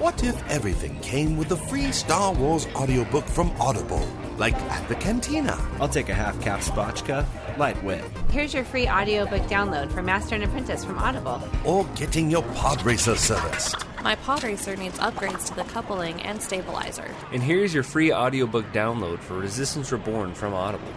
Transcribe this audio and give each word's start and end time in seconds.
What 0.00 0.24
if 0.24 0.48
everything 0.48 0.98
came 1.00 1.36
with 1.36 1.52
a 1.52 1.56
free 1.58 1.92
Star 1.92 2.32
Wars 2.32 2.66
audiobook 2.74 3.26
from 3.26 3.50
Audible? 3.60 4.08
Like 4.38 4.54
at 4.54 4.88
the 4.88 4.94
cantina. 4.94 5.58
I'll 5.78 5.90
take 5.90 6.08
a 6.08 6.14
half 6.14 6.40
cap 6.40 6.60
spotchka, 6.60 7.26
lightweight. 7.58 8.02
Here's 8.30 8.54
your 8.54 8.64
free 8.64 8.88
audiobook 8.88 9.42
download 9.42 9.92
for 9.92 10.02
Master 10.02 10.36
and 10.36 10.44
Apprentice 10.44 10.86
from 10.86 10.98
Audible. 10.98 11.46
Or 11.66 11.84
getting 11.96 12.30
your 12.30 12.42
pod 12.54 12.82
racer 12.82 13.14
serviced. 13.14 13.76
My 14.02 14.14
pod 14.14 14.42
racer 14.42 14.74
needs 14.74 14.98
upgrades 15.00 15.48
to 15.48 15.54
the 15.54 15.64
coupling 15.64 16.22
and 16.22 16.40
stabilizer. 16.40 17.14
And 17.30 17.42
here's 17.42 17.74
your 17.74 17.82
free 17.82 18.10
audiobook 18.10 18.72
download 18.72 19.18
for 19.18 19.34
Resistance 19.34 19.92
Reborn 19.92 20.32
from 20.32 20.54
Audible. 20.54 20.94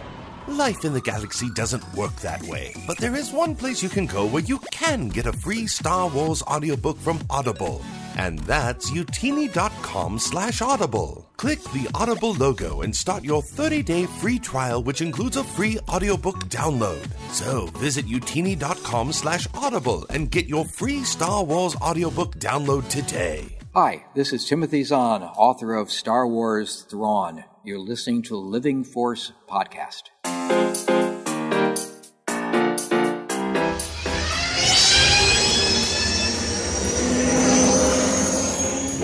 Life 0.48 0.82
in 0.82 0.94
the 0.94 1.02
galaxy 1.02 1.50
doesn't 1.54 1.84
work 1.92 2.16
that 2.22 2.42
way, 2.44 2.74
but 2.86 2.96
there 2.96 3.14
is 3.14 3.30
one 3.30 3.54
place 3.54 3.82
you 3.82 3.90
can 3.90 4.06
go 4.06 4.24
where 4.24 4.44
you 4.44 4.60
can 4.70 5.10
get 5.10 5.26
a 5.26 5.32
free 5.34 5.66
Star 5.66 6.08
Wars 6.08 6.42
audiobook 6.44 6.96
from 6.96 7.20
Audible. 7.28 7.82
And 8.16 8.38
that's 8.40 8.90
youtini.com 8.90 10.18
slash 10.18 10.60
audible. 10.62 11.30
Click 11.36 11.62
the 11.64 11.88
Audible 11.94 12.34
logo 12.34 12.82
and 12.82 12.94
start 12.94 13.24
your 13.24 13.42
30-day 13.42 14.06
free 14.06 14.38
trial, 14.38 14.82
which 14.82 15.00
includes 15.00 15.36
a 15.36 15.44
free 15.44 15.78
audiobook 15.88 16.36
download. 16.44 17.06
So 17.32 17.66
visit 17.78 18.06
youtini.com 18.06 19.12
slash 19.12 19.46
audible 19.54 20.06
and 20.10 20.30
get 20.30 20.46
your 20.46 20.64
free 20.64 21.02
Star 21.04 21.44
Wars 21.44 21.74
audiobook 21.76 22.36
download 22.36 22.88
today. 22.88 23.58
Hi, 23.74 24.04
this 24.14 24.32
is 24.32 24.44
Timothy 24.44 24.84
Zahn, 24.84 25.24
author 25.24 25.74
of 25.74 25.90
Star 25.90 26.28
Wars 26.28 26.82
Thrawn. 26.82 27.42
You're 27.64 27.80
listening 27.80 28.22
to 28.22 28.36
Living 28.36 28.84
Force 28.84 29.32
Podcast. 29.48 30.10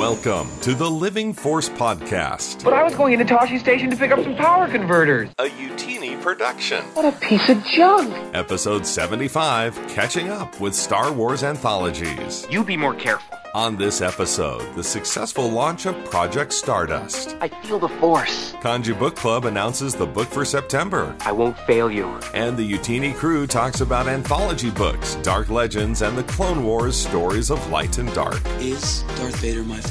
Welcome 0.00 0.48
to 0.62 0.74
the 0.74 0.90
Living 0.90 1.34
Force 1.34 1.68
Podcast, 1.68 2.64
But 2.64 2.72
I 2.72 2.82
was 2.82 2.94
going 2.94 3.12
into 3.12 3.26
Tosche 3.26 3.60
Station 3.60 3.90
to 3.90 3.96
pick 3.98 4.10
up 4.10 4.22
some 4.22 4.34
power 4.34 4.66
converters. 4.66 5.28
a 5.38 5.44
Youtini 5.44 6.18
production. 6.22 6.82
What 6.94 7.04
a 7.04 7.12
piece 7.18 7.50
of 7.50 7.62
junk. 7.66 8.10
Episode 8.34 8.86
75 8.86 9.76
Catching 9.88 10.30
Up 10.30 10.58
with 10.58 10.74
Star 10.74 11.12
Wars 11.12 11.42
Anthologies. 11.44 12.46
You 12.50 12.64
be 12.64 12.78
more 12.78 12.94
careful. 12.94 13.36
On 13.52 13.76
this 13.76 14.00
episode, 14.00 14.62
the 14.76 14.82
successful 14.84 15.50
launch 15.50 15.84
of 15.84 15.96
Project 16.04 16.52
Stardust. 16.52 17.36
I 17.40 17.48
feel 17.48 17.80
the 17.80 17.88
force. 17.88 18.52
Kanji 18.62 18.96
Book 18.96 19.16
Club 19.16 19.44
announces 19.44 19.92
the 19.92 20.06
book 20.06 20.28
for 20.28 20.44
September. 20.44 21.16
I 21.22 21.32
won't 21.32 21.58
fail 21.58 21.90
you. 21.90 22.06
And 22.32 22.56
the 22.56 22.72
Youtini 22.72 23.12
crew 23.12 23.48
talks 23.48 23.80
about 23.80 24.06
anthology 24.06 24.70
books, 24.70 25.16
Dark 25.16 25.50
Legends, 25.50 26.00
and 26.02 26.16
the 26.16 26.22
Clone 26.22 26.62
Wars 26.62 26.94
stories 26.96 27.50
of 27.50 27.68
light 27.70 27.98
and 27.98 28.10
dark. 28.14 28.40
Is 28.60 29.02
Darth 29.16 29.34
Vader 29.40 29.64
my 29.64 29.80
father? 29.80 29.89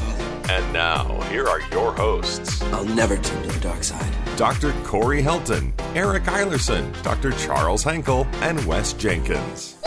And 0.50 0.73
now, 0.73 1.19
here 1.30 1.47
are 1.47 1.61
your 1.72 1.94
hosts 1.94 2.61
I'll 2.73 2.86
never 2.86 3.17
turn 3.17 3.44
to 3.44 3.50
the 3.50 3.59
dark 3.59 3.83
side. 3.83 4.14
Dr. 4.36 4.73
Corey 4.83 5.22
Helton, 5.22 5.72
Eric 5.95 6.23
Eilerson, 6.23 6.92
Dr. 7.03 7.31
Charles 7.33 7.83
Henkel, 7.83 8.25
and 8.42 8.64
Wes 8.66 8.94
Jenkins. 8.94 9.77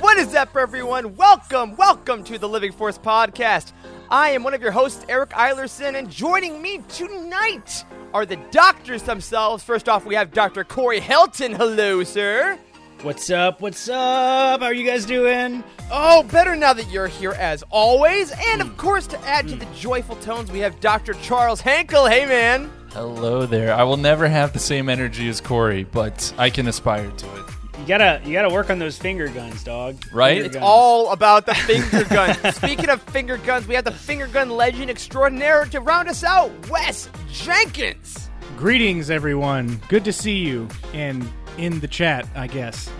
What 0.00 0.18
is 0.18 0.34
up, 0.34 0.56
everyone? 0.56 1.16
Welcome, 1.16 1.76
welcome 1.76 2.22
to 2.24 2.38
the 2.38 2.48
Living 2.48 2.72
Force 2.72 2.98
Podcast. 2.98 3.72
I 4.10 4.30
am 4.30 4.42
one 4.42 4.54
of 4.54 4.62
your 4.62 4.72
hosts, 4.72 5.04
Eric 5.08 5.30
Eilerson, 5.30 5.96
and 5.96 6.10
joining 6.10 6.60
me 6.60 6.82
tonight 6.88 7.84
are 8.12 8.26
the 8.26 8.36
doctors 8.50 9.02
themselves. 9.02 9.62
First 9.62 9.88
off, 9.88 10.04
we 10.04 10.14
have 10.14 10.32
Dr. 10.32 10.64
Corey 10.64 11.00
Helton. 11.00 11.56
Hello, 11.56 12.02
sir. 12.04 12.58
What's 13.02 13.30
up? 13.30 13.62
What's 13.62 13.88
up? 13.88 14.60
How 14.60 14.66
are 14.66 14.74
you 14.74 14.84
guys 14.84 15.06
doing? 15.06 15.64
Oh, 15.90 16.22
better 16.24 16.54
now 16.54 16.74
that 16.74 16.90
you're 16.90 17.06
here 17.06 17.32
as 17.32 17.64
always. 17.70 18.30
And 18.30 18.60
of 18.60 18.68
hmm. 18.68 18.76
course, 18.76 19.06
to 19.06 19.18
add 19.20 19.48
to 19.48 19.56
the 19.56 19.64
hmm. 19.64 19.74
joyful 19.74 20.16
tones, 20.16 20.52
we 20.52 20.58
have 20.58 20.78
Dr. 20.80 21.14
Charles 21.14 21.62
Hankel. 21.62 22.10
Hey, 22.10 22.26
man. 22.26 22.70
Hello 22.92 23.46
there. 23.46 23.72
I 23.72 23.84
will 23.84 23.96
never 23.96 24.28
have 24.28 24.52
the 24.52 24.58
same 24.58 24.90
energy 24.90 25.30
as 25.30 25.40
Corey, 25.40 25.84
but 25.84 26.30
I 26.36 26.50
can 26.50 26.68
aspire 26.68 27.10
to 27.10 27.36
it. 27.36 27.44
You 27.78 27.86
gotta 27.86 28.20
you 28.22 28.34
gotta 28.34 28.52
work 28.52 28.68
on 28.68 28.78
those 28.78 28.98
finger 28.98 29.28
guns, 29.28 29.64
dog. 29.64 29.96
Right? 30.12 30.34
Finger 30.34 30.46
It's 30.46 30.56
guns. 30.56 30.66
all 30.66 31.10
about 31.10 31.46
the 31.46 31.54
finger 31.54 32.04
gun. 32.10 32.52
Speaking 32.52 32.90
of 32.90 33.00
finger 33.04 33.38
guns, 33.38 33.66
we 33.66 33.74
have 33.76 33.84
the 33.84 33.92
finger 33.92 34.26
gun 34.26 34.50
legend 34.50 34.90
extraordinaire 34.90 35.64
to 35.66 35.80
round 35.80 36.10
us 36.10 36.22
out, 36.22 36.50
Wes 36.68 37.08
Jenkins. 37.32 38.28
Greetings, 38.58 39.08
everyone. 39.08 39.80
Good 39.88 40.04
to 40.04 40.12
see 40.12 40.36
you. 40.36 40.68
And 40.92 41.26
in 41.60 41.80
the 41.80 41.88
chat, 41.88 42.26
I 42.34 42.46
guess. 42.46 42.90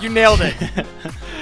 You 0.00 0.08
nailed 0.08 0.40
it. 0.40 0.54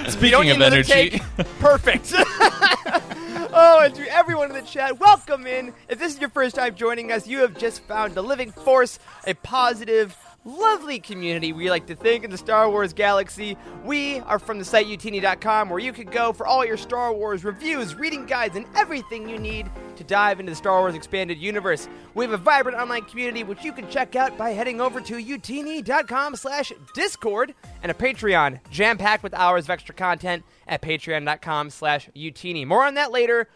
Speaking 0.11 0.51
of 0.51 0.61
energy, 0.61 0.91
take. 0.91 1.23
Perfect. 1.61 2.13
oh, 2.17 3.81
and 3.85 3.95
to 3.95 4.13
everyone 4.13 4.49
in 4.49 4.57
the 4.57 4.63
chat, 4.63 4.99
welcome 4.99 5.47
in. 5.47 5.73
If 5.89 5.99
this 5.99 6.15
is 6.15 6.21
your 6.21 6.31
first 6.31 6.57
time 6.57 6.75
joining 6.75 7.13
us, 7.13 7.27
you 7.27 7.39
have 7.41 7.57
just 7.57 7.83
found 7.85 8.15
the 8.15 8.23
Living 8.23 8.51
Force, 8.51 8.99
a 9.27 9.35
positive, 9.35 10.17
lovely 10.45 10.99
community 10.99 11.53
we 11.53 11.71
like 11.71 11.87
to 11.87 11.95
think 11.95 12.25
in 12.25 12.31
the 12.31 12.39
Star 12.39 12.71
Wars 12.71 12.93
galaxy. 12.93 13.57
We 13.85 14.21
are 14.21 14.39
from 14.39 14.59
the 14.59 14.65
site 14.65 14.87
youtini.com 14.87 15.69
where 15.69 15.79
you 15.79 15.93
can 15.93 16.07
go 16.07 16.33
for 16.33 16.47
all 16.47 16.65
your 16.65 16.77
Star 16.77 17.13
Wars 17.13 17.45
reviews, 17.45 17.95
reading 17.95 18.27
guides, 18.27 18.57
and 18.57 18.67
everything 18.75 19.29
you 19.29 19.39
need 19.39 19.71
to 19.97 20.05
dive 20.05 20.41
into 20.41 20.51
the 20.51 20.57
Star 20.57 20.81
Wars 20.81 20.95
expanded 20.95 21.39
universe. 21.39 21.89
We 22.15 22.25
have 22.25 22.33
a 22.33 22.39
vibrant 22.39 22.79
online 22.79 23.05
community 23.05 23.45
which 23.45 23.63
you 23.63 23.73
can 23.73 23.89
check 23.91 24.17
out 24.17 24.37
by 24.39 24.51
heading 24.51 24.81
over 24.81 25.01
to 25.01 25.15
youtini.com 25.15 26.37
slash 26.37 26.73
discord 26.95 27.55
and 27.83 27.91
a 27.91 27.95
Patreon 27.95 28.61
jam-packed 28.71 29.23
with 29.23 29.35
hours 29.35 29.65
of 29.65 29.71
extra 29.71 29.95
content 29.95 30.43
at 30.67 30.83
patreon.com 30.83 31.71
slash 31.71 32.09
youtini. 32.17 32.67
More 32.67 32.85
on 32.85 32.95
that 32.95 33.13
later. 33.13 33.49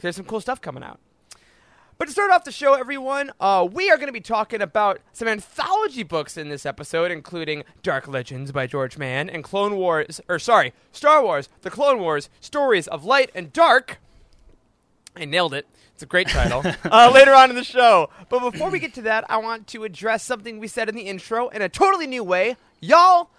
there's 0.00 0.16
some 0.16 0.26
cool 0.26 0.40
stuff 0.40 0.60
coming 0.60 0.82
out. 0.82 1.00
But 2.02 2.06
to 2.06 2.12
start 2.14 2.32
off 2.32 2.42
the 2.42 2.50
show, 2.50 2.74
everyone, 2.74 3.30
uh, 3.38 3.68
we 3.70 3.88
are 3.88 3.96
going 3.96 4.08
to 4.08 4.12
be 4.12 4.20
talking 4.20 4.60
about 4.60 5.00
some 5.12 5.28
anthology 5.28 6.02
books 6.02 6.36
in 6.36 6.48
this 6.48 6.66
episode, 6.66 7.12
including 7.12 7.62
Dark 7.84 8.08
Legends 8.08 8.50
by 8.50 8.66
George 8.66 8.98
Mann 8.98 9.30
and 9.30 9.44
Clone 9.44 9.76
Wars, 9.76 10.20
or 10.28 10.40
sorry, 10.40 10.72
Star 10.90 11.22
Wars: 11.22 11.48
The 11.60 11.70
Clone 11.70 12.00
Wars: 12.00 12.28
Stories 12.40 12.88
of 12.88 13.04
Light 13.04 13.30
and 13.36 13.52
Dark. 13.52 14.00
I 15.14 15.26
nailed 15.26 15.54
it. 15.54 15.68
It's 15.94 16.02
a 16.02 16.06
great 16.06 16.26
title. 16.26 16.64
uh, 16.90 17.12
later 17.14 17.34
on 17.34 17.50
in 17.50 17.54
the 17.54 17.62
show. 17.62 18.10
But 18.28 18.50
before 18.50 18.68
we 18.68 18.80
get 18.80 18.94
to 18.94 19.02
that, 19.02 19.24
I 19.30 19.36
want 19.36 19.68
to 19.68 19.84
address 19.84 20.24
something 20.24 20.58
we 20.58 20.66
said 20.66 20.88
in 20.88 20.96
the 20.96 21.02
intro 21.02 21.50
in 21.50 21.62
a 21.62 21.68
totally 21.68 22.08
new 22.08 22.24
way. 22.24 22.56
Y'all, 22.80 23.30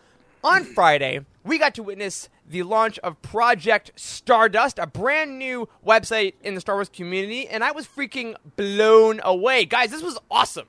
on 0.42 0.64
Friday, 0.64 1.26
we 1.44 1.58
got 1.58 1.76
to 1.76 1.84
witness 1.84 2.30
the 2.48 2.64
launch 2.64 3.00
of 3.00 3.22
Project 3.22 3.92
Stardust, 3.96 4.80
a 4.80 4.88
brand 4.88 5.38
new 5.38 5.68
website 5.86 6.34
in 6.44 6.56
the 6.56 6.62
Star 6.62 6.76
Wars 6.76 6.90
community, 6.90 7.48
and 7.48 7.64
I 7.64 7.72
was 7.72 7.88
freaking 7.88 8.36
blown 8.56 9.22
away. 9.24 9.66
Guys, 9.66 9.92
this 9.92 10.04
was 10.04 10.18
awesome. 10.30 10.68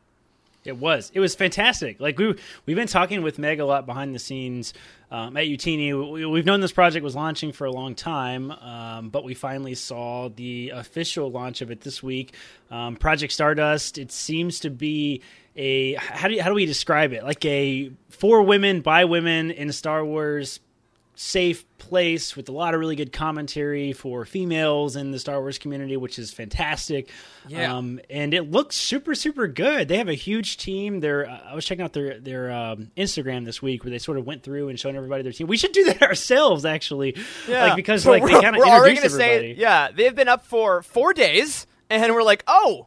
It 0.64 0.78
was. 0.78 1.10
It 1.14 1.20
was 1.20 1.34
fantastic. 1.34 2.00
Like 2.00 2.18
we 2.18 2.34
we've 2.64 2.76
been 2.76 2.88
talking 2.88 3.22
with 3.22 3.38
Meg 3.38 3.60
a 3.60 3.66
lot 3.66 3.84
behind 3.84 4.14
the 4.14 4.18
scenes 4.18 4.72
um, 5.10 5.36
at 5.36 5.44
Youtini. 5.44 6.12
We, 6.12 6.24
we've 6.24 6.46
known 6.46 6.62
this 6.62 6.72
project 6.72 7.04
was 7.04 7.14
launching 7.14 7.52
for 7.52 7.66
a 7.66 7.70
long 7.70 7.94
time, 7.94 8.50
um, 8.50 9.10
but 9.10 9.24
we 9.24 9.34
finally 9.34 9.74
saw 9.74 10.30
the 10.30 10.70
official 10.70 11.30
launch 11.30 11.60
of 11.60 11.70
it 11.70 11.82
this 11.82 12.02
week. 12.02 12.34
Um, 12.70 12.96
Project 12.96 13.34
Stardust. 13.34 13.98
It 13.98 14.10
seems 14.10 14.60
to 14.60 14.70
be 14.70 15.20
a 15.54 15.94
how 15.94 16.28
do 16.28 16.34
you, 16.34 16.42
how 16.42 16.48
do 16.48 16.54
we 16.54 16.64
describe 16.64 17.12
it? 17.12 17.24
Like 17.24 17.44
a 17.44 17.92
for 18.08 18.42
women 18.42 18.80
by 18.80 19.04
women 19.04 19.50
in 19.50 19.70
Star 19.70 20.02
Wars 20.02 20.60
safe 21.16 21.64
place 21.78 22.34
with 22.34 22.48
a 22.48 22.52
lot 22.52 22.74
of 22.74 22.80
really 22.80 22.96
good 22.96 23.12
commentary 23.12 23.92
for 23.92 24.24
females 24.24 24.96
in 24.96 25.12
the 25.12 25.18
Star 25.18 25.40
Wars 25.40 25.58
community, 25.58 25.96
which 25.96 26.18
is 26.18 26.32
fantastic. 26.32 27.08
Yeah. 27.46 27.76
Um, 27.76 28.00
and 28.10 28.34
it 28.34 28.50
looks 28.50 28.76
super, 28.76 29.14
super 29.14 29.46
good. 29.46 29.88
They 29.88 29.98
have 29.98 30.08
a 30.08 30.14
huge 30.14 30.56
team. 30.56 31.00
They're, 31.00 31.28
uh, 31.28 31.40
I 31.50 31.54
was 31.54 31.64
checking 31.64 31.84
out 31.84 31.92
their 31.92 32.18
their 32.18 32.50
um, 32.50 32.90
Instagram 32.96 33.44
this 33.44 33.62
week 33.62 33.84
where 33.84 33.90
they 33.90 33.98
sort 33.98 34.18
of 34.18 34.26
went 34.26 34.42
through 34.42 34.68
and 34.68 34.80
showing 34.80 34.96
everybody 34.96 35.22
their 35.22 35.32
team. 35.32 35.46
We 35.46 35.56
should 35.56 35.72
do 35.72 35.84
that 35.84 36.02
ourselves, 36.08 36.64
actually. 36.64 37.16
Like 37.48 37.76
because 37.76 38.06
like 38.06 38.22
we're, 38.22 38.28
they 38.28 38.40
kind 38.40 38.56
of 38.56 38.62
gonna 38.62 38.74
everybody. 38.76 39.08
say, 39.08 39.54
yeah, 39.56 39.90
they've 39.94 40.14
been 40.14 40.28
up 40.28 40.44
for 40.46 40.82
four 40.82 41.12
days, 41.12 41.66
and 41.90 42.12
we're 42.14 42.22
like, 42.22 42.42
oh, 42.46 42.86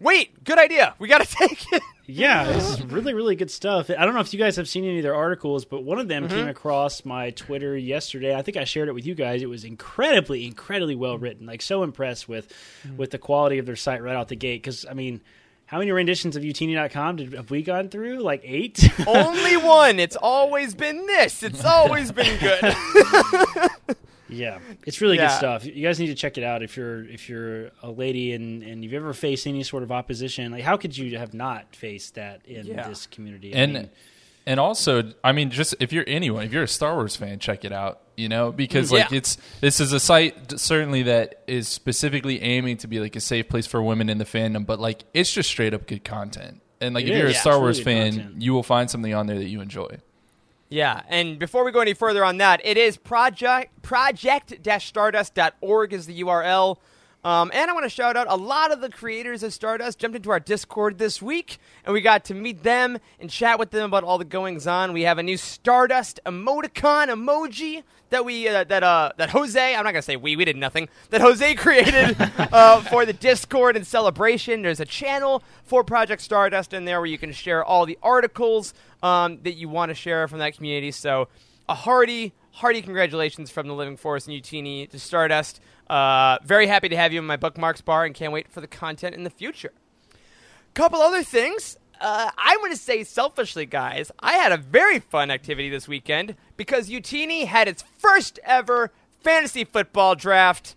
wait, 0.00 0.44
good 0.44 0.58
idea. 0.58 0.94
We 0.98 1.08
got 1.08 1.26
to 1.26 1.36
take 1.48 1.72
it. 1.72 1.82
Yeah, 2.06 2.44
this 2.50 2.70
is 2.70 2.82
really, 2.86 3.14
really 3.14 3.36
good 3.36 3.50
stuff. 3.50 3.88
I 3.90 4.04
don't 4.04 4.14
know 4.14 4.20
if 4.20 4.32
you 4.32 4.38
guys 4.38 4.56
have 4.56 4.68
seen 4.68 4.84
any 4.84 4.96
of 4.98 5.02
their 5.04 5.14
articles, 5.14 5.64
but 5.64 5.84
one 5.84 5.98
of 6.00 6.08
them 6.08 6.24
Mm-hmm. 6.24 6.34
came 6.34 6.48
across 6.48 7.04
my 7.04 7.30
Twitter 7.30 7.76
yesterday. 7.76 8.34
I 8.34 8.42
think 8.42 8.56
I 8.56 8.64
shared 8.64 8.88
it 8.88 8.92
with 8.94 9.06
you 9.06 9.14
guys. 9.14 9.42
It 9.42 9.48
was 9.48 9.62
incredibly, 9.64 10.44
incredibly 10.46 10.96
well 10.96 11.18
written. 11.18 11.46
Like 11.46 11.62
so 11.62 11.82
impressed 11.84 12.28
with 12.28 12.52
Mm. 12.86 12.96
with 12.96 13.10
the 13.10 13.18
quality 13.18 13.58
of 13.58 13.66
their 13.66 13.76
site 13.76 14.02
right 14.02 14.16
out 14.16 14.28
the 14.28 14.36
gate. 14.36 14.62
Because 14.62 14.84
I 14.90 14.94
mean, 14.94 15.20
how 15.66 15.78
many 15.78 15.92
renditions 15.92 16.34
of 16.34 16.42
Youtini.com 16.42 17.16
did 17.16 17.32
have 17.34 17.50
we 17.50 17.62
gone 17.62 17.88
through? 17.90 18.18
Like 18.18 18.42
eight. 18.44 18.90
Only 19.06 19.56
one. 19.56 20.00
It's 20.00 20.16
always 20.20 20.74
been 20.74 21.06
this. 21.06 21.44
It's 21.44 21.64
always 21.64 22.10
been 22.10 22.36
good. 22.40 22.74
Yeah, 24.32 24.58
it's 24.86 25.00
really 25.00 25.16
Yeah. 25.16 25.28
good 25.28 25.36
stuff. 25.36 25.64
You 25.66 25.82
guys 25.82 25.98
need 26.00 26.08
to 26.08 26.14
check 26.14 26.38
it 26.38 26.44
out 26.44 26.62
if 26.62 26.76
you're 26.76 27.04
if 27.08 27.28
you're 27.28 27.70
a 27.82 27.90
lady 27.90 28.32
and 28.32 28.62
and 28.62 28.82
you've 28.84 28.94
ever 28.94 29.12
faced 29.12 29.46
any 29.46 29.62
sort 29.62 29.82
of 29.82 29.90
opposition. 29.92 30.52
Like, 30.52 30.62
how 30.64 30.76
could 30.76 30.96
you 30.96 31.18
have 31.18 31.34
not 31.34 31.74
faced 31.76 32.14
that 32.14 32.40
in 32.46 32.66
Yeah. 32.66 32.88
this 32.88 33.06
community? 33.06 33.54
I 33.54 33.58
And 33.58 33.72
mean, 33.72 33.90
And 34.46 34.58
also, 34.58 35.12
I 35.22 35.32
mean, 35.32 35.50
just 35.50 35.74
if 35.80 35.92
you're 35.92 36.04
anyone, 36.06 36.44
if 36.44 36.52
you're 36.52 36.62
a 36.62 36.68
Star 36.68 36.94
Wars 36.94 37.14
fan, 37.14 37.38
check 37.38 37.64
it 37.64 37.72
out. 37.72 38.00
You 38.16 38.28
know, 38.28 38.52
because 38.52 38.90
mm. 38.90 38.94
like 38.98 39.10
Yeah. 39.10 39.18
it's 39.18 39.38
this 39.60 39.80
is 39.80 39.92
a 39.92 40.00
site 40.00 40.58
certainly 40.60 41.04
that 41.04 41.42
is 41.46 41.68
specifically 41.68 42.40
aiming 42.42 42.78
to 42.78 42.86
be 42.88 43.00
like 43.00 43.16
a 43.16 43.20
safe 43.20 43.48
place 43.48 43.66
for 43.66 43.82
women 43.82 44.08
in 44.10 44.18
the 44.18 44.24
fandom, 44.24 44.66
but 44.66 44.78
like 44.80 45.04
it's 45.14 45.32
just 45.32 45.48
straight 45.48 45.72
up 45.74 45.86
good 45.86 46.04
content. 46.04 46.60
And 46.82 46.94
like 46.94 47.04
It 47.04 47.10
if 47.10 47.18
you're 47.18 47.26
a. 47.28 47.32
Yeah, 47.32 47.38
Star 47.40 47.58
Wars 47.60 47.80
fan, 47.80 48.12
content. 48.12 48.42
you 48.42 48.52
will 48.54 48.62
find 48.62 48.90
something 48.90 49.12
on 49.14 49.26
there 49.26 49.38
that 49.38 49.48
you 49.48 49.60
enjoy. 49.60 49.98
Yeah, 50.70 51.02
and 51.08 51.38
before 51.40 51.64
we 51.64 51.72
go 51.72 51.80
any 51.80 51.94
further 51.94 52.24
on 52.24 52.36
that, 52.38 52.60
it 52.64 52.76
is 52.76 52.96
project 52.96 53.82
project-stardust.org 53.82 55.92
is 55.92 56.06
the 56.06 56.22
URL. 56.22 56.76
Um, 57.22 57.50
and 57.52 57.70
I 57.70 57.74
want 57.74 57.84
to 57.84 57.90
shout 57.90 58.16
out 58.16 58.26
a 58.30 58.36
lot 58.36 58.72
of 58.72 58.80
the 58.80 58.88
creators 58.88 59.42
of 59.42 59.52
Stardust 59.52 59.98
jumped 59.98 60.16
into 60.16 60.30
our 60.30 60.40
Discord 60.40 60.96
this 60.96 61.20
week, 61.20 61.58
and 61.84 61.92
we 61.92 62.00
got 62.00 62.24
to 62.26 62.34
meet 62.34 62.62
them 62.62 62.98
and 63.20 63.28
chat 63.28 63.58
with 63.58 63.70
them 63.70 63.84
about 63.84 64.04
all 64.04 64.16
the 64.16 64.24
goings 64.24 64.66
on. 64.66 64.94
We 64.94 65.02
have 65.02 65.18
a 65.18 65.22
new 65.22 65.36
Stardust 65.36 66.18
emoticon 66.24 67.08
emoji 67.08 67.82
that 68.08 68.24
we 68.24 68.48
uh, 68.48 68.64
that 68.64 68.82
uh 68.82 69.12
that 69.18 69.30
Jose 69.30 69.74
I'm 69.74 69.84
not 69.84 69.92
gonna 69.92 70.02
say 70.02 70.16
we 70.16 70.34
we 70.34 70.44
did 70.46 70.56
nothing 70.56 70.88
that 71.10 71.20
Jose 71.20 71.54
created 71.56 72.16
uh, 72.18 72.80
for 72.82 73.04
the 73.04 73.12
Discord 73.12 73.76
and 73.76 73.86
celebration. 73.86 74.62
There's 74.62 74.80
a 74.80 74.86
channel 74.86 75.42
for 75.64 75.84
Project 75.84 76.22
Stardust 76.22 76.72
in 76.72 76.86
there 76.86 77.00
where 77.00 77.06
you 77.06 77.18
can 77.18 77.32
share 77.32 77.62
all 77.62 77.84
the 77.84 77.98
articles 78.02 78.72
um, 79.02 79.40
that 79.42 79.54
you 79.54 79.68
want 79.68 79.90
to 79.90 79.94
share 79.94 80.26
from 80.26 80.38
that 80.38 80.56
community. 80.56 80.90
So 80.90 81.28
a 81.68 81.74
hearty 81.74 82.32
hearty 82.52 82.82
congratulations 82.82 83.50
from 83.50 83.68
the 83.68 83.74
Living 83.74 83.96
Force 83.96 84.26
and 84.26 84.34
Youtini 84.36 84.88
to 84.90 84.98
Stardust. 84.98 85.60
Uh, 85.88 86.38
very 86.44 86.66
happy 86.66 86.88
to 86.88 86.96
have 86.96 87.12
you 87.12 87.18
in 87.18 87.26
my 87.26 87.36
bookmarks 87.36 87.80
bar 87.80 88.04
and 88.04 88.14
can't 88.14 88.32
wait 88.32 88.48
for 88.48 88.60
the 88.60 88.66
content 88.66 89.14
in 89.14 89.24
the 89.24 89.30
future. 89.30 89.72
Couple 90.74 91.00
other 91.00 91.22
things. 91.22 91.76
Uh, 92.00 92.30
I'm 92.38 92.58
going 92.58 92.72
to 92.72 92.78
say 92.78 93.04
selfishly, 93.04 93.66
guys, 93.66 94.10
I 94.20 94.34
had 94.34 94.52
a 94.52 94.56
very 94.56 95.00
fun 95.00 95.30
activity 95.30 95.68
this 95.68 95.86
weekend 95.86 96.34
because 96.56 96.88
Youtini 96.88 97.44
had 97.44 97.68
its 97.68 97.84
first 97.98 98.38
ever 98.44 98.90
fantasy 99.22 99.64
football 99.64 100.14
draft. 100.14 100.74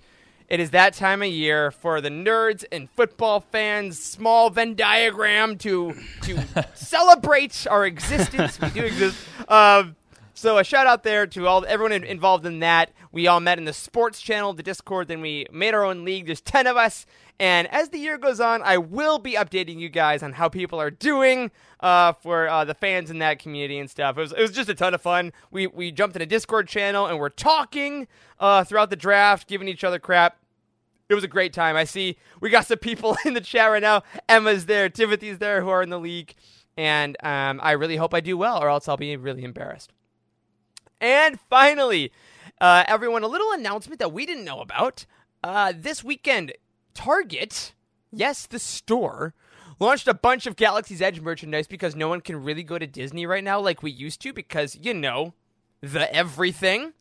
It 0.49 0.59
is 0.59 0.71
that 0.71 0.93
time 0.93 1.21
of 1.21 1.29
year 1.29 1.71
for 1.71 2.01
the 2.01 2.09
nerds 2.09 2.65
and 2.71 2.89
football 2.89 3.39
fans, 3.39 3.97
small 4.03 4.49
Venn 4.49 4.75
diagram 4.75 5.57
to 5.59 5.93
to 6.23 6.67
celebrate 6.73 7.65
our 7.69 7.85
existence. 7.85 8.59
We 8.59 8.69
do 8.69 8.83
exist. 8.83 9.17
Um, 9.47 9.95
so 10.33 10.57
a 10.57 10.63
shout 10.63 10.88
out 10.88 11.03
there 11.03 11.27
to 11.27 11.47
all 11.47 11.63
everyone 11.68 11.91
involved 12.03 12.45
in 12.45 12.59
that. 12.59 12.91
We 13.12 13.27
all 13.27 13.39
met 13.39 13.59
in 13.59 13.65
the 13.65 13.74
sports 13.74 14.19
channel, 14.19 14.53
the 14.53 14.63
Discord. 14.63 15.07
Then 15.07 15.21
we 15.21 15.45
made 15.51 15.74
our 15.74 15.85
own 15.85 16.03
league. 16.03 16.25
There's 16.25 16.41
ten 16.41 16.65
of 16.65 16.75
us, 16.75 17.06
and 17.39 17.68
as 17.71 17.89
the 17.89 18.00
year 18.00 18.18
goes 18.18 18.39
on, 18.39 18.62
I 18.63 18.77
will 18.77 19.19
be 19.19 19.33
updating 19.33 19.80
you 19.80 19.89
guys 19.89 20.24
on 20.24 20.33
how 20.33 20.50
people 20.50 20.80
are 20.80 20.91
doing 20.91 21.51
uh, 21.80 22.13
for 22.13 22.47
uh, 22.47 22.65
the 22.65 22.74
fans 22.74 23.12
in 23.12 23.19
that 23.19 23.39
community 23.39 23.77
and 23.77 23.89
stuff. 23.89 24.18
It 24.18 24.21
was 24.21 24.31
it 24.31 24.41
was 24.41 24.51
just 24.51 24.69
a 24.69 24.75
ton 24.75 24.94
of 24.94 25.01
fun. 25.01 25.33
We 25.51 25.68
we 25.68 25.91
jumped 25.91 26.15
in 26.15 26.21
a 26.21 26.25
Discord 26.27 26.68
channel 26.68 27.06
and 27.06 27.19
we're 27.19 27.30
talking 27.30 28.07
uh, 28.39 28.63
throughout 28.63 28.89
the 28.89 28.95
draft, 28.95 29.47
giving 29.47 29.68
each 29.68 29.83
other 29.83 30.00
crap. 30.00 30.38
It 31.09 31.15
was 31.15 31.24
a 31.24 31.27
great 31.27 31.53
time. 31.53 31.75
I 31.75 31.83
see 31.83 32.18
we 32.39 32.50
got 32.50 32.65
some 32.65 32.80
people 32.80 33.18
in 33.25 33.33
the 33.33 33.41
chat 33.41 33.69
right 33.69 33.81
now. 33.81 34.03
Emma's 34.27 34.65
there, 34.65 34.89
Timothy's 34.89 35.38
there, 35.38 35.62
who 35.62 35.69
are 35.69 35.83
in 35.83 35.89
the 35.89 36.00
league, 36.00 36.33
and 36.77 37.18
um, 37.24 37.59
I 37.62 37.71
really 37.71 37.97
hope 37.97 38.13
I 38.13 38.19
do 38.19 38.38
well, 38.38 38.63
or 38.63 38.69
else 38.69 38.88
I'll 38.88 38.97
be 38.97 39.15
really 39.15 39.44
embarrassed. 39.44 39.91
And 41.03 41.38
finally, 41.50 42.13
uh, 42.61 42.85
everyone, 42.88 43.23
a 43.23 43.27
little 43.27 43.51
announcement 43.51 44.00
that 44.00 44.13
we 44.13 44.25
didn't 44.25 44.45
know 44.45 44.61
about. 44.61 45.05
Uh, 45.44 45.73
this 45.75 46.01
weekend, 46.01 46.53
Target, 46.94 47.73
yes, 48.09 48.45
the 48.45 48.57
store, 48.57 49.33
launched 49.81 50.07
a 50.07 50.13
bunch 50.13 50.47
of 50.47 50.55
Galaxy's 50.55 51.01
Edge 51.01 51.19
merchandise 51.19 51.67
because 51.67 51.94
no 51.94 52.07
one 52.07 52.21
can 52.21 52.41
really 52.41 52.63
go 52.63 52.79
to 52.79 52.88
Disney 52.88 53.25
right 53.25 53.44
now 53.44 53.59
like 53.59 53.83
we 53.83 53.91
used 53.91 54.21
to 54.21 54.31
because, 54.31 54.77
you 54.81 54.94
know, 54.94 55.33
the 55.81 56.11
everything. 56.15 56.94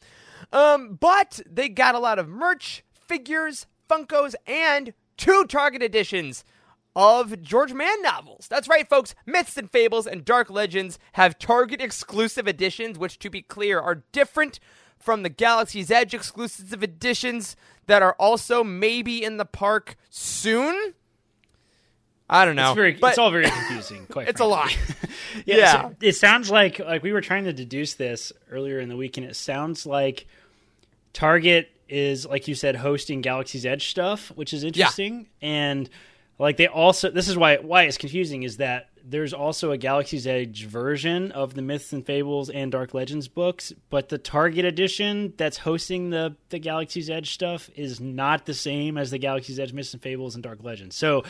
Um, 0.52 0.98
but 1.00 1.40
they 1.48 1.69
got 1.69 1.94
a 1.94 2.00
lot 2.00 2.19
of 2.19 2.28
merch, 2.28 2.82
figures, 3.06 3.69
Funkos, 3.88 4.34
and 4.48 4.94
two 5.16 5.44
Target 5.44 5.81
editions 5.81 6.43
of 6.94 7.43
George 7.43 7.73
Mann 7.73 8.03
novels. 8.03 8.47
That's 8.49 8.69
right, 8.69 8.89
folks. 8.89 9.15
Myths 9.27 9.56
and 9.56 9.71
Fables 9.71 10.06
and 10.06 10.25
Dark 10.25 10.50
Legends 10.50 10.99
have 11.12 11.39
Target 11.39 11.81
exclusive 11.81 12.47
editions, 12.47 12.99
which, 12.99 13.19
to 13.21 13.31
be 13.31 13.43
clear, 13.43 13.81
are 13.81 14.03
different 14.12 14.61
from 14.99 15.23
the 15.23 15.29
Galaxy's 15.29 15.91
Edge 15.91 16.15
exclusive 16.15 16.83
editions 16.83 17.56
that 17.87 18.03
are 18.03 18.15
also 18.19 18.62
maybe 18.62 19.23
in 19.25 19.37
the 19.37 19.44
park 19.44 19.97
soon. 20.11 20.94
I 22.31 22.44
don't 22.44 22.56
know. 22.56 22.71
It's 22.71 22.77
very. 22.77 22.99
it's 23.03 23.19
all 23.19 23.31
very 23.31 23.50
confusing. 23.50 24.06
Quite. 24.06 24.29
it's 24.29 24.41
a 24.41 24.44
lot. 24.44 24.75
yeah. 25.44 25.56
yeah. 25.56 25.83
so 25.83 25.94
it 26.00 26.12
sounds 26.12 26.50
like 26.50 26.79
like 26.79 27.03
we 27.03 27.12
were 27.12 27.21
trying 27.21 27.44
to 27.44 27.53
deduce 27.53 27.94
this 27.94 28.33
earlier 28.50 28.81
in 28.81 28.89
the 28.89 28.97
week, 28.97 29.17
and 29.17 29.27
it 29.27 29.37
sounds 29.37 29.85
like 29.85 30.27
Target 31.12 31.71
is, 31.89 32.25
like 32.25 32.49
you 32.49 32.55
said, 32.55 32.77
hosting 32.77 33.21
Galaxy's 33.21 33.67
Edge 33.67 33.91
stuff, 33.91 34.29
which 34.35 34.55
is 34.55 34.65
interesting, 34.65 35.29
and 35.43 35.91
like 36.38 36.56
they 36.56 36.67
also. 36.67 37.11
This 37.11 37.29
is 37.29 37.37
why 37.37 37.56
why 37.56 37.84
it's 37.84 37.99
confusing 37.99 38.43
is 38.43 38.58
that 38.58 38.88
there's 39.05 39.32
also 39.32 39.73
a 39.73 39.76
Galaxy's 39.79 40.26
Edge 40.26 40.67
version 40.67 41.32
of 41.32 41.55
the 41.55 41.62
Myths 41.62 41.93
and 41.93 42.05
Fables 42.05 42.50
and 42.50 42.70
Dark 42.70 42.94
Legends 42.94 43.29
books, 43.29 43.73
but 43.90 44.08
the 44.08 44.19
Target 44.19 44.64
edition 44.64 45.34
that's 45.37 45.58
hosting 45.58 46.11
the 46.11 46.37
the 46.50 46.58
Galaxy's 46.58 47.11
Edge 47.11 47.32
stuff 47.32 47.70
is 47.75 48.00
not 48.00 48.46
the 48.46 48.55
same 48.55 48.96
as 48.96 49.11
the 49.11 49.19
Galaxy's 49.19 49.58
Edge 49.58 49.73
Myths 49.73 49.93
and 49.93 50.02
Fables 50.02 50.34
and 50.34 50.43
Dark 50.43 50.62
Legends. 50.62 50.96
So 50.96 51.25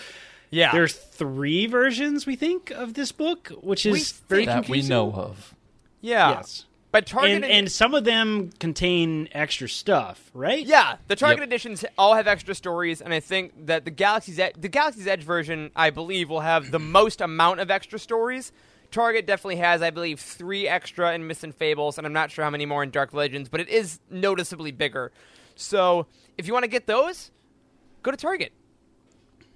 yeah, 0.50 0.72
there's 0.72 0.94
three 0.94 1.66
versions 1.66 2.26
we 2.26 2.36
think 2.36 2.70
of 2.70 2.94
this 2.94 3.12
book, 3.12 3.50
which 3.60 3.86
is 3.86 3.92
We 3.92 4.28
very 4.28 4.46
that 4.46 4.68
we 4.68 4.82
know 4.82 5.12
of. 5.12 5.54
Yeah. 6.00 6.32
Yes. 6.36 6.66
But 6.92 7.06
Target 7.06 7.36
and, 7.36 7.44
and 7.46 7.72
some 7.72 7.94
of 7.94 8.04
them 8.04 8.50
contain 8.60 9.28
extra 9.32 9.66
stuff, 9.68 10.30
right? 10.34 10.64
Yeah, 10.64 10.96
the 11.08 11.16
Target 11.16 11.38
Yep. 11.40 11.46
editions 11.48 11.84
all 11.96 12.14
have 12.14 12.26
extra 12.28 12.54
stories, 12.54 13.00
and 13.00 13.12
I 13.14 13.20
think 13.20 13.66
that 13.66 13.84
the 13.86 13.90
Galaxy's 13.90 14.38
Edge, 14.38 14.54
the 14.58 14.68
Galaxy's 14.68 15.06
Edge 15.06 15.22
version, 15.22 15.70
I 15.74 15.88
believe, 15.90 16.28
will 16.28 16.40
have 16.40 16.70
the 16.70 16.78
most 16.78 17.20
amount 17.22 17.60
of 17.60 17.70
extra 17.70 17.98
stories. 17.98 18.52
Target 18.90 19.26
definitely 19.26 19.56
has, 19.56 19.80
I 19.80 19.88
believe, 19.88 20.20
three 20.20 20.68
extra 20.68 21.14
in 21.14 21.26
Myths 21.26 21.42
and 21.42 21.54
Fables, 21.54 21.96
and 21.96 22.06
I'm 22.06 22.12
not 22.12 22.30
sure 22.30 22.44
how 22.44 22.50
many 22.50 22.66
more 22.66 22.82
in 22.82 22.90
Dark 22.90 23.14
Legends, 23.14 23.48
but 23.48 23.60
it 23.60 23.70
is 23.70 23.98
noticeably 24.10 24.70
bigger. 24.70 25.12
So 25.54 26.06
if 26.36 26.46
you 26.46 26.52
want 26.52 26.64
to 26.64 26.68
get 26.70 26.86
those, 26.86 27.30
go 28.02 28.10
to 28.10 28.18
Target. 28.18 28.52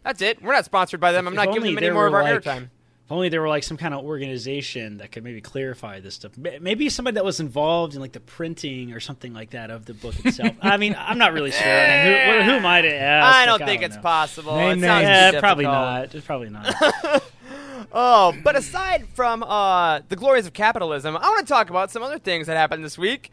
That's 0.04 0.22
it. 0.22 0.40
We're 0.40 0.54
not 0.54 0.64
sponsored 0.64 1.00
by 1.00 1.12
them. 1.12 1.26
I'm 1.26 1.34
If 1.34 1.36
not 1.36 1.52
giving 1.52 1.74
them 1.74 1.84
any 1.84 1.92
more 1.92 2.06
of 2.06 2.14
our 2.14 2.22
like- 2.22 2.42
airtime. 2.42 2.70
If 3.06 3.12
only 3.12 3.29
there 3.29 3.41
were 3.41 3.49
like 3.49 3.62
some 3.62 3.76
kind 3.76 3.94
of 3.94 4.05
organization 4.05 4.97
that 4.97 5.12
could 5.12 5.23
maybe 5.23 5.41
clarify 5.41 6.00
this 6.00 6.17
stuff. 6.17 6.32
Maybe 6.37 6.88
somebody 6.88 7.14
that 7.14 7.25
was 7.25 7.38
involved 7.38 7.94
in 7.94 8.00
like 8.00 8.11
the 8.11 8.19
printing 8.20 8.93
or 8.93 8.99
something 8.99 9.32
like 9.32 9.50
that 9.50 9.70
of 9.70 9.87
the 9.87 9.94
book 9.94 10.14
itself. 10.25 10.56
I 10.61 10.76
mean, 10.76 10.97
I'm 10.99 11.17
not 11.17 11.32
really 11.32 11.53
sure. 11.53 11.62
I 11.64 12.05
mean, 12.05 12.38
who, 12.44 12.50
who 12.50 12.56
am 12.56 12.67
I 12.67 12.81
to 12.81 12.93
ask? 12.93 13.32
I 13.37 13.47
don't 13.47 13.61
Like, 13.61 13.69
think 13.69 13.81
don't 13.82 13.87
it's 13.91 13.97
know. 13.97 14.03
possible. 14.03 14.56
Name 14.56 14.79
it 14.79 14.87
sounds 14.87 15.03
Yeah, 15.05 15.39
probably 15.39 15.65
not. 15.67 16.15
It's 16.17 16.27
probably 16.27 16.51
not. 16.51 16.75
Oh, 17.93 18.34
but 18.43 18.56
aside 18.56 19.06
from 19.15 19.43
uh, 19.43 20.01
the 20.08 20.17
glories 20.17 20.46
of 20.46 20.53
capitalism, 20.53 21.17
I 21.17 21.29
want 21.29 21.46
to 21.46 21.51
talk 21.53 21.70
about 21.70 21.91
some 21.91 22.03
other 22.03 22.19
things 22.19 22.46
that 22.46 22.56
happened 22.56 22.84
this 22.84 22.98
week. 22.98 23.31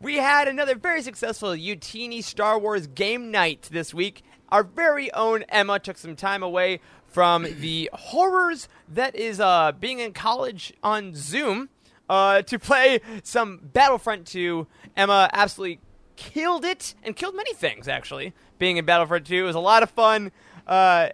We 0.00 0.16
had 0.16 0.48
another 0.48 0.74
very 0.74 1.00
successful 1.02 1.50
Youtini 1.50 2.22
Star 2.22 2.58
Wars 2.58 2.88
game 2.88 3.30
night 3.30 3.68
this 3.70 3.94
week. 3.94 4.22
Our 4.50 4.64
very 4.64 5.10
own 5.14 5.44
Emma 5.48 5.78
took 5.78 5.96
some 5.96 6.16
time 6.16 6.42
away 6.42 6.80
from 7.12 7.46
the 7.60 7.90
horrors 7.92 8.68
that 8.88 9.14
is 9.14 9.38
uh, 9.38 9.72
being 9.78 9.98
in 9.98 10.12
college 10.12 10.72
on 10.82 11.14
Zoom 11.14 11.68
uh, 12.08 12.42
to 12.42 12.58
play 12.58 13.00
some 13.22 13.60
Battlefront 13.62 14.26
2. 14.26 14.66
Emma 14.96 15.28
absolutely 15.32 15.80
killed 16.16 16.64
it 16.64 16.94
and 17.02 17.14
killed 17.14 17.36
many 17.36 17.52
things, 17.54 17.88
actually. 17.88 18.32
Being 18.58 18.76
in 18.76 18.84
Battlefront 18.84 19.26
2 19.26 19.34
it 19.34 19.42
was 19.42 19.56
a 19.56 19.60
lot 19.60 19.82
of 19.82 19.90
fun. 19.90 20.32
Uh, 20.66 21.08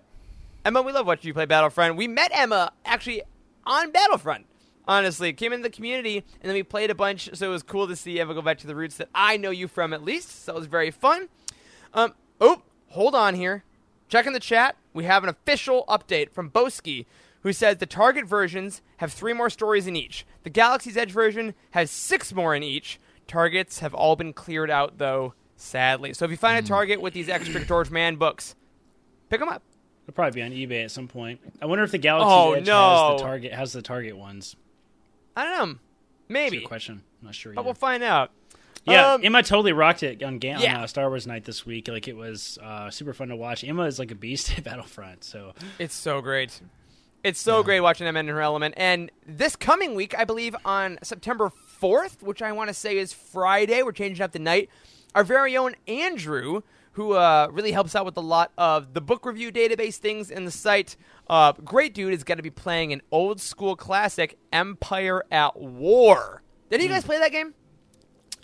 Emma, 0.64 0.82
we 0.82 0.92
love 0.92 1.06
watching 1.06 1.28
you 1.28 1.34
play 1.34 1.46
Battlefront. 1.46 1.96
We 1.96 2.08
met 2.08 2.30
Emma 2.34 2.72
actually 2.84 3.22
on 3.66 3.90
Battlefront. 3.90 4.46
Honestly, 4.86 5.32
came 5.34 5.52
into 5.52 5.62
the 5.62 5.74
community 5.74 6.18
and 6.18 6.48
then 6.48 6.54
we 6.54 6.62
played 6.62 6.90
a 6.90 6.94
bunch. 6.94 7.30
So 7.34 7.46
it 7.46 7.50
was 7.50 7.62
cool 7.62 7.86
to 7.88 7.96
see 7.96 8.20
Emma 8.20 8.34
go 8.34 8.42
back 8.42 8.58
to 8.58 8.66
the 8.66 8.74
roots 8.74 8.96
that 8.96 9.08
I 9.14 9.36
know 9.36 9.50
you 9.50 9.68
from 9.68 9.92
at 9.92 10.02
least. 10.02 10.44
So 10.44 10.54
it 10.54 10.58
was 10.58 10.66
very 10.66 10.90
fun. 10.90 11.28
Um, 11.92 12.14
oh, 12.40 12.62
hold 12.88 13.14
on 13.14 13.34
here. 13.34 13.64
Checking 14.08 14.32
the 14.32 14.40
chat. 14.40 14.76
We 14.98 15.04
have 15.04 15.22
an 15.22 15.28
official 15.28 15.84
update 15.88 16.32
from 16.32 16.50
Boski, 16.50 17.06
who 17.42 17.52
says 17.52 17.76
the 17.76 17.86
Target 17.86 18.26
versions 18.26 18.82
have 18.96 19.12
three 19.12 19.32
more 19.32 19.48
stories 19.48 19.86
in 19.86 19.94
each. 19.94 20.26
The 20.42 20.50
Galaxy's 20.50 20.96
Edge 20.96 21.12
version 21.12 21.54
has 21.70 21.88
six 21.92 22.34
more 22.34 22.52
in 22.52 22.64
each. 22.64 22.98
Targets 23.28 23.78
have 23.78 23.94
all 23.94 24.16
been 24.16 24.32
cleared 24.32 24.72
out 24.72 24.98
though, 24.98 25.34
sadly. 25.54 26.14
So 26.14 26.24
if 26.24 26.32
you 26.32 26.36
find 26.36 26.58
a 26.58 26.62
hmm. 26.62 26.66
Target 26.66 27.00
with 27.00 27.14
these 27.14 27.28
extra 27.28 27.64
George 27.64 27.92
Mann 27.92 28.16
books, 28.16 28.56
pick 29.30 29.38
them 29.38 29.48
up. 29.48 29.62
It'll 30.02 30.16
probably 30.16 30.40
be 30.40 30.42
on 30.42 30.50
eBay 30.50 30.82
at 30.82 30.90
some 30.90 31.06
point. 31.06 31.38
I 31.62 31.66
wonder 31.66 31.84
if 31.84 31.92
the 31.92 31.98
Galaxy 31.98 32.28
Oh, 32.28 32.54
Edge 32.54 32.66
no. 32.66 33.12
has 33.12 33.20
the 33.20 33.24
target 33.24 33.52
has 33.52 33.72
the 33.72 33.82
target 33.82 34.16
ones. 34.16 34.56
I 35.36 35.44
don't 35.44 35.52
know. 35.52 35.66
That's 35.66 36.30
a 36.30 36.32
Maybe. 36.32 36.58
good 36.58 36.66
question. 36.66 37.04
I'm 37.20 37.26
not 37.26 37.36
sure. 37.36 37.52
But 37.52 37.64
we'll 37.64 37.74
find 37.74 38.02
out. 38.02 38.32
Yeah, 38.90 39.14
Um, 39.14 39.20
Emma 39.24 39.42
totally 39.42 39.72
rocked 39.72 40.02
it 40.02 40.22
on, 40.22 40.38
Ga- 40.38 40.56
Yeah. 40.58 40.78
on 40.78 40.84
uh, 40.84 40.86
Star 40.86 41.08
Wars 41.08 41.26
night 41.26 41.44
this 41.44 41.64
week. 41.66 41.88
Like 41.88 42.08
it 42.08 42.16
was 42.16 42.58
uh, 42.62 42.90
super 42.90 43.12
fun 43.12 43.28
to 43.28 43.36
watch. 43.36 43.64
Emma 43.64 43.84
is 43.84 43.98
like 43.98 44.10
a 44.10 44.14
beast 44.14 44.50
at 44.58 44.64
Battlefront. 44.64 45.24
So 45.24 45.54
It's 45.78 45.94
so 45.94 46.20
great. 46.20 46.60
It's 47.24 47.40
so 47.40 47.62
great 47.64 47.80
watching 47.80 48.04
them 48.04 48.16
in 48.16 48.28
her 48.28 48.40
element. 48.40 48.74
And 48.76 49.10
this 49.26 49.56
coming 49.56 49.94
week, 49.96 50.16
I 50.16 50.24
believe 50.24 50.54
on 50.64 50.98
September 51.02 51.50
4th, 51.82 52.22
which 52.22 52.42
I 52.42 52.52
want 52.52 52.68
to 52.68 52.74
say 52.74 52.96
is 52.96 53.12
Friday, 53.12 53.82
we're 53.82 53.92
changing 53.92 54.22
up 54.22 54.30
the 54.32 54.38
night. 54.38 54.70
Our 55.16 55.24
very 55.24 55.56
own 55.56 55.74
Andrew, 55.88 56.62
who 56.92 57.14
uh, 57.14 57.48
really 57.50 57.72
helps 57.72 57.96
out 57.96 58.04
with 58.06 58.16
a 58.16 58.20
lot 58.22 58.52
of 58.56 58.94
the 58.94 59.00
book 59.00 59.26
review 59.26 59.50
database 59.50 59.96
things 59.96 60.30
in 60.30 60.44
the 60.44 60.50
site. 60.52 60.96
Uh, 61.28 61.52
great 61.64 61.92
dude 61.92 62.14
is 62.14 62.22
going 62.22 62.36
to 62.38 62.42
be 62.42 62.50
playing 62.50 62.92
an 62.92 63.02
old 63.10 63.40
school 63.40 63.74
classic, 63.74 64.38
Empire 64.52 65.24
at 65.30 65.58
War. 65.60 66.42
Did 66.70 66.82
you 66.82 66.88
guys 66.88 67.04
play 67.04 67.18
that 67.18 67.32
game? 67.32 67.52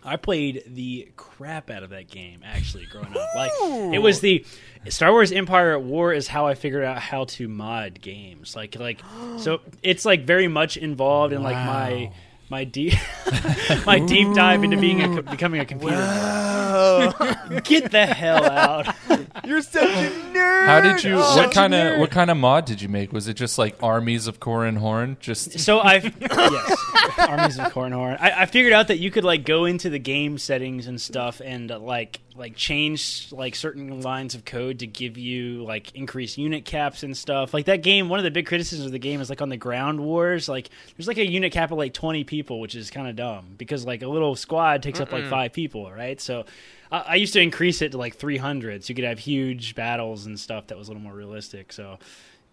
I 0.05 0.17
played 0.17 0.65
the 0.67 1.09
crap 1.17 1.71
out 1.71 1.83
of 1.83 1.91
that 1.91 2.09
game 2.09 2.41
actually 2.45 2.87
growing 2.87 3.17
up. 3.17 3.29
Like 3.35 3.53
it 3.95 4.03
was 4.03 4.21
the 4.21 4.45
Star 4.89 5.11
Wars 5.13 5.33
Empire 5.33 5.73
at 5.73 5.83
War 5.83 6.13
is 6.13 6.29
how 6.29 6.47
I 6.47 6.55
figured 6.55 6.85
out 6.85 6.99
how 6.99 7.25
to 7.25 7.49
mod 7.49 8.01
games. 8.01 8.55
Like 8.55 8.79
like 8.79 9.01
so 9.39 9.61
it's 9.83 10.05
like 10.05 10.25
very 10.25 10.49
much 10.49 10.77
involved 10.77 11.33
in 11.33 11.43
like 11.43 11.57
my 11.57 12.13
my 12.51 12.65
deep 12.65 12.95
my 13.87 13.99
deep 13.99 14.33
dive 14.35 14.63
into 14.65 14.77
being 14.77 15.01
a, 15.03 15.23
becoming 15.23 15.61
a 15.61 15.65
computer. 15.65 15.97
nerd. 15.97 17.65
Get 17.65 17.91
the 17.91 18.07
hell 18.07 18.45
out! 18.45 18.95
You're 19.45 19.63
such 19.63 19.85
a 19.85 20.11
nerd. 20.33 20.67
How 20.67 20.81
did 20.81 21.05
you? 21.05 21.21
Such 21.21 21.37
what 21.37 21.53
kind 21.55 21.75
of 21.75 21.99
what 21.99 22.11
kind 22.11 22.31
of 22.31 22.37
mod 22.37 22.65
did 22.65 22.83
you 22.83 22.89
make? 22.89 23.13
Was 23.13 23.29
it 23.29 23.35
just 23.35 23.59
like 23.59 23.83
armies 23.83 24.27
of 24.27 24.41
Corin 24.41 24.77
Horn? 24.77 25.17
Just 25.21 25.59
So 25.59 25.81
I've 25.81 26.05
yes, 26.21 26.85
armies 27.19 27.59
of 27.59 27.73
Cornhorn. 27.73 28.19
I, 28.21 28.43
I 28.43 28.47
figured 28.47 28.73
out 28.73 28.89
that 28.89 28.99
you 28.99 29.11
could 29.11 29.25
like 29.25 29.45
go 29.45 29.65
into 29.65 29.91
the 29.91 29.99
game 29.99 30.39
settings 30.39 30.87
and 30.87 31.01
stuff 31.01 31.41
and 31.45 31.71
uh, 31.71 31.79
like 31.79 32.21
like 32.37 32.57
change 32.57 33.29
like 33.33 33.55
certain 33.55 34.01
lines 34.01 34.35
of 34.35 34.45
code 34.45 34.81
to 34.81 34.87
give 34.87 35.17
you 35.17 35.63
like 35.65 35.95
increased 35.95 36.37
unit 36.37 36.65
caps 36.65 37.03
and 37.03 37.17
stuff. 37.17 37.55
Like 37.55 37.67
that 37.67 37.83
game, 37.83 38.09
one 38.09 38.19
of 38.19 38.25
the 38.25 38.31
big 38.31 38.47
criticisms 38.47 38.87
of 38.87 38.93
the 38.93 38.99
game 38.99 39.21
is 39.21 39.31
like 39.31 39.41
on 39.41 39.49
the 39.49 39.57
ground 39.57 40.01
wars. 40.01 40.49
Like 40.49 40.71
there's 40.97 41.09
like 41.09 41.19
a 41.19 41.27
unit 41.27 41.53
cap 41.53 41.71
of 41.71 41.79
like 41.79 41.95
20 41.95 42.25
people, 42.25 42.61
which 42.61 42.75
is 42.75 42.91
kind 42.91 43.09
of 43.09 43.17
dumb 43.17 43.55
because 43.57 43.87
like 43.87 44.03
a 44.03 44.09
little 44.09 44.35
squad 44.35 44.83
takes 44.83 45.01
up 45.01 45.13
like 45.13 45.29
five 45.29 45.53
people, 45.53 45.91
right? 45.91 46.21
So. 46.21 46.45
I 46.93 47.05
I 47.09 47.15
used 47.15 47.33
to 47.33 47.41
increase 47.41 47.81
it 47.83 47.93
to 47.93 47.99
like 47.99 48.17
300, 48.17 48.85
so 48.85 48.91
you 48.91 48.95
could 48.95 49.05
have 49.05 49.19
huge 49.19 49.75
battles 49.75 50.27
and 50.27 50.39
stuff 50.39 50.69
that 50.69 50.79
was 50.79 50.87
a 50.87 50.91
little 50.91 51.03
more 51.03 51.15
realistic. 51.15 51.73
So, 51.73 51.99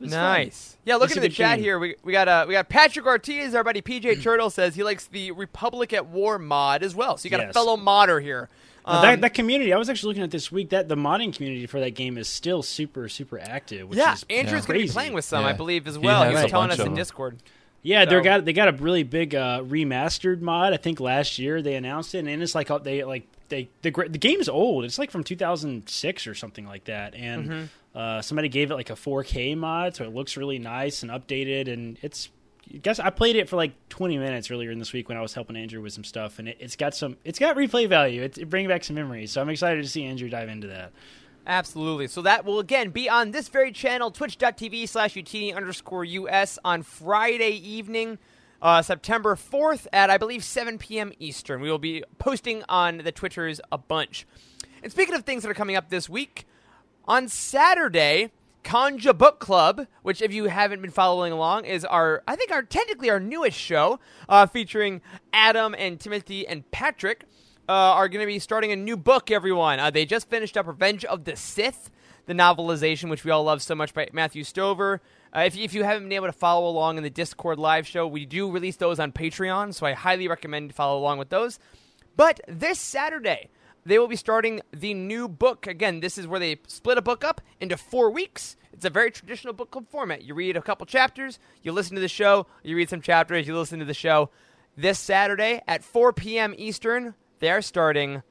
was 0.01 0.11
fun. 0.11 0.19
Nice. 0.19 0.77
Yeah, 0.83 0.95
looking 0.95 1.17
at 1.17 1.21
the 1.21 1.29
chat 1.29 1.57
game. 1.57 1.63
here, 1.63 1.79
we, 1.79 1.95
we 2.03 2.11
got 2.11 2.27
uh, 2.27 2.45
we 2.47 2.53
got 2.53 2.67
Patrick 2.67 3.05
Ortiz, 3.05 3.55
our 3.55 3.63
buddy 3.63 3.81
PJ 3.81 4.21
Turtle 4.21 4.49
says 4.49 4.75
he 4.75 4.83
likes 4.83 5.05
the 5.07 5.31
Republic 5.31 5.93
at 5.93 6.07
War 6.07 6.39
mod 6.39 6.83
as 6.83 6.95
well. 6.95 7.17
So 7.17 7.25
you 7.25 7.29
got 7.29 7.47
a 7.47 7.53
fellow 7.53 7.77
modder 7.77 8.19
here. 8.19 8.49
Um, 8.85 9.01
that, 9.03 9.21
that 9.21 9.33
community, 9.33 9.73
I 9.73 9.77
was 9.77 9.89
actually 9.89 10.09
looking 10.09 10.23
at 10.23 10.31
this 10.31 10.51
week. 10.51 10.69
That 10.69 10.87
the 10.87 10.95
modding 10.95 11.33
community 11.35 11.65
for 11.67 11.79
that 11.79 11.91
game 11.91 12.17
is 12.17 12.27
still 12.27 12.63
super, 12.63 13.07
super 13.09 13.39
active. 13.39 13.87
Which 13.89 13.97
yeah, 13.99 14.13
is 14.13 14.25
Andrew's 14.29 14.65
going 14.65 14.79
to 14.79 14.85
be 14.85 14.91
playing 14.91 15.13
with 15.13 15.25
some, 15.25 15.45
I 15.45 15.53
believe, 15.53 15.87
as 15.87 15.97
well. 15.99 16.23
He, 16.23 16.33
has 16.33 16.43
was 16.43 16.51
telling 16.51 16.71
us 16.71 16.79
in 16.79 16.85
them. 16.85 16.95
Discord. 16.95 17.37
Yeah, 17.83 18.05
they 18.05 18.21
got 18.21 18.45
they 18.45 18.53
got 18.53 18.67
a 18.67 18.73
really 18.73 19.03
big 19.03 19.33
uh, 19.33 19.61
remastered 19.63 20.41
mod. 20.41 20.73
I 20.73 20.77
think 20.77 20.99
last 20.99 21.39
year 21.39 21.61
they 21.61 21.75
announced 21.75 22.13
it, 22.13 22.19
and 22.27 22.43
it's 22.43 22.53
like 22.53 22.69
uh, 22.69 22.77
they 22.77 23.03
like 23.03 23.27
they 23.49 23.69
the 23.81 23.89
gra- 23.91 24.09
the 24.09 24.19
game's 24.19 24.47
old. 24.47 24.85
It's 24.85 24.99
like 24.99 25.09
from 25.09 25.23
2006 25.23 26.27
or 26.27 26.35
something 26.35 26.67
like 26.67 26.83
that, 26.85 27.15
and 27.15 27.49
Mhm. 27.49 27.67
uh, 27.95 28.21
somebody 28.21 28.49
gave 28.49 28.69
it 28.71 28.75
like 28.75 28.91
a 28.91 28.95
4K 28.95 29.57
mod, 29.57 29.95
so 29.95 30.03
it 30.03 30.13
looks 30.13 30.37
really 30.37 30.59
nice 30.59 31.01
and 31.01 31.11
updated. 31.11 31.71
And 31.73 31.97
it's 32.03 32.29
I 32.29 32.40
guess 32.81 32.99
I 32.99 33.09
played 33.09 33.35
it 33.35 33.49
for 33.49 33.55
like 33.55 33.73
20 33.89 34.17
minutes 34.17 34.49
earlier 34.49 34.71
in 34.71 34.79
this 34.79 34.93
week 34.93 35.09
when 35.09 35.17
I 35.17 35.21
was 35.21 35.33
helping 35.33 35.55
Andrew 35.55 35.81
with 35.81 35.93
some 35.93 36.03
stuff, 36.03 36.39
and 36.39 36.47
it, 36.47 36.57
it's 36.59 36.75
got 36.75 36.93
some 36.93 37.17
it's 37.23 37.39
got 37.39 37.55
replay 37.55 37.87
value. 37.87 38.21
It, 38.21 38.37
it 38.37 38.49
back 38.49 38.83
some 38.83 38.95
memories, 38.95 39.31
so 39.31 39.41
I'm 39.41 39.49
excited 39.49 39.81
to 39.81 39.89
see 39.89 40.03
Andrew 40.03 40.29
dive 40.29 40.49
into 40.49 40.67
that. 40.67 40.91
Absolutely. 41.45 42.07
So 42.07 42.21
that 42.21 42.45
will 42.45 42.59
again 42.59 42.91
be 42.91 43.09
on 43.09 43.31
this 43.31 43.47
very 43.47 43.71
channel, 43.71 44.11
twitch.tv 44.11 44.87
slash 44.87 45.15
youtini 45.15 45.55
underscore 45.55 46.05
US 46.05 46.59
on 46.63 46.83
Friday 46.83 47.51
evening, 47.51 48.19
uh, 48.61 48.81
September 48.81 49.35
4th 49.35 49.87
at 49.91 50.09
I 50.09 50.17
believe 50.17 50.43
7 50.43 50.77
p.m. 50.77 51.11
Eastern. 51.19 51.61
We 51.61 51.71
will 51.71 51.79
be 51.79 52.03
posting 52.19 52.63
on 52.69 52.99
the 52.99 53.11
Twitters 53.11 53.59
a 53.71 53.77
bunch. 53.77 54.27
And 54.83 54.91
speaking 54.91 55.15
of 55.15 55.23
things 55.23 55.43
that 55.43 55.49
are 55.49 55.55
coming 55.55 55.75
up 55.75 55.89
this 55.89 56.07
week, 56.07 56.45
on 57.05 57.27
Saturday, 57.27 58.31
Conja 58.63 59.17
Book 59.17 59.39
Club, 59.39 59.87
which 60.03 60.21
if 60.21 60.33
you 60.33 60.45
haven't 60.45 60.81
been 60.81 60.91
following 60.91 61.33
along, 61.33 61.65
is 61.65 61.83
our 61.85 62.23
I 62.27 62.35
think 62.35 62.51
our 62.51 62.61
technically 62.61 63.09
our 63.09 63.19
newest 63.19 63.57
show, 63.57 63.99
uh, 64.29 64.45
featuring 64.45 65.01
Adam 65.33 65.75
and 65.77 65.99
Timothy 65.99 66.47
and 66.47 66.69
Patrick, 66.71 67.25
uh, 67.67 67.71
are 67.71 68.07
going 68.07 68.21
to 68.21 68.27
be 68.27 68.39
starting 68.39 68.71
a 68.71 68.75
new 68.75 68.97
book. 68.97 69.31
Everyone, 69.31 69.79
uh, 69.79 69.89
they 69.89 70.05
just 70.05 70.29
finished 70.29 70.57
up 70.57 70.67
Revenge 70.67 71.05
of 71.05 71.23
the 71.23 71.35
Sith, 71.35 71.89
the 72.25 72.33
novelization 72.33 73.09
which 73.09 73.23
we 73.23 73.31
all 73.31 73.43
love 73.43 73.61
so 73.61 73.75
much 73.75 73.93
by 73.93 74.07
Matthew 74.13 74.43
Stover. 74.43 75.01
Uh, 75.35 75.41
if, 75.41 75.57
if 75.57 75.73
you 75.73 75.83
haven't 75.83 76.03
been 76.03 76.13
able 76.13 76.27
to 76.27 76.33
follow 76.33 76.69
along 76.69 76.97
in 76.97 77.03
the 77.03 77.09
Discord 77.09 77.57
live 77.57 77.87
show, 77.87 78.05
we 78.07 78.25
do 78.25 78.51
release 78.51 78.75
those 78.75 78.99
on 78.99 79.11
Patreon, 79.11 79.73
so 79.73 79.85
I 79.85 79.93
highly 79.93 80.27
recommend 80.27 80.75
follow 80.75 80.99
along 80.99 81.17
with 81.17 81.29
those. 81.29 81.59
But 82.15 82.41
this 82.47 82.79
Saturday, 82.79 83.49
they 83.85 83.97
will 83.99 84.07
be 84.07 84.15
starting 84.15 84.61
the 84.71 84.93
new 84.93 85.27
book. 85.27 85.67
Again, 85.67 85.99
this 85.99 86.17
is 86.17 86.27
where 86.27 86.39
they 86.39 86.57
split 86.67 86.97
a 86.97 87.01
book 87.01 87.23
up 87.23 87.41
into 87.59 87.77
four 87.77 88.11
weeks. 88.11 88.55
It's 88.73 88.85
a 88.85 88.89
very 88.89 89.11
traditional 89.11 89.53
book 89.53 89.71
club 89.71 89.87
format. 89.89 90.23
You 90.23 90.33
read 90.33 90.55
a 90.57 90.61
couple 90.61 90.85
chapters, 90.85 91.39
you 91.61 91.71
listen 91.71 91.95
to 91.95 92.01
the 92.01 92.07
show, 92.07 92.47
you 92.63 92.75
read 92.75 92.89
some 92.89 93.01
chapters, 93.01 93.47
you 93.47 93.57
listen 93.57 93.79
to 93.79 93.85
the 93.85 93.93
show. 93.93 94.29
This 94.77 94.99
Saturday 94.99 95.61
at 95.67 95.83
4 95.83 96.13
p.m. 96.13 96.55
Eastern, 96.57 97.15
they 97.39 97.51
are 97.51 97.61
starting 97.61 98.23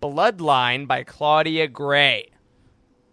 Bloodline 0.00 0.86
by 0.86 1.02
Claudia 1.02 1.66
Gray. 1.66 2.28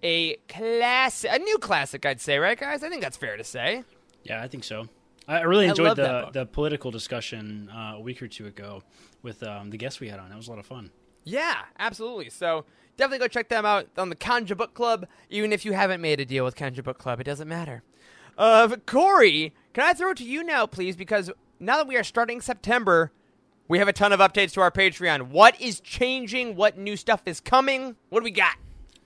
A 0.03 0.35
classic, 0.47 1.31
a 1.33 1.39
new 1.39 1.57
classic, 1.57 2.05
I'd 2.05 2.21
say, 2.21 2.37
right, 2.37 2.59
guys? 2.59 2.83
I 2.83 2.89
think 2.89 3.01
that's 3.01 3.17
fair 3.17 3.37
to 3.37 3.43
say. 3.43 3.83
Yeah, 4.23 4.43
I 4.43 4.47
think 4.47 4.63
so. 4.63 4.87
I 5.27 5.39
I 5.39 5.41
really 5.41 5.65
enjoyed 5.65 5.97
that 5.97 6.33
the 6.33 6.41
the 6.41 6.45
political 6.45 6.91
discussion 6.91 7.69
uh, 7.73 7.93
a 7.95 7.99
week 7.99 8.21
or 8.21 8.27
two 8.27 8.45
ago 8.45 8.83
with 9.23 9.41
um, 9.41 9.71
the 9.71 9.77
guests 9.77 9.99
we 9.99 10.09
had 10.09 10.19
on. 10.19 10.29
That 10.29 10.37
was 10.37 10.47
a 10.47 10.51
lot 10.51 10.59
of 10.59 10.65
fun. 10.67 10.91
Yeah, 11.25 11.63
absolutely. 11.77 12.29
So 12.29 12.63
definitely 12.95 13.19
go 13.19 13.27
check 13.27 13.49
them 13.49 13.65
out 13.65 13.87
on 13.97 14.09
the 14.09 14.15
Kanja 14.15 14.55
Book 14.55 14.73
Club. 14.73 15.05
Even 15.29 15.51
if 15.51 15.65
you 15.65 15.73
haven't 15.73 15.99
made 15.99 16.21
a 16.21 16.25
deal 16.25 16.45
with 16.45 16.55
Kanja 16.55 16.83
Book 16.83 16.97
Club, 16.97 17.19
it 17.19 17.25
doesn't 17.25 17.47
matter. 17.49 17.83
Uh, 18.37 18.75
Corey, 18.85 19.53
can 19.73 19.83
I 19.83 19.93
throw 19.93 20.11
it 20.11 20.17
to 20.17 20.23
you 20.23 20.43
now, 20.43 20.65
please? 20.65 20.95
Because 20.95 21.31
now 21.59 21.77
that 21.77 21.87
we 21.87 21.97
are 21.97 22.03
starting 22.03 22.41
September, 22.41 23.11
we 23.67 23.79
have 23.79 23.87
a 23.87 23.93
ton 23.93 24.13
of 24.13 24.19
updates 24.19 24.53
to 24.53 24.61
our 24.61 24.71
Patreon. 24.71 25.29
What 25.29 25.59
is 25.59 25.79
changing? 25.79 26.55
What 26.55 26.77
new 26.77 26.95
stuff 26.95 27.21
is 27.25 27.39
coming? 27.39 27.95
What 28.09 28.19
do 28.19 28.23
we 28.23 28.31
got? 28.31 28.55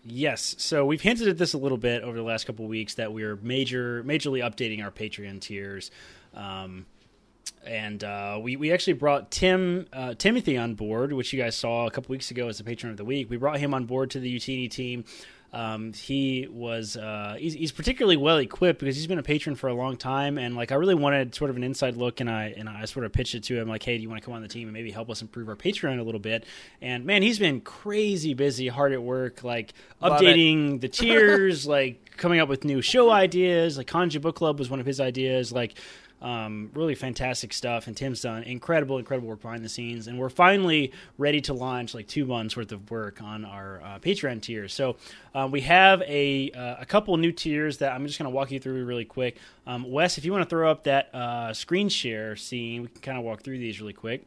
Yes, 0.03 0.55
so 0.57 0.85
we've 0.85 1.01
hinted 1.01 1.27
at 1.27 1.37
this 1.37 1.53
a 1.53 1.57
little 1.57 1.77
bit 1.77 2.03
over 2.03 2.15
the 2.15 2.23
last 2.23 2.45
couple 2.45 2.65
weeks 2.67 2.95
that 2.95 3.13
we're 3.13 3.35
major, 3.37 4.03
majorly 4.03 4.41
updating 4.41 4.83
our 4.83 4.91
Patreon 4.91 5.41
tiers, 5.41 5.91
um, 6.33 6.85
and 7.65 8.03
uh, 8.03 8.39
we 8.41 8.55
we 8.55 8.71
actually 8.71 8.93
brought 8.93 9.31
Tim 9.31 9.87
uh, 9.93 10.13
Timothy 10.15 10.57
on 10.57 10.75
board, 10.75 11.13
which 11.13 11.33
you 11.33 11.41
guys 11.41 11.55
saw 11.55 11.87
a 11.87 11.91
couple 11.91 12.11
weeks 12.11 12.31
ago 12.31 12.47
as 12.47 12.57
the 12.57 12.63
patron 12.63 12.91
of 12.91 12.97
the 12.97 13.05
week. 13.05 13.29
We 13.29 13.37
brought 13.37 13.59
him 13.59 13.73
on 13.73 13.85
board 13.85 14.11
to 14.11 14.19
the 14.19 14.35
Youtini 14.35 14.69
team. 14.69 15.05
Um, 15.51 15.93
he 15.93 16.47
was 16.51 16.95
uh, 16.95 17.35
he's, 17.39 17.53
he's 17.53 17.71
particularly 17.71 18.17
well 18.17 18.37
equipped 18.37 18.79
because 18.79 18.95
he's 18.95 19.07
been 19.07 19.17
a 19.17 19.23
patron 19.23 19.55
for 19.55 19.67
a 19.67 19.73
long 19.73 19.97
time, 19.97 20.37
and 20.37 20.55
like 20.55 20.71
I 20.71 20.75
really 20.75 20.93
wanted 20.93 21.33
sort 21.33 21.49
of 21.49 21.57
an 21.57 21.63
inside 21.63 21.95
look, 21.97 22.19
and 22.19 22.29
I 22.29 22.53
and 22.55 22.69
I 22.69 22.85
sort 22.85 23.05
of 23.05 23.11
pitched 23.11 23.33
it 23.33 23.43
to 23.45 23.59
him 23.59 23.67
like, 23.67 23.81
hey, 23.81 23.97
do 23.97 24.03
you 24.03 24.09
want 24.09 24.21
to 24.21 24.25
come 24.25 24.35
on 24.35 24.43
the 24.43 24.47
team 24.47 24.67
and 24.67 24.73
maybe 24.73 24.91
help 24.91 25.09
us 25.09 25.21
improve 25.23 25.49
our 25.49 25.55
Patreon 25.55 25.99
a 25.99 26.03
little 26.03 26.19
bit? 26.19 26.45
And 26.81 27.03
man, 27.03 27.23
he's 27.23 27.39
been 27.39 27.61
crazy 27.61 28.35
busy, 28.35 28.67
hard 28.67 28.93
at 28.93 29.01
work, 29.01 29.43
like 29.43 29.73
updating 30.03 30.81
the 30.81 30.87
tiers, 30.89 31.65
like 31.65 32.15
coming 32.17 32.39
up 32.39 32.47
with 32.47 32.63
new 32.63 32.81
show 32.81 33.09
ideas. 33.09 33.75
Like 33.75 33.87
Kanja 33.87 34.21
Book 34.21 34.35
Club 34.35 34.59
was 34.59 34.69
one 34.69 34.79
of 34.79 34.85
his 34.85 34.99
ideas, 34.99 35.51
like. 35.51 35.75
Um, 36.21 36.69
really 36.73 36.95
fantastic 36.95 37.53
stuff, 37.53 37.87
and 37.87 37.95
Tim's 37.95 38.21
done 38.21 38.43
incredible, 38.43 38.97
incredible 38.97 39.29
work 39.29 39.41
behind 39.41 39.63
the 39.63 39.69
scenes, 39.69 40.07
and 40.07 40.19
we're 40.19 40.29
finally 40.29 40.91
ready 41.17 41.39
to 41.41 41.53
launch 41.53 41.93
like 41.93 42.07
two 42.07 42.25
months 42.25 42.57
worth 42.57 42.73
of 42.73 42.91
work 42.91 43.21
on 43.21 43.45
our 43.45 43.81
uh, 43.81 43.99
Patreon 43.99 44.41
tiers. 44.41 44.73
So 44.73 44.97
uh, 45.33 45.47
we 45.49 45.61
have 45.61 46.01
a 46.01 46.51
uh, 46.51 46.75
a 46.79 46.85
couple 46.85 47.15
new 47.15 47.31
tiers 47.31 47.77
that 47.77 47.93
I'm 47.93 48.05
just 48.05 48.19
going 48.19 48.29
to 48.29 48.35
walk 48.35 48.51
you 48.51 48.59
through 48.59 48.83
really 48.83 49.05
quick. 49.05 49.37
Um, 49.65 49.89
Wes, 49.89 50.17
if 50.17 50.25
you 50.25 50.33
want 50.33 50.43
to 50.43 50.49
throw 50.49 50.69
up 50.69 50.83
that 50.83 51.13
uh, 51.15 51.53
screen 51.53 51.87
share 51.87 52.35
scene, 52.35 52.81
we 52.81 52.87
can 52.89 53.01
kind 53.01 53.17
of 53.17 53.23
walk 53.23 53.41
through 53.41 53.59
these 53.59 53.79
really 53.79 53.93
quick. 53.93 54.25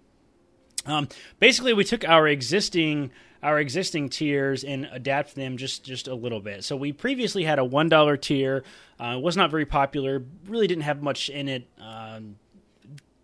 Um, 0.87 1.09
basically, 1.41 1.75
we 1.75 1.85
took 1.85 2.09
our 2.09 2.27
existing 2.27 3.11
our 3.43 3.59
existing 3.59 4.09
tiers 4.09 4.63
and 4.63 4.89
adapt 4.93 5.35
them 5.35 5.57
just 5.57 5.85
just 5.85 6.09
a 6.09 6.15
little 6.15 6.41
bit. 6.41 6.65
So 6.65 6.77
we 6.77 6.93
previously 6.93 7.45
had 7.45 7.59
a 7.59 7.65
one 7.65 7.89
dollar 7.89 8.17
tier. 8.17 8.63
Uh, 9.01 9.19
was 9.21 9.37
not 9.37 9.51
very 9.51 9.67
popular. 9.67 10.23
Really 10.47 10.67
didn't 10.67 10.85
have 10.85 11.03
much 11.03 11.29
in 11.29 11.49
it. 11.49 11.67
Um, 11.81 12.37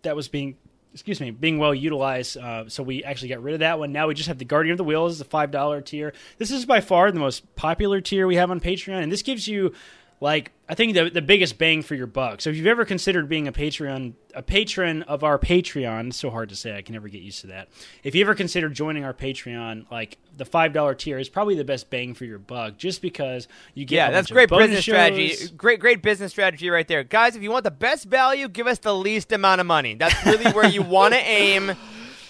that 0.01 0.15
was 0.15 0.27
being 0.27 0.57
excuse 0.93 1.21
me 1.21 1.31
being 1.31 1.57
well 1.57 1.73
utilized. 1.73 2.37
Uh, 2.37 2.67
so 2.67 2.83
we 2.83 3.03
actually 3.03 3.29
got 3.29 3.41
rid 3.41 3.53
of 3.53 3.59
that 3.61 3.79
one. 3.79 3.91
Now 3.91 4.07
we 4.07 4.13
just 4.13 4.27
have 4.27 4.39
the 4.39 4.45
Guardian 4.45 4.73
of 4.73 4.77
the 4.77 4.83
Whills, 4.83 5.19
the 5.19 5.25
five 5.25 5.51
dollar 5.51 5.81
tier. 5.81 6.13
This 6.37 6.51
is 6.51 6.65
by 6.65 6.81
far 6.81 7.11
the 7.11 7.19
most 7.19 7.55
popular 7.55 8.01
tier 8.01 8.27
we 8.27 8.35
have 8.35 8.51
on 8.51 8.59
Patreon, 8.59 9.01
and 9.01 9.11
this 9.11 9.21
gives 9.21 9.47
you 9.47 9.73
like 10.21 10.51
I 10.67 10.75
think 10.75 10.93
the 10.93 11.09
the 11.09 11.21
biggest 11.21 11.57
bang 11.57 11.81
for 11.81 11.95
your 11.95 12.07
buck. 12.07 12.41
So 12.41 12.49
if 12.49 12.55
you've 12.55 12.67
ever 12.67 12.85
considered 12.85 13.29
being 13.29 13.47
a 13.47 13.51
Patreon 13.51 14.13
a 14.35 14.43
patron 14.43 15.01
of 15.03 15.23
our 15.23 15.39
Patreon, 15.39 16.07
it's 16.07 16.17
so 16.17 16.29
hard 16.29 16.49
to 16.49 16.55
say, 16.55 16.75
I 16.75 16.81
can 16.81 16.93
never 16.93 17.07
get 17.07 17.21
used 17.21 17.41
to 17.41 17.47
that. 17.47 17.69
If 18.03 18.13
you 18.13 18.21
ever 18.21 18.35
considered 18.35 18.73
joining 18.73 19.03
our 19.03 19.13
Patreon, 19.13 19.89
like 19.89 20.17
the 20.37 20.45
five 20.45 20.73
dollar 20.73 20.93
tier 20.93 21.17
is 21.17 21.29
probably 21.29 21.55
the 21.55 21.63
best 21.63 21.89
bang 21.89 22.13
for 22.13 22.25
your 22.25 22.37
buck, 22.37 22.77
just 22.77 23.01
because 23.01 23.47
you 23.73 23.85
get 23.85 23.95
Yeah, 23.95 24.11
that's 24.11 24.29
great 24.29 24.49
business 24.49 24.81
strategy. 24.81 25.35
Great, 25.55 25.79
great 25.79 26.01
business 26.01 26.31
strategy 26.31 26.69
right 26.69 26.87
there, 26.87 27.03
guys. 27.03 27.35
If 27.35 27.41
you 27.41 27.51
want 27.51 27.63
the 27.63 27.71
best 27.71 28.05
value, 28.05 28.47
give 28.47 28.67
us 28.67 28.79
the 28.79 28.93
least 28.93 29.31
amount 29.31 29.61
of 29.61 29.67
money. 29.67 29.95
That's 29.95 30.25
really 30.25 30.51
where 30.51 30.67
you 30.67 30.81
want 30.81 31.13
to 31.13 31.19
aim. 31.23 31.75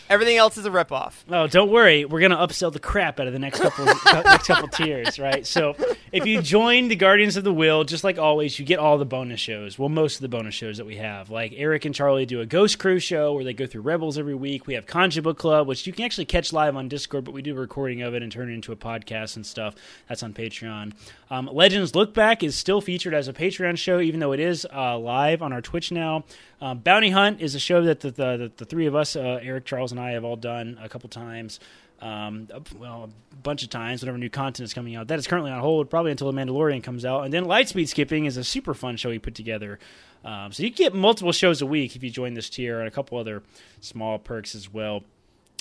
Everything 0.09 0.37
else 0.37 0.57
is 0.57 0.65
a 0.65 0.71
ripoff. 0.71 1.13
Oh, 1.29 1.45
don't 1.45 1.69
worry. 1.69 2.03
We're 2.03 2.19
gonna 2.19 2.37
upsell 2.37 2.73
the 2.73 2.79
crap 2.79 3.19
out 3.19 3.27
of 3.27 3.33
the 3.33 3.37
next 3.37 3.59
couple 3.59 3.85
next 4.05 4.47
couple 4.47 4.67
tiers, 4.67 5.19
right? 5.19 5.45
So, 5.45 5.75
if 6.11 6.25
you 6.25 6.41
join 6.41 6.87
the 6.87 6.95
Guardians 6.95 7.37
of 7.37 7.43
the 7.43 7.53
Whills, 7.53 7.85
just 7.85 8.03
like 8.03 8.17
always, 8.17 8.57
you 8.57 8.65
get 8.65 8.79
all 8.79 8.97
the 8.97 9.05
bonus 9.05 9.39
shows. 9.39 9.77
Well, 9.77 9.89
most 9.89 10.15
of 10.15 10.21
the 10.21 10.27
bonus 10.27 10.55
shows 10.55 10.77
that 10.77 10.85
we 10.85 10.95
have, 10.95 11.29
like 11.29 11.53
Eric 11.55 11.85
and 11.85 11.93
Charlie 11.93 12.25
do 12.25 12.41
a 12.41 12.45
Ghost 12.47 12.79
Crew 12.79 12.97
show 12.97 13.33
where 13.33 13.43
they 13.43 13.53
go 13.53 13.67
through 13.67 13.81
Rebels 13.81 14.17
every 14.17 14.33
week. 14.33 14.65
We 14.65 14.73
have 14.73 14.87
Conja 14.87 15.21
Book 15.21 15.37
Club, 15.37 15.67
which 15.67 15.85
you 15.85 15.93
can 15.93 16.05
actually 16.05 16.25
catch 16.25 16.51
live 16.51 16.75
on 16.75 16.87
Discord, 16.87 17.23
but 17.23 17.35
we 17.35 17.43
do 17.43 17.55
a 17.55 17.59
recording 17.59 18.01
of 18.01 18.15
it 18.15 18.23
and 18.23 18.31
turn 18.31 18.49
it 18.49 18.53
into 18.55 18.71
a 18.71 18.75
podcast 18.75 19.35
and 19.35 19.45
stuff. 19.45 19.75
That's 20.07 20.23
on 20.23 20.33
Patreon. 20.33 20.93
Um, 21.29 21.47
Legends 21.51 21.93
Look 21.93 22.15
Back 22.15 22.41
is 22.41 22.55
still 22.55 22.81
featured 22.81 23.13
as 23.13 23.27
a 23.27 23.33
Patreon 23.33 23.77
show, 23.77 23.99
even 23.99 24.19
though 24.19 24.31
it 24.31 24.39
is 24.39 24.65
uh, 24.73 24.97
live 24.97 25.43
on 25.43 25.53
our 25.53 25.61
Twitch 25.61 25.91
now. 25.91 26.23
Um, 26.61 26.79
Bounty 26.79 27.11
Hunt 27.11 27.39
is 27.39 27.55
a 27.55 27.59
show 27.59 27.83
that 27.83 28.01
the, 28.01 28.11
the, 28.11 28.37
the, 28.37 28.51
the 28.57 28.65
three 28.65 28.85
of 28.87 28.95
us, 28.95 29.15
uh, 29.15 29.39
Eric, 29.41 29.65
Charles, 29.65 29.91
and 29.91 29.98
I, 29.99 30.11
have 30.11 30.23
all 30.23 30.35
done 30.35 30.79
a 30.81 30.89
couple 30.89 31.09
times. 31.09 31.59
Um, 32.01 32.47
well, 32.77 33.09
a 33.31 33.35
bunch 33.37 33.63
of 33.63 33.69
times 33.69 34.01
whenever 34.01 34.17
new 34.17 34.29
content 34.29 34.65
is 34.65 34.73
coming 34.73 34.95
out. 34.95 35.07
That 35.07 35.19
is 35.19 35.27
currently 35.27 35.51
on 35.51 35.59
hold, 35.59 35.89
probably 35.89 36.11
until 36.11 36.31
The 36.31 36.37
Mandalorian 36.37 36.81
comes 36.81 37.03
out. 37.03 37.25
And 37.25 37.33
then 37.33 37.45
Lightspeed 37.45 37.89
Skipping 37.89 38.25
is 38.25 38.37
a 38.37 38.43
super 38.43 38.73
fun 38.73 38.95
show 38.95 39.09
we 39.09 39.19
put 39.19 39.35
together. 39.35 39.79
Um, 40.23 40.51
so 40.51 40.63
you 40.63 40.69
get 40.69 40.93
multiple 40.93 41.31
shows 41.31 41.61
a 41.61 41.65
week 41.65 41.95
if 41.95 42.03
you 42.03 42.09
join 42.09 42.33
this 42.33 42.49
tier, 42.49 42.79
and 42.79 42.87
a 42.87 42.91
couple 42.91 43.17
other 43.17 43.43
small 43.81 44.17
perks 44.19 44.55
as 44.55 44.71
well. 44.71 45.03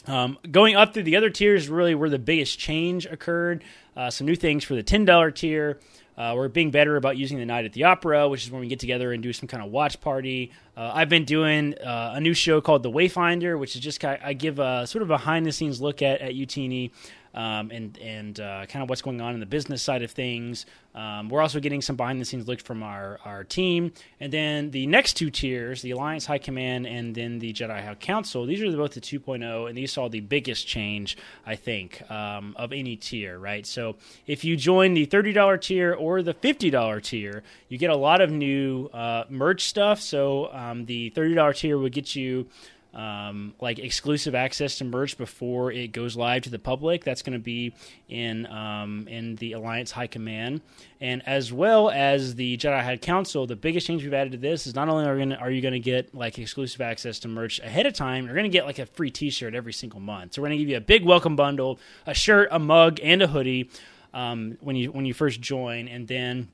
Um, 0.07 0.39
going 0.51 0.77
up 0.77 0.95
through 0.95 1.03
the 1.05 1.17
other 1.17 1.31
tiers, 1.31 1.69
really 1.69 1.95
where 1.95 2.09
the 2.09 2.19
biggest 2.19 2.59
change 2.59 3.05
occurred. 3.07 3.63
Uh, 3.97 4.11
some 4.11 4.27
new 4.27 4.37
things 4.37 4.65
for 4.65 4.75
the 4.75 4.83
ten 4.83 5.05
dollar 5.05 5.31
tier. 5.31 5.79
Uh, 6.19 6.35
we're 6.35 6.49
being 6.49 6.73
better 6.73 6.97
about 6.97 7.17
using 7.17 7.39
the 7.39 7.47
night 7.47 7.65
at 7.65 7.73
the 7.73 7.85
opera, 7.85 8.29
which 8.29 8.45
is 8.45 8.51
when 8.51 8.61
we 8.61 8.67
get 8.67 8.81
together 8.81 9.13
and 9.13 9.23
do 9.23 9.33
some 9.33 9.47
kind 9.47 9.63
of 9.63 9.71
watch 9.71 10.01
party. 10.01 10.51
Uh, 10.77 10.91
I've 10.93 11.09
been 11.09 11.25
doing 11.25 11.75
uh, 11.79 12.15
a 12.17 12.21
new 12.21 12.35
show 12.35 12.61
called 12.61 12.83
The 12.83 12.91
Wayfinder, 12.91 13.57
which 13.57 13.77
is 13.77 13.81
just 13.81 14.05
I 14.05 14.33
give 14.33 14.59
a 14.59 14.85
sort 14.87 15.03
of 15.03 15.09
behind 15.09 15.47
the 15.47 15.53
scenes 15.53 15.81
look 15.81 16.03
at 16.03 16.21
at 16.21 16.33
Youtini. 16.35 16.91
Um, 17.35 17.71
and 17.71 17.99
and 17.99 18.41
uh, 18.41 18.67
kind 18.67 18.83
of 18.83 18.89
what's 18.89 19.03
going 19.03 19.21
on 19.21 19.35
in 19.35 19.41
the 19.41 19.47
business 19.47 19.83
side 19.83 20.03
of 20.03 20.11
things. 20.11 20.67
Um, 20.99 21.29
we're 21.29 21.43
also 21.43 21.61
getting 21.61 21.81
some 21.81 21.95
behind 21.95 22.21
the 22.21 22.25
scenes 22.25 22.49
looks 22.49 22.63
from 22.63 22.83
our, 22.83 23.21
our 23.25 23.45
team. 23.45 23.93
And 24.19 24.33
then 24.33 24.73
the 24.73 24.87
next 24.89 25.15
two 25.15 25.31
tiers, 25.31 25.81
the 25.81 25.93
Alliance 25.93 26.27
High 26.27 26.39
Command 26.39 26.89
and 26.89 27.15
then 27.15 27.39
the 27.39 27.53
Jedi 27.53 27.85
High 27.85 27.95
Council, 27.95 28.47
these 28.47 28.61
are 28.63 28.77
both 28.77 28.95
the 28.95 29.01
2.0, 29.01 29.69
and 29.69 29.79
these 29.79 29.93
saw 29.93 30.09
the 30.09 30.19
biggest 30.19 30.67
change, 30.67 31.17
I 31.47 31.55
think, 31.55 32.03
um, 32.11 32.55
of 32.59 32.73
any 32.73 32.97
tier, 32.97 33.39
right? 33.39 33.65
So 33.65 33.95
if 34.27 34.45
you 34.45 34.57
join 34.57 34.95
the 34.95 35.07
$30 35.07 35.61
tier 35.61 35.95
or 35.95 36.23
the 36.23 36.35
$50 36.35 37.03
tier, 37.05 37.45
you 37.69 37.79
get 37.79 37.91
a 37.91 37.97
lot 37.97 38.21
of 38.21 38.33
new 38.33 38.87
uh, 38.87 39.25
merch 39.29 39.69
stuff. 39.69 40.01
So 40.01 40.53
um, 40.53 40.87
the 40.87 41.13
$30 41.13 41.57
tier 41.57 41.79
would 41.79 41.93
get 41.93 42.17
you 42.17 42.49
um, 42.95 43.55
like 43.61 43.79
exclusive 43.79 44.35
access 44.35 44.79
to 44.79 44.85
merch 44.85 45.19
before 45.19 45.71
it 45.71 45.93
goes 45.93 46.17
live 46.17 46.43
to 46.43 46.51
the 46.51 46.59
public. 46.59 47.05
That's 47.05 47.23
going 47.23 47.35
to 47.35 47.43
be 47.43 47.75
in 48.09 48.47
um, 48.47 49.07
in 49.09 49.37
the 49.37 49.53
Alliance 49.53 49.91
High 49.91 50.07
Command, 50.07 50.63
and 51.01 51.27
as 51.27 51.53
well 51.53 51.91
as 51.91 52.35
the 52.35 52.57
Jedi 52.57 52.83
High 52.83 52.97
Council. 52.97 53.47
The 53.47 53.57
biggest 53.57 53.87
change 53.87 54.03
we've 54.03 54.15
added 54.15 54.33
to 54.33 54.39
this 54.39 54.67
is 54.67 54.75
not 54.75 54.89
only 54.89 55.05
are, 55.05 55.19
gonna, 55.19 55.37
are 55.37 55.51
you 55.51 55.61
going 55.61 55.75
to 55.75 55.81
get 55.81 56.15
like 56.15 56.39
exclusive 56.39 56.81
access 56.81 57.19
to 57.21 57.29
merch 57.29 57.61
ahead 57.61 57.87
of 57.87 57.93
time, 57.93 58.25
you're 58.25 58.35
going 58.35 58.45
to 58.45 58.51
get 58.51 58.65
like 58.65 58.79
a 58.79 58.87
free 58.87 59.11
T-shirt 59.11 59.55
every 59.55 59.73
single 59.73 60.01
month. 60.01 60.35
So 60.35 60.43
we're 60.43 60.49
going 60.49 60.59
to 60.59 60.65
give 60.65 60.71
you 60.71 60.79
a 60.79 60.81
big 60.81 61.05
welcome 61.05 61.37
bundle, 61.37 61.79
a 62.07 62.15
shirt, 62.15 62.49
a 62.51 62.59
mug, 62.59 63.01
and 63.03 63.23
a 63.23 63.27
hoodie 63.27 63.71
um, 64.15 64.57
when 64.61 64.77
you 64.77 64.91
when 64.91 65.05
you 65.05 65.15
first 65.15 65.41
join, 65.41 65.89
and 65.89 66.09
then 66.09 66.49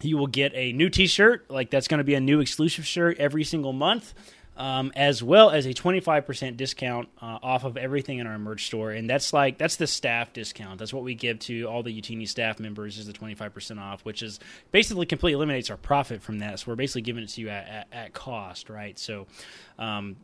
you 0.00 0.16
will 0.16 0.26
get 0.26 0.52
a 0.54 0.72
new 0.72 0.88
T-shirt. 0.88 1.50
Like 1.50 1.70
that's 1.70 1.88
going 1.88 1.98
to 1.98 2.04
be 2.04 2.14
a 2.14 2.20
new 2.20 2.40
exclusive 2.40 2.86
shirt 2.86 3.18
every 3.18 3.44
single 3.44 3.72
month 3.72 4.14
um, 4.56 4.92
as 4.96 5.22
well 5.22 5.50
as 5.50 5.66
a 5.66 5.74
25% 5.74 6.56
discount 6.56 7.08
uh, 7.20 7.38
off 7.42 7.64
of 7.64 7.76
everything 7.76 8.18
in 8.18 8.26
our 8.26 8.38
merch 8.38 8.66
store. 8.66 8.90
And 8.90 9.08
that's 9.08 9.32
like, 9.32 9.58
that's 9.58 9.76
the 9.76 9.86
staff 9.86 10.32
discount. 10.32 10.78
That's 10.78 10.94
what 10.94 11.04
we 11.04 11.14
give 11.14 11.38
to 11.40 11.64
all 11.64 11.82
the 11.82 11.90
Youtini 11.90 12.28
staff 12.28 12.58
members 12.58 12.98
is 12.98 13.06
the 13.06 13.12
25% 13.12 13.80
off, 13.80 14.04
which 14.04 14.22
is 14.22 14.40
basically 14.70 15.06
completely 15.06 15.34
eliminates 15.34 15.70
our 15.70 15.76
profit 15.76 16.22
from 16.22 16.38
that. 16.38 16.60
So 16.60 16.72
we're 16.72 16.76
basically 16.76 17.02
giving 17.02 17.22
it 17.22 17.28
to 17.30 17.40
you 17.40 17.48
at, 17.48 17.68
at, 17.68 17.86
at 17.92 18.12
cost, 18.12 18.70
right? 18.70 18.98
So, 18.98 19.26
um, 19.78 20.16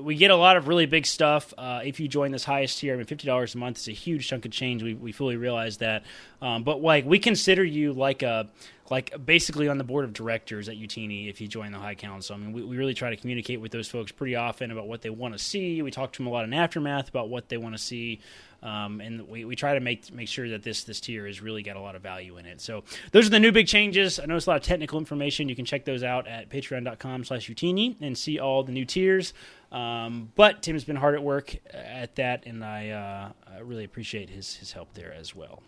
we 0.00 0.16
get 0.16 0.30
a 0.30 0.36
lot 0.36 0.56
of 0.56 0.68
really 0.68 0.86
big 0.86 1.06
stuff. 1.06 1.54
Uh, 1.56 1.80
if 1.84 2.00
you 2.00 2.08
join 2.08 2.32
this 2.32 2.44
highest 2.44 2.78
tier, 2.78 2.94
I 2.94 2.96
mean, 2.96 3.06
fifty 3.06 3.26
dollars 3.26 3.54
a 3.54 3.58
month 3.58 3.78
is 3.78 3.88
a 3.88 3.92
huge 3.92 4.26
chunk 4.26 4.44
of 4.44 4.50
change. 4.50 4.82
We, 4.82 4.94
we 4.94 5.12
fully 5.12 5.36
realize 5.36 5.78
that, 5.78 6.04
um, 6.42 6.64
but 6.64 6.82
like 6.82 7.04
we 7.04 7.18
consider 7.18 7.64
you 7.64 7.92
like 7.92 8.22
a 8.22 8.48
like 8.90 9.24
basically 9.24 9.68
on 9.68 9.78
the 9.78 9.84
board 9.84 10.04
of 10.04 10.12
directors 10.12 10.68
at 10.68 10.76
Youtini 10.76 11.28
if 11.28 11.40
you 11.40 11.48
join 11.48 11.72
the 11.72 11.78
High 11.78 11.94
Council. 11.94 12.34
I 12.34 12.38
mean, 12.38 12.52
we, 12.52 12.62
we 12.62 12.76
really 12.76 12.94
try 12.94 13.10
to 13.10 13.16
communicate 13.16 13.60
with 13.60 13.72
those 13.72 13.88
folks 13.88 14.12
pretty 14.12 14.36
often 14.36 14.70
about 14.70 14.86
what 14.86 15.02
they 15.02 15.10
want 15.10 15.34
to 15.34 15.38
see. 15.38 15.82
We 15.82 15.90
talk 15.90 16.12
to 16.12 16.18
them 16.18 16.26
a 16.26 16.30
lot 16.30 16.44
in 16.44 16.52
aftermath 16.54 17.08
about 17.08 17.28
what 17.28 17.48
they 17.48 17.56
want 17.56 17.74
to 17.74 17.82
see. 17.82 18.20
Um, 18.60 19.00
and 19.00 19.28
we, 19.28 19.44
we 19.44 19.54
try 19.54 19.74
to 19.74 19.80
make 19.80 20.12
make 20.12 20.26
sure 20.26 20.48
that 20.48 20.64
this 20.64 20.82
this 20.82 21.00
tier 21.00 21.26
has 21.26 21.40
really 21.40 21.62
got 21.62 21.76
a 21.76 21.80
lot 21.80 21.94
of 21.94 22.02
value 22.02 22.38
in 22.38 22.46
it. 22.46 22.60
So 22.60 22.82
those 23.12 23.26
are 23.26 23.30
the 23.30 23.38
new 23.38 23.52
big 23.52 23.68
changes. 23.68 24.18
I 24.18 24.26
know 24.26 24.34
it's 24.34 24.46
a 24.46 24.50
lot 24.50 24.56
of 24.56 24.64
technical 24.64 24.98
information. 24.98 25.48
You 25.48 25.54
can 25.54 25.64
check 25.64 25.84
those 25.84 26.02
out 26.02 26.26
at 26.26 26.48
patreon.com 26.48 27.24
slash 27.24 27.48
youtini 27.48 27.94
and 28.00 28.18
see 28.18 28.40
all 28.40 28.64
the 28.64 28.72
new 28.72 28.84
tiers. 28.84 29.32
Um, 29.70 30.32
but 30.34 30.62
Tim 30.62 30.74
has 30.74 30.84
been 30.84 30.96
hard 30.96 31.14
at 31.14 31.22
work 31.22 31.54
at 31.72 32.16
that, 32.16 32.46
and 32.46 32.64
I, 32.64 32.88
uh, 32.88 33.32
I 33.54 33.60
really 33.60 33.84
appreciate 33.84 34.30
his 34.30 34.56
his 34.56 34.72
help 34.72 34.94
there 34.94 35.12
as 35.12 35.36
well. 35.36 35.62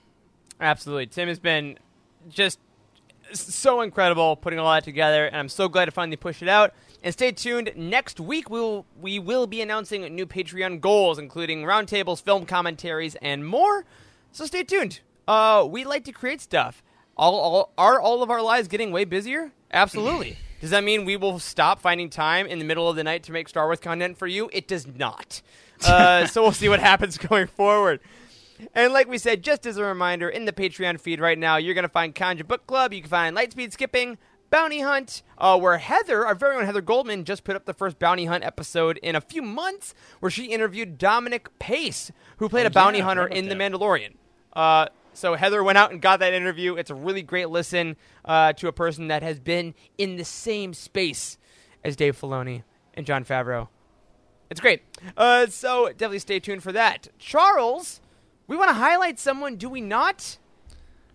Absolutely. 0.60 1.06
Tim 1.06 1.28
has 1.28 1.38
been 1.38 1.78
just 2.28 2.58
so 3.38 3.80
incredible 3.80 4.36
putting 4.36 4.58
all 4.58 4.72
that 4.72 4.84
together, 4.84 5.26
and 5.26 5.36
I'm 5.36 5.48
so 5.48 5.68
glad 5.68 5.86
to 5.86 5.90
finally 5.90 6.16
push 6.16 6.42
it 6.42 6.48
out. 6.48 6.74
And 7.02 7.14
stay 7.14 7.32
tuned. 7.32 7.72
Next 7.76 8.20
week, 8.20 8.50
we'll, 8.50 8.84
we 9.00 9.18
will 9.18 9.46
be 9.46 9.62
announcing 9.62 10.02
new 10.14 10.26
Patreon 10.26 10.80
goals, 10.80 11.18
including 11.18 11.62
roundtables, 11.62 12.22
film 12.22 12.44
commentaries, 12.44 13.16
and 13.22 13.46
more. 13.46 13.86
So 14.32 14.44
stay 14.44 14.64
tuned. 14.64 15.00
Uh, 15.26 15.66
we 15.68 15.84
like 15.84 16.04
to 16.04 16.12
create 16.12 16.40
stuff. 16.40 16.82
All, 17.16 17.34
all, 17.36 17.72
are 17.78 18.00
all 18.00 18.22
of 18.22 18.30
our 18.30 18.42
lives 18.42 18.68
getting 18.68 18.92
way 18.92 19.04
busier? 19.04 19.52
Absolutely. 19.72 20.36
does 20.60 20.70
that 20.70 20.84
mean 20.84 21.04
we 21.04 21.16
will 21.16 21.38
stop 21.38 21.80
finding 21.80 22.10
time 22.10 22.46
in 22.46 22.58
the 22.58 22.64
middle 22.64 22.88
of 22.88 22.96
the 22.96 23.04
night 23.04 23.22
to 23.24 23.32
make 23.32 23.48
Star 23.48 23.66
Wars 23.66 23.80
content 23.80 24.18
for 24.18 24.26
you? 24.26 24.50
It 24.52 24.68
does 24.68 24.86
not. 24.86 25.40
Uh, 25.84 26.26
so 26.26 26.42
we'll 26.42 26.52
see 26.52 26.68
what 26.68 26.80
happens 26.80 27.16
going 27.28 27.46
forward. 27.46 28.00
And 28.74 28.92
like 28.92 29.08
we 29.08 29.18
said, 29.18 29.42
just 29.42 29.66
as 29.66 29.76
a 29.76 29.84
reminder, 29.84 30.28
in 30.28 30.44
the 30.44 30.52
Patreon 30.52 31.00
feed 31.00 31.20
right 31.20 31.38
now, 31.38 31.56
you're 31.56 31.74
going 31.74 31.82
to 31.82 31.88
find 31.88 32.14
Conja 32.14 32.46
Book 32.46 32.66
Club. 32.66 32.92
You 32.92 33.00
can 33.00 33.10
find 33.10 33.36
Lightspeed 33.36 33.72
Skipping, 33.72 34.18
Bounty 34.50 34.80
Hunt, 34.80 35.22
uh, 35.38 35.58
where 35.58 35.78
Heather, 35.78 36.26
our 36.26 36.34
very 36.34 36.56
own 36.56 36.64
Heather 36.64 36.80
Goldman, 36.80 37.24
just 37.24 37.44
put 37.44 37.56
up 37.56 37.64
the 37.66 37.74
first 37.74 37.98
Bounty 37.98 38.24
Hunt 38.26 38.44
episode 38.44 38.98
in 38.98 39.14
a 39.14 39.20
few 39.20 39.42
months, 39.42 39.94
where 40.20 40.30
she 40.30 40.46
interviewed 40.46 40.98
Dominic 40.98 41.56
Pace, 41.58 42.10
who 42.38 42.48
played 42.48 42.64
Oh, 42.64 42.68
a 42.68 42.70
bounty 42.70 42.98
yeah, 42.98 43.04
hunter 43.04 43.26
in 43.26 43.48
The 43.48 43.54
Mandalorian. 43.54 44.14
Uh, 44.52 44.86
so 45.12 45.34
Heather 45.34 45.62
went 45.62 45.78
out 45.78 45.92
and 45.92 46.00
got 46.02 46.20
that 46.20 46.32
interview. 46.32 46.74
It's 46.76 46.90
a 46.90 46.94
really 46.94 47.22
great 47.22 47.48
listen 47.50 47.96
uh, 48.24 48.52
to 48.54 48.68
a 48.68 48.72
person 48.72 49.08
that 49.08 49.22
has 49.22 49.38
been 49.40 49.74
in 49.98 50.16
the 50.16 50.24
same 50.24 50.74
space 50.74 51.38
as 51.84 51.94
Dave 51.96 52.20
Filoni 52.20 52.62
and 52.94 53.06
Jon 53.06 53.24
Favreau. 53.24 53.68
It's 54.50 54.60
great. 54.60 54.82
Uh, 55.16 55.46
so 55.46 55.86
definitely 55.88 56.18
stay 56.18 56.40
tuned 56.40 56.62
for 56.62 56.72
that. 56.72 57.06
Charles, 57.18 58.00
we 58.50 58.56
want 58.56 58.68
to 58.68 58.74
highlight 58.74 59.18
someone, 59.20 59.56
do 59.56 59.68
we 59.70 59.80
not? 59.80 60.36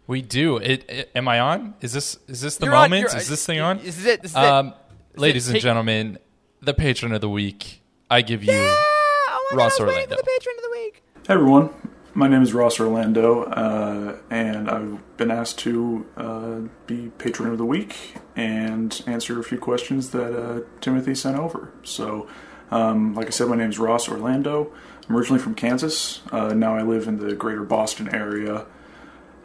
We 0.07 0.21
do. 0.21 0.57
It, 0.57 0.85
it- 0.89 1.11
am 1.15 1.27
I 1.27 1.39
on? 1.39 1.73
Is 1.81 1.91
this 1.93 2.17
is 2.27 2.41
this 2.41 2.55
the 2.57 2.65
You're 2.65 2.75
on, 2.75 2.89
moment? 2.89 3.09
you're- 3.11 3.21
is 3.21 3.27
this 3.29 3.45
thing 3.45 3.59
on? 3.59 3.79
Is 3.79 4.05
it, 4.05 4.21
this 4.21 4.31
is 4.31 4.37
it. 4.37 4.43
um, 4.43 4.67
This 4.69 4.75
is 5.15 5.19
ladies 5.21 5.47
it. 5.47 5.49
and 5.51 5.55
Take- 5.57 5.63
gentlemen, 5.63 6.17
the 6.61 6.73
patron 6.73 7.11
of 7.11 7.21
the 7.21 7.29
week. 7.29 7.81
I 8.09 8.21
give 8.21 8.43
you 8.43 8.53
Oh 8.53 9.47
my 9.51 9.57
Ross 9.57 9.77
God, 9.77 9.83
I 9.83 9.85
was 9.85 9.95
waiting 9.95 10.11
Orlando. 10.11 10.15
for 10.15 10.21
the 10.23 10.31
patron 10.31 10.55
of 10.57 10.63
the 10.63 10.69
week. 10.71 11.03
Hey 11.27 11.33
everyone, 11.33 11.69
my 12.13 12.27
name 12.27 12.41
is 12.43 12.53
Ross 12.53 12.79
Orlando, 12.79 13.43
uh, 13.43 14.17
and 14.29 14.69
I've 14.69 15.17
been 15.17 15.31
asked 15.31 15.57
to 15.59 16.05
uh, 16.15 16.59
be 16.87 17.09
patron 17.17 17.49
of 17.51 17.57
the 17.57 17.65
week 17.65 17.95
and 18.35 19.01
answer 19.07 19.39
a 19.39 19.43
few 19.43 19.57
questions 19.57 20.11
that 20.11 20.33
uh, 20.39 20.61
Timothy 20.81 21.15
sent 21.15 21.37
over. 21.37 21.71
So, 21.83 22.27
um, 22.71 23.15
like 23.15 23.27
I 23.27 23.31
said, 23.31 23.47
my 23.47 23.55
name 23.55 23.69
is 23.69 23.79
Ross 23.79 24.07
Orlando. 24.07 24.71
I'm 25.07 25.15
originally 25.15 25.41
from 25.41 25.55
Kansas. 25.55 26.21
Uh, 26.31 26.53
now 26.53 26.75
I 26.75 26.81
live 26.81 27.07
in 27.07 27.17
the 27.19 27.35
greater 27.35 27.63
Boston 27.63 28.13
area. 28.13 28.65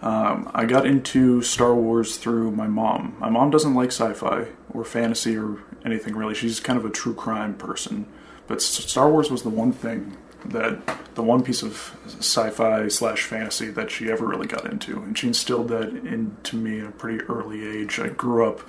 Um, 0.03 0.51
I 0.55 0.65
got 0.65 0.87
into 0.87 1.43
Star 1.43 1.75
Wars 1.75 2.17
through 2.17 2.53
my 2.53 2.67
mom. 2.67 3.17
My 3.19 3.29
mom 3.29 3.51
doesn't 3.51 3.75
like 3.75 3.91
sci 3.91 4.15
fi 4.15 4.47
or 4.73 4.85
fantasy 4.85 5.37
or 5.37 5.59
anything 5.85 6.17
really. 6.17 6.35
She's 6.35 6.61
kind 6.61 6.79
of 6.79 6.85
a 6.85 6.91
true 6.91 7.15
crime 7.15 7.55
person. 7.55 8.07
But 8.47 8.63
Star 8.63 9.11
Wars 9.11 9.31
was 9.31 9.43
the 9.43 9.51
one 9.51 9.73
thing 9.73 10.17
that 10.45 11.15
the 11.15 11.23
one 11.23 11.43
piece 11.43 11.63
of 11.63 11.97
sci-fi 12.07 12.89
slash 12.89 13.25
fantasy 13.25 13.69
that 13.71 13.91
she 13.91 14.11
ever 14.11 14.27
really 14.27 14.47
got 14.47 14.65
into, 14.67 14.97
and 15.03 15.17
she 15.17 15.29
instilled 15.29 15.69
that 15.69 15.89
into 15.89 16.57
me 16.57 16.81
at 16.81 16.87
a 16.87 16.91
pretty 16.91 17.23
early 17.25 17.67
age. 17.67 18.01
I 18.01 18.09
grew 18.09 18.49
up 18.49 18.61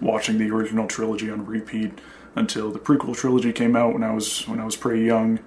watching 0.00 0.38
the 0.38 0.50
original 0.50 0.86
trilogy 0.86 1.30
on 1.30 1.46
repeat 1.46 2.00
until 2.34 2.70
the 2.70 2.78
prequel 2.78 3.16
trilogy 3.16 3.52
came 3.52 3.76
out 3.76 3.92
when 3.92 4.02
I 4.02 4.12
was 4.12 4.46
when 4.48 4.60
I 4.60 4.64
was 4.64 4.76
pretty 4.76 5.04
young. 5.04 5.38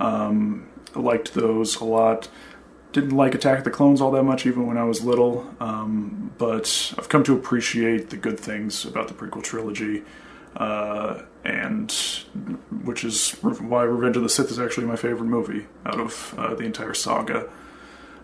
Um, 0.00 0.68
I 0.94 1.00
liked 1.00 1.34
those 1.34 1.76
a 1.76 1.84
lot. 1.84 2.28
Didn't 2.92 3.10
like 3.10 3.34
Attack 3.34 3.58
of 3.58 3.64
the 3.64 3.70
Clones 3.70 4.00
all 4.00 4.10
that 4.12 4.22
much, 4.22 4.46
even 4.46 4.66
when 4.66 4.78
I 4.78 4.84
was 4.84 5.04
little. 5.04 5.46
Um, 5.60 6.32
but 6.38 6.94
I've 6.96 7.08
come 7.08 7.22
to 7.24 7.34
appreciate 7.34 8.10
the 8.10 8.16
good 8.16 8.40
things 8.40 8.84
about 8.84 9.08
the 9.08 9.14
prequel 9.14 9.42
trilogy, 9.42 10.02
uh, 10.56 11.22
and 11.44 11.92
which 12.84 13.04
is 13.04 13.32
why 13.42 13.82
Revenge 13.82 14.16
of 14.16 14.22
the 14.22 14.28
Sith 14.28 14.50
is 14.50 14.58
actually 14.58 14.86
my 14.86 14.96
favorite 14.96 15.26
movie 15.26 15.66
out 15.84 16.00
of 16.00 16.34
uh, 16.38 16.54
the 16.54 16.64
entire 16.64 16.94
saga. 16.94 17.50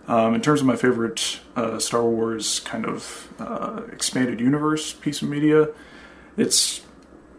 Um, 0.07 0.33
in 0.33 0.41
terms 0.41 0.59
of 0.59 0.65
my 0.67 0.75
favorite 0.75 1.39
uh, 1.55 1.79
Star 1.79 2.03
Wars 2.03 2.59
kind 2.61 2.85
of 2.85 3.31
uh, 3.39 3.83
expanded 3.91 4.41
universe 4.41 4.91
piece 4.91 5.21
of 5.21 5.29
media, 5.29 5.69
it's 6.35 6.81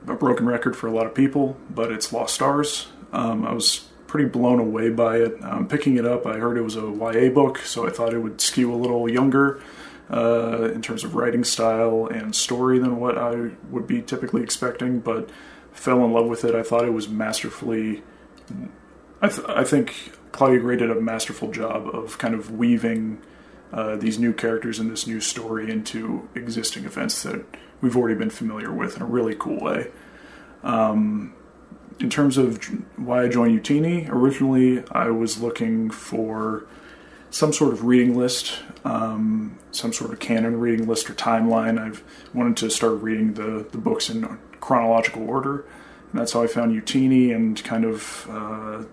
a 0.06 0.14
broken 0.14 0.46
record 0.46 0.76
for 0.76 0.86
a 0.86 0.92
lot 0.92 1.06
of 1.06 1.14
people, 1.14 1.56
but 1.68 1.90
it's 1.90 2.12
Lost 2.12 2.34
Stars. 2.34 2.86
Um, 3.12 3.44
I 3.46 3.52
was 3.52 3.88
pretty 4.14 4.28
blown 4.28 4.60
away 4.60 4.90
by 4.90 5.16
it. 5.16 5.42
Um, 5.42 5.66
picking 5.66 5.96
it 5.96 6.06
up, 6.06 6.24
I 6.24 6.38
heard 6.38 6.56
it 6.56 6.60
was 6.60 6.76
a 6.76 6.82
YA 6.82 7.30
book, 7.30 7.58
so 7.58 7.84
I 7.84 7.90
thought 7.90 8.14
it 8.14 8.20
would 8.20 8.40
skew 8.40 8.72
a 8.72 8.76
little 8.76 9.10
younger 9.10 9.60
uh, 10.08 10.70
in 10.72 10.82
terms 10.82 11.02
of 11.02 11.16
writing 11.16 11.42
style 11.42 12.06
and 12.06 12.32
story 12.32 12.78
than 12.78 13.00
what 13.00 13.18
I 13.18 13.50
would 13.70 13.88
be 13.88 14.02
typically 14.02 14.44
expecting, 14.44 15.00
but 15.00 15.30
fell 15.72 16.04
in 16.04 16.12
love 16.12 16.28
with 16.28 16.44
it. 16.44 16.54
I 16.54 16.62
thought 16.62 16.84
it 16.84 16.92
was 16.92 17.08
masterfully. 17.08 18.04
I, 19.20 19.26
th- 19.26 19.48
I 19.48 19.64
think 19.64 20.12
Claudia 20.30 20.60
Gray 20.60 20.76
did 20.76 20.92
a 20.92 21.00
masterful 21.00 21.50
job 21.50 21.88
of 21.92 22.16
kind 22.18 22.34
of 22.34 22.52
weaving 22.52 23.20
uh, 23.72 23.96
these 23.96 24.16
new 24.16 24.32
characters 24.32 24.78
and 24.78 24.92
this 24.92 25.08
new 25.08 25.20
story 25.20 25.72
into 25.72 26.28
existing 26.36 26.84
events 26.84 27.20
that 27.24 27.44
we've 27.80 27.96
already 27.96 28.14
been 28.14 28.30
familiar 28.30 28.72
with 28.72 28.94
in 28.94 29.02
a 29.02 29.06
really 29.06 29.34
cool 29.34 29.58
way. 29.58 29.90
Um, 30.62 31.34
in 32.00 32.10
terms 32.10 32.36
of 32.36 32.64
why 32.98 33.22
I 33.22 33.28
joined 33.28 33.58
Youtini, 33.58 34.08
originally 34.08 34.84
I 34.90 35.10
was 35.10 35.40
looking 35.40 35.90
for 35.90 36.66
some 37.30 37.52
sort 37.52 37.72
of 37.72 37.84
reading 37.84 38.16
list, 38.16 38.60
um, 38.84 39.58
some 39.72 39.92
sort 39.92 40.12
of 40.12 40.20
canon 40.20 40.60
reading 40.60 40.86
list 40.86 41.10
or 41.10 41.14
timeline. 41.14 41.80
I've 41.80 42.02
wanted 42.32 42.56
to 42.58 42.70
start 42.70 43.02
reading 43.02 43.34
the, 43.34 43.66
the 43.70 43.78
books 43.78 44.08
in 44.08 44.38
chronological 44.60 45.28
order, 45.28 45.64
and 46.12 46.20
that's 46.20 46.32
how 46.32 46.42
I 46.42 46.46
found 46.46 46.80
Youtini 46.80 47.34
and 47.34 47.62
kind 47.64 47.84
of 47.84 48.26
uh, 48.30 48.84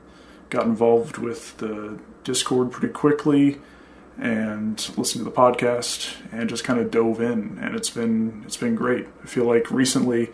got 0.49 0.65
involved 0.65 1.17
with 1.17 1.57
the 1.57 1.99
Discord 2.23 2.71
pretty 2.71 2.93
quickly 2.93 3.59
and 4.17 4.77
listened 4.97 5.23
to 5.23 5.29
the 5.29 5.35
podcast 5.35 6.15
and 6.31 6.49
just 6.49 6.63
kind 6.63 6.79
of 6.79 6.91
dove 6.91 7.21
in 7.21 7.57
and 7.61 7.75
it's 7.75 7.89
been 7.89 8.43
it's 8.45 8.57
been 8.57 8.75
great. 8.75 9.07
I 9.23 9.27
feel 9.27 9.45
like 9.45 9.71
recently 9.71 10.29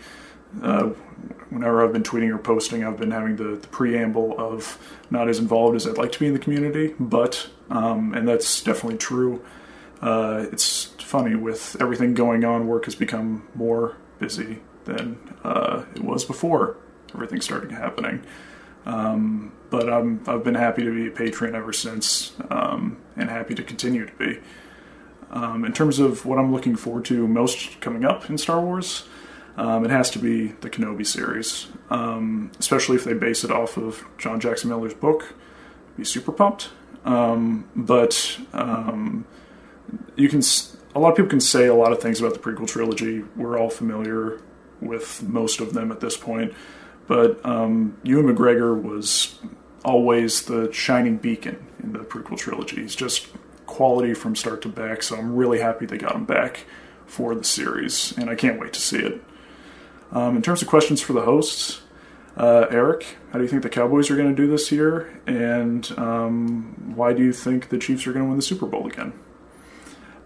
uh, 0.62 0.89
whenever 1.49 1.83
I've 1.83 1.93
been 1.93 2.03
tweeting 2.03 2.33
or 2.33 2.38
posting, 2.38 2.83
I've 2.83 2.97
been 2.97 3.12
having 3.12 3.36
the, 3.36 3.55
the, 3.55 3.67
preamble 3.67 4.36
of 4.39 4.77
not 5.10 5.29
as 5.29 5.39
involved 5.39 5.75
as 5.75 5.88
I'd 5.88 5.97
like 5.97 6.12
to 6.13 6.19
be 6.19 6.27
in 6.27 6.33
the 6.33 6.39
community, 6.39 6.93
but, 6.99 7.49
um, 7.69 8.13
and 8.13 8.27
that's 8.27 8.62
definitely 8.63 8.97
true. 8.97 9.43
Uh, 10.01 10.45
it's 10.51 10.86
funny 10.99 11.36
with 11.36 11.75
everything 11.79 12.13
going 12.13 12.43
on, 12.43 12.67
work 12.67 12.86
has 12.86 12.95
become 12.95 13.47
more 13.55 13.97
busy 14.19 14.60
than 14.86 15.17
uh, 15.43 15.83
it 15.95 16.03
was 16.03 16.25
before 16.25 16.77
everything 17.13 17.41
started 17.41 17.71
happening. 17.71 18.23
Um, 18.86 19.51
but 19.69 19.91
I'm, 19.91 20.21
I've 20.27 20.43
been 20.43 20.55
happy 20.55 20.83
to 20.83 20.93
be 20.93 21.07
a 21.07 21.12
patron 21.12 21.55
ever 21.55 21.73
since, 21.73 22.33
um, 22.49 22.97
and 23.17 23.29
happy 23.29 23.53
to 23.55 23.63
continue 23.63 24.05
to 24.05 24.13
be. 24.13 24.39
Um, 25.29 25.65
in 25.65 25.73
terms 25.73 25.99
of 25.99 26.25
what 26.25 26.39
I'm 26.39 26.53
looking 26.53 26.77
forward 26.77 27.03
to 27.05 27.27
most 27.27 27.81
coming 27.81 28.05
up 28.05 28.29
in 28.29 28.38
Star 28.38 28.62
Wars, 28.62 29.07
um, 29.57 29.83
it 29.83 29.89
has 29.89 30.09
to 30.11 30.19
be 30.19 30.47
the 30.61 30.69
Kenobi 30.69 31.05
series, 31.05 31.67
um, 31.89 32.51
especially 32.59 32.95
if 32.95 33.03
they 33.03 33.13
base 33.13 33.43
it 33.43 33.51
off 33.51 33.75
of 33.75 34.05
John 34.17 34.39
Jackson 34.39 34.69
Miller's 34.69 34.93
book. 34.93 35.33
Be 35.97 36.03
super 36.03 36.31
pumped. 36.31 36.69
Um, 37.05 37.67
but 37.75 38.37
um, 38.53 39.25
you 40.15 40.29
can, 40.29 40.41
a 40.93 40.99
lot 40.99 41.09
of 41.09 41.15
people 41.15 41.29
can 41.29 41.39
say 41.39 41.65
a 41.65 41.73
lot 41.73 41.91
of 41.91 41.99
things 41.99 42.19
about 42.19 42.33
the 42.33 42.39
prequel 42.39 42.67
trilogy. 42.67 43.23
We're 43.35 43.57
all 43.57 43.69
familiar 43.69 44.41
with 44.79 45.23
most 45.23 45.59
of 45.59 45.73
them 45.73 45.91
at 45.91 46.01
this 46.01 46.15
point. 46.15 46.53
But 47.07 47.43
um, 47.45 47.97
Ewan 48.03 48.35
McGregor 48.35 48.79
was 48.79 49.39
always 49.83 50.43
the 50.43 50.71
shining 50.71 51.17
beacon 51.17 51.65
in 51.81 51.93
the 51.93 51.99
prequel 51.99 52.37
trilogy. 52.37 52.81
He's 52.81 52.95
just 52.95 53.27
quality 53.65 54.13
from 54.13 54.35
start 54.35 54.61
to 54.63 54.69
back. 54.69 55.01
So 55.01 55.15
I'm 55.15 55.35
really 55.35 55.59
happy 55.59 55.85
they 55.85 55.97
got 55.97 56.15
him 56.15 56.25
back 56.25 56.65
for 57.05 57.33
the 57.33 57.43
series, 57.43 58.13
and 58.17 58.29
I 58.29 58.35
can't 58.35 58.59
wait 58.59 58.73
to 58.73 58.81
see 58.81 58.99
it. 58.99 59.23
Um, 60.11 60.35
in 60.35 60.41
terms 60.41 60.61
of 60.61 60.67
questions 60.67 61.01
for 61.01 61.13
the 61.13 61.21
hosts, 61.21 61.81
uh, 62.37 62.67
Eric, 62.69 63.17
how 63.31 63.39
do 63.39 63.43
you 63.43 63.49
think 63.49 63.63
the 63.63 63.69
Cowboys 63.69 64.11
are 64.11 64.15
going 64.15 64.29
to 64.29 64.35
do 64.35 64.49
this 64.49 64.71
year? 64.71 65.19
And 65.25 65.91
um, 65.97 66.93
why 66.95 67.13
do 67.13 67.23
you 67.23 67.33
think 67.33 67.69
the 67.69 67.77
Chiefs 67.77 68.05
are 68.07 68.13
going 68.13 68.25
to 68.25 68.29
win 68.29 68.37
the 68.37 68.43
Super 68.43 68.67
Bowl 68.67 68.87
again? 68.87 69.13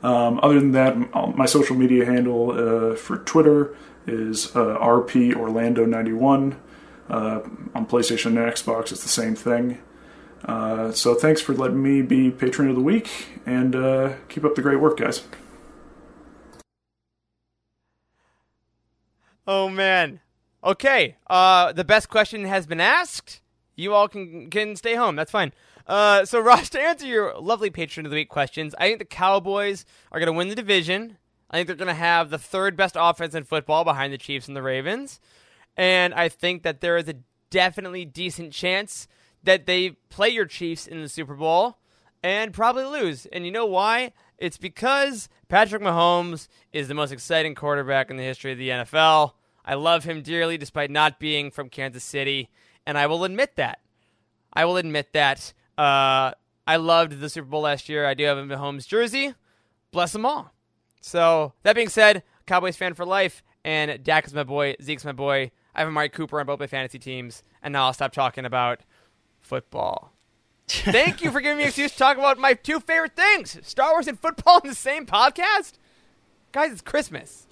Um, 0.04 0.40
other 0.44 0.60
than 0.60 0.72
that, 0.72 0.98
my 1.36 1.46
social 1.46 1.76
media 1.76 2.06
handle 2.06 2.52
uh, 2.52 2.96
for 2.96 3.18
Twitter 3.18 3.76
is 4.08 4.56
uh, 4.56 4.78
RP 4.80 5.34
Orlando 5.36 5.86
91. 5.86 6.60
Uh, 7.10 7.42
on 7.76 7.86
PlayStation 7.86 8.28
and 8.28 8.38
Xbox, 8.38 8.92
it's 8.92 9.04
the 9.04 9.10
same 9.10 9.36
thing. 9.36 9.80
Uh, 10.46 10.92
so 10.92 11.14
thanks 11.14 11.42
for 11.42 11.54
letting 11.54 11.82
me 11.82 12.02
be 12.02 12.32
patron 12.32 12.70
of 12.70 12.76
the 12.76 12.82
week, 12.82 13.28
and 13.46 13.76
uh, 13.76 14.14
keep 14.30 14.46
up 14.46 14.56
the 14.56 14.62
great 14.62 14.80
work, 14.80 14.98
guys. 14.98 15.24
Oh 19.48 19.70
man. 19.70 20.20
Okay. 20.64 21.18
Uh, 21.28 21.72
the 21.72 21.84
best 21.84 22.10
question 22.10 22.46
has 22.46 22.66
been 22.68 22.82
asked. 22.82 23.42
You 23.76 23.94
all 23.94 24.08
can 24.08 24.50
can 24.50 24.76
stay 24.76 24.96
home. 24.96 25.16
That's 25.16 25.32
fine. 25.32 25.54
Uh, 25.88 26.26
so 26.26 26.40
Ross, 26.42 26.70
to 26.70 26.82
answer 26.82 27.08
your 27.08 27.38
lovely 27.40 27.70
patron 27.70 28.06
of 28.06 28.12
the 28.12 28.16
week 28.16 28.30
questions, 28.30 28.76
I 28.78 28.88
think 28.88 29.00
the 29.00 29.06
Cowboys 29.06 29.86
are 30.12 30.20
going 30.20 30.28
to 30.28 30.38
win 30.38 30.50
the 30.50 30.56
division. 30.56 31.18
I 31.50 31.58
think 31.58 31.68
they're 31.68 31.76
going 31.76 31.88
to 31.88 31.94
have 31.94 32.30
the 32.30 32.38
third 32.38 32.78
best 32.78 32.96
offense 32.98 33.36
in 33.36 33.44
football 33.44 33.84
behind 33.84 34.14
the 34.14 34.18
Chiefs 34.18 34.48
and 34.48 34.56
the 34.56 34.62
Ravens, 34.62 35.20
and 35.76 36.14
I 36.14 36.30
think 36.30 36.64
that 36.64 36.80
there 36.80 36.96
is 36.96 37.10
a 37.10 37.16
definitely 37.50 38.06
decent 38.06 38.54
chance 38.54 39.08
that 39.44 39.66
they 39.66 39.92
play 40.10 40.30
your 40.30 40.46
Chiefs 40.46 40.88
in 40.88 41.02
the 41.02 41.10
Super 41.10 41.36
Bowl 41.36 41.78
and 42.24 42.54
probably 42.54 42.86
lose. 42.86 43.26
And 43.28 43.46
you 43.46 43.52
know 43.52 43.66
why? 43.66 44.14
It's 44.42 44.58
because 44.58 45.30
Patrick 45.50 45.84
Mahomes 45.84 46.48
is 46.74 46.88
the 46.88 46.96
most 46.96 47.12
exciting 47.12 47.54
quarterback 47.54 48.10
in 48.10 48.18
the 48.18 48.24
history 48.24 48.52
of 48.52 48.58
the 48.58 48.70
NFL. 48.70 49.34
I 49.64 49.76
love 49.76 50.04
him 50.04 50.24
dearly 50.24 50.58
despite 50.58 50.90
not 50.90 51.20
being 51.20 51.52
from 51.52 51.70
Kansas 51.70 52.04
City, 52.04 52.50
and 52.84 52.98
I 52.98 53.06
will 53.06 53.24
admit 53.24 53.56
that. 53.58 53.82
I 54.52 54.66
will 54.66 54.78
admit 54.78 55.14
that. 55.14 55.54
Uh, 55.78 56.32
I 56.66 56.78
loved 56.78 57.20
the 57.20 57.30
Super 57.30 57.48
Bowl 57.50 57.62
last 57.62 57.88
year. 57.88 58.08
I 58.08 58.16
do 58.16 58.24
have 58.24 58.40
a 58.40 58.44
Mahomes 58.44 58.88
jersey. 58.88 59.36
Bless 59.92 60.12
them 60.12 60.26
all. 60.26 60.52
So, 61.02 61.54
that 61.62 61.76
being 61.76 61.88
said, 61.88 62.24
Cowboys 62.48 62.78
fan 62.78 62.96
for 62.96 63.06
life, 63.06 63.44
and 63.64 64.04
Dak 64.04 64.26
is 64.26 64.34
my 64.34 64.44
boy, 64.44 64.76
Zeke's 64.82 65.06
my 65.06 65.12
boy. 65.12 65.52
I 65.76 65.82
have 65.82 65.88
Amari 65.88 66.10
Cooper 66.10 66.40
on 66.40 66.48
both 66.48 66.60
my 66.60 66.66
fantasy 66.66 66.98
teams, 66.98 67.44
and 67.62 67.74
now 67.74 67.86
I'll 67.86 67.94
stop 67.94 68.12
talking 68.12 68.46
about 68.46 68.82
football. 69.40 70.14
Thank 70.84 71.22
you 71.22 71.32
for 71.32 71.42
giving 71.42 71.58
me 71.58 71.64
an 71.64 71.70
excuse 71.70 71.92
to 71.92 71.98
talk 71.98 72.18
about 72.18 72.38
my 72.38 72.54
two 72.54 72.80
favorite 72.80 73.16
things 73.16 73.58
Star 73.64 73.92
Wars 73.92 74.08
and 74.08 74.20
football 74.20 74.60
in 74.60 74.70
the 74.70 74.76
same 74.76 75.06
podcast. 75.06 75.74
Guys, 76.52 76.72
it's 76.72 76.82
Christmas. 76.82 77.48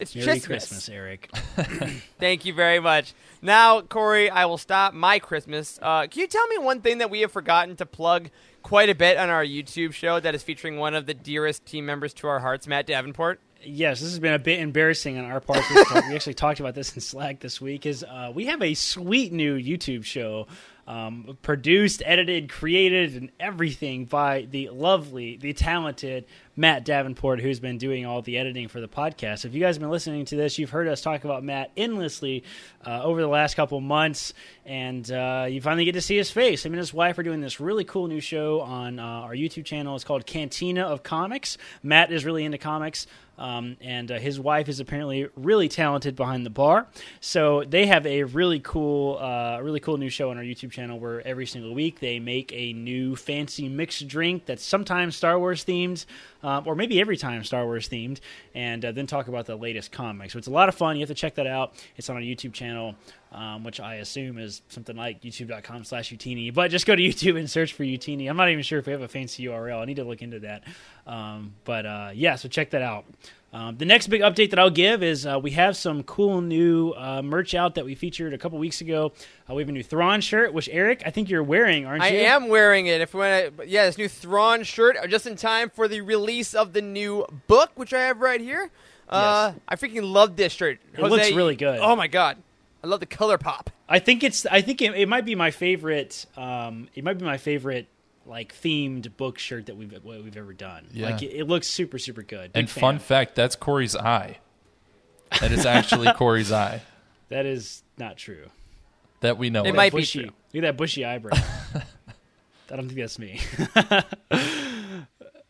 It's 0.00 0.14
Merry 0.14 0.26
Christmas. 0.26 0.46
Christmas, 0.46 0.88
Eric. 0.88 1.30
Thank 2.18 2.44
you 2.44 2.54
very 2.54 2.80
much. 2.80 3.14
Now, 3.40 3.80
Corey, 3.80 4.30
I 4.30 4.46
will 4.46 4.58
stop 4.58 4.94
my 4.94 5.18
Christmas. 5.18 5.78
Uh, 5.82 6.06
can 6.06 6.20
you 6.20 6.26
tell 6.26 6.46
me 6.48 6.58
one 6.58 6.80
thing 6.80 6.98
that 6.98 7.10
we 7.10 7.20
have 7.20 7.32
forgotten 7.32 7.76
to 7.76 7.86
plug 7.86 8.30
quite 8.62 8.88
a 8.88 8.94
bit 8.94 9.16
on 9.16 9.28
our 9.28 9.44
YouTube 9.44 9.92
show 9.92 10.18
that 10.18 10.34
is 10.34 10.42
featuring 10.42 10.76
one 10.76 10.94
of 10.94 11.06
the 11.06 11.14
dearest 11.14 11.66
team 11.66 11.86
members 11.86 12.14
to 12.14 12.28
our 12.28 12.40
hearts, 12.40 12.66
Matt 12.66 12.86
Davenport? 12.86 13.40
Yes, 13.64 14.00
this 14.00 14.10
has 14.10 14.18
been 14.18 14.34
a 14.34 14.38
bit 14.38 14.58
embarrassing 14.60 15.18
on 15.18 15.24
our 15.24 15.40
part. 15.40 15.62
we 15.70 16.14
actually 16.14 16.34
talked 16.34 16.58
about 16.58 16.74
this 16.74 16.94
in 16.94 17.00
Slack 17.00 17.40
this 17.40 17.60
week. 17.60 17.86
Is 17.86 18.02
uh, 18.02 18.32
we 18.34 18.46
have 18.46 18.60
a 18.60 18.74
sweet 18.74 19.32
new 19.32 19.56
YouTube 19.56 20.04
show 20.04 20.48
um, 20.92 21.38
produced, 21.40 22.02
edited, 22.04 22.50
created, 22.50 23.14
and 23.14 23.30
everything 23.40 24.04
by 24.04 24.46
the 24.50 24.68
lovely, 24.68 25.38
the 25.38 25.54
talented 25.54 26.26
Matt 26.54 26.84
Davenport, 26.84 27.40
who's 27.40 27.60
been 27.60 27.78
doing 27.78 28.04
all 28.04 28.20
the 28.20 28.36
editing 28.36 28.68
for 28.68 28.78
the 28.78 28.88
podcast. 28.88 29.46
If 29.46 29.54
you 29.54 29.60
guys 29.60 29.76
have 29.76 29.80
been 29.80 29.90
listening 29.90 30.26
to 30.26 30.36
this, 30.36 30.58
you've 30.58 30.68
heard 30.68 30.86
us 30.88 31.00
talk 31.00 31.24
about 31.24 31.42
Matt 31.42 31.70
endlessly 31.78 32.44
uh, 32.86 33.02
over 33.02 33.22
the 33.22 33.26
last 33.26 33.54
couple 33.54 33.80
months, 33.80 34.34
and 34.66 35.10
uh, 35.10 35.46
you 35.48 35.62
finally 35.62 35.86
get 35.86 35.92
to 35.92 36.02
see 36.02 36.18
his 36.18 36.30
face. 36.30 36.66
Him 36.66 36.72
and 36.74 36.78
his 36.78 36.92
wife 36.92 37.16
are 37.16 37.22
doing 37.22 37.40
this 37.40 37.58
really 37.58 37.84
cool 37.84 38.06
new 38.06 38.20
show 38.20 38.60
on 38.60 38.98
uh, 38.98 39.02
our 39.02 39.34
YouTube 39.34 39.64
channel. 39.64 39.94
It's 39.94 40.04
called 40.04 40.26
Cantina 40.26 40.82
of 40.82 41.02
Comics. 41.02 41.56
Matt 41.82 42.12
is 42.12 42.26
really 42.26 42.44
into 42.44 42.58
comics. 42.58 43.06
Um, 43.42 43.76
and 43.80 44.12
uh, 44.12 44.20
his 44.20 44.38
wife 44.38 44.68
is 44.68 44.78
apparently 44.78 45.28
really 45.34 45.68
talented 45.68 46.14
behind 46.14 46.46
the 46.46 46.50
bar, 46.50 46.86
so 47.20 47.64
they 47.64 47.86
have 47.86 48.06
a 48.06 48.22
really 48.22 48.60
cool, 48.60 49.18
uh, 49.18 49.58
really 49.60 49.80
cool 49.80 49.96
new 49.96 50.10
show 50.10 50.30
on 50.30 50.38
our 50.38 50.44
YouTube 50.44 50.70
channel 50.70 51.00
where 51.00 51.26
every 51.26 51.46
single 51.46 51.74
week 51.74 51.98
they 51.98 52.20
make 52.20 52.52
a 52.52 52.72
new 52.72 53.16
fancy 53.16 53.68
mixed 53.68 54.06
drink 54.06 54.46
that's 54.46 54.64
sometimes 54.64 55.16
Star 55.16 55.40
Wars 55.40 55.64
themed, 55.64 56.06
um, 56.44 56.68
or 56.68 56.76
maybe 56.76 57.00
every 57.00 57.16
time 57.16 57.42
Star 57.42 57.64
Wars 57.64 57.88
themed, 57.88 58.20
and 58.54 58.84
uh, 58.84 58.92
then 58.92 59.08
talk 59.08 59.26
about 59.26 59.46
the 59.46 59.56
latest 59.56 59.90
comics. 59.90 60.34
So 60.34 60.38
it's 60.38 60.46
a 60.46 60.52
lot 60.52 60.68
of 60.68 60.76
fun. 60.76 60.94
You 60.94 61.00
have 61.00 61.08
to 61.08 61.14
check 61.14 61.34
that 61.34 61.48
out. 61.48 61.74
It's 61.96 62.08
on 62.08 62.14
our 62.14 62.22
YouTube 62.22 62.52
channel, 62.52 62.94
um, 63.32 63.64
which 63.64 63.80
I 63.80 63.96
assume 63.96 64.38
is 64.38 64.62
something 64.68 64.96
like 64.96 65.22
youtube.com 65.22 65.84
slash 65.84 66.10
Youtini. 66.10 66.52
But 66.52 66.70
just 66.70 66.86
go 66.86 66.94
to 66.94 67.02
YouTube 67.08 67.38
and 67.38 67.50
search 67.50 67.72
for 67.72 67.82
Youtini. 67.82 68.28
I'm 68.28 68.36
not 68.36 68.50
even 68.50 68.62
sure 68.62 68.78
if 68.78 68.86
we 68.86 68.92
have 68.92 69.02
a 69.02 69.08
fancy 69.08 69.44
URL. 69.44 69.80
I 69.80 69.84
need 69.84 69.96
to 69.96 70.04
look 70.04 70.22
into 70.22 70.40
that. 70.40 70.64
Um, 71.06 71.54
but 71.64 71.86
uh, 71.86 72.10
yeah, 72.14 72.36
so 72.36 72.48
check 72.48 72.70
that 72.70 72.82
out. 72.82 73.04
Um, 73.54 73.76
the 73.76 73.84
next 73.84 74.06
big 74.06 74.22
update 74.22 74.50
that 74.50 74.58
I'll 74.58 74.70
give 74.70 75.02
is 75.02 75.26
uh, 75.26 75.38
we 75.38 75.50
have 75.50 75.76
some 75.76 76.02
cool 76.04 76.40
new 76.40 76.92
uh, 76.92 77.20
merch 77.20 77.54
out 77.54 77.74
that 77.74 77.84
we 77.84 77.94
featured 77.94 78.32
a 78.32 78.38
couple 78.38 78.58
weeks 78.58 78.80
ago. 78.80 79.12
Uh, 79.48 79.54
we 79.54 79.62
have 79.62 79.68
a 79.68 79.72
new 79.72 79.82
Thrawn 79.82 80.22
shirt, 80.22 80.54
which 80.54 80.70
Eric, 80.72 81.02
I 81.04 81.10
think 81.10 81.28
you're 81.28 81.42
wearing, 81.42 81.84
aren't 81.84 82.02
you? 82.02 82.08
I 82.08 82.22
am 82.22 82.48
wearing 82.48 82.86
it. 82.86 83.02
If 83.02 83.12
we 83.12 83.20
want 83.20 83.58
to, 83.58 83.68
yeah, 83.68 83.84
this 83.84 83.98
new 83.98 84.08
Thrawn 84.08 84.62
shirt 84.62 84.96
uh, 84.96 85.06
just 85.06 85.26
in 85.26 85.36
time 85.36 85.68
for 85.68 85.86
the 85.86 86.00
release 86.00 86.54
of 86.54 86.72
the 86.72 86.80
new 86.80 87.26
book, 87.46 87.72
which 87.74 87.92
I 87.92 88.04
have 88.04 88.20
right 88.20 88.40
here. 88.40 88.70
Uh, 89.06 89.52
I 89.68 89.76
freaking 89.76 90.10
love 90.10 90.36
this 90.36 90.54
shirt. 90.54 90.78
It 90.94 91.02
looks 91.02 91.32
really 91.32 91.56
good. 91.56 91.78
Oh 91.82 91.94
my 91.94 92.06
god, 92.06 92.38
I 92.82 92.86
love 92.88 93.00
the 93.00 93.06
color 93.06 93.38
pop. 93.38 93.70
I 93.88 93.98
think 93.98 94.24
it's. 94.24 94.44
I 94.46 94.60
think 94.60 94.82
it, 94.82 94.94
it 94.94 95.08
might 95.08 95.24
be 95.24 95.34
my 95.34 95.50
favorite. 95.50 96.26
Um, 96.36 96.88
it 96.94 97.04
might 97.04 97.18
be 97.18 97.24
my 97.24 97.38
favorite 97.38 97.86
like 98.26 98.54
themed 98.54 99.16
book 99.16 99.38
shirt 99.38 99.66
that 99.66 99.76
we've 99.76 99.92
what 100.02 100.22
we've 100.22 100.36
ever 100.36 100.52
done. 100.52 100.86
Yeah. 100.92 101.10
Like 101.10 101.22
it, 101.22 101.32
it 101.32 101.44
looks 101.48 101.66
super 101.66 101.98
super 101.98 102.22
good. 102.22 102.52
Big 102.52 102.60
And 102.60 102.70
fan. 102.70 102.80
fun 102.80 102.98
fact, 102.98 103.34
that's 103.34 103.56
Corey's 103.56 103.96
eye. 103.96 104.38
That 105.40 105.52
is 105.52 105.64
actually 105.66 106.12
Corey's 106.16 106.52
eye. 106.52 106.82
That 107.28 107.46
is 107.46 107.82
not 107.98 108.16
true. 108.16 108.50
That 109.20 109.38
we 109.38 109.50
know. 109.50 109.64
It 109.64 109.70
of. 109.70 109.76
might 109.76 109.92
be 109.92 110.00
bushy, 110.00 110.22
true. 110.24 110.30
Look 110.52 110.64
at 110.64 110.68
that 110.68 110.76
bushy 110.76 111.04
eyebrow. 111.04 111.36
I 112.70 112.76
don't 112.76 112.88
think 112.88 112.98
that's 113.00 113.18
me. 113.18 113.40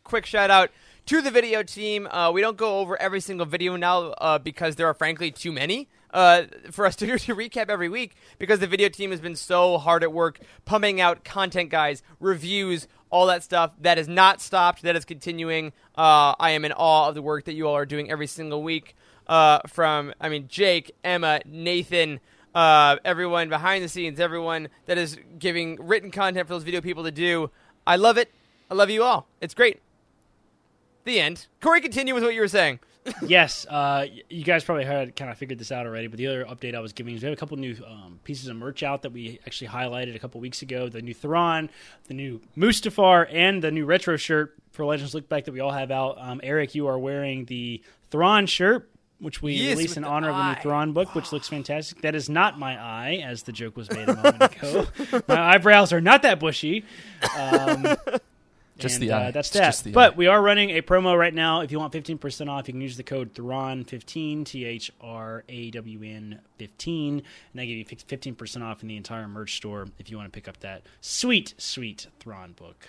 quick 0.05 0.27
shout 0.27 0.51
out 0.51 0.71
to 1.07 1.23
the 1.23 1.31
video 1.31 1.63
team. 1.63 2.07
Uh, 2.09 2.31
we 2.33 2.41
don't 2.41 2.57
go 2.57 2.81
over 2.81 3.01
every 3.01 3.21
single 3.21 3.47
video 3.47 3.77
now 3.77 4.09
uh, 4.13 4.39
because 4.39 4.77
there 4.77 4.87
are 4.89 4.95
frankly 4.95 5.31
too 5.31 5.53
many 5.53 5.89
uh, 6.13 6.45
for 6.71 6.87
us 6.87 6.97
to, 6.97 7.07
to 7.19 7.35
recap 7.35 7.69
every 7.69 7.89
week 7.89 8.15
because 8.39 8.59
the 8.61 8.67
video 8.67 8.89
team 8.89 9.11
has 9.11 9.21
been 9.21 9.37
so 9.37 9.79
hard 9.79 10.03
at 10.03 10.13
work 10.13 10.41
pumping 10.65 11.01
out 11.01 11.25
content, 11.25 11.71
guys, 11.71 12.03
reviews, 12.21 12.89
all 13.11 13.27
that 13.27 13.43
stuff. 13.43 13.73
That 13.81 13.99
is 13.99 14.09
not 14.09 14.41
stopped. 14.41 14.83
That 14.83 14.97
is 14.97 15.05
continuing. 15.05 15.73
Uh, 15.97 16.35
I 16.39 16.51
am 16.51 16.65
in 16.65 16.73
awe 16.73 17.09
of 17.09 17.15
the 17.15 17.23
work 17.23 17.45
that 17.45 17.53
you 17.53 17.69
all 17.69 17.77
are 17.77 17.87
doing 17.87 18.11
every 18.11 18.27
single 18.27 18.63
week. 18.63 18.97
Uh, 19.27 19.61
from 19.69 20.13
I 20.21 20.29
mean 20.29 20.49
Jake, 20.49 20.95
Emma, 21.05 21.41
Nathan. 21.47 22.21
Uh, 22.55 22.97
everyone 23.05 23.49
behind 23.49 23.83
the 23.83 23.89
scenes, 23.89 24.21
everyone 24.21 24.69
that 24.87 24.99
is 24.99 25.17
giving 25.39 25.77
written 25.81 26.11
content 26.11 26.47
for 26.47 26.55
those 26.55 26.65
video 26.65 26.81
people 26.81 27.05
to 27.05 27.11
do. 27.11 27.51
I 27.87 27.97
love 27.97 28.19
it. 28.19 28.31
I 28.71 28.75
love 28.75 28.91
you 28.91 29.03
all. 29.03 29.27
It's 29.41 29.55
great. 29.55 29.81
The 31.05 31.19
end. 31.19 31.47
Corey, 31.61 31.81
continue 31.81 32.15
with 32.15 32.23
what 32.23 32.35
you 32.35 32.41
were 32.41 32.49
saying. 32.49 32.81
Yes, 33.27 33.67
uh, 33.69 34.07
you 34.29 34.45
guys 34.45 34.65
probably 34.65 34.85
had 34.85 35.17
kind 35.17 35.31
of 35.31 35.39
figured 35.39 35.59
this 35.59 35.73
out 35.73 35.87
already, 35.87 36.07
but 36.07 36.19
the 36.19 36.27
other 36.27 36.45
update 36.45 36.75
I 36.75 36.81
was 36.81 36.93
giving 36.93 37.15
is 37.15 37.23
we 37.23 37.29
have 37.29 37.37
a 37.37 37.41
couple 37.41 37.57
new 37.57 37.77
um, 37.87 38.21
pieces 38.25 38.49
of 38.49 38.57
merch 38.57 38.83
out 38.83 39.03
that 39.03 39.13
we 39.13 39.41
actually 39.47 39.69
highlighted 39.69 40.15
a 40.15 40.19
couple 40.19 40.41
weeks 40.41 40.63
ago. 40.63 40.89
The 40.89 41.03
new 41.03 41.15
Thrawn, 41.15 41.71
the 42.09 42.15
new 42.15 42.41
Mustafar, 42.57 43.27
and 43.33 43.63
the 43.63 43.71
new 43.71 43.85
retro 43.85 44.17
shirt 44.17 44.55
for 44.71 44.85
Legends 44.85 45.15
Look 45.15 45.29
Back 45.29 45.45
that 45.45 45.53
we 45.53 45.61
all 45.61 45.73
have 45.73 45.91
out. 45.91 46.17
Um, 46.19 46.41
Eric, 46.43 46.75
you 46.75 46.87
are 46.87 46.99
wearing 46.99 47.45
the 47.47 47.83
Thrawn 48.11 48.47
shirt. 48.47 48.89
Which 49.19 49.41
we 49.41 49.53
Yes, 49.53 49.77
released 49.77 49.97
in 49.97 50.03
honor 50.03 50.31
of 50.31 50.35
the 50.37 50.49
new 50.49 50.61
Thrawn 50.63 50.93
book, 50.93 51.15
which 51.15 51.31
looks 51.31 51.47
fantastic. 51.47 52.01
That 52.01 52.17
is 52.17 52.29
not 52.29 52.59
my 52.59 52.77
eye, 52.77 53.23
as 53.25 53.45
the 53.45 53.53
joke 53.53 53.77
was 53.77 53.89
made 53.89 54.09
a 54.09 54.17
moment 54.17 54.57
ago. 54.57 54.87
my 55.29 55.55
eyebrows 55.55 55.93
are 55.93 56.01
not 56.01 56.23
that 56.23 56.41
bushy. 56.41 56.85
Um, 57.39 57.87
Just 58.83 58.97
and, 58.97 59.03
the 59.05 59.13
eye. 59.13 59.29
Uh, 59.29 59.31
that's 59.31 59.49
It's 59.49 59.59
that. 59.59 59.65
just 59.67 59.85
the 59.85 59.93
but 59.93 60.13
eye. 60.13 60.17
we 60.17 60.27
are 60.27 60.43
running 60.43 60.71
a 60.71 60.83
promo 60.83 61.19
right 61.19 61.33
now. 61.35 61.61
If 61.61 61.71
you 61.73 61.79
want 61.79 61.93
15% 61.93 62.49
off, 62.51 62.69
you 62.69 62.75
can 62.75 62.81
use 62.81 62.97
the 62.97 63.03
code 63.03 63.33
Thrawn15, 63.35 64.45
T 64.45 64.65
H 64.65 64.91
R 65.01 65.45
A 65.49 65.71
W 65.71 66.03
N 66.03 66.41
15, 66.59 67.15
and 67.19 67.23
that 67.55 67.65
give 67.67 67.77
you 67.77 67.85
15% 67.85 68.63
off 68.63 68.83
in 68.83 68.89
the 68.89 68.97
entire 68.97 69.27
merch 69.29 69.57
store 69.57 69.87
if 69.99 70.11
you 70.11 70.17
want 70.17 70.33
to 70.33 70.37
pick 70.37 70.49
up 70.49 70.61
that 70.61 70.83
sweet, 71.01 71.55
sweet 71.59 72.07
Thrawn 72.21 72.53
book. 72.53 72.89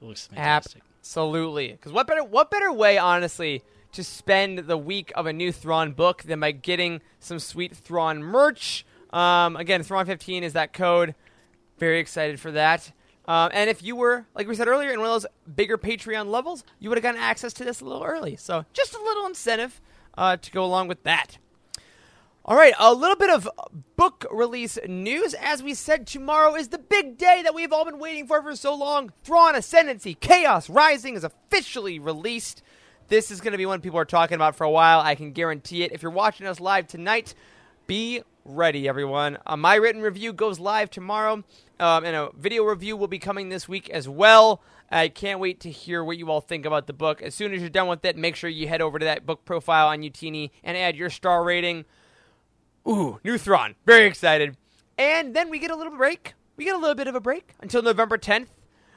It 0.00 0.04
looks 0.06 0.26
fantastic. 0.26 0.82
Absolutely. 1.00 1.72
Because 1.72 1.92
what 1.92 2.06
better 2.06 2.22
what 2.24 2.50
better 2.50 2.72
way, 2.72 2.98
honestly, 2.98 3.62
to 3.92 4.04
spend 4.04 4.60
the 4.60 4.76
week 4.78 5.12
of 5.14 5.26
a 5.26 5.32
new 5.32 5.50
Thrawn 5.52 5.92
book 5.92 6.22
than 6.22 6.40
by 6.40 6.52
getting 6.52 7.00
some 7.18 7.38
sweet 7.38 7.76
Thrawn 7.76 8.22
merch? 8.22 8.84
Um, 9.10 9.56
again, 9.56 9.82
Thrawn 9.82 10.06
fifteen 10.06 10.44
is 10.44 10.52
that 10.52 10.72
code. 10.72 11.14
Very 11.78 11.98
excited 11.98 12.38
for 12.38 12.50
that. 12.52 12.92
Um, 13.30 13.52
and 13.54 13.70
if 13.70 13.80
you 13.80 13.94
were, 13.94 14.26
like 14.34 14.48
we 14.48 14.56
said 14.56 14.66
earlier, 14.66 14.90
in 14.90 14.98
one 14.98 15.08
of 15.08 15.22
those 15.22 15.26
bigger 15.54 15.78
Patreon 15.78 16.26
levels, 16.26 16.64
you 16.80 16.88
would 16.88 16.98
have 16.98 17.04
gotten 17.04 17.20
access 17.20 17.52
to 17.52 17.64
this 17.64 17.80
a 17.80 17.84
little 17.84 18.02
early. 18.02 18.34
So 18.34 18.64
just 18.72 18.92
a 18.92 19.00
little 19.00 19.24
incentive 19.26 19.80
uh, 20.18 20.38
to 20.38 20.50
go 20.50 20.64
along 20.64 20.88
with 20.88 21.04
that. 21.04 21.38
All 22.44 22.56
right, 22.56 22.74
a 22.76 22.92
little 22.92 23.14
bit 23.14 23.30
of 23.30 23.48
book 23.94 24.26
release 24.32 24.80
news. 24.84 25.34
As 25.34 25.62
we 25.62 25.74
said, 25.74 26.08
tomorrow 26.08 26.56
is 26.56 26.70
the 26.70 26.78
big 26.78 27.18
day 27.18 27.42
that 27.44 27.54
we've 27.54 27.72
all 27.72 27.84
been 27.84 28.00
waiting 28.00 28.26
for 28.26 28.42
for 28.42 28.56
so 28.56 28.74
long. 28.74 29.12
Thrawn 29.22 29.54
Ascendancy 29.54 30.14
Chaos 30.14 30.68
Rising 30.68 31.14
is 31.14 31.22
officially 31.22 32.00
released. 32.00 32.64
This 33.06 33.30
is 33.30 33.40
going 33.40 33.52
to 33.52 33.58
be 33.58 33.66
one 33.66 33.80
people 33.80 34.00
are 34.00 34.04
talking 34.04 34.34
about 34.34 34.56
for 34.56 34.64
a 34.64 34.70
while. 34.70 34.98
I 34.98 35.14
can 35.14 35.30
guarantee 35.30 35.84
it. 35.84 35.92
If 35.92 36.02
you're 36.02 36.10
watching 36.10 36.48
us 36.48 36.58
live 36.58 36.88
tonight, 36.88 37.34
be 37.86 38.22
ready, 38.44 38.88
everyone. 38.88 39.38
Uh, 39.46 39.56
my 39.56 39.76
written 39.76 40.02
review 40.02 40.32
goes 40.32 40.58
live 40.58 40.90
tomorrow, 40.90 41.44
um, 41.80 42.04
and 42.04 42.14
a 42.14 42.30
video 42.36 42.64
review 42.64 42.96
will 42.96 43.08
be 43.08 43.18
coming 43.18 43.48
this 43.48 43.68
week 43.68 43.88
as 43.90 44.08
well. 44.08 44.62
I 44.90 45.08
can't 45.08 45.40
wait 45.40 45.60
to 45.60 45.70
hear 45.70 46.04
what 46.04 46.18
you 46.18 46.30
all 46.30 46.40
think 46.40 46.66
about 46.66 46.86
the 46.86 46.92
book. 46.92 47.22
As 47.22 47.34
soon 47.34 47.54
as 47.54 47.60
you're 47.60 47.70
done 47.70 47.88
with 47.88 48.04
it, 48.04 48.16
make 48.16 48.36
sure 48.36 48.50
you 48.50 48.68
head 48.68 48.82
over 48.82 48.98
to 48.98 49.04
that 49.04 49.24
book 49.24 49.44
profile 49.44 49.88
on 49.88 50.02
Youtini 50.02 50.50
and 50.62 50.76
add 50.76 50.96
your 50.96 51.10
star 51.10 51.42
rating. 51.42 51.84
Ooh, 52.86 53.18
new 53.24 53.38
Thrawn. 53.38 53.76
Very 53.86 54.06
excited. 54.06 54.56
And 54.98 55.34
then 55.34 55.48
we 55.48 55.58
get 55.58 55.70
a 55.70 55.76
little 55.76 55.96
break. 55.96 56.34
We 56.56 56.64
get 56.64 56.74
a 56.74 56.78
little 56.78 56.94
bit 56.94 57.06
of 57.06 57.14
a 57.14 57.20
break 57.20 57.54
until 57.60 57.82
November 57.82 58.18
10th, 58.18 58.48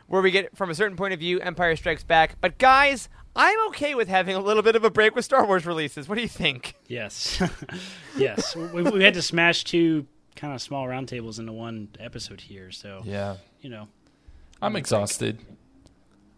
where 0.08 0.22
we 0.22 0.32
get, 0.32 0.58
from 0.58 0.70
a 0.70 0.76
certain 0.76 0.98
point 0.98 1.14
of 1.14 1.20
view, 1.20 1.40
Empire 1.40 1.76
Strikes 1.76 2.04
Back. 2.04 2.36
But 2.42 2.58
guys, 2.58 3.08
I'm 3.36 3.68
okay 3.70 3.96
with 3.96 4.10
having 4.10 4.36
a 4.36 4.40
little 4.40 4.64
bit 4.64 4.76
of 4.76 4.84
a 4.84 4.90
break 4.90 5.16
with 5.16 5.24
Star 5.24 5.46
Wars 5.46 5.66
releases. 5.66 6.10
What 6.10 6.16
do 6.16 6.22
you 6.22 6.28
think? 6.28 6.76
Yes. 6.88 7.42
yes. 8.18 8.56
we, 8.56 8.82
we 8.82 9.04
had 9.04 9.14
to 9.14 9.22
smash 9.22 9.64
two 9.64 10.08
kind 10.36 10.54
of 10.54 10.62
small 10.62 10.86
roundtables 10.86 11.40
into 11.40 11.52
one 11.54 11.90
episode 12.00 12.42
here. 12.42 12.72
So, 12.72 13.02
Yeah. 13.06 13.38
you 13.62 13.70
know, 13.70 13.88
I'm 14.62 14.76
exhausted. 14.76 15.40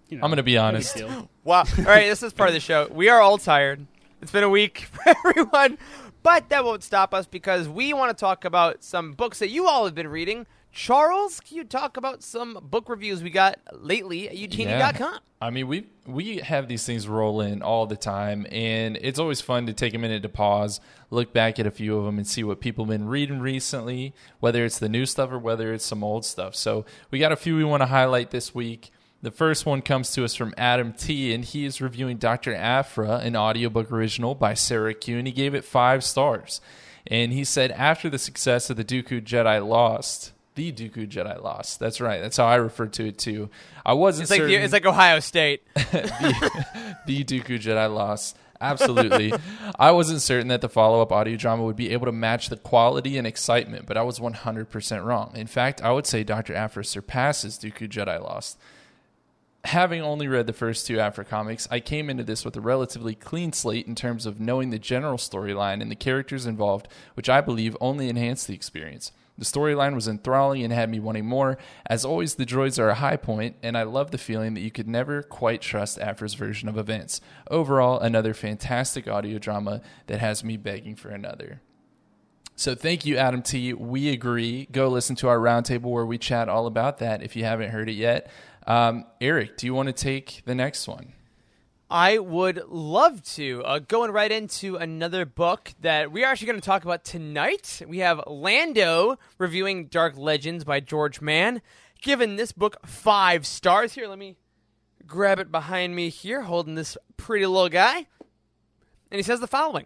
you 0.09 0.17
know, 0.17 0.23
I'm 0.23 0.29
going 0.29 0.37
to 0.37 0.43
be 0.43 0.57
honest. 0.57 0.95
deal. 0.95 1.29
Wow. 1.43 1.63
All 1.77 1.83
right, 1.85 2.07
this 2.09 2.23
is 2.23 2.33
part 2.33 2.49
of 2.49 2.53
the 2.55 2.59
show. 2.59 2.87
We 2.91 3.09
are 3.09 3.21
all 3.21 3.37
tired. 3.37 3.85
It's 4.21 4.31
been 4.31 4.43
a 4.43 4.49
week 4.49 4.79
for 4.91 5.01
everyone, 5.09 5.77
but 6.23 6.49
that 6.49 6.65
won't 6.65 6.83
stop 6.83 7.13
us 7.13 7.27
because 7.27 7.69
we 7.69 7.93
want 7.93 8.15
to 8.17 8.19
talk 8.19 8.45
about 8.45 8.83
some 8.83 9.13
books 9.13 9.37
that 9.39 9.49
you 9.49 9.67
all 9.67 9.85
have 9.85 9.93
been 9.93 10.07
reading. 10.07 10.47
Charles, 10.75 11.39
can 11.39 11.55
you 11.55 11.63
talk 11.63 11.95
about 11.95 12.21
some 12.21 12.59
book 12.61 12.89
reviews 12.89 13.23
we 13.23 13.29
got 13.29 13.59
lately 13.71 14.27
at 14.27 14.35
youtini.com? 14.35 15.19
I 15.39 15.49
mean, 15.49 15.69
we 15.69 15.87
we 16.05 16.39
have 16.39 16.67
these 16.67 16.85
things 16.85 17.07
roll 17.07 17.39
in 17.39 17.61
all 17.61 17.87
the 17.87 17.95
time, 17.95 18.45
and 18.51 18.97
it's 18.99 19.17
always 19.17 19.39
fun 19.39 19.67
to 19.67 19.73
take 19.73 19.93
a 19.93 19.97
minute 19.97 20.21
to 20.23 20.29
pause, 20.29 20.81
look 21.09 21.31
back 21.31 21.59
at 21.59 21.65
a 21.65 21.71
few 21.71 21.97
of 21.97 22.03
them, 22.03 22.17
and 22.17 22.27
see 22.27 22.43
what 22.43 22.59
people 22.59 22.83
have 22.83 22.89
been 22.89 23.07
reading 23.07 23.39
recently, 23.39 24.13
whether 24.41 24.65
it's 24.65 24.77
the 24.77 24.89
new 24.89 25.05
stuff 25.05 25.31
or 25.31 25.39
whether 25.39 25.73
it's 25.73 25.85
some 25.85 26.03
old 26.03 26.25
stuff. 26.25 26.55
So 26.55 26.85
we 27.09 27.19
got 27.19 27.31
a 27.31 27.37
few 27.37 27.55
we 27.55 27.63
want 27.63 27.81
to 27.81 27.87
highlight 27.87 28.31
this 28.31 28.53
week. 28.53 28.91
The 29.21 29.31
first 29.31 29.65
one 29.65 29.81
comes 29.81 30.11
to 30.11 30.25
us 30.25 30.35
from 30.35 30.53
Adam 30.57 30.91
T, 30.91 31.33
and 31.33 31.45
he 31.45 31.63
is 31.63 31.79
reviewing 31.79 32.17
Dr. 32.17 32.53
Aphra, 32.53 33.19
an 33.19 33.37
audiobook 33.37 33.93
original 33.93 34.35
by 34.35 34.53
Sarah 34.53 34.93
Kuhn, 34.93 35.19
and 35.19 35.27
he 35.27 35.31
gave 35.33 35.55
it 35.55 35.63
five 35.63 36.03
stars. 36.03 36.59
And 37.07 37.31
he 37.31 37.45
said, 37.45 37.71
after 37.71 38.09
the 38.09 38.19
success 38.19 38.69
of 38.69 38.75
the 38.75 38.83
Dooku 38.83 39.21
Jedi 39.23 39.65
Lost, 39.65 40.33
the 40.55 40.71
Dooku 40.71 41.07
Jedi 41.07 41.41
Lost. 41.41 41.79
That's 41.79 42.01
right. 42.01 42.21
That's 42.21 42.37
how 42.37 42.45
I 42.45 42.55
refer 42.55 42.87
to 42.87 43.07
it 43.07 43.17
too. 43.17 43.49
I 43.85 43.93
wasn't 43.93 44.23
It's 44.23 44.31
like 44.31 44.41
the, 44.41 44.55
it's 44.55 44.73
like 44.73 44.85
Ohio 44.85 45.19
State. 45.19 45.63
the 45.75 47.23
Dooku 47.23 47.59
Jedi 47.59 47.93
Lost. 47.93 48.37
Absolutely. 48.59 49.33
I 49.77 49.91
wasn't 49.91 50.21
certain 50.21 50.47
that 50.47 50.61
the 50.61 50.69
follow 50.69 51.01
up 51.01 51.11
audio 51.11 51.35
drama 51.35 51.63
would 51.63 51.75
be 51.75 51.91
able 51.91 52.05
to 52.05 52.11
match 52.11 52.49
the 52.49 52.55
quality 52.55 53.17
and 53.17 53.27
excitement, 53.27 53.85
but 53.85 53.97
I 53.97 54.03
was 54.03 54.19
100% 54.19 55.05
wrong. 55.05 55.33
In 55.35 55.47
fact, 55.47 55.81
I 55.81 55.91
would 55.91 56.07
say 56.07 56.23
Dr. 56.23 56.55
Aphra 56.55 56.85
surpasses 56.85 57.59
Dooku 57.59 57.89
Jedi 57.89 58.21
Lost. 58.21 58.57
Having 59.65 60.03
only 60.03 60.27
read 60.27 60.47
the 60.47 60.53
first 60.53 60.85
two 60.85 60.99
Aphra 60.99 61.25
comics, 61.25 61.67
I 61.71 61.79
came 61.79 62.09
into 62.09 62.23
this 62.23 62.45
with 62.45 62.55
a 62.55 62.61
relatively 62.61 63.15
clean 63.15 63.51
slate 63.51 63.87
in 63.87 63.95
terms 63.95 64.25
of 64.25 64.39
knowing 64.39 64.69
the 64.69 64.79
general 64.79 65.17
storyline 65.17 65.81
and 65.81 65.89
the 65.89 65.95
characters 65.95 66.45
involved, 66.45 66.87
which 67.15 67.29
I 67.29 67.41
believe 67.41 67.75
only 67.81 68.07
enhanced 68.07 68.47
the 68.47 68.53
experience. 68.53 69.11
The 69.37 69.45
storyline 69.45 69.95
was 69.95 70.07
enthralling 70.07 70.63
and 70.63 70.71
had 70.71 70.89
me 70.89 70.99
wanting 70.99 71.25
more. 71.25 71.57
As 71.87 72.05
always, 72.05 72.35
the 72.35 72.45
droids 72.45 72.79
are 72.79 72.89
a 72.89 72.95
high 72.95 73.17
point, 73.17 73.57
and 73.61 73.77
I 73.77 73.83
love 73.83 74.11
the 74.11 74.17
feeling 74.17 74.53
that 74.53 74.61
you 74.61 74.71
could 74.71 74.87
never 74.87 75.23
quite 75.23 75.61
trust 75.61 75.99
Aphra's 75.99 76.35
version 76.35 76.69
of 76.69 76.77
events. 76.77 77.19
Overall, 77.51 77.99
another 77.99 78.33
fantastic 78.33 79.07
audio 79.07 79.37
drama 79.37 79.81
that 80.07 80.19
has 80.19 80.43
me 80.43 80.55
begging 80.55 80.95
for 80.95 81.09
another. 81.09 81.61
So 82.55 82.73
thank 82.73 83.05
you, 83.05 83.17
Adam 83.17 83.41
T. 83.41 83.73
We 83.73 84.09
agree. 84.09 84.69
Go 84.71 84.87
listen 84.87 85.17
to 85.17 85.27
our 85.27 85.39
roundtable 85.39 85.91
where 85.91 86.05
we 86.05 86.17
chat 86.17 86.47
all 86.47 86.67
about 86.67 86.99
that 86.99 87.21
if 87.21 87.35
you 87.35 87.43
haven't 87.43 87.71
heard 87.71 87.89
it 87.89 87.93
yet. 87.93 88.31
Um, 88.65 89.05
Eric, 89.19 89.57
do 89.57 89.67
you 89.67 89.73
want 89.73 89.87
to 89.87 89.93
take 89.93 90.41
the 90.45 90.55
next 90.55 90.87
one? 90.87 91.14
I 91.95 92.17
would 92.17 92.61
love 92.67 93.23
to. 93.35 93.63
Uh, 93.63 93.79
going 93.79 94.11
right 94.11 94.29
into 94.29 94.75
another 94.75 95.25
book 95.25 95.71
that 95.79 96.11
we 96.11 96.25
are 96.25 96.27
actually 96.29 96.47
going 96.47 96.59
to 96.59 96.65
talk 96.65 96.83
about 96.83 97.05
tonight. 97.05 97.81
We 97.87 97.99
have 97.99 98.21
Lando 98.27 99.17
reviewing 99.37 99.85
Dark 99.85 100.17
Legends 100.17 100.65
by 100.65 100.81
George 100.81 101.21
Mann. 101.21 101.61
Given 102.01 102.35
this 102.35 102.51
book 102.51 102.85
five 102.85 103.47
stars. 103.47 103.93
Here, 103.93 104.09
let 104.09 104.19
me 104.19 104.35
grab 105.07 105.39
it 105.39 105.53
behind 105.53 105.95
me 105.95 106.09
here, 106.09 106.41
holding 106.41 106.75
this 106.75 106.97
pretty 107.15 107.45
little 107.45 107.69
guy. 107.69 108.07
And 109.09 109.17
he 109.17 109.23
says 109.23 109.39
the 109.39 109.47
following 109.47 109.85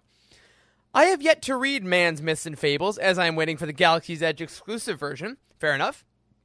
I 0.95 1.03
have 1.03 1.21
yet 1.21 1.43
to 1.43 1.55
read 1.55 1.83
Mann's 1.83 2.23
Myths 2.23 2.47
and 2.47 2.57
Fables 2.57 2.97
as 2.97 3.19
I 3.19 3.27
am 3.27 3.35
waiting 3.35 3.55
for 3.55 3.67
the 3.67 3.71
Galaxy's 3.71 4.23
Edge 4.23 4.41
exclusive 4.41 4.99
version. 4.99 5.37
Fair 5.59 5.75
enough. 5.75 6.03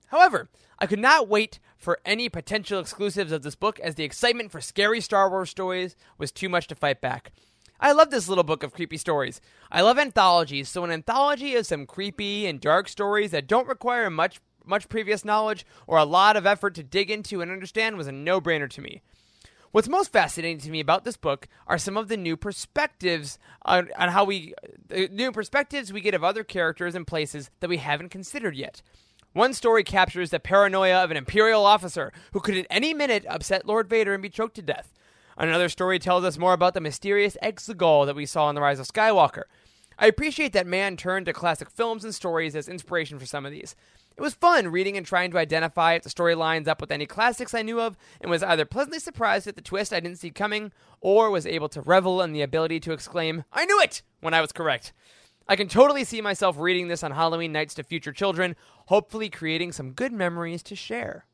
However, 0.09 0.51
I 0.79 0.85
could 0.85 0.99
not 0.99 1.27
wait 1.27 1.59
for 1.85 2.01
any 2.05 2.29
potential 2.29 2.81
exclusives 2.81 3.31
of 3.31 3.43
this 3.43 3.55
book 3.55 3.79
as 3.79 3.95
the 3.95 4.05
excitement 4.05 4.51
for 4.51 4.61
scary 4.61 5.01
Star 5.01 5.31
Wars 5.31 5.51
stories 5.51 5.95
was 6.19 6.33
too 6.33 6.49
much 6.49 6.67
to 6.69 6.75
fight 6.75 7.01
back. 7.01 7.33
I 7.79 7.93
love 7.93 8.11
this 8.11 8.29
little 8.29 8.43
book 8.43 8.63
of 8.63 8.73
creepy 8.73 8.97
stories. 8.97 9.41
I 9.71 9.83
love 9.83 9.99
anthologies, 9.99 10.69
so 10.69 10.83
an 10.85 10.91
anthology 10.91 11.55
of 11.55 11.67
some 11.67 11.87
creepy 11.87 12.47
and 12.47 12.61
dark 12.61 12.89
stories 12.89 13.31
that 13.33 13.47
don't 13.47 13.69
require 13.69 14.09
much 14.11 14.41
much 14.67 14.89
previous 14.89 15.27
knowledge 15.27 15.67
or 15.87 15.99
a 15.99 16.05
lot 16.07 16.39
of 16.39 16.47
effort 16.47 16.75
to 16.75 16.83
dig 16.83 17.11
into 17.11 17.43
and 17.43 17.51
understand 17.51 17.99
was 17.99 18.07
a 18.07 18.13
no-brainer 18.13 18.71
to 18.71 18.81
me. 18.81 19.03
What's 19.73 19.91
most 19.91 20.11
fascinating 20.11 20.61
to 20.61 20.71
me 20.71 20.81
about 20.81 21.05
this 21.05 21.19
book 21.19 21.49
are 21.67 21.77
some 21.77 21.99
of 21.99 22.09
the 22.09 22.17
new 22.17 22.35
perspectives 22.35 23.39
on, 23.63 23.91
on 23.99 24.09
how 24.09 24.25
we 24.25 24.55
the 24.89 25.09
new 25.09 25.33
perspectives 25.33 25.93
we 25.93 26.01
get 26.01 26.15
of 26.15 26.25
other 26.25 26.45
characters 26.45 26.95
and 26.95 27.07
places 27.07 27.51
that 27.61 27.69
we 27.69 27.77
haven't 27.77 28.09
considered 28.09 28.57
yet. 28.57 28.81
One 29.35 29.53
story 29.53 29.83
captures 29.83 30.31
the 30.31 30.39
paranoia 30.39 31.03
of 31.03 31.11
an 31.11 31.17
Imperial 31.17 31.67
officer 31.67 32.13
who 32.33 32.39
could 32.39 32.57
at 32.57 32.69
any 32.71 32.95
minute 32.95 33.27
upset 33.29 33.67
Lord 33.67 33.89
Vader 33.89 34.15
and 34.15 34.23
be 34.23 34.29
choked 34.29 34.55
to 34.55 34.63
death. 34.63 34.95
Another 35.37 35.69
story 35.69 35.99
tells 35.99 36.23
us 36.23 36.39
more 36.39 36.53
about 36.53 36.73
the 36.73 36.81
mysterious 36.81 37.37
Exegol 37.43 38.07
that 38.07 38.15
we 38.15 38.27
saw 38.27 38.49
in 38.49 38.55
The 38.55 38.61
Rise 38.61 38.79
of 38.79 38.87
Skywalker. 38.87 39.43
I 39.99 40.07
appreciate 40.07 40.53
that 40.53 40.69
Mann 40.69 40.97
turned 40.97 41.27
to 41.27 41.33
classic 41.33 41.69
films 41.69 42.05
and 42.05 42.15
stories 42.15 42.55
as 42.55 42.69
inspiration 42.69 43.19
for 43.19 43.27
some 43.27 43.45
of 43.45 43.51
these. 43.51 43.75
It 44.17 44.23
was 44.23 44.35
fun 44.35 44.69
reading 44.69 44.97
and 44.97 45.05
trying 45.05 45.33
to 45.33 45.39
identify 45.39 45.95
if 45.95 46.05
the 46.05 46.11
story 46.11 46.37
lines 46.37 46.69
up 46.69 46.81
with 46.81 46.93
any 46.93 47.05
classics 47.05 47.55
I 47.55 47.63
knew 47.63 47.81
of, 47.81 47.97
and 48.21 48.31
was 48.31 48.45
either 48.45 48.65
pleasantly 48.65 49.01
surprised 49.01 49.49
at 49.49 49.57
the 49.57 49.63
twist 49.63 49.93
I 49.93 49.99
didn't 49.99 50.21
see 50.21 50.31
coming, 50.31 50.71
or 51.01 51.29
was 51.29 51.45
able 51.45 51.69
to 51.71 51.81
revel 51.81 52.23
in 52.23 52.33
the 52.33 52.43
ability 52.43 52.79
to 52.81 52.93
exclaim, 52.93 53.43
I 53.53 53.65
knew 53.65 53.81
it! 53.81 54.03
when 54.21 54.33
I 54.33 54.41
was 54.41 54.53
correct. 54.53 54.93
I 55.49 55.57
can 55.57 55.69
totally 55.69 56.05
see 56.05 56.21
myself 56.21 56.57
reading 56.59 56.89
this 56.89 57.03
on 57.03 57.11
Halloween 57.11 57.53
nights 57.53 57.75
to 57.75 57.83
future 57.83 58.13
children, 58.13 58.57
hopefully 58.87 59.29
creating 59.29 59.73
some 59.73 59.93
good 59.93 60.13
memories 60.13 60.63
to 60.65 60.77
share. 60.77 61.27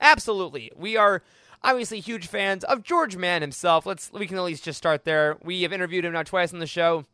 Absolutely. 0.00 0.70
We 0.76 0.96
are 0.96 1.22
obviously 1.62 2.00
huge 2.00 2.26
fans 2.26 2.64
of 2.64 2.82
George 2.82 3.16
Mann 3.16 3.40
himself. 3.40 3.86
Let's 3.86 4.12
we 4.12 4.26
can 4.26 4.36
at 4.36 4.44
least 4.44 4.64
just 4.64 4.78
start 4.78 5.04
there. 5.04 5.38
We 5.42 5.62
have 5.62 5.72
interviewed 5.72 6.04
him 6.04 6.12
now 6.12 6.22
twice 6.22 6.52
on 6.52 6.58
the 6.58 6.66
show. 6.66 7.04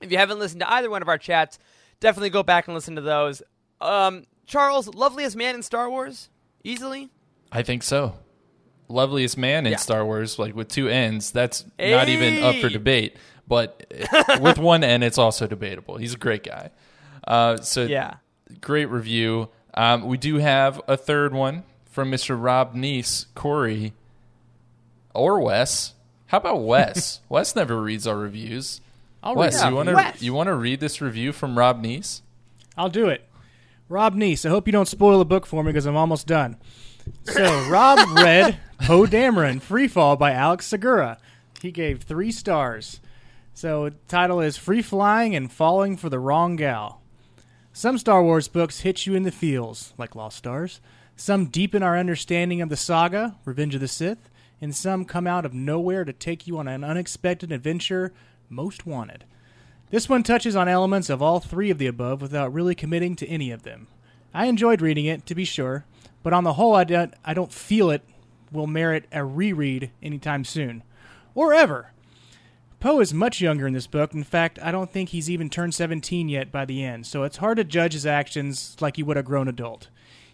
If 0.00 0.10
you 0.10 0.18
haven't 0.18 0.38
listened 0.38 0.60
to 0.60 0.72
either 0.72 0.90
one 0.90 1.02
of 1.02 1.08
our 1.08 1.18
chats, 1.18 1.58
definitely 2.00 2.30
go 2.30 2.42
back 2.42 2.66
and 2.66 2.74
listen 2.74 2.96
to 2.96 3.00
those. 3.00 3.42
Um, 3.80 4.24
Charles, 4.46 4.88
loveliest 4.88 5.36
man 5.36 5.54
in 5.54 5.62
Star 5.62 5.88
Wars, 5.88 6.28
easily. 6.64 7.10
I 7.52 7.62
think 7.62 7.82
so. 7.82 8.16
Loveliest 8.88 9.38
man 9.38 9.66
in 9.66 9.72
Yeah. 9.72 9.78
Star 9.78 10.04
Wars, 10.04 10.38
like 10.38 10.54
with 10.54 10.68
two 10.68 10.88
ends. 10.88 11.30
That's 11.30 11.64
not 11.78 12.08
even 12.08 12.42
up 12.42 12.56
for 12.56 12.68
debate. 12.68 13.16
But 13.48 13.86
with 14.40 14.58
one 14.58 14.82
N, 14.84 15.02
it's 15.02 15.18
also 15.18 15.46
debatable. 15.46 15.96
He's 15.96 16.14
a 16.14 16.18
great 16.18 16.42
guy. 16.42 16.70
Uh, 17.26 17.58
so 17.58 17.84
Yeah. 17.84 18.14
great 18.60 18.86
review. 18.86 19.48
Um, 19.74 20.06
we 20.06 20.16
do 20.18 20.36
have 20.38 20.80
a 20.88 20.96
third 20.96 21.32
one 21.34 21.64
from 21.84 22.10
Mr. 22.10 22.36
Rob 22.40 22.74
Neese, 22.74 23.26
Corey, 23.34 23.92
or 25.14 25.40
Wes. 25.40 25.94
How 26.26 26.38
about 26.38 26.62
Wes? 26.62 27.20
Wes 27.28 27.54
never 27.54 27.80
reads 27.80 28.06
our 28.06 28.16
reviews. 28.16 28.80
I'll 29.22 29.34
Wes, 29.34 29.62
you 29.64 29.74
want 29.74 29.88
to 29.88 30.24
you 30.24 30.32
want 30.34 30.46
to 30.48 30.54
read 30.54 30.78
this 30.80 31.00
review 31.00 31.32
from 31.32 31.58
Rob 31.58 31.82
Neese? 31.82 32.20
I'll 32.76 32.88
do 32.90 33.08
it. 33.08 33.22
Rob 33.88 34.14
Neese, 34.14 34.44
I 34.46 34.50
hope 34.50 34.66
you 34.66 34.72
don't 34.72 34.88
spoil 34.88 35.18
the 35.18 35.24
book 35.24 35.46
for 35.46 35.62
me 35.62 35.70
because 35.72 35.86
I'm 35.86 35.96
almost 35.96 36.26
done. 36.26 36.56
So, 37.24 37.68
Rob 37.68 37.98
read 38.16 38.58
Poe 38.80 39.06
Dameron, 39.06 39.60
Free 39.62 39.86
Fall 39.88 40.16
by 40.16 40.32
Alex 40.32 40.66
Segura. 40.66 41.18
He 41.62 41.70
gave 41.70 42.02
three 42.02 42.32
stars. 42.32 43.00
So, 43.56 43.90
title 44.06 44.42
is 44.42 44.58
Free 44.58 44.82
Flying 44.82 45.34
and 45.34 45.50
Falling 45.50 45.96
for 45.96 46.10
the 46.10 46.18
Wrong 46.18 46.56
Gal. 46.56 47.00
Some 47.72 47.96
Star 47.96 48.22
Wars 48.22 48.48
books 48.48 48.80
hit 48.80 49.06
you 49.06 49.14
in 49.14 49.22
the 49.22 49.30
feels, 49.30 49.94
like 49.96 50.14
Lost 50.14 50.36
Stars. 50.36 50.82
Some 51.16 51.46
deepen 51.46 51.82
our 51.82 51.96
understanding 51.96 52.60
of 52.60 52.68
the 52.68 52.76
saga, 52.76 53.36
Revenge 53.46 53.74
of 53.74 53.80
the 53.80 53.88
Sith, 53.88 54.28
and 54.60 54.76
some 54.76 55.06
come 55.06 55.26
out 55.26 55.46
of 55.46 55.54
nowhere 55.54 56.04
to 56.04 56.12
take 56.12 56.46
you 56.46 56.58
on 56.58 56.68
an 56.68 56.84
unexpected 56.84 57.50
adventure, 57.50 58.12
Most 58.50 58.84
Wanted. 58.84 59.24
This 59.88 60.06
one 60.06 60.22
touches 60.22 60.54
on 60.54 60.68
elements 60.68 61.08
of 61.08 61.22
all 61.22 61.40
three 61.40 61.70
of 61.70 61.78
the 61.78 61.86
above 61.86 62.20
without 62.20 62.52
really 62.52 62.74
committing 62.74 63.16
to 63.16 63.26
any 63.26 63.50
of 63.50 63.62
them. 63.62 63.86
I 64.34 64.48
enjoyed 64.48 64.82
reading 64.82 65.06
it, 65.06 65.24
to 65.24 65.34
be 65.34 65.46
sure, 65.46 65.86
but 66.22 66.34
on 66.34 66.44
the 66.44 66.52
whole, 66.52 66.74
I 66.74 66.84
don't, 66.84 67.14
I 67.24 67.32
don't 67.32 67.50
feel 67.50 67.88
it 67.88 68.02
will 68.52 68.66
merit 68.66 69.06
a 69.12 69.24
reread 69.24 69.92
anytime 70.02 70.44
soon. 70.44 70.82
Or 71.34 71.54
ever. 71.54 71.92
Poe 72.86 73.00
is 73.00 73.12
much 73.12 73.40
younger 73.40 73.66
in 73.66 73.72
this 73.72 73.88
book. 73.88 74.14
In 74.14 74.22
fact, 74.22 74.60
I 74.62 74.70
don't 74.70 74.92
think 74.92 75.08
he's 75.08 75.28
even 75.28 75.50
turned 75.50 75.74
17 75.74 76.28
yet 76.28 76.52
by 76.52 76.64
the 76.64 76.84
end, 76.84 77.04
so 77.04 77.24
it's 77.24 77.38
hard 77.38 77.56
to 77.56 77.64
judge 77.64 77.94
his 77.94 78.06
actions 78.06 78.76
like 78.80 78.94
he 78.94 79.02
would 79.02 79.16
a 79.16 79.24
grown 79.24 79.48
adult. 79.48 79.88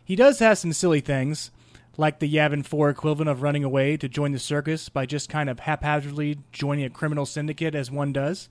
He 0.04 0.14
does 0.14 0.38
have 0.40 0.58
some 0.58 0.74
silly 0.74 1.00
things, 1.00 1.50
like 1.96 2.18
the 2.18 2.30
Yavin 2.30 2.62
4 2.62 2.90
equivalent 2.90 3.30
of 3.30 3.40
running 3.40 3.64
away 3.64 3.96
to 3.96 4.06
join 4.06 4.32
the 4.32 4.38
circus 4.38 4.90
by 4.90 5.06
just 5.06 5.30
kind 5.30 5.48
of 5.48 5.60
haphazardly 5.60 6.40
joining 6.52 6.84
a 6.84 6.90
criminal 6.90 7.24
syndicate 7.24 7.74
as 7.74 7.90
one 7.90 8.12
does. 8.12 8.50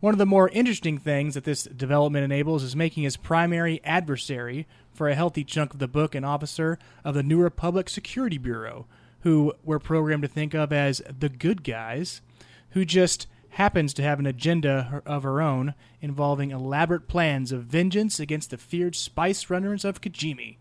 One 0.00 0.14
of 0.14 0.18
the 0.18 0.24
more 0.24 0.48
interesting 0.48 0.96
things 0.96 1.34
that 1.34 1.44
this 1.44 1.64
development 1.64 2.24
enables 2.24 2.62
is 2.62 2.74
making 2.74 3.02
his 3.02 3.18
primary 3.18 3.82
adversary 3.84 4.66
for 4.94 5.10
a 5.10 5.14
healthy 5.14 5.44
chunk 5.44 5.74
of 5.74 5.78
the 5.78 5.86
book 5.86 6.14
an 6.14 6.24
officer 6.24 6.78
of 7.04 7.12
the 7.12 7.22
New 7.22 7.38
Republic 7.38 7.90
Security 7.90 8.38
Bureau, 8.38 8.86
who 9.24 9.52
we're 9.62 9.78
programmed 9.78 10.22
to 10.22 10.28
think 10.28 10.54
of 10.54 10.72
as 10.72 11.02
the 11.06 11.28
good 11.28 11.62
guys, 11.62 12.22
who 12.70 12.86
just 12.86 13.26
happens 13.52 13.92
to 13.92 14.02
have 14.02 14.18
an 14.18 14.26
agenda 14.26 15.02
of 15.04 15.22
her 15.24 15.42
own 15.42 15.74
involving 16.00 16.50
elaborate 16.50 17.06
plans 17.06 17.52
of 17.52 17.64
vengeance 17.64 18.18
against 18.18 18.50
the 18.50 18.56
feared 18.56 18.96
spice 18.96 19.50
runners 19.50 19.84
of 19.84 20.00
Kijimi. 20.00 20.56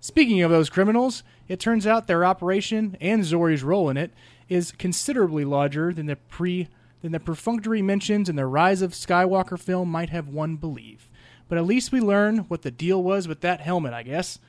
Speaking 0.00 0.42
of 0.42 0.50
those 0.50 0.68
criminals, 0.68 1.22
it 1.48 1.60
turns 1.60 1.86
out 1.86 2.06
their 2.06 2.24
operation 2.24 2.96
and 3.00 3.22
Zorii's 3.22 3.62
role 3.62 3.88
in 3.88 3.96
it 3.96 4.12
is 4.48 4.72
considerably 4.72 5.44
larger 5.44 5.92
than 5.92 6.06
the 6.06 6.16
pre 6.16 6.68
than 7.02 7.12
the 7.12 7.20
perfunctory 7.20 7.82
mentions 7.82 8.28
in 8.28 8.36
the 8.36 8.46
Rise 8.46 8.82
of 8.82 8.92
Skywalker 8.92 9.58
film 9.58 9.88
might 9.88 10.10
have 10.10 10.28
one 10.28 10.56
believe. 10.56 11.08
But 11.48 11.58
at 11.58 11.66
least 11.66 11.92
we 11.92 12.00
learn 12.00 12.38
what 12.48 12.62
the 12.62 12.70
deal 12.70 13.02
was 13.02 13.28
with 13.28 13.40
that 13.42 13.60
helmet, 13.60 13.92
I 13.92 14.02
guess. 14.02 14.40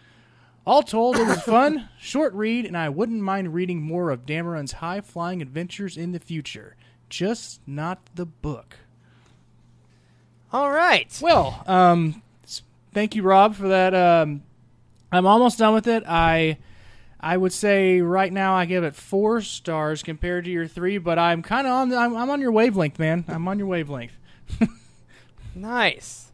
All 0.65 0.81
told, 0.81 1.17
it 1.17 1.27
was 1.27 1.41
fun, 1.43 1.89
short 1.99 2.33
read, 2.33 2.65
and 2.65 2.75
I 2.75 2.89
wouldn't 2.89 3.21
mind 3.21 3.53
reading 3.53 3.81
more 3.81 4.09
of 4.09 4.25
Dameron's 4.25 4.73
high 4.73 5.01
flying 5.01 5.41
adventures 5.41 5.97
in 5.97 6.13
the 6.13 6.19
future. 6.19 6.75
Just 7.09 7.61
not 7.67 7.99
the 8.15 8.25
book. 8.25 8.77
All 10.51 10.71
right. 10.71 11.17
Well, 11.21 11.63
um, 11.67 12.21
thank 12.93 13.15
you, 13.15 13.23
Rob, 13.23 13.55
for 13.55 13.67
that. 13.67 13.93
Um, 13.93 14.43
I'm 15.11 15.25
almost 15.25 15.59
done 15.59 15.73
with 15.73 15.87
it. 15.87 16.03
I 16.07 16.57
I 17.19 17.35
would 17.37 17.53
say 17.53 18.01
right 18.01 18.31
now 18.31 18.55
I 18.55 18.65
give 18.65 18.83
it 18.83 18.95
four 18.95 19.41
stars 19.41 20.03
compared 20.03 20.45
to 20.45 20.51
your 20.51 20.67
three, 20.67 20.97
but 20.97 21.17
I'm 21.17 21.41
kind 21.41 21.67
of 21.67 21.73
on. 21.73 21.93
I'm, 21.93 22.15
I'm 22.15 22.29
on 22.29 22.41
your 22.41 22.51
wavelength, 22.51 22.99
man. 22.99 23.25
I'm 23.27 23.47
on 23.47 23.57
your 23.57 23.67
wavelength. 23.67 24.13
Nice. 25.57 26.31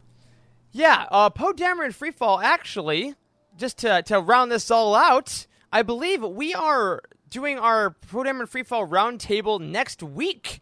Yeah, 0.70 1.06
uh, 1.10 1.30
Poe 1.30 1.52
Dameron 1.52 1.96
Freefall, 1.96 2.42
actually, 2.42 3.14
just 3.56 3.78
to, 3.78 4.02
to 4.02 4.20
round 4.20 4.52
this 4.52 4.70
all 4.70 4.94
out, 4.94 5.46
I 5.72 5.82
believe 5.82 6.22
we 6.22 6.52
are 6.52 7.02
doing 7.30 7.58
our 7.58 7.90
Poe 7.90 8.24
Dameron 8.24 8.50
Freefall 8.50 8.88
roundtable 8.88 9.60
next 9.60 10.02
week, 10.02 10.60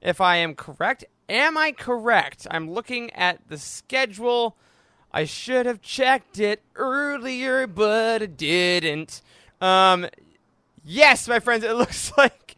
if 0.00 0.20
I 0.20 0.36
am 0.36 0.54
correct. 0.54 1.04
Am 1.28 1.58
I 1.58 1.72
correct? 1.72 2.46
I'm 2.50 2.70
looking 2.70 3.12
at 3.12 3.48
the 3.48 3.58
schedule. 3.58 4.56
I 5.12 5.24
should 5.24 5.66
have 5.66 5.80
checked 5.80 6.38
it 6.38 6.62
earlier, 6.76 7.66
but 7.66 8.22
I 8.22 8.26
didn't. 8.26 9.22
Um, 9.60 10.06
yes, 10.84 11.28
my 11.28 11.40
friends, 11.40 11.64
it 11.64 11.72
looks 11.76 12.12
like 12.16 12.56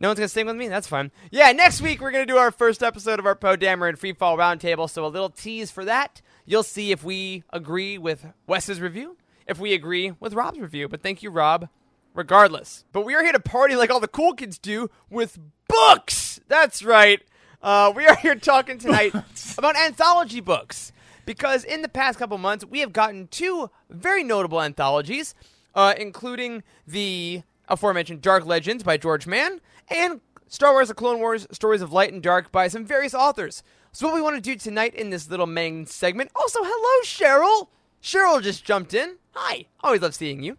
no 0.00 0.08
one's 0.08 0.18
gonna 0.18 0.28
sing 0.28 0.46
with 0.46 0.56
me. 0.56 0.68
That's 0.68 0.86
fine. 0.86 1.10
Yeah, 1.30 1.50
next 1.52 1.80
week 1.80 2.00
we're 2.00 2.12
gonna 2.12 2.26
do 2.26 2.36
our 2.36 2.50
first 2.52 2.82
episode 2.82 3.18
of 3.18 3.26
our 3.26 3.34
Poe 3.34 3.56
Dameron 3.56 3.90
and 3.90 3.98
Free 3.98 4.12
Fall 4.12 4.36
Roundtable. 4.36 4.88
So 4.88 5.04
a 5.04 5.08
little 5.08 5.30
tease 5.30 5.70
for 5.70 5.84
that. 5.84 6.22
You'll 6.46 6.62
see 6.62 6.92
if 6.92 7.02
we 7.02 7.42
agree 7.52 7.98
with 7.98 8.26
Wes's 8.46 8.80
review, 8.80 9.16
if 9.46 9.58
we 9.58 9.74
agree 9.74 10.12
with 10.20 10.34
Rob's 10.34 10.58
review. 10.60 10.88
But 10.88 11.02
thank 11.02 11.22
you, 11.22 11.30
Rob. 11.30 11.68
Regardless, 12.14 12.84
but 12.92 13.04
we 13.04 13.14
are 13.14 13.22
here 13.22 13.32
to 13.32 13.40
party 13.40 13.76
like 13.76 13.90
all 13.90 14.00
the 14.00 14.08
cool 14.08 14.34
kids 14.34 14.58
do 14.58 14.90
with 15.08 15.38
books. 15.68 16.40
That's 16.48 16.82
right. 16.82 17.22
Uh, 17.62 17.92
we 17.94 18.06
are 18.06 18.16
here 18.16 18.34
talking 18.34 18.78
tonight 18.78 19.14
about 19.58 19.76
anthology 19.76 20.40
books 20.40 20.92
because 21.26 21.62
in 21.64 21.82
the 21.82 21.88
past 21.88 22.18
couple 22.18 22.38
months 22.38 22.64
we 22.64 22.80
have 22.80 22.92
gotten 22.92 23.28
two 23.28 23.70
very 23.90 24.24
notable 24.24 24.60
anthologies, 24.60 25.34
uh, 25.74 25.94
including 25.98 26.62
the 26.86 27.42
aforementioned 27.68 28.22
Dark 28.22 28.46
Legends 28.46 28.82
by 28.82 28.96
George 28.96 29.26
Mann 29.26 29.60
and 29.88 30.20
Star 30.48 30.72
Wars: 30.72 30.88
The 30.88 30.94
Clone 30.94 31.20
Wars: 31.20 31.46
Stories 31.52 31.82
of 31.82 31.92
Light 31.92 32.12
and 32.12 32.22
Dark 32.22 32.50
by 32.50 32.68
some 32.68 32.84
various 32.84 33.14
authors. 33.14 33.62
So 33.92 34.06
what 34.06 34.14
we 34.14 34.22
want 34.22 34.36
to 34.36 34.40
do 34.40 34.56
tonight 34.56 34.94
in 34.94 35.10
this 35.10 35.30
little 35.30 35.46
main 35.46 35.86
segment. 35.86 36.30
Also, 36.34 36.60
hello 36.62 37.04
Cheryl. 37.04 37.68
Cheryl 38.02 38.42
just 38.42 38.64
jumped 38.64 38.94
in. 38.94 39.16
Hi. 39.32 39.66
Always 39.80 40.02
love 40.02 40.14
seeing 40.14 40.42
you. 40.42 40.56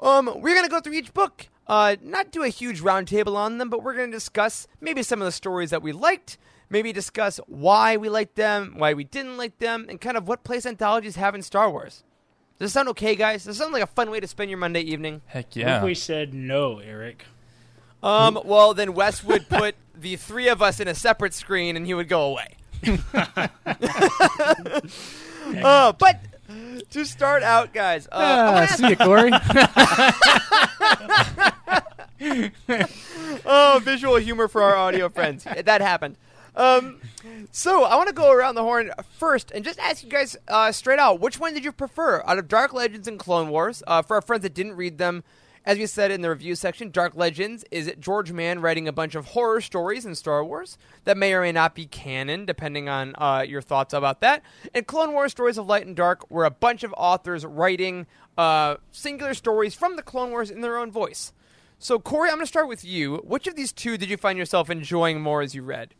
Um, 0.00 0.30
we're 0.40 0.54
gonna 0.54 0.68
go 0.68 0.80
through 0.80 0.94
each 0.94 1.12
book. 1.12 1.48
Uh, 1.66 1.96
not 2.02 2.32
do 2.32 2.42
a 2.42 2.48
huge 2.48 2.80
roundtable 2.80 3.36
on 3.36 3.58
them, 3.58 3.70
but 3.70 3.82
we're 3.82 3.94
gonna 3.94 4.10
discuss 4.10 4.66
maybe 4.80 5.02
some 5.02 5.20
of 5.20 5.26
the 5.26 5.32
stories 5.32 5.70
that 5.70 5.82
we 5.82 5.92
liked. 5.92 6.38
Maybe 6.68 6.92
discuss 6.92 7.38
why 7.46 7.96
we 7.96 8.08
liked 8.08 8.36
them, 8.36 8.74
why 8.76 8.94
we 8.94 9.04
didn't 9.04 9.36
like 9.36 9.58
them, 9.58 9.86
and 9.88 10.00
kind 10.00 10.16
of 10.16 10.28
what 10.28 10.44
place 10.44 10.64
anthologies 10.64 11.16
have 11.16 11.34
in 11.34 11.42
Star 11.42 11.68
Wars. 11.70 12.04
Does 12.58 12.66
this 12.66 12.72
sound 12.72 12.88
okay, 12.90 13.16
guys? 13.16 13.44
Does 13.44 13.56
this 13.56 13.58
sound 13.58 13.72
like 13.72 13.82
a 13.82 13.88
fun 13.88 14.10
way 14.10 14.20
to 14.20 14.26
spend 14.26 14.50
your 14.50 14.58
Monday 14.58 14.82
evening? 14.82 15.22
Heck 15.26 15.56
yeah. 15.56 15.78
if 15.78 15.82
we 15.82 15.94
said 15.94 16.32
no, 16.34 16.78
Eric? 16.78 17.24
Um, 18.02 18.38
well, 18.44 18.74
then 18.74 18.94
Wes 18.94 19.24
would 19.24 19.48
put 19.48 19.74
the 19.94 20.16
three 20.16 20.48
of 20.48 20.62
us 20.62 20.80
in 20.80 20.88
a 20.88 20.94
separate 20.94 21.34
screen 21.34 21.76
and 21.76 21.86
he 21.86 21.94
would 21.94 22.08
go 22.08 22.22
away. 22.22 22.56
uh, 25.62 25.92
but 25.92 26.20
to 26.90 27.04
start 27.04 27.42
out, 27.42 27.72
guys, 27.72 28.08
uh, 28.10 28.66
ask- 28.68 28.78
see 28.78 28.88
you, 28.90 28.96
Corey. 28.96 29.30
oh, 33.44 33.80
visual 33.82 34.16
humor 34.16 34.48
for 34.48 34.62
our 34.62 34.76
audio 34.76 35.08
friends. 35.08 35.44
That 35.44 35.80
happened. 35.80 36.16
Um, 36.56 37.00
so 37.52 37.84
I 37.84 37.96
want 37.96 38.08
to 38.08 38.14
go 38.14 38.32
around 38.32 38.54
the 38.56 38.62
horn 38.62 38.92
first 39.18 39.50
and 39.52 39.64
just 39.64 39.78
ask 39.78 40.02
you 40.02 40.10
guys 40.10 40.36
uh, 40.48 40.72
straight 40.72 40.98
out: 40.98 41.20
which 41.20 41.38
one 41.38 41.54
did 41.54 41.64
you 41.64 41.72
prefer 41.72 42.22
out 42.26 42.38
of 42.38 42.48
Dark 42.48 42.72
Legends 42.72 43.08
and 43.08 43.18
Clone 43.18 43.48
Wars? 43.48 43.82
Uh, 43.86 44.02
for 44.02 44.16
our 44.16 44.22
friends 44.22 44.42
that 44.42 44.54
didn't 44.54 44.76
read 44.76 44.98
them, 44.98 45.22
as 45.64 45.78
we 45.78 45.86
said 45.86 46.10
in 46.10 46.22
the 46.22 46.30
review 46.30 46.54
section, 46.54 46.90
Dark 46.90 47.14
Legends 47.14 47.64
is 47.70 47.86
it 47.86 48.00
George 48.00 48.32
Mann 48.32 48.60
writing 48.60 48.88
a 48.88 48.92
bunch 48.92 49.14
of 49.14 49.26
horror 49.26 49.60
stories 49.60 50.06
in 50.06 50.14
Star 50.14 50.44
Wars 50.44 50.78
that 51.04 51.16
may 51.16 51.34
or 51.34 51.42
may 51.42 51.52
not 51.52 51.74
be 51.74 51.86
canon, 51.86 52.46
depending 52.46 52.88
on 52.88 53.14
uh, 53.18 53.44
your 53.46 53.60
thoughts 53.60 53.92
about 53.92 54.20
that. 54.20 54.42
And 54.74 54.86
Clone 54.86 55.12
Wars: 55.12 55.32
Stories 55.32 55.58
of 55.58 55.66
Light 55.66 55.86
and 55.86 55.94
Dark 55.94 56.30
were 56.30 56.44
a 56.44 56.50
bunch 56.50 56.82
of 56.82 56.94
authors 56.96 57.44
writing 57.44 58.06
uh, 58.38 58.76
singular 58.90 59.34
stories 59.34 59.74
from 59.74 59.96
the 59.96 60.02
Clone 60.02 60.30
Wars 60.30 60.50
in 60.50 60.60
their 60.62 60.78
own 60.78 60.90
voice. 60.90 61.32
So, 61.78 61.98
Corey, 61.98 62.28
I'm 62.28 62.36
going 62.36 62.44
to 62.44 62.48
start 62.48 62.68
with 62.68 62.84
you. 62.84 63.16
Which 63.18 63.46
of 63.46 63.56
these 63.56 63.72
two 63.72 63.96
did 63.96 64.10
you 64.10 64.16
find 64.16 64.38
yourself 64.38 64.68
enjoying 64.68 65.20
more 65.20 65.40
as 65.40 65.54
you 65.54 65.62
read? 65.62 65.94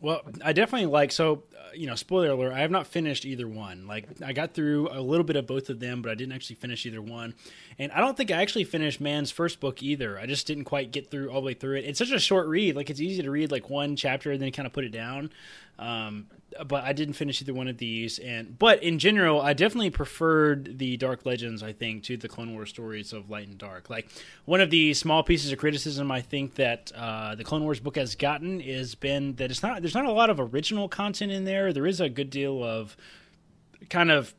Well, 0.00 0.22
I 0.42 0.52
definitely 0.52 0.86
like 0.86 1.12
so. 1.12 1.44
Uh, 1.58 1.72
you 1.74 1.86
know, 1.86 1.94
spoiler 1.94 2.30
alert: 2.30 2.52
I 2.52 2.60
have 2.60 2.70
not 2.70 2.86
finished 2.86 3.24
either 3.24 3.46
one. 3.46 3.86
Like, 3.86 4.06
I 4.24 4.32
got 4.32 4.54
through 4.54 4.88
a 4.90 5.00
little 5.00 5.24
bit 5.24 5.36
of 5.36 5.46
both 5.46 5.68
of 5.70 5.80
them, 5.80 6.02
but 6.02 6.10
I 6.10 6.14
didn't 6.14 6.32
actually 6.32 6.56
finish 6.56 6.86
either 6.86 7.02
one. 7.02 7.34
And 7.78 7.92
I 7.92 8.00
don't 8.00 8.16
think 8.16 8.30
I 8.30 8.40
actually 8.40 8.64
finished 8.64 9.00
Mann's 9.00 9.30
first 9.30 9.60
book 9.60 9.82
either. 9.82 10.18
I 10.18 10.26
just 10.26 10.46
didn't 10.46 10.64
quite 10.64 10.90
get 10.90 11.10
through 11.10 11.30
all 11.30 11.40
the 11.40 11.46
way 11.46 11.54
through 11.54 11.76
it. 11.76 11.84
It's 11.84 11.98
such 11.98 12.10
a 12.10 12.18
short 12.18 12.46
read; 12.48 12.76
like 12.76 12.90
it's 12.90 13.00
easy 13.00 13.22
to 13.22 13.30
read 13.30 13.50
like 13.50 13.70
one 13.70 13.96
chapter 13.96 14.32
and 14.32 14.40
then 14.40 14.52
kind 14.52 14.66
of 14.66 14.72
put 14.72 14.84
it 14.84 14.92
down. 14.92 15.30
Um, 15.78 16.26
but 16.66 16.84
I 16.84 16.92
didn't 16.92 17.14
finish 17.14 17.40
either 17.40 17.54
one 17.54 17.68
of 17.68 17.78
these. 17.78 18.18
And 18.18 18.58
but 18.58 18.82
in 18.82 18.98
general, 18.98 19.40
I 19.40 19.52
definitely 19.52 19.90
preferred 19.90 20.78
the 20.78 20.96
Dark 20.96 21.26
Legends. 21.26 21.62
I 21.62 21.72
think 21.72 22.04
to 22.04 22.16
the 22.16 22.28
Clone 22.28 22.52
Wars 22.52 22.70
stories 22.70 23.12
of 23.12 23.30
Light 23.30 23.48
and 23.48 23.58
Dark. 23.58 23.90
Like 23.90 24.08
one 24.44 24.60
of 24.60 24.70
the 24.70 24.94
small 24.94 25.22
pieces 25.22 25.52
of 25.52 25.58
criticism 25.58 26.10
I 26.10 26.20
think 26.20 26.54
that 26.56 26.92
uh, 26.94 27.34
the 27.34 27.44
Clone 27.44 27.64
Wars 27.64 27.80
book 27.80 27.96
has 27.96 28.14
gotten 28.14 28.60
is 28.60 28.94
been 28.94 29.34
that 29.36 29.50
it's 29.50 29.62
not 29.62 29.82
there's 29.82 29.94
not 29.94 30.06
a 30.06 30.12
lot 30.12 30.30
of 30.30 30.38
original 30.38 30.88
content 30.88 31.32
in 31.32 31.44
there. 31.44 31.72
There 31.72 31.86
is 31.86 32.00
a 32.00 32.08
good 32.08 32.30
deal 32.30 32.62
of 32.62 32.96
kind 33.90 34.10
of 34.10 34.34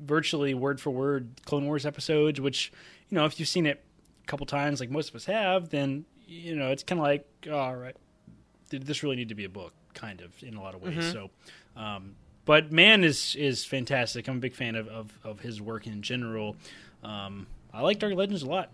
virtually 0.00 0.54
word 0.54 0.80
for 0.80 0.90
word 0.90 1.40
Clone 1.44 1.66
Wars 1.66 1.86
episodes, 1.86 2.40
which 2.40 2.72
you 3.08 3.16
know 3.16 3.24
if 3.24 3.38
you've 3.38 3.48
seen 3.48 3.66
it 3.66 3.82
a 4.22 4.26
couple 4.26 4.46
times, 4.46 4.80
like 4.80 4.90
most 4.90 5.10
of 5.10 5.16
us 5.16 5.24
have, 5.26 5.70
then 5.70 6.04
you 6.26 6.56
know 6.56 6.70
it's 6.70 6.82
kind 6.82 7.00
of 7.00 7.04
like 7.04 7.26
all 7.50 7.76
right, 7.76 7.96
did 8.70 8.86
this 8.86 9.02
really 9.02 9.16
need 9.16 9.28
to 9.28 9.34
be 9.34 9.44
a 9.44 9.48
book? 9.48 9.72
Kind 9.96 10.20
of 10.20 10.30
in 10.42 10.54
a 10.54 10.62
lot 10.62 10.74
of 10.76 10.82
ways. 10.82 10.96
Mhm. 10.98 11.12
So, 11.12 11.30
um, 11.76 12.14
but 12.44 12.70
Mann 12.70 13.02
is 13.02 13.34
is 13.36 13.64
fantastic. 13.64 14.28
I'm 14.28 14.36
a 14.36 14.40
big 14.40 14.54
fan 14.54 14.76
of 14.76 14.86
of, 14.88 15.18
of 15.24 15.40
his 15.40 15.60
work 15.60 15.86
in 15.88 16.02
general. 16.02 16.54
Um, 17.02 17.46
I 17.74 17.80
like 17.80 17.98
Dark 17.98 18.14
Legends 18.14 18.42
a 18.42 18.46
lot. 18.46 18.70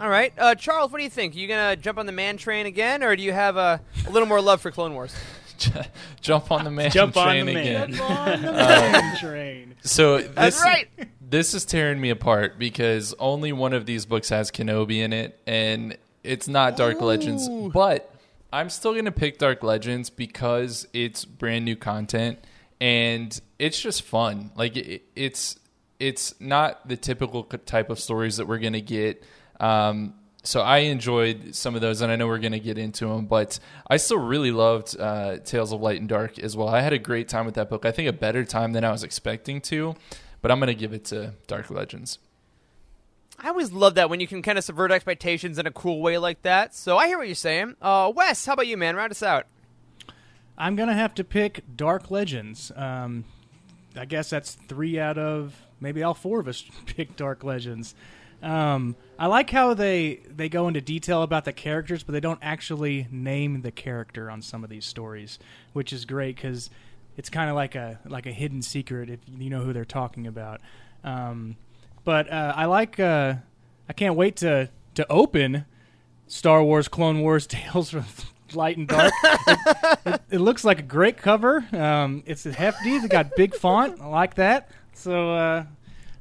All 0.00 0.08
right, 0.08 0.32
uh, 0.38 0.54
Charles, 0.54 0.90
what 0.90 0.98
do 0.98 1.04
you 1.04 1.10
think? 1.10 1.34
you 1.36 1.46
gonna 1.46 1.76
jump 1.76 1.98
on 1.98 2.06
the 2.06 2.12
man 2.12 2.36
train 2.38 2.66
again, 2.66 3.02
or 3.02 3.14
do 3.16 3.22
you 3.22 3.32
have 3.32 3.56
a, 3.56 3.80
a 4.06 4.10
little 4.10 4.26
more 4.28 4.40
love 4.40 4.60
for 4.60 4.70
Clone 4.70 4.94
Wars? 4.94 5.14
Jump 6.22 6.50
on 6.50 6.64
the 6.64 6.70
man 6.70 6.90
Jump 6.90 7.16
on 7.18 7.26
train 7.26 7.44
the 7.46 7.52
man. 7.52 7.66
again. 7.66 7.92
Jump 7.92 8.10
on 8.10 8.42
the 8.42 8.52
man 8.52 9.16
train. 9.18 9.74
So 9.82 10.16
this, 10.18 10.28
That's 10.34 10.62
right. 10.62 10.88
This 11.20 11.52
is 11.52 11.64
tearing 11.66 12.00
me 12.00 12.08
apart 12.10 12.58
because 12.58 13.14
only 13.18 13.52
one 13.52 13.74
of 13.74 13.84
these 13.86 14.06
books 14.06 14.30
has 14.30 14.50
Kenobi 14.50 15.00
in 15.00 15.12
it, 15.12 15.38
and 15.46 15.98
it's 16.24 16.48
not 16.48 16.76
Dark 16.78 17.00
Legends. 17.02 17.46
But 17.72 18.10
I'm 18.52 18.68
still 18.70 18.94
gonna 18.94 19.12
pick 19.12 19.38
Dark 19.38 19.62
Legends 19.62 20.10
because 20.10 20.86
it's 20.92 21.24
brand 21.24 21.64
new 21.64 21.76
content 21.76 22.38
and 22.80 23.38
it's 23.58 23.80
just 23.80 24.02
fun. 24.02 24.50
Like 24.56 24.76
it, 24.76 25.02
it's 25.14 25.58
it's 25.98 26.38
not 26.40 26.88
the 26.88 26.96
typical 26.96 27.44
type 27.44 27.90
of 27.90 28.00
stories 28.00 28.38
that 28.38 28.46
we're 28.48 28.58
gonna 28.58 28.80
get. 28.80 29.22
Um, 29.60 30.14
so 30.42 30.62
I 30.62 30.78
enjoyed 30.78 31.54
some 31.54 31.74
of 31.74 31.82
those, 31.82 32.00
and 32.00 32.10
I 32.10 32.16
know 32.16 32.26
we're 32.26 32.38
to 32.52 32.60
get 32.60 32.78
into 32.78 33.06
them. 33.06 33.26
But 33.26 33.58
I 33.88 33.98
still 33.98 34.18
really 34.18 34.50
loved 34.50 34.98
uh, 34.98 35.36
Tales 35.38 35.72
of 35.72 35.82
Light 35.82 36.00
and 36.00 36.08
Dark 36.08 36.38
as 36.38 36.56
well. 36.56 36.68
I 36.68 36.80
had 36.80 36.94
a 36.94 36.98
great 36.98 37.28
time 37.28 37.44
with 37.44 37.56
that 37.56 37.68
book. 37.68 37.84
I 37.84 37.92
think 37.92 38.08
a 38.08 38.12
better 38.12 38.44
time 38.44 38.72
than 38.72 38.82
I 38.82 38.90
was 38.90 39.04
expecting 39.04 39.60
to. 39.62 39.94
But 40.40 40.50
I'm 40.50 40.58
to 40.68 40.74
give 40.74 40.94
it 40.94 41.04
to 41.06 41.34
Dark 41.46 41.70
Legends. 41.70 42.18
I 43.42 43.48
always 43.48 43.72
love 43.72 43.94
that 43.94 44.10
when 44.10 44.20
you 44.20 44.26
can 44.26 44.42
kind 44.42 44.58
of 44.58 44.64
subvert 44.64 44.92
expectations 44.92 45.58
in 45.58 45.66
a 45.66 45.70
cool 45.70 46.02
way 46.02 46.18
like 46.18 46.42
that. 46.42 46.74
So 46.74 46.98
I 46.98 47.06
hear 47.06 47.16
what 47.18 47.26
you're 47.26 47.34
saying. 47.34 47.76
Uh, 47.80 48.12
Wes, 48.14 48.44
how 48.44 48.52
about 48.52 48.66
you, 48.66 48.76
man? 48.76 48.96
Round 48.96 49.10
us 49.10 49.22
out. 49.22 49.46
I'm 50.58 50.76
gonna 50.76 50.94
have 50.94 51.14
to 51.14 51.24
pick 51.24 51.64
Dark 51.74 52.10
Legends. 52.10 52.70
Um, 52.76 53.24
I 53.96 54.04
guess 54.04 54.28
that's 54.28 54.52
three 54.68 55.00
out 55.00 55.16
of 55.16 55.56
maybe 55.80 56.02
all 56.02 56.12
four 56.12 56.38
of 56.38 56.48
us 56.48 56.62
pick 56.86 57.16
Dark 57.16 57.42
Legends. 57.42 57.94
Um, 58.42 58.94
I 59.18 59.26
like 59.26 59.48
how 59.50 59.72
they 59.72 60.20
they 60.28 60.50
go 60.50 60.68
into 60.68 60.82
detail 60.82 61.22
about 61.22 61.46
the 61.46 61.52
characters, 61.52 62.02
but 62.02 62.12
they 62.12 62.20
don't 62.20 62.38
actually 62.42 63.06
name 63.10 63.62
the 63.62 63.70
character 63.70 64.30
on 64.30 64.42
some 64.42 64.62
of 64.62 64.68
these 64.68 64.84
stories, 64.84 65.38
which 65.72 65.94
is 65.94 66.04
great 66.04 66.36
because 66.36 66.68
it's 67.16 67.30
kind 67.30 67.48
of 67.48 67.56
like 67.56 67.74
a 67.74 67.98
like 68.06 68.26
a 68.26 68.32
hidden 68.32 68.60
secret 68.60 69.08
if 69.08 69.20
you 69.26 69.48
know 69.48 69.60
who 69.60 69.72
they're 69.72 69.84
talking 69.86 70.26
about. 70.26 70.60
Um, 71.04 71.56
but 72.04 72.30
uh, 72.30 72.52
I 72.56 72.66
like. 72.66 72.98
Uh, 72.98 73.34
I 73.88 73.92
can't 73.92 74.14
wait 74.14 74.36
to 74.36 74.70
to 74.94 75.10
open 75.10 75.64
Star 76.26 76.62
Wars 76.62 76.88
Clone 76.88 77.20
Wars 77.20 77.46
Tales 77.48 77.90
from 77.90 78.04
Light 78.54 78.76
and 78.76 78.88
Dark. 78.88 79.12
it, 79.22 79.98
it, 80.06 80.20
it 80.30 80.38
looks 80.38 80.64
like 80.64 80.78
a 80.78 80.82
great 80.82 81.16
cover. 81.16 81.64
Um, 81.72 82.22
it's 82.26 82.44
hefty. 82.44 82.90
It's 82.90 83.08
got 83.08 83.34
big 83.36 83.54
font. 83.54 84.00
I 84.00 84.06
like 84.06 84.34
that. 84.34 84.70
So, 84.94 85.34
uh, 85.34 85.64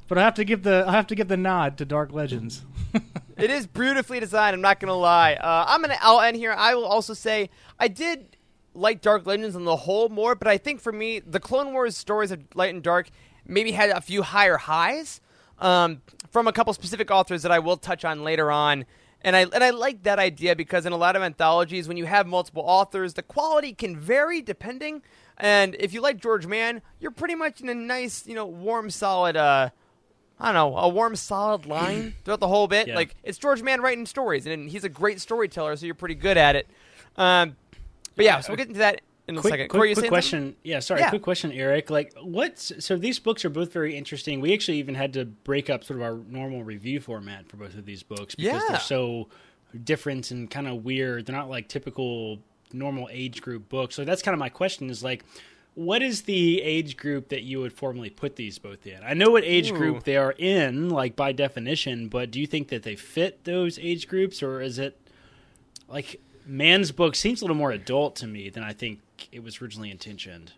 but 0.07 0.17
I 0.17 0.21
have 0.21 0.35
to 0.35 0.45
give 0.45 0.63
the 0.63 0.85
I 0.87 0.91
have 0.93 1.07
to 1.07 1.15
give 1.15 1.27
the 1.27 1.37
nod 1.37 1.77
to 1.77 1.85
Dark 1.85 2.11
Legends. 2.11 2.63
it 3.37 3.49
is 3.49 3.67
beautifully 3.67 4.19
designed. 4.19 4.55
I'm 4.55 4.61
not 4.61 4.79
gonna 4.79 4.95
lie. 4.95 5.35
Uh, 5.35 5.65
I'm 5.67 5.81
gonna. 5.81 5.97
I'll 6.01 6.21
end 6.21 6.37
here. 6.37 6.51
I 6.51 6.75
will 6.75 6.85
also 6.85 7.13
say 7.13 7.49
I 7.77 7.87
did 7.87 8.37
like 8.73 9.01
Dark 9.01 9.25
Legends 9.25 9.55
on 9.55 9.65
the 9.65 9.75
whole 9.75 10.09
more, 10.09 10.35
but 10.35 10.47
I 10.47 10.57
think 10.57 10.81
for 10.81 10.91
me, 10.91 11.19
the 11.19 11.39
Clone 11.39 11.73
Wars 11.73 11.97
stories 11.97 12.31
of 12.31 12.41
Light 12.55 12.73
and 12.73 12.81
Dark 12.81 13.09
maybe 13.45 13.71
had 13.71 13.89
a 13.89 14.01
few 14.01 14.21
higher 14.21 14.57
highs 14.57 15.21
um, 15.59 16.01
from 16.31 16.47
a 16.47 16.53
couple 16.53 16.73
specific 16.73 17.11
authors 17.11 17.43
that 17.43 17.51
I 17.51 17.59
will 17.59 17.77
touch 17.77 18.05
on 18.05 18.23
later 18.23 18.51
on. 18.51 18.85
And 19.21 19.35
I 19.35 19.41
and 19.41 19.63
I 19.63 19.71
like 19.71 20.03
that 20.03 20.17
idea 20.17 20.55
because 20.55 20.85
in 20.85 20.93
a 20.93 20.97
lot 20.97 21.15
of 21.15 21.21
anthologies, 21.21 21.87
when 21.87 21.97
you 21.97 22.05
have 22.05 22.25
multiple 22.25 22.63
authors, 22.65 23.15
the 23.15 23.23
quality 23.23 23.73
can 23.73 23.97
vary 23.97 24.41
depending. 24.41 25.01
And 25.37 25.75
if 25.79 25.93
you 25.93 26.01
like 26.01 26.21
George 26.21 26.45
Mann, 26.47 26.81
you're 26.99 27.11
pretty 27.11 27.35
much 27.35 27.59
in 27.61 27.69
a 27.69 27.75
nice, 27.75 28.25
you 28.27 28.35
know, 28.35 28.45
warm, 28.45 28.89
solid. 28.89 29.35
Uh, 29.35 29.69
I 30.39 30.45
don't 30.45 30.53
know, 30.53 30.77
a 30.77 30.87
warm, 30.87 31.17
solid 31.17 31.65
line 31.65 32.15
throughout 32.23 32.39
the 32.39 32.47
whole 32.47 32.67
bit. 32.67 32.87
Yeah. 32.87 32.95
Like 32.95 33.15
it's 33.23 33.37
George 33.37 33.61
Mann 33.61 33.81
writing 33.81 34.05
stories, 34.05 34.45
and 34.45 34.69
he's 34.69 34.85
a 34.85 34.89
great 34.89 35.19
storyteller, 35.19 35.75
so 35.75 35.85
you're 35.85 35.95
pretty 35.95 36.15
good 36.15 36.37
at 36.37 36.55
it. 36.55 36.67
Um, 37.17 37.57
but 38.15 38.23
yeah, 38.23 38.39
so 38.39 38.51
we'll 38.51 38.57
get 38.57 38.67
into 38.67 38.79
that 38.79 39.01
in 39.29 39.37
a 39.37 39.41
quick, 39.41 39.51
second. 39.51 39.67
Quick, 39.69 39.79
Corey, 39.79 39.93
quick 39.93 40.07
question. 40.09 40.39
something? 40.39 40.55
Yeah, 40.63 40.79
sorry. 40.79 41.01
Yeah. 41.01 41.09
Quick 41.09 41.21
question, 41.21 41.51
Eric. 41.51 41.89
Like, 41.89 42.13
what's 42.21 42.71
so 42.79 42.97
these 42.97 43.19
books 43.19 43.45
are 43.45 43.49
both 43.49 43.71
very 43.71 43.95
interesting. 43.95 44.41
We 44.41 44.53
actually 44.53 44.77
even 44.79 44.95
had 44.95 45.13
to 45.13 45.25
break 45.25 45.69
up 45.69 45.83
sort 45.83 45.99
of 45.99 46.03
our 46.03 46.17
normal 46.29 46.63
review 46.63 46.99
format 46.99 47.47
for 47.47 47.57
both 47.57 47.75
of 47.75 47.85
these 47.85 48.03
books 48.03 48.35
because 48.35 48.61
Yeah. 48.61 48.65
they're 48.69 48.79
so 48.79 49.29
different 49.83 50.31
and 50.31 50.49
kind 50.49 50.67
of 50.67 50.83
weird. 50.83 51.25
They're 51.25 51.35
not 51.35 51.49
like 51.49 51.67
typical 51.67 52.39
normal 52.73 53.07
age 53.11 53.41
group 53.41 53.69
books. 53.69 53.95
So 53.95 54.03
that's 54.03 54.21
kind 54.21 54.33
of 54.33 54.39
my 54.39 54.49
question. 54.49 54.89
Is 54.89 55.03
like. 55.03 55.23
What 55.75 56.01
is 56.01 56.23
the 56.23 56.61
age 56.61 56.97
group 56.97 57.29
that 57.29 57.43
you 57.43 57.61
would 57.61 57.71
formally 57.71 58.09
put 58.09 58.35
these 58.35 58.57
both 58.59 58.85
in? 58.85 58.99
I 59.01 59.13
know 59.13 59.29
what 59.29 59.45
age 59.45 59.71
Ooh. 59.71 59.75
group 59.77 60.03
they 60.03 60.17
are 60.17 60.33
in, 60.37 60.89
like 60.89 61.15
by 61.15 61.31
definition, 61.31 62.09
but 62.09 62.31
do 62.31 62.41
you 62.41 62.47
think 62.47 62.67
that 62.69 62.83
they 62.83 62.97
fit 62.97 63.45
those 63.45 63.79
age 63.79 64.07
groups, 64.09 64.43
or 64.43 64.59
is 64.59 64.77
it 64.77 64.99
like 65.87 66.19
Mann's 66.45 66.91
book 66.91 67.15
seems 67.15 67.41
a 67.41 67.45
little 67.45 67.55
more 67.55 67.71
adult 67.71 68.17
to 68.17 68.27
me 68.27 68.49
than 68.49 68.61
I 68.63 68.73
think 68.73 68.99
it 69.31 69.43
was 69.43 69.61
originally 69.61 69.91
intentioned. 69.91 70.53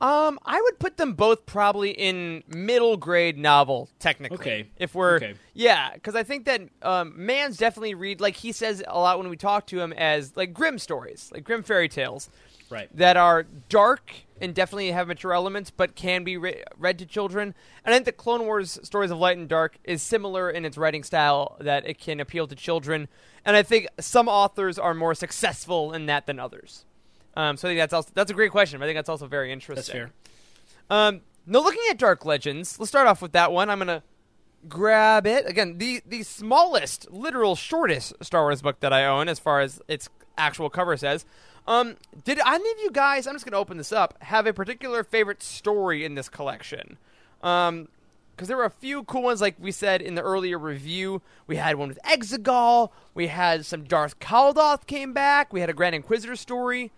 Um, 0.00 0.38
I 0.44 0.60
would 0.60 0.78
put 0.78 0.96
them 0.98 1.14
both 1.14 1.46
probably 1.46 1.90
in 1.92 2.42
middle 2.48 2.96
grade 2.96 3.38
novel, 3.38 3.88
technically. 3.98 4.36
Okay. 4.36 4.66
If 4.76 4.94
we're 4.94 5.14
Okay. 5.16 5.34
yeah, 5.54 5.94
because 5.94 6.14
I 6.14 6.22
think 6.24 6.44
that 6.44 6.62
um, 6.82 7.14
Mann's 7.16 7.56
definitely 7.56 7.94
read 7.94 8.20
like 8.20 8.36
he 8.36 8.52
says 8.52 8.82
a 8.86 8.98
lot 8.98 9.18
when 9.18 9.28
we 9.30 9.36
talk 9.36 9.66
to 9.68 9.80
him 9.80 9.92
as 9.94 10.36
like 10.36 10.52
grim 10.52 10.78
stories, 10.78 11.30
like 11.32 11.44
grim 11.44 11.62
fairy 11.62 11.88
tales, 11.88 12.28
Right. 12.70 12.88
that 12.96 13.16
are 13.16 13.44
dark 13.68 14.12
and 14.40 14.52
definitely 14.54 14.90
have 14.90 15.06
mature 15.06 15.32
elements, 15.32 15.70
but 15.70 15.94
can 15.94 16.24
be 16.24 16.36
re- 16.36 16.64
read 16.76 16.98
to 16.98 17.06
children. 17.06 17.54
And 17.84 17.94
I 17.94 17.96
think 17.96 18.06
the 18.06 18.12
Clone 18.12 18.44
Wars 18.46 18.80
Stories 18.82 19.10
of 19.12 19.18
Light 19.18 19.38
and 19.38 19.48
Dark 19.48 19.78
is 19.84 20.02
similar 20.02 20.50
in 20.50 20.64
its 20.64 20.76
writing 20.76 21.04
style 21.04 21.56
that 21.60 21.86
it 21.88 21.98
can 21.98 22.20
appeal 22.20 22.46
to 22.48 22.54
children. 22.56 23.06
And 23.44 23.56
I 23.56 23.62
think 23.62 23.86
some 24.00 24.28
authors 24.28 24.78
are 24.78 24.92
more 24.92 25.14
successful 25.14 25.92
in 25.94 26.06
that 26.06 26.26
than 26.26 26.38
others. 26.40 26.84
Um, 27.36 27.56
so 27.56 27.68
I 27.68 27.70
think 27.70 27.80
that's 27.80 27.92
also 27.92 28.10
that's 28.14 28.30
a 28.30 28.34
great 28.34 28.50
question. 28.50 28.78
But 28.78 28.86
I 28.86 28.88
think 28.88 28.98
that's 28.98 29.08
also 29.08 29.26
very 29.26 29.52
interesting. 29.52 29.92
fair. 29.92 30.10
Um, 30.90 31.22
now 31.46 31.60
looking 31.60 31.82
at 31.90 31.98
Dark 31.98 32.24
Legends, 32.24 32.78
let's 32.78 32.90
start 32.90 33.06
off 33.06 33.20
with 33.20 33.32
that 33.32 33.52
one. 33.52 33.70
I'm 33.70 33.78
gonna 33.78 34.02
grab 34.68 35.26
it 35.26 35.46
again. 35.46 35.78
The 35.78 36.02
the 36.06 36.22
smallest, 36.22 37.10
literal 37.10 37.56
shortest 37.56 38.14
Star 38.22 38.42
Wars 38.42 38.62
book 38.62 38.80
that 38.80 38.92
I 38.92 39.04
own, 39.04 39.28
as 39.28 39.38
far 39.38 39.60
as 39.60 39.80
its 39.88 40.08
actual 40.38 40.70
cover 40.70 40.96
says. 40.96 41.24
Um, 41.66 41.96
did 42.24 42.38
any 42.38 42.70
of 42.70 42.78
you 42.82 42.90
guys? 42.92 43.26
I'm 43.26 43.34
just 43.34 43.44
gonna 43.44 43.58
open 43.58 43.78
this 43.78 43.92
up. 43.92 44.14
Have 44.22 44.46
a 44.46 44.52
particular 44.52 45.02
favorite 45.02 45.42
story 45.42 46.04
in 46.04 46.14
this 46.14 46.28
collection? 46.28 46.98
Um, 47.42 47.88
because 48.34 48.48
there 48.48 48.56
were 48.56 48.64
a 48.64 48.70
few 48.70 49.04
cool 49.04 49.22
ones, 49.22 49.40
like 49.40 49.54
we 49.60 49.70
said 49.70 50.02
in 50.02 50.16
the 50.16 50.22
earlier 50.22 50.58
review. 50.58 51.22
We 51.46 51.54
had 51.56 51.76
one 51.76 51.88
with 51.88 52.00
Exegol. 52.04 52.90
We 53.14 53.28
had 53.28 53.64
some 53.64 53.84
Darth 53.84 54.18
Caldoth 54.18 54.86
came 54.86 55.12
back. 55.12 55.52
We 55.52 55.60
had 55.60 55.70
a 55.70 55.72
Grand 55.72 55.94
Inquisitor 55.94 56.34
story. 56.34 56.90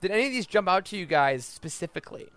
Did 0.00 0.10
any 0.10 0.26
of 0.26 0.32
these 0.32 0.46
jump 0.46 0.68
out 0.68 0.86
to 0.86 0.96
you 0.96 1.06
guys 1.06 1.44
specifically? 1.44 2.28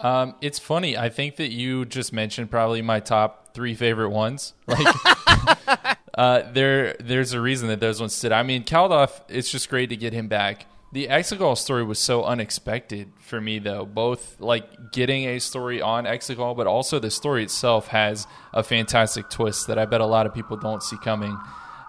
Um, 0.00 0.34
it's 0.40 0.58
funny. 0.58 0.96
I 0.96 1.08
think 1.08 1.36
that 1.36 1.50
you 1.50 1.84
just 1.84 2.12
mentioned 2.12 2.50
probably 2.50 2.82
my 2.82 3.00
top 3.00 3.54
three 3.54 3.74
favorite 3.74 4.10
ones. 4.10 4.54
Like, 4.68 5.98
uh, 6.14 6.50
there, 6.52 6.96
there's 6.98 7.32
a 7.32 7.40
reason 7.40 7.68
that 7.68 7.80
those 7.80 8.00
ones 8.00 8.14
stood. 8.14 8.32
I 8.32 8.42
mean, 8.42 8.64
Caldoth. 8.64 9.20
It's 9.28 9.50
just 9.50 9.68
great 9.68 9.90
to 9.90 9.96
get 9.96 10.12
him 10.12 10.28
back. 10.28 10.66
The 10.92 11.08
Exegol 11.08 11.58
story 11.58 11.84
was 11.84 11.98
so 11.98 12.24
unexpected 12.24 13.12
for 13.18 13.40
me, 13.40 13.58
though. 13.58 13.84
Both 13.84 14.40
like 14.40 14.92
getting 14.92 15.24
a 15.26 15.38
story 15.40 15.82
on 15.82 16.04
Exegol, 16.04 16.56
but 16.56 16.66
also 16.66 16.98
the 16.98 17.10
story 17.10 17.42
itself 17.42 17.88
has 17.88 18.26
a 18.52 18.62
fantastic 18.62 19.28
twist 19.28 19.66
that 19.66 19.78
I 19.78 19.84
bet 19.84 20.00
a 20.00 20.06
lot 20.06 20.26
of 20.26 20.34
people 20.34 20.56
don't 20.56 20.82
see 20.82 20.96
coming. 20.98 21.36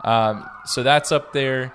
Um, 0.04 0.50
so 0.66 0.84
that's 0.84 1.12
up 1.12 1.32
there. 1.34 1.74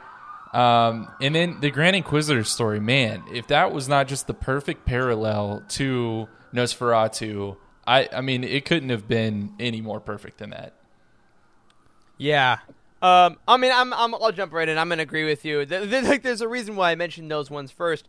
Um, 0.52 1.08
and 1.20 1.34
then 1.34 1.60
the 1.60 1.70
Grand 1.70 1.96
Inquisitor 1.96 2.44
story, 2.44 2.78
man, 2.78 3.24
if 3.32 3.46
that 3.46 3.72
was 3.72 3.88
not 3.88 4.06
just 4.06 4.26
the 4.26 4.34
perfect 4.34 4.84
parallel 4.84 5.62
to 5.70 6.28
Nosferatu, 6.52 7.56
I, 7.86 8.08
I 8.12 8.20
mean, 8.20 8.44
it 8.44 8.64
couldn't 8.64 8.90
have 8.90 9.08
been 9.08 9.54
any 9.58 9.80
more 9.80 9.98
perfect 9.98 10.38
than 10.38 10.50
that. 10.50 10.74
Yeah. 12.18 12.58
Um, 13.00 13.38
I 13.48 13.56
mean, 13.56 13.72
I'm, 13.74 13.92
I'm, 13.94 14.14
I'll 14.14 14.30
jump 14.30 14.52
right 14.52 14.68
in. 14.68 14.78
I'm 14.78 14.88
gonna 14.88 15.02
agree 15.02 15.24
with 15.24 15.44
you. 15.44 15.66
Like, 15.70 16.22
there's 16.22 16.40
a 16.40 16.48
reason 16.48 16.76
why 16.76 16.92
I 16.92 16.94
mentioned 16.94 17.30
those 17.30 17.50
ones 17.50 17.70
first. 17.70 18.08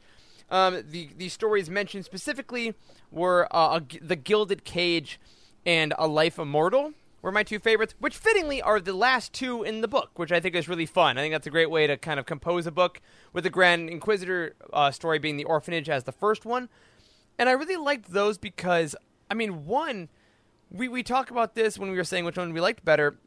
Um, 0.52 0.84
the 0.88 1.10
the 1.18 1.30
stories 1.30 1.70
mentioned 1.70 2.06
specifically 2.06 2.76
were 3.12 3.48
uh, 3.56 3.80
a 3.80 4.06
the 4.06 4.16
Gilded 4.16 4.66
Cage 4.66 5.20
and 5.66 5.94
A 5.98 6.08
Life 6.08 6.38
Immortal 6.38 6.94
were 7.24 7.32
my 7.32 7.42
two 7.42 7.58
favorites, 7.58 7.96
which 7.98 8.16
fittingly 8.16 8.62
are 8.62 8.80
the 8.80 8.94
last 8.94 9.34
two 9.34 9.64
in 9.64 9.82
the 9.82 9.88
book, 9.88 10.12
which 10.20 10.32
I 10.32 10.40
think 10.40 10.54
is 10.54 10.70
really 10.70 10.86
fun. 10.86 11.18
I 11.18 11.22
think 11.22 11.34
that's 11.34 11.48
a 11.48 11.50
great 11.50 11.72
way 11.72 11.88
to 11.88 11.98
kind 11.98 12.20
of 12.20 12.28
compose 12.28 12.68
a 12.68 12.72
book 12.72 13.02
with 13.32 13.46
the 13.46 13.50
Grand 13.50 13.90
Inquisitor 13.90 14.56
uh, 14.72 14.92
story 14.92 15.18
being 15.18 15.38
the 15.38 15.46
orphanage 15.46 15.90
as 15.90 16.04
the 16.04 16.12
first 16.12 16.46
one. 16.46 16.70
And 17.40 17.50
I 17.50 17.54
really 17.54 17.78
liked 17.78 18.12
those 18.12 18.38
because, 18.38 18.96
I 19.32 19.34
mean, 19.34 19.66
one, 19.66 20.10
we, 20.70 20.88
we 20.88 21.02
talk 21.02 21.32
about 21.32 21.56
this 21.56 21.80
when 21.80 21.90
we 21.90 21.98
were 21.98 22.04
saying 22.04 22.26
which 22.26 22.38
one 22.38 22.54
we 22.54 22.62
liked 22.62 22.86
better. 22.86 23.18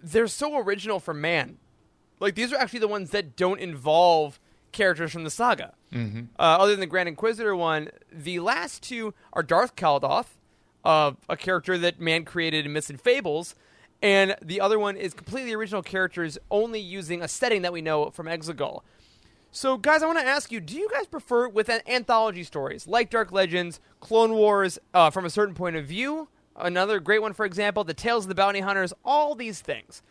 They're 0.00 0.28
so 0.28 0.58
original 0.58 1.00
for 1.00 1.14
Mann. 1.14 1.58
Like, 2.20 2.34
these 2.34 2.52
are 2.52 2.56
actually 2.56 2.80
the 2.80 2.88
ones 2.88 3.10
that 3.10 3.34
don't 3.34 3.60
involve 3.60 4.38
characters 4.72 5.10
from 5.10 5.24
the 5.24 5.30
saga. 5.30 5.72
Mm-hmm. 5.92 6.20
Uh, 6.38 6.42
other 6.42 6.72
than 6.72 6.80
the 6.80 6.86
Grand 6.86 7.08
Inquisitor 7.08 7.56
one, 7.56 7.88
the 8.12 8.40
last 8.40 8.82
two 8.82 9.14
are 9.32 9.42
Darth 9.42 9.74
Caldoth, 9.74 10.36
uh, 10.84 11.12
a 11.28 11.36
character 11.36 11.78
that 11.78 12.00
Mann 12.00 12.24
created 12.24 12.66
in 12.66 12.72
Myths 12.72 12.90
and 12.90 13.00
Fables, 13.00 13.54
and 14.02 14.36
the 14.42 14.60
other 14.60 14.78
one 14.78 14.96
is 14.96 15.12
completely 15.12 15.52
original 15.52 15.82
characters, 15.82 16.38
only 16.50 16.80
using 16.80 17.22
a 17.22 17.28
setting 17.28 17.62
that 17.62 17.72
we 17.72 17.80
know 17.80 18.10
from 18.10 18.26
Exegol. 18.26 18.82
So, 19.50 19.76
guys, 19.76 20.02
I 20.02 20.06
want 20.06 20.18
to 20.18 20.26
ask 20.26 20.52
you: 20.52 20.60
Do 20.60 20.76
you 20.76 20.88
guys 20.90 21.06
prefer 21.06 21.48
with 21.48 21.68
an 21.68 21.80
anthology 21.86 22.44
stories 22.44 22.86
like 22.86 23.10
Dark 23.10 23.32
Legends, 23.32 23.80
Clone 24.00 24.32
Wars, 24.32 24.78
uh, 24.94 25.10
from 25.10 25.24
a 25.24 25.30
certain 25.30 25.54
point 25.54 25.76
of 25.76 25.86
view? 25.86 26.28
Another 26.54 27.00
great 27.00 27.22
one, 27.22 27.32
for 27.32 27.46
example, 27.46 27.84
the 27.84 27.94
Tales 27.94 28.24
of 28.24 28.28
the 28.28 28.34
Bounty 28.34 28.60
Hunters. 28.60 28.92
All 29.04 29.34
these 29.34 29.60
things. 29.60 30.02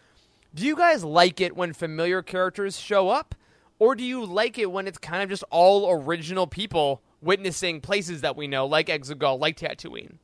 Do 0.55 0.65
you 0.65 0.75
guys 0.75 1.03
like 1.03 1.39
it 1.39 1.55
when 1.55 1.73
familiar 1.73 2.21
characters 2.21 2.79
show 2.79 3.09
up, 3.09 3.35
or 3.79 3.95
do 3.95 4.03
you 4.03 4.25
like 4.25 4.57
it 4.57 4.71
when 4.71 4.87
it's 4.87 4.97
kind 4.97 5.21
of 5.21 5.29
just 5.29 5.43
all 5.51 5.91
original 5.91 6.47
people 6.47 7.01
witnessing 7.21 7.79
places 7.81 8.21
that 8.21 8.35
we 8.35 8.47
know, 8.47 8.65
like 8.65 8.87
Exegol, 8.87 9.39
like 9.39 9.57
Tatooine? 9.57 10.15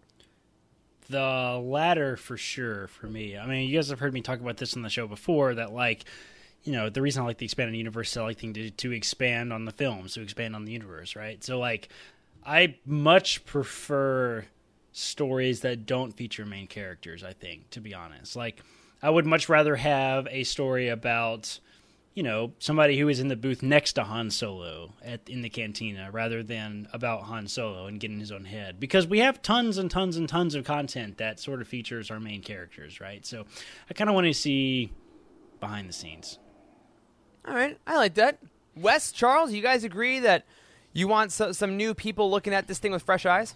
The 1.09 1.61
latter 1.63 2.17
for 2.17 2.37
sure 2.37 2.87
for 2.87 3.07
me. 3.07 3.37
I 3.37 3.45
mean, 3.45 3.69
you 3.69 3.75
guys 3.77 3.89
have 3.89 3.99
heard 3.99 4.13
me 4.13 4.21
talk 4.21 4.39
about 4.39 4.57
this 4.57 4.75
on 4.75 4.81
the 4.81 4.89
show 4.89 5.07
before 5.07 5.55
that 5.55 5.73
like 5.73 6.05
you 6.63 6.71
know, 6.71 6.89
the 6.89 7.01
reason 7.01 7.23
I 7.23 7.25
like 7.25 7.37
the 7.37 7.45
expanded 7.45 7.75
universe 7.75 8.11
is 8.11 8.17
I 8.17 8.23
like 8.23 8.37
to, 8.37 8.69
to 8.69 8.91
expand 8.91 9.51
on 9.51 9.65
the 9.65 9.71
films, 9.71 10.13
to 10.13 10.21
expand 10.21 10.55
on 10.55 10.63
the 10.63 10.71
universe, 10.71 11.15
right? 11.15 11.43
So 11.43 11.59
like 11.59 11.89
I 12.45 12.77
much 12.85 13.45
prefer 13.45 14.45
stories 14.93 15.61
that 15.61 15.85
don't 15.85 16.13
feature 16.13 16.45
main 16.45 16.67
characters, 16.67 17.23
I 17.23 17.33
think, 17.33 17.69
to 17.71 17.81
be 17.81 17.93
honest. 17.93 18.35
Like 18.35 18.61
I 19.01 19.09
would 19.09 19.25
much 19.25 19.49
rather 19.49 19.75
have 19.75 20.27
a 20.31 20.43
story 20.43 20.87
about 20.87 21.59
you 22.15 22.21
know, 22.23 22.53
somebody 22.59 22.97
who 22.99 23.09
is 23.09 23.19
in 23.19 23.27
the 23.27 23.35
booth 23.35 23.63
next 23.63 23.93
to 23.93 24.03
Han 24.03 24.29
Solo 24.29 24.93
at 25.03 25.27
in 25.27 25.41
the 25.41 25.49
cantina 25.49 26.09
rather 26.11 26.43
than 26.43 26.87
about 26.93 27.23
Han 27.23 27.47
Solo 27.47 27.87
and 27.87 27.99
getting 27.99 28.19
his 28.19 28.31
own 28.31 28.45
head. 28.45 28.79
Because 28.79 29.07
we 29.07 29.19
have 29.19 29.41
tons 29.41 29.77
and 29.79 29.89
tons 29.89 30.15
and 30.17 30.29
tons 30.29 30.53
of 30.53 30.63
content 30.63 31.17
that 31.17 31.39
sort 31.39 31.59
of 31.61 31.67
features 31.67 32.11
our 32.11 32.19
main 32.19 32.41
characters, 32.41 33.01
right? 33.01 33.25
So 33.25 33.45
I 33.89 33.93
kind 33.93 34.09
of 34.09 34.13
want 34.13 34.27
to 34.27 34.33
see 34.33 34.91
behind 35.59 35.89
the 35.89 35.93
scenes. 35.93 36.37
All 37.47 37.53
right, 37.55 37.77
I 37.87 37.97
like 37.97 38.13
that. 38.13 38.37
Wes, 38.75 39.11
Charles, 39.11 39.51
you 39.51 39.61
guys 39.61 39.83
agree 39.83 40.19
that 40.19 40.45
you 40.93 41.07
want 41.07 41.31
so, 41.31 41.51
some 41.51 41.77
new 41.77 41.93
people 41.93 42.29
looking 42.29 42.53
at 42.53 42.67
this 42.67 42.79
thing 42.79 42.91
with 42.91 43.03
fresh 43.03 43.25
eyes? 43.25 43.55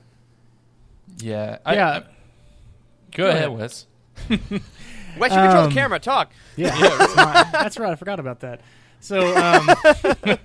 Yeah. 1.20 1.60
I, 1.66 1.76
Yeah. 1.76 1.90
I- 1.90 2.00
go, 2.00 2.08
Go 3.12 3.30
ahead, 3.30 3.50
ahead. 3.50 3.58
Wes. 3.60 3.88
You 5.16 5.22
control 5.22 5.64
Um, 5.64 5.70
the 5.70 5.76
camera. 5.76 6.00
Talk. 6.00 6.32
Yeah, 6.56 6.70
that's, 6.98 7.16
right. 7.16 7.46
that's 7.52 7.80
right. 7.80 7.92
I 7.92 7.96
forgot 7.96 8.20
about 8.20 8.42
that. 8.42 8.62
So, 9.00 9.36
um, 9.36 9.70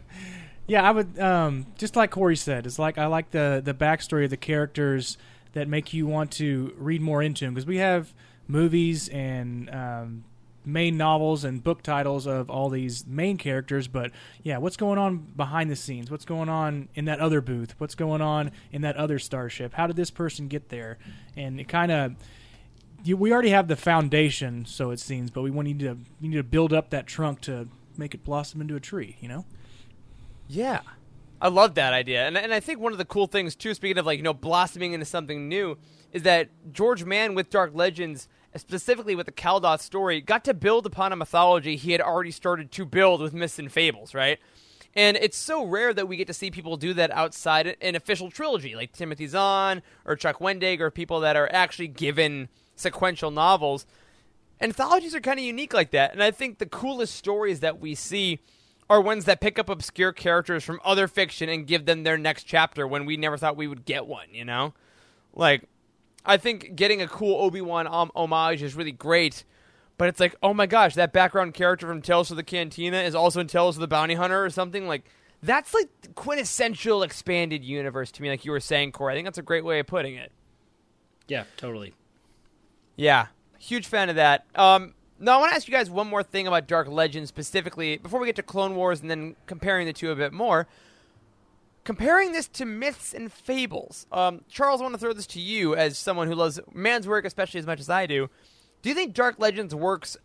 yeah, 0.66 0.86
I 0.86 0.90
would 0.90 1.18
um, 1.18 1.66
just 1.78 1.96
like 1.96 2.10
Corey 2.10 2.36
said. 2.36 2.66
It's 2.66 2.78
like 2.78 2.98
I 2.98 3.06
like 3.06 3.30
the 3.30 3.60
the 3.64 3.74
backstory 3.74 4.24
of 4.24 4.30
the 4.30 4.36
characters 4.36 5.18
that 5.52 5.68
make 5.68 5.92
you 5.92 6.06
want 6.06 6.30
to 6.32 6.74
read 6.78 7.00
more 7.02 7.22
into 7.22 7.44
them 7.44 7.54
because 7.54 7.66
we 7.66 7.76
have 7.78 8.12
movies 8.48 9.08
and 9.08 9.68
um, 9.70 10.24
main 10.64 10.96
novels 10.96 11.44
and 11.44 11.62
book 11.62 11.82
titles 11.82 12.26
of 12.26 12.48
all 12.48 12.68
these 12.70 13.06
main 13.06 13.36
characters, 13.36 13.86
but 13.88 14.10
yeah, 14.42 14.56
what's 14.58 14.76
going 14.76 14.98
on 14.98 15.16
behind 15.36 15.70
the 15.70 15.76
scenes? 15.76 16.10
What's 16.10 16.24
going 16.24 16.48
on 16.48 16.88
in 16.94 17.04
that 17.06 17.20
other 17.20 17.40
booth? 17.40 17.74
What's 17.78 17.94
going 17.94 18.20
on 18.22 18.50
in 18.70 18.82
that 18.82 18.96
other 18.96 19.18
starship? 19.18 19.74
How 19.74 19.86
did 19.86 19.96
this 19.96 20.10
person 20.10 20.48
get 20.48 20.68
there? 20.70 20.98
And 21.36 21.60
it 21.60 21.68
kind 21.68 21.92
of 21.92 22.14
you, 23.04 23.16
we 23.16 23.32
already 23.32 23.50
have 23.50 23.68
the 23.68 23.76
foundation, 23.76 24.64
so 24.64 24.90
it 24.90 25.00
seems, 25.00 25.30
but 25.30 25.42
we 25.42 25.50
want 25.50 25.68
you 25.68 25.78
to 25.78 25.98
you 26.20 26.28
need 26.28 26.36
to 26.36 26.42
build 26.42 26.72
up 26.72 26.90
that 26.90 27.06
trunk 27.06 27.40
to 27.42 27.68
make 27.96 28.14
it 28.14 28.24
blossom 28.24 28.60
into 28.60 28.76
a 28.76 28.80
tree. 28.80 29.16
You 29.20 29.28
know? 29.28 29.44
Yeah. 30.48 30.80
I 31.40 31.48
love 31.48 31.74
that 31.74 31.92
idea. 31.92 32.26
And, 32.26 32.36
and 32.38 32.54
I 32.54 32.60
think 32.60 32.78
one 32.78 32.92
of 32.92 32.98
the 32.98 33.04
cool 33.04 33.26
things, 33.26 33.56
too, 33.56 33.74
speaking 33.74 33.98
of 33.98 34.06
like, 34.06 34.18
you 34.18 34.22
know, 34.22 34.32
blossoming 34.32 34.92
into 34.92 35.04
something 35.04 35.48
new, 35.48 35.76
is 36.12 36.22
that 36.22 36.48
George 36.72 37.04
Mann 37.04 37.34
with 37.34 37.50
Dark 37.50 37.72
Legends, 37.74 38.28
specifically 38.54 39.16
with 39.16 39.26
the 39.26 39.32
Caldoth 39.32 39.80
story, 39.80 40.20
got 40.20 40.44
to 40.44 40.54
build 40.54 40.86
upon 40.86 41.12
a 41.12 41.16
mythology 41.16 41.74
he 41.74 41.92
had 41.92 42.00
already 42.00 42.30
started 42.30 42.70
to 42.70 42.84
build 42.84 43.20
with 43.20 43.32
Myths 43.32 43.58
and 43.58 43.72
Fables, 43.72 44.14
right? 44.14 44.38
And 44.94 45.16
it's 45.16 45.38
so 45.38 45.64
rare 45.64 45.94
that 45.94 46.06
we 46.06 46.16
get 46.16 46.26
to 46.26 46.34
see 46.34 46.50
people 46.50 46.76
do 46.76 46.92
that 46.94 47.10
outside 47.10 47.76
an 47.80 47.96
official 47.96 48.30
trilogy, 48.30 48.76
like 48.76 48.92
Timothy 48.92 49.26
Zahn 49.26 49.82
or 50.04 50.16
Chuck 50.16 50.38
Wendig, 50.38 50.80
or 50.80 50.90
people 50.90 51.20
that 51.20 51.34
are 51.34 51.48
actually 51.50 51.88
given 51.88 52.48
sequential 52.82 53.30
novels. 53.30 53.86
Anthologies 54.60 55.14
are 55.14 55.20
kind 55.20 55.38
of 55.38 55.44
unique 55.44 55.72
like 55.72 55.90
that, 55.92 56.12
and 56.12 56.22
I 56.22 56.30
think 56.30 56.58
the 56.58 56.66
coolest 56.66 57.14
stories 57.16 57.60
that 57.60 57.80
we 57.80 57.94
see 57.94 58.40
are 58.90 59.00
ones 59.00 59.24
that 59.24 59.40
pick 59.40 59.58
up 59.58 59.68
obscure 59.68 60.12
characters 60.12 60.62
from 60.62 60.80
other 60.84 61.08
fiction 61.08 61.48
and 61.48 61.66
give 61.66 61.86
them 61.86 62.02
their 62.02 62.18
next 62.18 62.44
chapter 62.44 62.86
when 62.86 63.06
we 63.06 63.16
never 63.16 63.36
thought 63.36 63.56
we 63.56 63.66
would 63.66 63.84
get 63.84 64.06
one, 64.06 64.26
you 64.32 64.44
know? 64.44 64.74
Like, 65.32 65.64
I 66.24 66.36
think 66.36 66.76
getting 66.76 67.00
a 67.00 67.08
cool 67.08 67.42
Obi 67.42 67.60
Wan 67.60 67.86
homage 67.86 68.62
is 68.62 68.76
really 68.76 68.92
great, 68.92 69.44
but 69.96 70.08
it's 70.08 70.20
like, 70.20 70.36
oh 70.42 70.52
my 70.52 70.66
gosh, 70.66 70.94
that 70.94 71.12
background 71.12 71.54
character 71.54 71.86
from 71.86 72.02
Tales 72.02 72.30
of 72.30 72.36
the 72.36 72.42
Cantina 72.42 72.98
is 72.98 73.14
also 73.14 73.40
in 73.40 73.46
Tales 73.46 73.76
of 73.76 73.80
the 73.80 73.88
Bounty 73.88 74.14
Hunter 74.14 74.44
or 74.44 74.50
something 74.50 74.86
like. 74.86 75.04
That's 75.44 75.74
like 75.74 75.88
quintessential 76.14 77.02
expanded 77.02 77.64
universe 77.64 78.12
to 78.12 78.22
me, 78.22 78.28
like 78.28 78.44
you 78.44 78.52
were 78.52 78.60
saying, 78.60 78.92
Corey. 78.92 79.12
I 79.12 79.16
think 79.16 79.26
that's 79.26 79.38
a 79.38 79.42
great 79.42 79.64
way 79.64 79.80
of 79.80 79.88
putting 79.88 80.14
it. 80.14 80.30
Yeah, 81.26 81.44
totally. 81.56 81.94
Yeah, 82.96 83.26
huge 83.58 83.86
fan 83.86 84.08
of 84.08 84.16
that. 84.16 84.44
Um, 84.54 84.94
now 85.18 85.36
I 85.36 85.40
want 85.40 85.52
to 85.52 85.56
ask 85.56 85.68
you 85.68 85.72
guys 85.72 85.88
one 85.88 86.08
more 86.08 86.22
thing 86.22 86.46
about 86.46 86.66
Dark 86.66 86.88
Legends 86.88 87.28
specifically 87.28 87.96
before 87.96 88.20
we 88.20 88.26
get 88.26 88.36
to 88.36 88.42
Clone 88.42 88.74
Wars 88.74 89.00
and 89.00 89.10
then 89.10 89.36
comparing 89.46 89.86
the 89.86 89.92
two 89.92 90.10
a 90.10 90.16
bit 90.16 90.32
more. 90.32 90.66
Comparing 91.84 92.32
this 92.32 92.46
to 92.48 92.64
myths 92.64 93.12
and 93.12 93.32
fables, 93.32 94.06
um, 94.12 94.42
Charles, 94.48 94.80
I 94.80 94.84
want 94.84 94.94
to 94.94 95.00
throw 95.00 95.12
this 95.12 95.26
to 95.28 95.40
you 95.40 95.74
as 95.74 95.98
someone 95.98 96.28
who 96.28 96.34
loves 96.34 96.60
Mann's 96.72 97.08
work 97.08 97.24
especially 97.24 97.60
as 97.60 97.66
much 97.66 97.80
as 97.80 97.90
I 97.90 98.06
do. 98.06 98.30
Do 98.82 98.88
you 98.88 98.94
think 98.94 99.14
Dark 99.14 99.38
Legends 99.38 99.74
works 99.74 100.16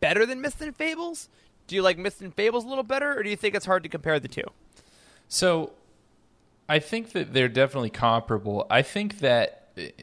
better 0.00 0.26
than 0.26 0.40
myths 0.40 0.60
and 0.60 0.74
fables? 0.74 1.28
Do 1.66 1.76
you 1.76 1.82
like 1.82 1.98
myths 1.98 2.20
and 2.20 2.34
fables 2.34 2.64
a 2.64 2.68
little 2.68 2.84
better, 2.84 3.18
or 3.18 3.22
do 3.22 3.30
you 3.30 3.36
think 3.36 3.54
it's 3.54 3.66
hard 3.66 3.82
to 3.82 3.88
compare 3.88 4.18
the 4.18 4.28
two? 4.28 4.44
So, 5.28 5.72
I 6.68 6.78
think 6.78 7.12
that 7.12 7.32
they're 7.32 7.48
definitely 7.48 7.90
comparable. 7.90 8.66
I 8.68 8.82
think 8.82 9.18
that 9.20 9.61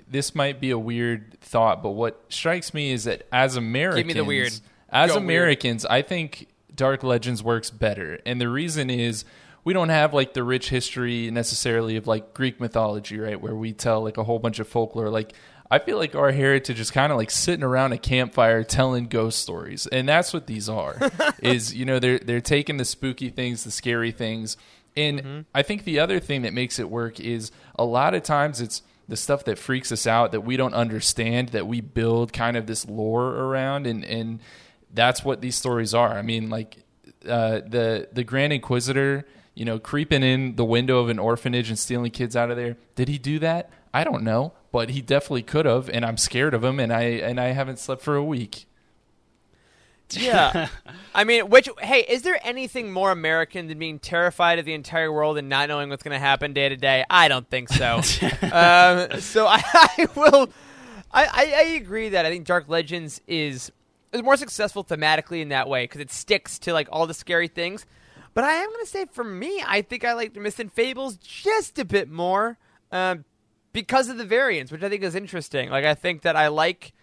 this 0.10 0.36
might 0.36 0.60
be 0.60 0.72
a 0.72 0.78
weird 0.78 1.38
thought, 1.42 1.84
but 1.84 1.92
what 1.92 2.24
strikes 2.30 2.74
me 2.74 2.92
is 2.92 3.04
that 3.06 3.28
as 3.32 3.56
Americans, 3.56 4.08
Give 4.08 4.08
me 4.08 4.14
the 4.14 4.26
weird. 4.26 4.54
as 4.90 5.12
Go 5.12 5.16
weird. 5.16 5.24
Americans, 5.24 5.86
I 5.86 6.02
think 6.02 6.48
Dark 6.74 7.04
Legends 7.04 7.44
works 7.44 7.70
better, 7.70 8.20
and 8.26 8.40
the 8.40 8.50
reason 8.50 8.90
is 8.90 9.26
we 9.64 9.74
don't 9.74 9.90
have 9.90 10.14
like 10.14 10.34
the 10.34 10.44
rich 10.44 10.70
history 10.70 11.30
necessarily 11.32 11.96
of 11.96 12.08
like 12.08 12.34
Greek 12.34 12.60
mythology, 12.60 13.20
right? 13.20 13.40
Where 13.40 13.56
we 13.56 13.74
tell 13.74 14.02
like 14.02 14.18
a 14.18 14.24
whole 14.24 14.40
bunch 14.40 14.60
of 14.60 14.68
folklore. 14.68 15.10
Like 15.10 15.34
I 15.72 15.80
feel 15.80 15.98
like 15.98 16.16
our 16.16 16.32
heritage 16.32 16.80
is 16.80 16.90
kind 16.90 17.12
of 17.12 17.18
like 17.18 17.30
sitting 17.30 17.64
around 17.64 17.92
a 17.92 17.98
campfire 17.98 18.64
telling 18.64 19.08
ghost 19.08 19.40
stories, 19.40 19.86
and 19.88 20.10
that's 20.10 20.34
what 20.34 20.48
these 20.48 20.68
are. 20.70 20.98
is 21.44 21.74
you 21.76 21.86
know 21.86 22.00
they're 22.00 22.20
they're 22.20 22.42
taking 22.42 22.78
the 22.78 22.86
spooky 22.86 23.30
things, 23.30 23.64
the 23.64 23.72
scary 23.72 24.12
things, 24.12 24.58
and 24.98 25.20
mm-hmm. 25.20 25.40
I 25.54 25.62
think 25.62 25.84
the 25.84 26.00
other 26.00 26.20
thing 26.20 26.42
that 26.42 26.54
makes 26.54 26.80
it 26.80 26.90
work 26.90 27.20
is 27.20 27.52
a 27.78 27.86
lot 27.86 28.16
of 28.16 28.24
times 28.24 28.62
it's 28.62 28.82
the 29.10 29.18
stuff 29.18 29.44
that 29.46 29.58
freaks 29.58 29.92
us 29.92 30.06
out 30.08 30.32
that 30.32 30.42
we 30.42 30.56
don't 30.56 30.74
understand 30.74 31.50
that 31.50 31.68
we 31.68 31.82
build 31.82 32.32
kind 32.32 32.56
of 32.56 32.68
this 32.68 32.88
lore 32.88 33.28
around, 33.28 33.88
and 33.88 34.06
and 34.06 34.40
that's 34.94 35.24
what 35.24 35.42
these 35.42 35.56
stories 35.56 35.94
are. 35.94 36.18
I 36.18 36.22
mean, 36.22 36.50
like 36.50 36.78
uh, 37.28 37.62
the 37.68 38.08
the 38.14 38.24
Grand 38.24 38.54
Inquisitor, 38.54 39.26
you 39.56 39.66
know, 39.66 39.80
creeping 39.80 40.24
in 40.24 40.56
the 40.56 40.64
window 40.66 41.00
of 41.00 41.10
an 41.10 41.20
orphanage 41.20 41.70
and 41.70 41.78
stealing 41.78 42.12
kids 42.12 42.36
out 42.36 42.52
of 42.52 42.58
there. 42.58 42.78
Did 42.96 43.10
he 43.10 43.18
do 43.18 43.40
that? 43.40 43.72
I 43.94 44.04
don't 44.04 44.24
know, 44.24 44.54
but 44.72 44.92
he 44.92 45.02
definitely 45.02 45.44
could 45.44 45.66
have, 45.66 45.90
and 45.90 46.06
I'm 46.06 46.18
scared 46.18 46.54
of 46.54 46.64
him, 46.64 46.80
and 46.80 46.94
I 46.94 47.02
and 47.02 47.40
I 47.40 47.48
haven't 47.48 47.80
slept 47.80 48.04
for 48.04 48.16
a 48.16 48.24
week. 48.24 48.68
Yeah. 50.20 50.70
I 51.14 51.24
mean, 51.24 51.50
which 51.50 51.70
hey, 51.82 52.00
is 52.02 52.22
there 52.22 52.40
anything 52.44 52.92
more 52.92 53.12
American 53.12 53.68
than 53.68 53.80
being 53.80 54.00
terrified 54.00 54.60
of 54.60 54.66
the 54.66 54.74
entire 54.74 55.12
world 55.12 55.38
and 55.38 55.50
not 55.50 55.70
knowing 55.70 55.90
what's 55.90 56.04
going 56.04 56.14
to 56.14 56.20
happen 56.20 56.54
day 56.54 56.70
to 56.70 56.78
day? 56.78 57.04
I 57.10 57.28
don't 57.28 57.48
think 57.50 57.70
so. 57.70 57.96
um, 58.52 59.20
so 59.20 59.46
I, 59.48 59.62
I 59.74 60.08
will. 60.16 60.50
I, 61.12 61.26
I, 61.26 61.54
I 61.58 61.64
agree 61.76 62.10
that 62.10 62.26
I 62.26 62.30
think 62.30 62.46
Dark 62.46 62.70
Legends 62.70 63.22
is 63.28 63.72
is 64.12 64.24
more 64.24 64.38
successful 64.38 64.84
thematically 64.84 65.42
in 65.42 65.50
that 65.50 65.70
way 65.70 65.84
because 65.84 66.02
it 66.02 66.12
sticks 66.12 66.58
to 66.60 66.74
like 66.74 66.88
all 66.92 67.08
the 67.08 67.14
scary 67.14 67.48
things. 67.48 67.86
But 68.34 68.44
I 68.44 68.54
am 68.54 68.70
going 68.70 68.86
to 68.86 68.90
say, 68.90 69.06
for 69.12 69.24
me, 69.24 69.64
I 69.66 69.82
think 69.82 70.06
I 70.06 70.14
like 70.14 70.36
Myths 70.36 70.60
and 70.60 70.72
Fables 70.72 71.18
just 71.18 71.80
a 71.80 71.86
bit 71.86 72.10
more 72.10 72.58
um, 72.92 73.26
because 73.74 74.10
of 74.10 74.18
the 74.18 74.26
variants, 74.26 74.72
which 74.72 74.84
I 74.84 74.90
think 74.90 75.04
is 75.04 75.16
interesting. 75.16 75.70
Like 75.70 75.86
I 75.86 75.96
think 75.96 76.22
that 76.22 76.36
I 76.36 76.48
like 76.48 76.94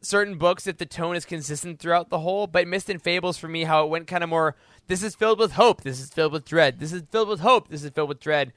certain 0.00 0.38
books 0.38 0.66
if 0.66 0.78
the 0.78 0.86
tone 0.86 1.16
is 1.16 1.24
consistent 1.24 1.78
throughout 1.80 2.08
the 2.10 2.20
whole. 2.20 2.46
But 2.46 2.66
Myths 2.68 2.88
and 2.88 3.02
Fables 3.02 3.36
for 3.38 3.48
me, 3.48 3.64
how 3.64 3.84
it 3.84 3.90
went 3.90 4.06
kind 4.06 4.22
of 4.24 4.30
more. 4.30 4.56
This 4.86 5.02
is 5.02 5.14
filled 5.14 5.38
with 5.38 5.52
hope. 5.52 5.82
This 5.82 6.00
is 6.00 6.10
filled 6.10 6.32
with 6.32 6.44
dread. 6.44 6.78
This 6.80 6.92
is 6.92 7.02
filled 7.10 7.28
with 7.28 7.40
hope. 7.40 7.68
This 7.68 7.84
is 7.84 7.90
filled 7.90 8.08
with 8.08 8.20
dread. 8.20 8.52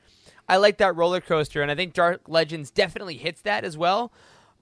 I 0.48 0.58
like 0.58 0.78
that 0.78 0.96
roller 0.96 1.22
coaster, 1.22 1.62
and 1.62 1.70
I 1.72 1.76
think 1.76 1.94
Dark 1.94 2.22
Legends 2.28 2.72
definitely 2.72 3.18
hits 3.18 3.42
that 3.42 3.64
as 3.64 3.78
well. 3.78 4.12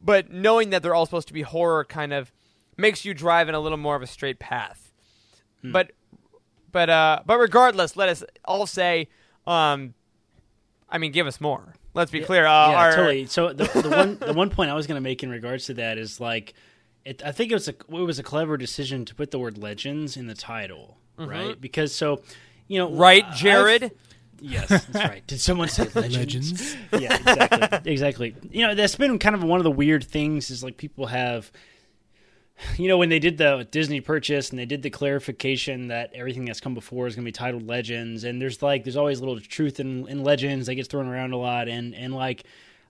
But 0.02 0.32
knowing 0.32 0.70
that 0.70 0.82
they're 0.84 0.96
all 0.96 1.06
supposed 1.06 1.28
to 1.28 1.34
be 1.34 1.42
horror 1.42 1.84
kind 1.84 2.14
of 2.14 2.32
makes 2.78 3.06
you 3.06 3.14
drive 3.14 3.50
in 3.50 3.56
a 3.56 3.60
little 3.60 3.78
more 3.78 3.96
of 3.96 4.02
a 4.02 4.08
straight 4.08 4.40
path. 4.40 4.94
But 5.64 5.92
but 6.72 6.90
uh 6.90 7.20
but 7.26 7.38
regardless, 7.38 7.98
let 7.98 8.08
us 8.10 8.24
all 8.46 8.66
say 8.66 9.10
um 9.46 9.94
I 10.90 10.98
mean 11.00 11.12
give 11.12 11.28
us 11.28 11.42
more. 11.42 11.74
Let's 11.94 12.12
be 12.12 12.22
clear. 12.22 12.46
Uh, 12.46 12.70
yeah, 12.72 12.78
our- 12.78 12.96
totally. 12.96 13.26
So 13.26 13.52
the, 13.52 13.66
the 13.82 13.90
one 13.90 14.18
the 14.20 14.34
one 14.34 14.50
point 14.50 14.70
I 14.70 14.74
was 14.74 14.88
going 14.88 14.96
to 14.96 15.02
make 15.02 15.22
in 15.24 15.30
regards 15.30 15.66
to 15.66 15.74
that 15.76 15.98
is 15.98 16.20
like, 16.20 16.54
it, 17.06 17.22
I 17.26 17.32
think 17.32 17.52
it 17.52 17.56
was 17.56 17.68
a 17.68 17.72
it 17.72 17.90
was 18.06 18.20
a 18.20 18.24
clever 18.24 18.58
decision 18.58 19.06
to 19.06 19.16
put 19.16 19.32
the 19.32 19.40
word 19.40 19.58
legends 19.58 20.18
in 20.18 20.28
the 20.28 20.36
title, 20.36 20.98
Mhm. 21.18 21.28
right? 21.30 21.60
Because 21.62 21.94
so, 21.94 22.22
you 22.68 22.78
know, 22.80 22.90
Right, 22.92 23.24
I've- 23.26 23.38
Jared? 23.38 23.92
Yes, 24.42 24.70
that's 24.70 24.94
right. 24.96 25.26
Did 25.28 25.42
someone 25.42 25.68
say 25.68 25.84
legends? 25.96 26.18
Legends? 26.18 26.78
yeah, 27.00 27.16
exactly, 27.18 27.92
exactly. 27.92 28.36
You 28.52 28.68
know, 28.68 28.76
that's 28.76 28.96
been 28.96 29.20
kind 29.20 29.36
of 29.36 29.44
one 29.44 29.60
of 29.60 29.66
the 29.66 29.72
weird 29.72 30.04
things 30.04 30.50
is 30.50 30.64
like 30.64 30.78
people 30.78 31.08
have 31.08 31.52
you 32.78 32.90
know 32.90 32.98
when 32.98 33.08
they 33.10 33.20
did 33.20 33.38
the 33.38 33.66
Disney 33.72 34.02
purchase 34.02 34.50
and 34.50 34.60
they 34.60 34.66
did 34.66 34.82
the 34.82 34.90
clarification 34.90 35.88
that 35.88 36.12
everything 36.14 36.44
that's 36.46 36.60
come 36.60 36.74
before 36.74 37.08
is 37.08 37.16
going 37.16 37.24
to 37.24 37.28
be 37.28 37.32
titled 37.34 37.66
Legends, 37.68 38.24
and 38.26 38.42
there's 38.42 38.62
like 38.62 38.84
there's 38.84 38.98
always 38.98 39.20
a 39.20 39.26
little 39.26 39.40
truth 39.40 39.80
in, 39.80 40.08
in 40.10 40.24
Legends 40.24 40.68
that 40.68 40.76
gets 40.76 40.88
thrown 40.90 41.08
around 41.08 41.32
a 41.34 41.38
lot, 41.38 41.68
and 41.70 41.96
and 41.96 42.14
like 42.14 42.44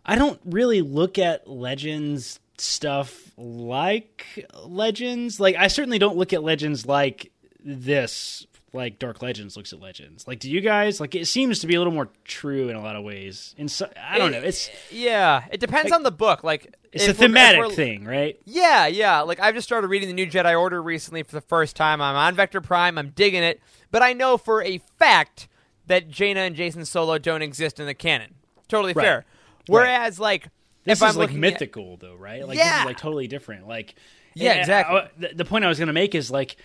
I 0.05 0.15
don't 0.15 0.39
really 0.45 0.81
look 0.81 1.19
at 1.19 1.47
Legends 1.47 2.39
stuff 2.59 3.31
like 3.37 4.45
Legends. 4.65 5.39
Like 5.39 5.55
I 5.55 5.67
certainly 5.67 5.99
don't 5.99 6.17
look 6.17 6.33
at 6.33 6.43
Legends 6.43 6.85
like 6.85 7.31
this. 7.63 8.45
Like 8.71 8.99
Dark 8.99 9.23
Legends 9.23 9.57
looks 9.57 9.73
at 9.73 9.79
Legends. 9.79 10.27
Like, 10.27 10.37
do 10.39 10.49
you 10.49 10.61
guys 10.61 10.99
like? 10.99 11.15
It 11.15 11.25
seems 11.25 11.57
to 11.59 11.67
be 11.67 11.73
a 11.73 11.79
little 11.79 11.93
more 11.93 12.07
true 12.23 12.69
in 12.69 12.75
a 12.75 12.81
lot 12.81 12.95
of 12.95 13.03
ways. 13.03 13.55
In 13.57 13.67
so, 13.67 13.89
I 13.99 14.19
don't 14.19 14.31
know. 14.31 14.41
It's 14.41 14.69
yeah, 14.91 15.43
it 15.51 15.59
depends 15.59 15.89
like- 15.89 15.97
on 15.97 16.03
the 16.03 16.11
book. 16.11 16.43
Like 16.43 16.75
it's 16.91 17.07
a 17.07 17.09
if 17.09 17.17
we're- 17.19 17.25
if 17.25 17.31
thematic 17.31 17.71
thing, 17.71 18.05
right? 18.05 18.39
Yeah, 18.45 18.85
yeah. 18.85 19.21
Like 19.21 19.39
I've 19.39 19.55
just 19.55 19.67
started 19.67 19.87
reading 19.87 20.07
the 20.07 20.13
new 20.13 20.27
Jedi 20.27 20.59
Order 20.59 20.83
recently 20.83 21.23
for 21.23 21.31
the 21.31 21.41
first 21.41 21.75
time. 21.75 21.99
I'm 21.99 22.15
on 22.15 22.35
Vector 22.35 22.61
Prime. 22.61 22.99
I'm 22.99 23.09
digging 23.09 23.41
it, 23.41 23.59
but 23.89 24.03
I 24.03 24.13
know 24.13 24.37
for 24.37 24.61
a 24.63 24.77
fact 24.99 25.47
that 25.87 26.07
Jaina 26.07 26.41
and 26.41 26.55
Jacen 26.55 26.85
Solo 26.85 27.17
don't 27.17 27.41
exist 27.41 27.79
in 27.79 27.87
the 27.87 27.95
canon. 27.95 28.35
Totally 28.67 28.93
Right. 28.93 29.03
fair. 29.03 29.25
Whereas, 29.65 30.19
like, 30.19 30.49
This 30.83 31.01
if 31.01 31.09
is 31.09 31.15
I'm 31.15 31.19
like 31.19 31.29
looking 31.29 31.37
at- 31.37 31.53
mythical, 31.53 31.97
though, 31.97 32.15
right? 32.15 32.47
Like 32.47 32.57
this 32.57 32.65
Yeah. 32.65 32.79
is 32.81 32.85
like 32.85 32.97
totally 32.97 33.27
different. 33.27 33.67
Like, 33.67 33.95
Yeah, 34.33 34.53
exactly. 34.53 34.97
I- 34.99 35.09
the, 35.17 35.35
the 35.35 35.45
point 35.45 35.65
I 35.65 35.67
was 35.67 35.77
going 35.77 35.87
to 35.87 35.93
make 35.93 36.15
is 36.15 36.31
like, 36.31 36.55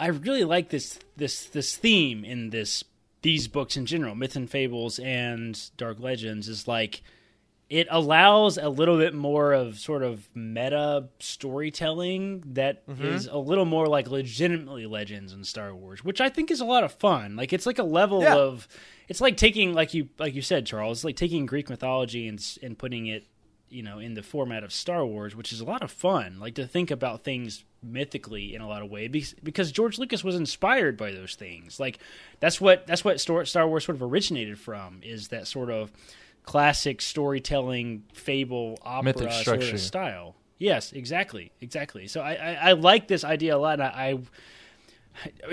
I 0.00 0.08
really 0.08 0.44
like 0.44 0.70
this 0.70 0.98
this 1.16 1.46
this 1.46 1.76
theme 1.76 2.24
in 2.24 2.50
this 2.50 2.82
these 3.22 3.46
books 3.48 3.76
in 3.76 3.86
general, 3.86 4.14
myth 4.14 4.34
and 4.36 4.50
fables 4.50 4.98
and 4.98 5.58
dark 5.76 6.00
legends. 6.00 6.48
Is 6.48 6.66
like 6.66 7.02
it 7.70 7.86
allows 7.90 8.58
a 8.58 8.68
little 8.68 8.98
bit 8.98 9.14
more 9.14 9.52
of 9.52 9.78
sort 9.78 10.02
of 10.02 10.28
meta 10.34 11.08
storytelling 11.20 12.42
that 12.54 12.82
is 13.00 13.26
Mhm. 13.28 13.32
a 13.32 13.38
little 13.38 13.64
more 13.64 13.86
like 13.86 14.08
legitimately 14.08 14.86
legends 14.86 15.32
in 15.32 15.44
Star 15.44 15.74
Wars, 15.74 16.04
which 16.04 16.20
I 16.20 16.28
think 16.28 16.50
is 16.50 16.60
a 16.60 16.64
lot 16.64 16.84
of 16.84 16.92
fun. 16.92 17.36
Like 17.36 17.52
it's 17.52 17.64
like 17.66 17.78
a 17.78 17.82
level 17.84 18.22
Yeah. 18.22 18.34
of 18.36 18.68
it's 19.08 19.20
like 19.20 19.36
taking 19.36 19.72
like 19.74 19.94
you 19.94 20.08
like 20.18 20.34
you 20.34 20.42
said 20.42 20.66
Charles, 20.66 20.98
it's 20.98 21.04
like 21.04 21.16
taking 21.16 21.46
Greek 21.46 21.70
mythology 21.70 22.26
and 22.28 22.44
and 22.62 22.76
putting 22.76 23.06
it 23.06 23.26
you 23.74 23.82
know 23.82 23.98
in 23.98 24.14
the 24.14 24.22
format 24.22 24.62
of 24.62 24.72
Star 24.72 25.04
Wars, 25.04 25.34
which 25.34 25.52
is 25.52 25.60
a 25.60 25.64
lot 25.64 25.82
of 25.82 25.90
fun. 25.90 26.38
Like 26.38 26.54
to 26.54 26.66
think 26.66 26.90
about 26.90 27.24
things 27.24 27.64
mythically 27.82 28.54
in 28.54 28.62
a 28.62 28.68
lot 28.68 28.82
of 28.82 28.90
ways 28.90 29.10
because, 29.10 29.34
because 29.42 29.72
George 29.72 29.98
Lucas 29.98 30.24
was 30.24 30.36
inspired 30.36 30.96
by 30.96 31.12
those 31.12 31.34
things. 31.34 31.78
Like 31.78 31.98
that's 32.40 32.60
what 32.60 32.86
that's 32.86 33.04
what 33.04 33.20
Star 33.20 33.68
Wars 33.68 33.84
sort 33.84 33.96
of 33.96 34.02
originated 34.02 34.58
from 34.58 35.00
is 35.02 35.28
that 35.28 35.46
sort 35.46 35.70
of 35.70 35.92
classic 36.44 37.00
storytelling 37.00 38.04
fable 38.12 38.78
opera 38.82 39.04
Mythic 39.04 39.32
sort 39.32 39.42
structure. 39.42 39.74
of 39.74 39.80
style. 39.80 40.36
Yes, 40.58 40.92
exactly, 40.92 41.50
exactly. 41.60 42.06
So 42.06 42.20
I, 42.20 42.34
I, 42.34 42.58
I 42.62 42.72
like 42.72 43.08
this 43.08 43.24
idea 43.24 43.56
a 43.56 43.58
lot. 43.58 43.80
And 43.80 43.82
I, 43.82 43.88
I 43.88 44.18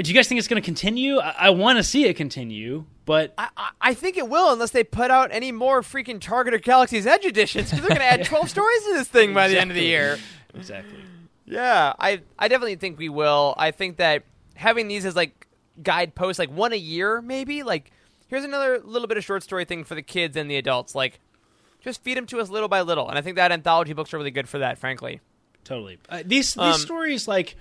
do 0.02 0.10
you 0.10 0.14
guys 0.16 0.28
think 0.28 0.40
it's 0.40 0.48
going 0.48 0.62
to 0.62 0.66
continue? 0.66 1.20
I, 1.20 1.36
I 1.38 1.50
want 1.52 1.78
to 1.78 1.84
see 1.84 2.06
it 2.06 2.16
continue, 2.16 2.86
but 3.06 3.34
I, 3.38 3.50
I- 3.80 3.94
think 3.94 4.18
it 4.18 4.28
will 4.28 4.52
unless 4.52 4.72
they 4.72 4.84
put 4.84 5.12
out 5.12 5.30
any 5.32 5.52
more 5.52 5.82
freaking 5.82 6.20
Target 6.20 6.54
or 6.54 6.58
Galaxy's 6.60 7.06
Edge 7.06 7.26
editions 7.26 7.70
because 7.70 7.82
they're 7.86 7.98
going 7.98 8.02
to 8.02 8.12
add 8.22 8.26
12 8.26 8.50
stories 8.50 8.84
to 8.86 8.94
this 8.94 9.08
thing 9.08 9.34
by 9.34 9.48
the 9.48 9.60
end 9.60 9.70
of 9.72 9.76
the 9.76 9.84
year. 9.84 10.18
Exactly. 10.56 10.98
Yeah, 11.46 11.94
I 12.00 12.22
I 12.40 12.48
definitely 12.48 12.76
think 12.78 12.98
we 12.98 13.10
will. 13.10 13.54
I 13.58 13.72
think 13.72 13.98
that 13.98 14.24
having 14.56 14.88
these 14.88 15.06
as 15.06 15.16
like 15.16 15.48
guideposts, 15.84 16.40
like 16.40 16.50
one 16.50 16.72
a 16.74 16.78
year, 16.78 17.22
maybe. 17.22 17.64
Like, 17.64 17.92
here's 18.28 18.44
another 18.46 18.80
little 18.80 19.08
bit 19.08 19.18
of 19.18 19.24
short 19.24 19.44
story 19.44 19.66
thing 19.66 19.84
for 19.84 19.94
the 19.96 20.02
kids 20.02 20.38
and 20.38 20.50
the 20.50 20.56
adults. 20.58 20.96
Like, 20.96 21.20
just 21.82 22.04
feed 22.04 22.16
them 22.18 22.26
to 22.28 22.40
us 22.40 22.50
little 22.50 22.70
by 22.70 22.82
little, 22.82 23.10
and 23.10 23.18
I 23.18 23.22
think 23.22 23.36
that 23.36 23.52
anthology 23.52 23.92
books 23.94 24.14
are 24.14 24.18
really 24.18 24.32
good 24.32 24.48
for 24.48 24.60
that. 24.60 24.78
Frankly, 24.78 25.20
totally. 25.66 26.00
Uh, 26.10 26.24
these 26.26 26.54
these 26.54 26.58
Um, 26.76 26.80
stories 26.80 27.28
like 27.28 27.56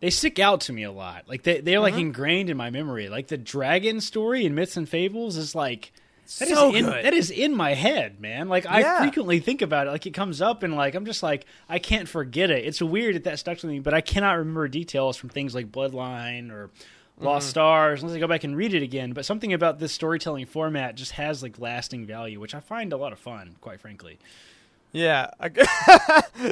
they 0.00 0.10
stick 0.10 0.38
out 0.38 0.62
to 0.62 0.72
me 0.72 0.82
a 0.82 0.92
lot. 0.92 1.24
Like 1.28 1.42
they 1.42 1.60
they're 1.60 1.80
like 1.80 1.94
Mhm. 1.94 2.00
ingrained 2.00 2.50
in 2.50 2.56
my 2.56 2.70
memory. 2.70 3.08
Like 3.08 3.28
the 3.28 3.38
dragon 3.38 4.00
story 4.00 4.44
in 4.44 4.54
Myths 4.54 4.76
and 4.76 4.88
Fables 4.88 5.36
is 5.36 5.54
like 5.54 5.92
That 6.38 6.48
is 6.48 6.54
so 6.54 6.74
in, 6.74 6.84
good. 6.84 7.04
That 7.04 7.12
is 7.12 7.30
in 7.30 7.54
my 7.56 7.74
head, 7.74 8.20
man. 8.20 8.48
Like 8.48 8.64
I 8.66 8.80
Yeah. 8.80 9.00
frequently 9.00 9.40
think 9.40 9.62
about 9.62 9.86
it. 9.88 9.90
Like 9.90 10.06
it 10.06 10.14
comes 10.14 10.40
up 10.40 10.62
and 10.62 10.74
like 10.76 10.94
I'm 10.94 11.04
just 11.04 11.22
like 11.22 11.44
I 11.68 11.78
can't 11.78 12.08
forget 12.08 12.50
it. 12.50 12.64
It's 12.64 12.80
weird 12.80 13.16
that 13.16 13.24
that 13.24 13.38
stuck 13.38 13.58
to 13.58 13.66
me, 13.66 13.78
but 13.80 13.94
I 13.94 14.00
cannot 14.00 14.38
remember 14.38 14.68
details 14.68 15.16
from 15.16 15.28
things 15.28 15.54
like 15.54 15.70
Bloodline 15.72 16.50
or 16.50 16.70
Lost 17.18 17.48
Mhm. 17.48 17.50
Stars 17.50 18.02
unless 18.02 18.16
I 18.16 18.20
go 18.20 18.26
back 18.26 18.44
and 18.44 18.56
read 18.56 18.72
it 18.72 18.82
again. 18.82 19.12
But 19.12 19.26
something 19.26 19.52
about 19.52 19.78
this 19.78 19.92
storytelling 19.92 20.46
format 20.46 20.94
just 20.94 21.12
has 21.12 21.42
like 21.42 21.58
lasting 21.58 22.06
value, 22.06 22.40
which 22.40 22.54
I 22.54 22.60
find 22.60 22.92
a 22.94 22.96
lot 22.96 23.12
of 23.12 23.18
fun, 23.18 23.56
quite 23.60 23.78
frankly. 23.80 24.18
Yeah. 24.92 25.30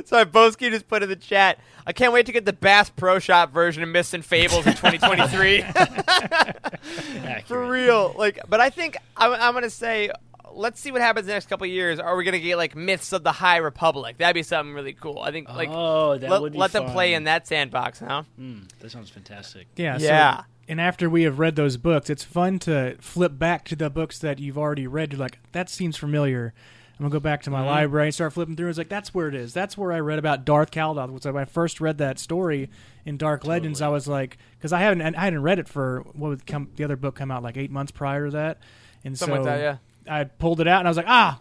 Sorry, 0.05 0.25
Boski 0.27 0.71
just 0.71 0.89
put 0.89 1.03
in 1.03 1.09
the 1.09 1.17
chat. 1.17 1.59
I 1.87 1.93
can't 1.93 2.13
wait 2.13 2.27
to 2.27 2.33
get 2.33 2.45
the 2.45 2.53
Bass 2.53 2.91
Pro 2.91 3.19
Shop 3.19 3.53
version 3.53 3.83
of 3.83 3.89
Myths 3.89 4.15
and 4.15 4.25
Fables 4.25 4.67
in 4.67 4.75
2023. 4.75 5.63
For 7.47 7.69
real. 7.69 8.15
Like, 8.17 8.41
but 8.49 8.61
I 8.61 8.71
think 8.71 8.97
I'm, 9.17 9.33
I'm 9.33 9.55
gonna 9.55 9.71
say, 9.71 10.11
let's 10.53 10.81
see 10.81 10.93
what 10.93 11.01
happens 11.01 11.27
the 11.27 11.33
next 11.33 11.49
couple 11.49 11.65
of 11.65 11.71
years. 11.71 11.99
Are 11.99 12.17
we 12.17 12.25
gonna 12.25 12.39
get 12.39 12.57
like 12.57 12.77
Myths 12.77 13.13
of 13.13 13.25
the 13.25 13.33
High 13.33 13.57
Republic? 13.59 14.19
That'd 14.19 14.35
be 14.35 14.43
something 14.43 14.75
really 14.75 14.93
cool. 14.93 15.21
I 15.21 15.31
think 15.31 15.49
like 15.49 15.69
Oh, 15.73 16.19
that 16.19 16.31
let, 16.31 16.43
would 16.43 16.53
be 16.53 16.59
let 16.59 16.73
them 16.73 16.91
play 16.91 17.15
in 17.15 17.25
that 17.25 17.47
sandbox, 17.47 18.01
huh? 18.01 18.25
Mm, 18.39 18.69
that 18.81 18.91
sounds 18.91 19.11
fantastic. 19.11 19.67
Yeah. 19.77 19.97
Yeah. 19.99 20.39
So, 20.39 20.45
and 20.69 20.81
after 20.81 21.09
we 21.09 21.23
have 21.23 21.39
read 21.39 21.57
those 21.57 21.79
books, 21.79 22.11
it's 22.11 22.23
fun 22.25 22.59
to 22.61 22.97
flip 23.01 23.39
back 23.39 23.65
to 23.67 23.77
the 23.77 23.89
books 23.89 24.19
that 24.19 24.39
you've 24.39 24.59
already 24.59 24.87
read. 24.87 25.13
You're 25.13 25.21
like, 25.21 25.39
that 25.53 25.71
seems 25.71 25.97
familiar. 25.97 26.53
I'm 26.99 27.05
gonna 27.05 27.13
go 27.13 27.21
back 27.21 27.43
to 27.45 27.51
my 27.51 27.61
Mhm. 27.63 27.67
library 27.67 28.09
and 28.09 28.15
start 28.15 28.33
flipping 28.33 28.57
through. 28.57 28.69
It's 28.71 28.79
like 28.79 28.89
that's 28.89 29.15
where 29.15 29.29
it 29.29 29.35
is. 29.35 29.55
That's 29.55 29.79
where 29.79 29.93
I 29.93 30.01
read 30.01 30.19
about 30.19 30.45
Darth 30.45 30.71
Caldoth. 30.73 31.23
So 31.23 31.31
when 31.33 31.43
I 31.43 31.45
first 31.45 31.81
read 31.81 31.99
that 31.99 32.19
story 32.19 32.71
in 33.05 33.17
Dark 33.17 33.45
Legends, 33.47 33.81
I 33.81 33.89
was 33.89 34.09
like, 34.09 34.37
because 34.59 34.73
I 34.73 34.81
haven't 34.81 35.01
I 35.15 35.21
hadn't 35.25 35.43
read 35.43 35.59
it 35.61 35.69
for 35.69 36.01
what 36.15 36.29
would 36.29 36.47
come 36.47 36.71
the 36.75 36.83
other 36.85 36.97
book 36.97 37.15
come 37.15 37.31
out 37.31 37.43
like 37.45 37.57
eight 37.57 37.71
months 37.71 37.93
prior 37.93 38.27
to 38.27 38.31
that, 38.33 38.59
and 39.05 39.17
Something 39.17 39.45
so 39.45 39.51
like 39.51 39.61
that, 39.61 39.79
I 40.11 40.25
pulled 40.25 40.61
it 40.61 40.67
out 40.67 40.81
and 40.81 40.89
I 40.89 40.91
was 40.91 40.97
like, 40.97 41.07
ah, 41.09 41.41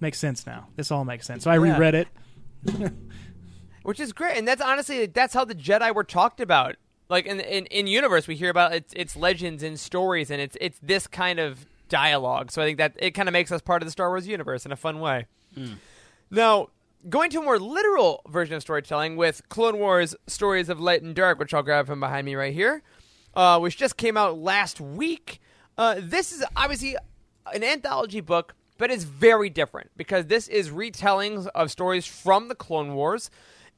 makes 0.00 0.18
sense 0.18 0.46
now. 0.46 0.68
This 0.76 0.90
all 0.90 1.04
makes 1.04 1.26
sense. 1.26 1.44
So 1.44 1.50
I 1.50 1.56
Yeah. 1.56 1.76
reread 1.76 1.94
it. 1.94 2.08
which 3.82 4.00
is 4.00 4.12
great 4.12 4.36
and 4.36 4.48
that's 4.48 4.60
honestly 4.62 5.06
that's 5.06 5.32
how 5.34 5.44
the 5.44 5.54
jedi 5.54 5.94
were 5.94 6.02
talked 6.02 6.40
about 6.40 6.74
like 7.08 7.24
in 7.26 7.38
in, 7.38 7.66
in 7.66 7.86
universe 7.86 8.26
we 8.26 8.34
hear 8.34 8.50
about 8.50 8.74
it's 8.74 8.92
it's 8.96 9.14
legends 9.14 9.62
and 9.62 9.78
stories 9.78 10.30
and 10.30 10.40
it's 10.40 10.56
it's 10.60 10.78
this 10.82 11.06
kind 11.06 11.38
of 11.38 11.64
dialogue. 11.88 12.50
So 12.50 12.62
i 12.62 12.66
think 12.66 12.78
that 12.78 12.94
it 12.96 13.12
kind 13.12 13.28
of 13.28 13.32
makes 13.32 13.52
us 13.52 13.60
part 13.60 13.82
of 13.82 13.86
the 13.86 13.92
star 13.92 14.08
wars 14.08 14.26
universe 14.26 14.66
in 14.66 14.72
a 14.72 14.76
fun 14.76 15.00
way. 15.00 15.26
Now 16.30 16.68
going 17.08 17.30
to 17.30 17.38
a 17.38 17.42
more 17.42 17.58
literal 17.58 18.22
version 18.28 18.56
of 18.56 18.62
storytelling 18.62 19.16
with 19.16 19.48
clone 19.48 19.78
wars 19.78 20.14
stories 20.26 20.68
of 20.68 20.80
light 20.80 21.02
and 21.02 21.14
dark 21.14 21.38
which 21.38 21.54
i'll 21.54 21.62
grab 21.62 21.86
from 21.86 22.00
behind 22.00 22.24
me 22.26 22.34
right 22.34 22.52
here 22.52 22.82
uh, 23.34 23.58
which 23.60 23.76
just 23.76 23.96
came 23.96 24.16
out 24.16 24.38
last 24.38 24.80
week. 24.80 25.40
Uh, 25.78 25.96
this 25.98 26.32
is 26.32 26.42
obviously 26.56 26.96
an 27.54 27.62
anthology 27.62 28.20
book 28.20 28.54
but 28.78 28.90
it's 28.90 29.04
very 29.04 29.48
different 29.48 29.90
because 29.96 30.26
this 30.26 30.48
is 30.48 30.70
retellings 30.70 31.46
of 31.54 31.70
stories 31.70 32.06
from 32.06 32.48
the 32.48 32.54
clone 32.54 32.94
wars. 32.94 33.30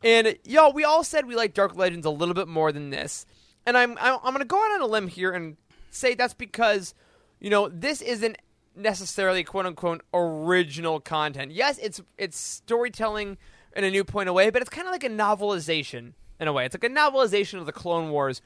And 0.02 0.36
y'all, 0.44 0.72
we 0.72 0.84
all 0.84 1.04
said 1.04 1.26
we 1.26 1.36
like 1.36 1.54
Dark 1.54 1.76
Legends 1.76 2.06
a 2.06 2.10
little 2.10 2.34
bit 2.34 2.48
more 2.48 2.72
than 2.72 2.90
this, 2.90 3.26
and 3.66 3.76
I'm 3.76 3.92
I'm, 3.98 4.18
I'm 4.22 4.32
going 4.32 4.38
to 4.38 4.44
go 4.44 4.58
out 4.58 4.72
on 4.72 4.80
a 4.80 4.86
limb 4.86 5.08
here 5.08 5.32
and 5.32 5.56
say 5.90 6.14
that's 6.14 6.34
because 6.34 6.94
you 7.40 7.50
know 7.50 7.68
this 7.68 8.00
isn't 8.02 8.36
necessarily 8.74 9.44
quote 9.44 9.66
unquote 9.66 10.02
original 10.14 11.00
content. 11.00 11.52
Yes, 11.52 11.78
it's 11.78 12.00
it's 12.16 12.38
storytelling 12.38 13.38
in 13.76 13.84
a 13.84 13.90
new 13.90 14.04
point 14.04 14.28
of 14.28 14.34
way, 14.34 14.50
but 14.50 14.62
it's 14.62 14.70
kind 14.70 14.86
of 14.86 14.92
like 14.92 15.04
a 15.04 15.10
novelization 15.10 16.12
in 16.40 16.48
a 16.48 16.52
way. 16.52 16.64
It's 16.64 16.74
like 16.74 16.84
a 16.84 16.94
novelization 16.94 17.58
of 17.58 17.66
the 17.66 17.72
Clone 17.72 18.10
Wars, 18.10 18.40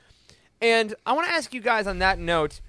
and 0.60 0.94
I 1.06 1.12
want 1.12 1.28
to 1.28 1.34
ask 1.34 1.52
you 1.54 1.60
guys 1.60 1.86
on 1.86 1.98
that 1.98 2.18
note 2.18 2.60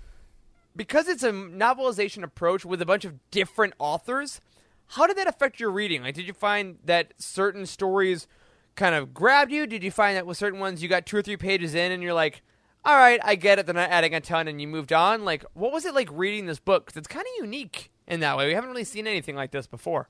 because 0.76 1.08
it's 1.08 1.24
a 1.24 1.32
novelization 1.32 2.24
approach 2.24 2.66
with 2.66 2.82
a 2.82 2.86
bunch 2.86 3.06
of 3.06 3.14
different 3.32 3.74
authors. 3.80 4.42
How 4.88 5.08
did 5.08 5.18
that 5.18 5.28
affect 5.28 5.60
your 5.60 5.72
reading? 5.72 6.04
Like, 6.04 6.16
did 6.16 6.28
you 6.28 6.34
find 6.34 6.78
that 6.86 7.14
certain 7.18 7.66
stories 7.66 8.28
kind 8.76 8.96
of 8.96 9.14
grabbed 9.14 9.52
you? 9.52 9.66
Did 9.66 9.84
you 9.84 9.92
find 9.92 10.18
that 10.18 10.26
with 10.26 10.38
certain 10.38 10.60
ones 10.60 10.84
you 10.84 10.90
got 10.90 11.06
two 11.06 11.18
or 11.18 11.22
three 11.22 11.38
pages 11.38 11.74
in 11.74 11.92
and 11.92 12.04
you're 12.04 12.14
like, 12.14 12.42
all 12.86 12.96
right, 12.98 13.20
I 13.24 13.36
get 13.36 13.60
it, 13.60 13.66
they're 13.66 13.76
not 13.76 13.90
adding 13.90 14.14
a 14.14 14.20
ton, 14.22 14.48
and 14.48 14.60
you 14.62 14.68
moved 14.68 14.92
on? 14.94 15.24
Like, 15.26 15.46
what 15.54 15.72
was 15.72 15.86
it 15.86 15.94
like 15.94 16.10
reading 16.12 16.46
this 16.46 16.60
book? 16.60 16.86
Cause 16.88 16.98
it's 16.98 17.08
kind 17.08 17.26
of 17.26 17.44
unique 17.46 17.92
in 18.08 18.20
that 18.20 18.38
way. 18.38 18.48
We 18.48 18.54
haven't 18.54 18.70
really 18.70 18.84
seen 18.84 19.08
anything 19.08 19.36
like 19.36 19.52
this 19.52 19.68
before. 19.68 20.10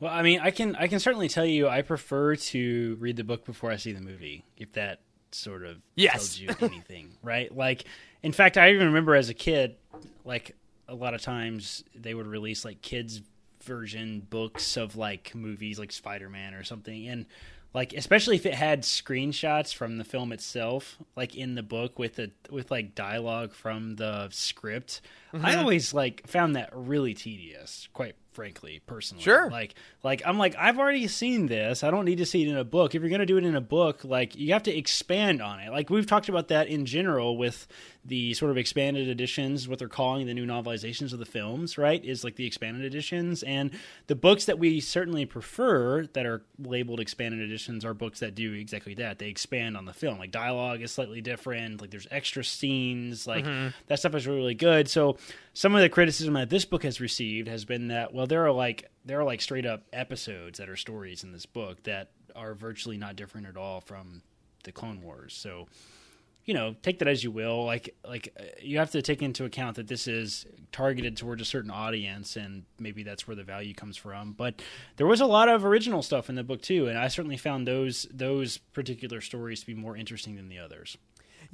Well, 0.00 0.12
I 0.12 0.22
mean, 0.22 0.40
I 0.40 0.50
can 0.50 0.74
I 0.76 0.88
can 0.88 0.98
certainly 0.98 1.28
tell 1.28 1.44
you 1.46 1.68
I 1.68 1.82
prefer 1.82 2.34
to 2.36 2.96
read 3.00 3.16
the 3.16 3.24
book 3.24 3.44
before 3.44 3.70
I 3.70 3.76
see 3.76 3.92
the 3.92 4.00
movie, 4.00 4.44
if 4.56 4.72
that 4.72 5.00
sort 5.30 5.64
of 5.64 5.78
Yes. 5.94 6.12
tells 6.12 6.38
you 6.38 6.50
anything, 6.60 7.12
right? 7.22 7.54
Like, 7.56 7.84
in 8.22 8.32
fact, 8.32 8.58
I 8.58 8.70
even 8.72 8.88
remember 8.88 9.14
as 9.14 9.28
a 9.28 9.34
kid, 9.34 9.76
like 10.24 10.56
a 10.88 10.94
lot 10.94 11.14
of 11.14 11.22
times 11.22 11.84
they 11.94 12.14
would 12.14 12.26
release 12.26 12.64
like 12.64 12.82
kids 12.82 13.22
version 13.62 14.26
books 14.28 14.76
of 14.76 14.96
like 14.96 15.34
movies 15.36 15.78
like 15.78 15.92
Spider-Man 15.92 16.54
or 16.54 16.64
something 16.64 17.06
and 17.06 17.26
like 17.74 17.92
especially 17.94 18.36
if 18.36 18.44
it 18.46 18.54
had 18.54 18.82
screenshots 18.82 19.74
from 19.74 19.96
the 19.98 20.04
film 20.04 20.32
itself 20.32 20.98
like 21.16 21.34
in 21.34 21.54
the 21.54 21.62
book 21.62 21.98
with 21.98 22.16
the 22.16 22.30
with 22.50 22.70
like 22.70 22.94
dialogue 22.94 23.52
from 23.54 23.96
the 23.96 24.28
script. 24.30 25.00
I 25.34 25.54
Mhm. 25.54 25.58
always 25.58 25.94
like 25.94 26.26
found 26.26 26.56
that 26.56 26.70
really 26.74 27.14
tedious 27.14 27.88
quite 27.92 28.14
frankly 28.32 28.80
personally. 28.86 29.22
Sure. 29.22 29.50
like 29.50 29.74
like 30.02 30.22
I'm 30.24 30.38
like 30.38 30.54
I've 30.56 30.78
already 30.78 31.06
seen 31.08 31.46
this. 31.46 31.82
I 31.84 31.90
don't 31.90 32.04
need 32.04 32.18
to 32.18 32.26
see 32.26 32.42
it 32.42 32.48
in 32.48 32.56
a 32.56 32.64
book. 32.64 32.94
If 32.94 33.02
you're 33.02 33.08
going 33.10 33.20
to 33.20 33.26
do 33.26 33.36
it 33.38 33.44
in 33.44 33.56
a 33.56 33.60
book 33.60 34.04
like 34.04 34.36
you 34.36 34.52
have 34.52 34.62
to 34.64 34.76
expand 34.76 35.40
on 35.42 35.60
it. 35.60 35.70
Like 35.70 35.88
we've 35.90 36.06
talked 36.06 36.28
about 36.28 36.48
that 36.48 36.68
in 36.68 36.84
general 36.86 37.36
with 37.36 37.66
the 38.04 38.34
sort 38.34 38.50
of 38.50 38.58
expanded 38.58 39.06
editions 39.06 39.68
what 39.68 39.78
they're 39.78 39.86
calling 39.86 40.26
the 40.26 40.34
new 40.34 40.44
novelizations 40.44 41.12
of 41.12 41.20
the 41.20 41.24
films 41.24 41.78
right 41.78 42.04
is 42.04 42.24
like 42.24 42.34
the 42.34 42.44
expanded 42.44 42.84
editions. 42.84 43.44
And 43.44 43.70
the 44.08 44.16
books 44.16 44.46
that 44.46 44.58
we 44.58 44.80
certainly 44.80 45.24
prefer 45.24 46.06
that 46.06 46.26
are 46.26 46.42
labeled 46.58 46.98
expanded 46.98 47.38
editions 47.40 47.84
are 47.84 47.94
books 47.94 48.18
that 48.18 48.34
do 48.34 48.54
exactly 48.54 48.94
that. 48.94 49.20
They 49.20 49.28
expand 49.28 49.76
on 49.76 49.84
the 49.84 49.92
film. 49.92 50.18
Like 50.18 50.32
dialogue 50.32 50.82
is 50.82 50.90
slightly 50.90 51.20
different. 51.20 51.80
Like 51.80 51.90
there's 51.92 52.08
extra 52.10 52.42
scenes. 52.42 53.26
Like 53.26 53.44
Mhm. 53.44 53.72
that 53.86 54.00
stuff 54.00 54.16
is 54.16 54.26
really, 54.26 54.38
really 54.38 54.54
good. 54.54 54.88
So 54.88 55.16
some 55.54 55.74
of 55.76 55.80
the 55.80 55.88
criticism 55.88 56.34
that 56.34 56.50
this 56.50 56.64
book 56.64 56.82
has 56.82 57.00
received 57.00 57.46
has 57.46 57.64
been 57.64 57.86
that 57.88 58.12
well 58.12 58.26
there 58.26 58.44
are 58.44 58.50
like 58.52 58.90
there 59.04 59.20
are 59.20 59.24
like 59.24 59.40
straight 59.40 59.66
up 59.66 59.84
episodes 59.92 60.58
that 60.58 60.68
are 60.68 60.76
stories 60.76 61.22
in 61.22 61.30
this 61.30 61.46
book 61.46 61.84
that 61.84 62.10
are 62.34 62.54
virtually 62.54 62.96
not 62.96 63.14
different 63.14 63.46
at 63.46 63.56
all 63.56 63.80
from 63.80 64.22
the 64.64 64.72
clone 64.72 65.02
wars. 65.02 65.34
So 65.34 65.68
you 66.44 66.54
know 66.54 66.74
take 66.82 66.98
that 67.00 67.08
as 67.08 67.22
you 67.22 67.30
will. 67.30 67.64
Like 67.64 67.94
like 68.06 68.34
uh, 68.38 68.44
you 68.60 68.78
have 68.78 68.90
to 68.92 69.02
take 69.02 69.22
into 69.22 69.44
account 69.44 69.76
that 69.76 69.88
this 69.88 70.06
is 70.06 70.46
targeted 70.70 71.16
towards 71.16 71.42
a 71.42 71.44
certain 71.44 71.70
audience 71.70 72.36
and 72.36 72.64
maybe 72.78 73.02
that's 73.02 73.26
where 73.26 73.36
the 73.36 73.44
value 73.44 73.74
comes 73.74 73.96
from. 73.96 74.32
But 74.32 74.62
there 74.96 75.06
was 75.06 75.20
a 75.20 75.26
lot 75.26 75.48
of 75.48 75.64
original 75.64 76.02
stuff 76.02 76.28
in 76.28 76.34
the 76.34 76.44
book 76.44 76.62
too 76.62 76.88
and 76.88 76.98
i 76.98 77.08
certainly 77.08 77.36
found 77.36 77.66
those 77.66 78.06
those 78.12 78.58
particular 78.58 79.20
stories 79.20 79.60
to 79.60 79.66
be 79.66 79.74
more 79.74 79.96
interesting 79.96 80.36
than 80.36 80.48
the 80.48 80.58
others 80.58 80.96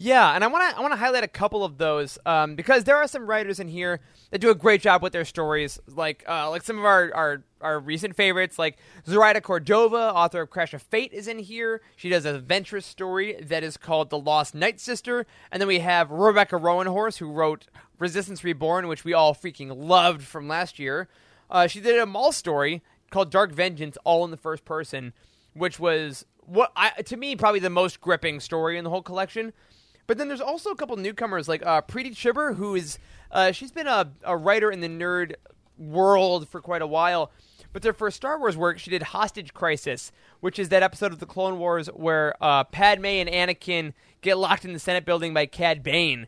Yeah, 0.01 0.33
and 0.33 0.45
I 0.45 0.47
want 0.47 0.71
to 0.71 0.79
I 0.79 0.81
want 0.81 0.93
to 0.93 0.97
highlight 0.97 1.25
a 1.25 1.29
couple 1.29 1.65
of 1.65 1.77
those 1.77 2.21
um, 2.25 2.55
because 2.55 2.85
there 2.85 2.97
are 2.97 3.09
some 3.09 3.27
writers 3.27 3.59
in 3.59 3.67
here 3.67 3.99
that 4.31 4.41
do 4.41 4.49
a 4.49 4.55
great 4.55 4.81
job 4.81 5.03
with 5.03 5.13
their 5.13 5.25
stories. 5.25 5.81
Like 5.89 6.23
uh, 6.29 6.49
like 6.51 6.63
some 6.63 6.79
of 6.79 6.85
our, 6.85 7.13
our 7.13 7.43
our 7.61 7.81
recent 7.81 8.15
favorites, 8.15 8.61
like 8.61 8.79
Zoraida 9.09 9.41
Cordova, 9.41 10.13
author 10.15 10.41
of 10.41 10.51
Crash 10.51 10.73
of 10.73 10.83
Fate, 10.83 11.13
is 11.13 11.27
in 11.27 11.41
here. 11.41 11.81
She 11.97 12.09
does 12.09 12.25
a 12.25 12.37
adventurous 12.37 12.87
story 12.87 13.41
that 13.43 13.65
is 13.65 13.77
called 13.77 14.11
The 14.11 14.21
Lost 14.21 14.55
Night 14.55 14.79
Sister, 14.79 15.27
and 15.51 15.61
then 15.61 15.67
we 15.67 15.81
have 15.81 16.13
Rebecca 16.13 16.55
Roanhorse, 16.55 17.19
who 17.19 17.33
wrote 17.33 17.67
Resistance 17.99 18.45
Reborn, 18.45 18.87
which 18.87 19.05
we 19.05 19.13
all 19.13 19.35
freaking 19.35 19.77
loved 19.77 20.23
from 20.23 20.47
last 20.47 20.79
year. 20.79 21.09
Uh, 21.51 21.67
she 21.67 21.81
did 21.81 21.99
a 21.99 22.07
Maul 22.07 22.31
story 22.31 22.83
called 23.11 23.33
Dark 23.33 23.51
Vengeance, 23.51 23.99
all 24.05 24.25
in 24.25 24.31
the 24.31 24.37
first 24.37 24.65
person, 24.65 25.13
which 25.55 25.81
was 25.81 26.25
what 26.43 26.71
I, 26.77 26.91
to 27.03 27.17
me 27.17 27.35
probably 27.35 27.59
the 27.59 27.69
most 27.69 28.01
gripping 28.01 28.39
story 28.39 28.79
in 28.79 28.85
the 28.85 28.91
whole 28.91 29.03
collection. 29.03 29.53
But 30.09 30.17
then 30.17 30.27
there's 30.27 30.41
also 30.41 30.71
a 30.71 30.75
couple 30.75 30.97
newcomers 30.97 31.49
like 31.49 31.65
uh, 31.65 31.83
Preeti 31.83 32.13
Chhibber, 32.17 32.57
who 32.57 32.75
is 32.75 32.99
uh, 33.31 33.53
she's 33.53 33.71
been 33.71 33.87
a, 33.87 34.11
a 34.25 34.37
writer 34.37 34.73
in 34.73 34.81
the 34.81 34.89
nerd 34.89 35.35
world 35.77 36.49
for 36.49 36.61
quite 36.61 36.83
a 36.83 36.87
while. 36.87 37.31
But 37.75 37.83
their 37.83 37.93
first 37.93 38.17
Star 38.17 38.39
Wars 38.39 38.57
work, 38.57 38.79
she 38.79 38.91
did 38.91 39.03
Hostage 39.03 39.53
Crisis, 39.53 40.11
which 40.41 40.59
is 40.59 40.71
that 40.71 40.83
episode 40.83 41.13
of 41.13 41.19
the 41.19 41.27
Clone 41.27 41.59
Wars 41.59 41.89
where 41.89 42.35
uh, 42.43 42.65
Padme 42.65 43.05
and 43.05 43.29
Anakin 43.29 43.93
get 44.23 44.39
locked 44.39 44.65
in 44.65 44.73
the 44.73 44.79
Senate 44.79 45.05
building 45.05 45.35
by 45.35 45.45
Cad 45.45 45.83
Bane, 45.83 46.27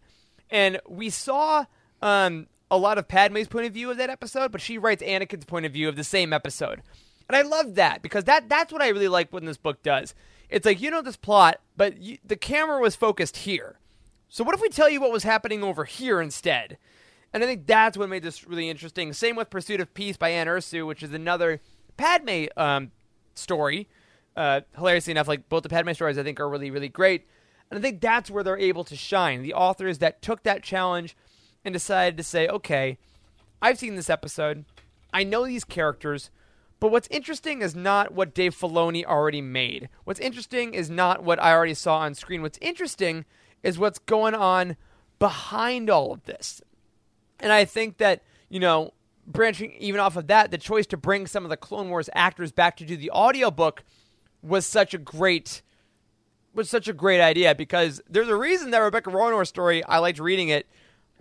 and 0.50 0.78
we 0.86 1.08
saw 1.08 1.64
um, 2.02 2.48
a 2.70 2.76
lot 2.76 2.98
of 2.98 3.08
Padme's 3.08 3.48
point 3.48 3.66
of 3.66 3.72
view 3.72 3.90
of 3.90 3.96
that 3.96 4.10
episode, 4.10 4.52
but 4.52 4.60
she 4.60 4.76
writes 4.76 5.02
Anakin's 5.02 5.46
point 5.46 5.64
of 5.64 5.72
view 5.72 5.88
of 5.88 5.96
the 5.96 6.04
same 6.04 6.34
episode. 6.34 6.82
And 7.28 7.36
I 7.36 7.42
love 7.42 7.76
that 7.76 8.02
because 8.02 8.24
that 8.24 8.50
that's 8.50 8.72
what 8.72 8.82
I 8.82 8.88
really 8.88 9.08
like 9.08 9.32
when 9.32 9.46
this 9.46 9.56
book 9.56 9.82
does. 9.82 10.14
It's 10.50 10.66
like 10.66 10.80
you 10.80 10.90
know 10.90 11.02
this 11.02 11.16
plot, 11.16 11.60
but 11.76 11.98
you, 11.98 12.18
the 12.24 12.36
camera 12.36 12.80
was 12.80 12.96
focused 12.96 13.38
here. 13.38 13.78
So 14.28 14.44
what 14.44 14.54
if 14.54 14.60
we 14.60 14.68
tell 14.68 14.88
you 14.88 15.00
what 15.00 15.12
was 15.12 15.22
happening 15.22 15.62
over 15.62 15.84
here 15.84 16.20
instead? 16.20 16.76
And 17.32 17.42
I 17.42 17.46
think 17.46 17.66
that's 17.66 17.96
what 17.96 18.08
made 18.08 18.22
this 18.22 18.46
really 18.46 18.68
interesting. 18.68 19.12
Same 19.12 19.36
with 19.36 19.50
Pursuit 19.50 19.80
of 19.80 19.94
Peace 19.94 20.16
by 20.16 20.30
Anne 20.30 20.48
Ursu, 20.48 20.86
which 20.86 21.02
is 21.02 21.12
another 21.12 21.60
Padme 21.96 22.46
um, 22.56 22.90
story. 23.34 23.88
Uh, 24.36 24.60
hilariously 24.76 25.10
enough, 25.10 25.28
like 25.28 25.48
both 25.48 25.62
the 25.62 25.68
Padme 25.68 25.92
stories, 25.92 26.18
I 26.18 26.22
think 26.22 26.40
are 26.40 26.48
really 26.48 26.70
really 26.70 26.88
great. 26.88 27.26
And 27.70 27.78
I 27.78 27.82
think 27.82 28.00
that's 28.00 28.30
where 28.30 28.42
they're 28.42 28.58
able 28.58 28.84
to 28.84 28.96
shine. 28.96 29.42
The 29.42 29.54
authors 29.54 29.98
that 29.98 30.22
took 30.22 30.42
that 30.42 30.62
challenge 30.62 31.16
and 31.64 31.72
decided 31.72 32.16
to 32.16 32.24
say, 32.24 32.48
okay, 32.48 32.98
I've 33.62 33.78
seen 33.78 33.94
this 33.94 34.10
episode. 34.10 34.64
I 35.12 35.24
know 35.24 35.46
these 35.46 35.64
characters, 35.64 36.30
but 36.80 36.90
what's 36.90 37.08
interesting 37.10 37.60
is 37.60 37.76
not 37.76 38.12
what 38.12 38.34
Dave 38.34 38.56
Filoni 38.56 39.04
already 39.04 39.42
made. 39.42 39.90
What's 40.04 40.18
interesting 40.18 40.72
is 40.72 40.88
not 40.88 41.22
what 41.22 41.40
I 41.40 41.52
already 41.52 41.74
saw 41.74 41.98
on 41.98 42.14
screen. 42.14 42.40
What's 42.40 42.58
interesting 42.62 43.26
is 43.62 43.78
what's 43.78 43.98
going 43.98 44.34
on 44.34 44.76
behind 45.18 45.90
all 45.90 46.12
of 46.12 46.24
this. 46.24 46.62
And 47.38 47.52
I 47.52 47.66
think 47.66 47.98
that, 47.98 48.22
you 48.48 48.58
know, 48.58 48.94
branching 49.26 49.74
even 49.78 50.00
off 50.00 50.16
of 50.16 50.28
that, 50.28 50.50
the 50.50 50.58
choice 50.58 50.86
to 50.88 50.96
bring 50.96 51.26
some 51.26 51.44
of 51.44 51.50
the 51.50 51.56
Clone 51.56 51.90
Wars 51.90 52.08
actors 52.14 52.50
back 52.50 52.78
to 52.78 52.86
do 52.86 52.96
the 52.96 53.10
audiobook 53.10 53.84
was 54.42 54.66
such 54.66 54.94
a 54.94 54.98
great 54.98 55.62
was 56.52 56.68
such 56.68 56.88
a 56.88 56.92
great 56.92 57.20
idea 57.20 57.54
because 57.54 58.00
there's 58.08 58.28
a 58.28 58.34
reason 58.34 58.70
that 58.72 58.78
Rebecca 58.78 59.10
Roanhorse 59.10 59.46
story 59.46 59.84
I 59.84 59.98
liked 59.98 60.18
reading 60.18 60.48
it, 60.48 60.66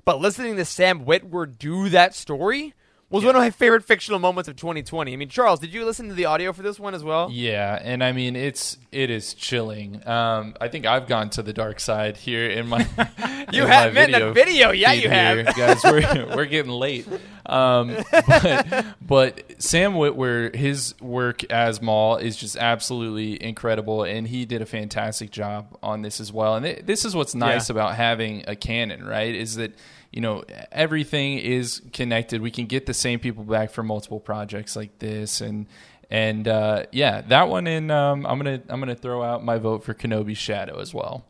but 0.04 0.20
listening 0.20 0.56
to 0.56 0.66
Sam 0.66 1.06
Witwer 1.06 1.56
do 1.56 1.90
that 1.90 2.16
story 2.16 2.74
was 3.10 3.26
one 3.26 3.36
of 3.36 3.40
my 3.42 3.50
favorite 3.50 3.84
fictional 3.84 4.20
moments 4.20 4.48
of 4.48 4.56
2020. 4.56 5.12
I 5.12 5.16
mean, 5.16 5.30
Charles, 5.30 5.60
did 5.60 5.74
you 5.74 5.84
listen 5.86 6.10
to 6.10 6.14
the 6.14 6.26
audio 6.26 6.54
for 6.54 6.62
this 6.62 6.80
one 6.80 6.94
as 6.94 7.04
well? 7.04 7.30
Yeah, 7.32 7.80
and 7.82 8.04
I 8.04 8.12
mean 8.12 8.36
it's 8.36 8.78
it 8.92 9.10
is 9.10 9.34
chilling. 9.34 10.08
Um, 10.08 10.56
I 10.62 10.68
think 10.68 10.86
I've 10.86 11.08
gone 11.08 11.30
to 11.32 11.42
the 11.44 11.54
dark 11.54 11.80
side 11.80 12.18
here 12.18 12.50
in 12.50 12.68
my 12.68 12.80
you 13.52 13.64
in 13.64 13.68
have 13.68 13.94
my 13.94 14.06
been 14.06 14.12
the 14.20 14.32
video, 14.32 14.72
yeah, 14.72 14.94
you 14.94 15.10
have, 15.10 15.46
guys. 15.56 15.84
We're 15.84 16.36
we're 16.36 16.46
getting 16.46 16.72
late. 16.72 17.08
Um, 17.46 17.98
but, 18.12 18.86
but 19.02 19.44
Sam 19.62 19.94
Witwer, 19.94 20.54
his 20.54 20.94
work 21.02 21.44
as 21.52 21.82
Maul 21.82 22.18
is 22.18 22.38
just 22.38 22.56
absolutely 22.58 23.42
incredible, 23.44 24.04
and 24.04 24.28
he 24.28 24.46
did 24.46 24.62
a 24.62 24.68
fantastic 24.68 25.32
job 25.32 25.76
on 25.82 26.04
this 26.04 26.20
as 26.20 26.32
well. 26.32 26.56
And 26.56 26.66
it, 26.66 26.86
this 26.86 27.06
is 27.06 27.16
what's 27.16 27.34
nice 27.34 27.70
Yeah. 27.70 27.74
about 27.74 27.96
having 27.96 28.44
a 28.48 28.56
canon, 28.56 29.04
right? 29.04 29.34
Is 29.34 29.56
that 29.56 29.74
you 30.12 30.22
know 30.22 30.44
everything 30.72 31.38
is 31.40 31.82
connected. 31.94 32.42
We 32.42 32.52
can 32.52 32.66
get 32.66 32.86
the 32.86 32.94
same 32.94 33.20
people 33.20 33.44
back 33.44 33.72
for 33.72 33.84
multiple 33.84 34.20
projects 34.20 34.76
like 34.76 35.00
this, 35.00 35.42
and 35.42 35.68
and 36.10 36.48
uh, 36.48 36.86
yeah, 36.92 37.22
that 37.22 37.50
one. 37.50 37.68
In 37.68 37.92
um, 37.92 38.26
I'm 38.26 38.38
gonna 38.38 38.62
I'm 38.70 38.80
gonna 38.80 38.96
throw 38.96 39.24
out 39.24 39.44
my 39.44 39.58
vote 39.58 39.84
for 39.84 39.94
Kenobi's 39.94 40.38
Shadow 40.38 40.80
as 40.80 40.94
well. 40.94 41.26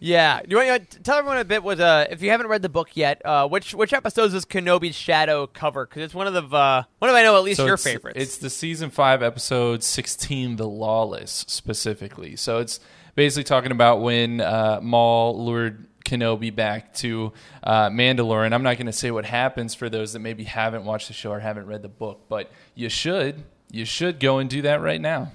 Yeah, 0.00 0.42
Do 0.42 0.50
you 0.50 0.56
want 0.64 0.90
to 0.90 1.00
tell 1.00 1.18
everyone 1.18 1.38
a 1.38 1.44
bit 1.44 1.64
what 1.64 1.80
uh, 1.80 2.06
if 2.08 2.22
you 2.22 2.30
haven't 2.30 2.46
read 2.46 2.62
the 2.62 2.68
book 2.68 2.90
yet, 2.94 3.20
uh, 3.24 3.48
which 3.48 3.74
which 3.74 3.92
episodes 3.92 4.32
does 4.32 4.44
Kenobi's 4.44 4.94
Shadow 4.94 5.48
cover? 5.48 5.86
Because 5.86 6.02
it's 6.02 6.14
one 6.14 6.28
of 6.28 6.34
the 6.34 6.56
uh, 6.56 6.84
one 7.00 7.10
of 7.10 7.16
I 7.16 7.22
know 7.22 7.36
at 7.36 7.42
least 7.42 7.56
So 7.56 7.64
your 7.64 7.74
it's, 7.74 7.82
favorites. 7.82 8.16
It's 8.20 8.38
the 8.38 8.50
season 8.50 8.90
five, 8.90 9.24
episode 9.24 9.82
sixteen, 9.82 10.54
"The 10.54 10.68
Lawless," 10.68 11.44
specifically. 11.48 12.36
So 12.36 12.58
it's 12.58 12.78
basically 13.16 13.42
talking 13.42 13.72
about 13.72 14.00
when 14.00 14.40
uh, 14.40 14.78
Maul 14.80 15.44
lured 15.44 15.87
Kenobi 16.08 16.54
back 16.54 16.94
to 16.94 17.32
uh, 17.62 17.90
Mandalore. 17.90 18.46
And 18.46 18.54
I'm 18.54 18.62
not 18.62 18.76
going 18.76 18.86
to 18.86 18.92
say 18.92 19.10
what 19.10 19.24
happens 19.24 19.74
for 19.74 19.90
those 19.90 20.14
that 20.14 20.20
maybe 20.20 20.44
haven't 20.44 20.84
watched 20.84 21.08
the 21.08 21.14
show 21.14 21.32
or 21.32 21.40
haven't 21.40 21.66
read 21.66 21.82
the 21.82 21.88
book, 21.88 22.22
but 22.28 22.50
you 22.74 22.88
should. 22.88 23.44
You 23.70 23.84
should 23.84 24.18
go 24.18 24.38
and 24.38 24.48
do 24.48 24.62
that 24.62 24.80
right 24.80 25.00
now. 25.00 25.32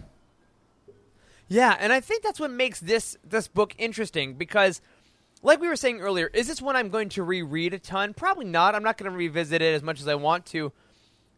Yeah, 1.48 1.78
and 1.80 1.94
I 1.94 2.00
think 2.00 2.24
that's 2.24 2.40
what 2.40 2.50
makes 2.50 2.80
this 2.80 3.16
this 3.24 3.48
book 3.48 3.76
interesting 3.78 4.34
because 4.34 4.82
like 5.44 5.60
we 5.60 5.68
were 5.68 5.76
saying 5.76 6.00
earlier, 6.00 6.28
is 6.34 6.48
this 6.48 6.62
one 6.62 6.76
I'm 6.76 6.90
going 6.90 7.10
to 7.10 7.24
reread 7.24 7.76
a 7.76 7.80
ton? 7.80 8.16
Probably 8.16 8.46
not. 8.46 8.74
I'm 8.74 8.82
not 8.82 8.98
going 8.98 9.12
to 9.12 9.16
revisit 9.16 9.62
it 9.62 9.76
as 9.76 9.84
much 9.84 10.00
as 10.02 10.08
I 10.08 10.16
want 10.16 10.46
to. 10.48 10.72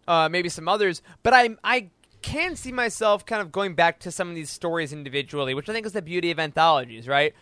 Uh, 0.08 0.30
maybe 0.30 0.48
some 0.48 0.68
others, 0.68 1.02
but 1.24 1.34
I 1.34 1.50
I 1.64 1.90
can 2.22 2.56
see 2.56 2.72
myself 2.72 3.26
kind 3.26 3.42
of 3.42 3.52
going 3.52 3.74
back 3.76 4.00
to 4.00 4.12
some 4.12 4.30
of 4.30 4.36
these 4.36 4.50
stories 4.50 4.94
individually, 4.94 5.54
which 5.54 5.68
I 5.68 5.74
think 5.74 5.86
is 5.86 5.94
the 5.94 6.02
beauty 6.02 6.32
of 6.32 6.40
anthologies, 6.40 7.08
right? 7.08 7.34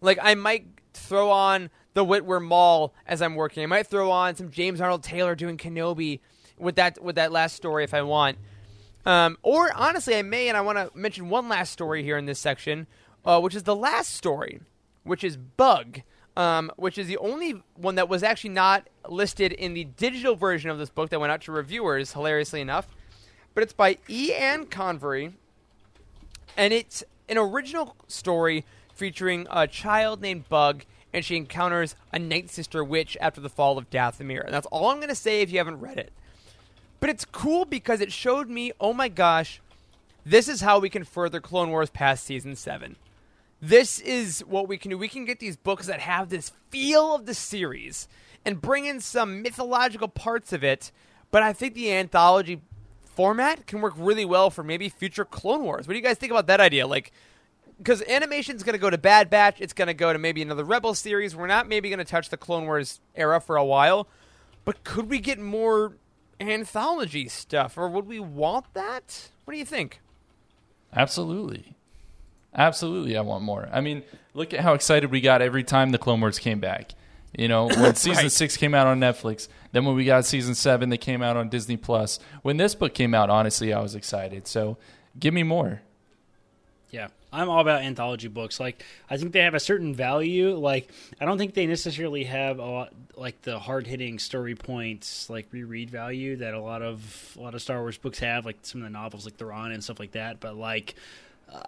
Like 0.00 0.18
I 0.20 0.34
might 0.34 0.66
throw 0.96 1.30
on 1.30 1.70
the 1.94 2.04
Witwer 2.04 2.44
Maul 2.44 2.92
as 3.06 3.22
I'm 3.22 3.34
working. 3.34 3.62
I 3.62 3.66
might 3.66 3.86
throw 3.86 4.10
on 4.10 4.36
some 4.36 4.50
James 4.50 4.80
Arnold 4.80 5.02
Taylor 5.02 5.34
doing 5.34 5.56
Kenobi 5.56 6.20
with 6.58 6.76
that 6.76 7.02
with 7.02 7.16
that 7.16 7.32
last 7.32 7.56
story 7.56 7.84
if 7.84 7.94
I 7.94 8.02
want. 8.02 8.38
Um, 9.04 9.38
or 9.42 9.72
honestly, 9.72 10.16
I 10.16 10.22
may, 10.22 10.48
and 10.48 10.56
I 10.56 10.60
want 10.62 10.78
to 10.78 10.90
mention 10.98 11.28
one 11.28 11.48
last 11.48 11.72
story 11.72 12.02
here 12.02 12.18
in 12.18 12.26
this 12.26 12.40
section, 12.40 12.88
uh, 13.24 13.40
which 13.40 13.54
is 13.54 13.62
the 13.62 13.76
last 13.76 14.12
story, 14.14 14.60
which 15.04 15.22
is 15.22 15.36
Bug, 15.36 16.00
um, 16.36 16.72
which 16.76 16.98
is 16.98 17.06
the 17.06 17.16
only 17.18 17.62
one 17.76 17.94
that 17.94 18.08
was 18.08 18.24
actually 18.24 18.50
not 18.50 18.88
listed 19.08 19.52
in 19.52 19.74
the 19.74 19.84
digital 19.84 20.34
version 20.34 20.70
of 20.70 20.78
this 20.78 20.90
book 20.90 21.10
that 21.10 21.20
went 21.20 21.30
out 21.30 21.40
to 21.42 21.52
reviewers, 21.52 22.12
hilariously 22.14 22.60
enough. 22.60 22.88
But 23.54 23.62
it's 23.62 23.72
by 23.72 23.98
E. 24.08 24.34
Anne 24.34 24.66
Convery, 24.66 25.34
and 26.56 26.72
it's 26.72 27.04
an 27.28 27.38
original 27.38 27.96
story 28.08 28.64
featuring 28.96 29.46
a 29.50 29.68
child 29.68 30.20
named 30.20 30.48
Bug, 30.48 30.84
and 31.12 31.24
she 31.24 31.36
encounters 31.36 31.94
a 32.12 32.18
Night 32.18 32.50
Sister 32.50 32.82
witch 32.82 33.16
after 33.20 33.40
the 33.40 33.48
fall 33.48 33.78
of 33.78 33.90
Dathomir. 33.90 34.44
And 34.44 34.52
that's 34.52 34.66
all 34.66 34.88
I'm 34.88 34.96
going 34.96 35.08
to 35.08 35.14
say 35.14 35.42
if 35.42 35.50
you 35.50 35.58
haven't 35.58 35.80
read 35.80 35.98
it. 35.98 36.12
But 36.98 37.10
it's 37.10 37.24
cool 37.24 37.64
because 37.64 38.00
it 38.00 38.10
showed 38.12 38.48
me, 38.48 38.72
oh 38.80 38.92
my 38.92 39.08
gosh, 39.08 39.60
this 40.24 40.48
is 40.48 40.62
how 40.62 40.78
we 40.78 40.90
can 40.90 41.04
further 41.04 41.40
Clone 41.40 41.70
Wars 41.70 41.90
past 41.90 42.24
season 42.24 42.56
7. 42.56 42.96
This 43.60 44.00
is 44.00 44.40
what 44.40 44.68
we 44.68 44.76
can 44.76 44.90
do. 44.90 44.98
We 44.98 45.08
can 45.08 45.24
get 45.24 45.38
these 45.38 45.56
books 45.56 45.86
that 45.86 46.00
have 46.00 46.28
this 46.28 46.52
feel 46.70 47.14
of 47.14 47.26
the 47.26 47.34
series 47.34 48.08
and 48.44 48.60
bring 48.60 48.86
in 48.86 49.00
some 49.00 49.42
mythological 49.42 50.08
parts 50.08 50.52
of 50.52 50.64
it. 50.64 50.90
But 51.30 51.42
I 51.42 51.52
think 51.52 51.74
the 51.74 51.92
anthology 51.92 52.60
format 53.04 53.66
can 53.66 53.80
work 53.80 53.94
really 53.96 54.24
well 54.24 54.50
for 54.50 54.62
maybe 54.62 54.88
future 54.88 55.24
Clone 55.24 55.62
Wars. 55.62 55.86
What 55.86 55.94
do 55.94 55.98
you 55.98 56.04
guys 56.04 56.18
think 56.18 56.32
about 56.32 56.46
that 56.48 56.60
idea? 56.60 56.86
Like, 56.86 57.12
because 57.78 58.02
animation's 58.02 58.62
going 58.62 58.72
to 58.74 58.78
go 58.78 58.90
to 58.90 58.98
Bad 58.98 59.28
Batch, 59.30 59.60
it's 59.60 59.72
going 59.72 59.88
to 59.88 59.94
go 59.94 60.12
to 60.12 60.18
maybe 60.18 60.42
another 60.42 60.64
Rebel 60.64 60.94
series. 60.94 61.34
We're 61.36 61.46
not 61.46 61.68
maybe 61.68 61.88
going 61.88 61.98
to 61.98 62.04
touch 62.04 62.28
the 62.30 62.36
Clone 62.36 62.64
Wars 62.64 63.00
era 63.14 63.40
for 63.40 63.56
a 63.56 63.64
while, 63.64 64.08
but 64.64 64.82
could 64.84 65.08
we 65.10 65.18
get 65.18 65.38
more 65.38 65.94
anthology 66.40 67.28
stuff, 67.28 67.76
or 67.78 67.88
would 67.88 68.06
we 68.06 68.20
want 68.20 68.66
that? 68.74 69.30
What 69.44 69.52
do 69.52 69.58
you 69.58 69.64
think? 69.64 70.00
Absolutely. 70.94 71.74
Absolutely, 72.54 73.16
I 73.16 73.20
want 73.20 73.44
more. 73.44 73.68
I 73.72 73.80
mean, 73.80 74.02
look 74.32 74.54
at 74.54 74.60
how 74.60 74.72
excited 74.74 75.10
we 75.10 75.20
got 75.20 75.42
every 75.42 75.62
time 75.64 75.90
the 75.90 75.98
Clone 75.98 76.20
Wars 76.20 76.38
came 76.38 76.58
back. 76.60 76.92
You 77.36 77.48
know, 77.48 77.66
when 77.66 77.94
season 77.96 78.24
Right. 78.24 78.32
six 78.32 78.56
came 78.56 78.74
out 78.74 78.86
on 78.86 78.98
Netflix, 78.98 79.48
then 79.72 79.84
when 79.84 79.94
we 79.94 80.06
got 80.06 80.24
season 80.24 80.54
seven 80.54 80.88
that 80.88 80.98
came 80.98 81.22
out 81.22 81.36
on 81.36 81.50
Disney 81.50 81.76
Plus. 81.76 82.18
When 82.40 82.56
this 82.56 82.74
book 82.74 82.94
came 82.94 83.12
out, 83.14 83.28
honestly, 83.28 83.74
I 83.74 83.80
was 83.82 83.94
excited. 83.94 84.46
So 84.46 84.78
give 85.18 85.34
me 85.34 85.42
more. 85.42 85.82
Yeah, 86.90 87.08
I'm 87.32 87.48
all 87.48 87.60
about 87.60 87.82
anthology 87.82 88.28
books. 88.28 88.60
Like, 88.60 88.84
I 89.10 89.16
think 89.16 89.32
they 89.32 89.40
have 89.40 89.54
a 89.54 89.60
certain 89.60 89.94
value. 89.94 90.56
Like, 90.56 90.90
I 91.20 91.24
don't 91.24 91.38
think 91.38 91.54
they 91.54 91.66
necessarily 91.66 92.24
have 92.24 92.58
a 92.58 92.64
lot, 92.64 92.92
like 93.16 93.42
the 93.42 93.58
hard 93.58 93.86
hitting 93.86 94.18
story 94.18 94.54
points, 94.54 95.28
like 95.28 95.46
reread 95.50 95.90
value 95.90 96.36
that 96.36 96.54
a 96.54 96.60
lot 96.60 96.82
of 96.82 97.34
a 97.36 97.40
lot 97.40 97.54
of 97.54 97.62
Star 97.62 97.80
Wars 97.80 97.98
books 97.98 98.18
have, 98.20 98.46
like 98.46 98.56
some 98.62 98.80
of 98.80 98.84
the 98.84 98.90
novels, 98.90 99.24
like 99.24 99.36
Thrawn 99.36 99.72
and 99.72 99.82
stuff 99.82 99.98
like 99.98 100.12
that. 100.12 100.40
But 100.40 100.56
like, 100.56 100.94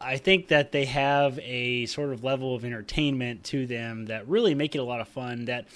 I 0.01 0.17
think 0.17 0.49
that 0.49 0.73
they 0.73 0.87
have 0.87 1.39
a 1.41 1.87
sort 1.87 2.13
of 2.13 2.25
level 2.25 2.55
of 2.55 2.65
entertainment 2.65 3.45
to 3.45 3.67
them 3.67 4.07
that 4.07 4.29
really 4.29 4.55
make 4.55 4.75
it 4.75 4.79
a 4.79 4.85
lot 4.85 5.01
of 5.01 5.09
fun. 5.09 5.47
That, 5.47 5.67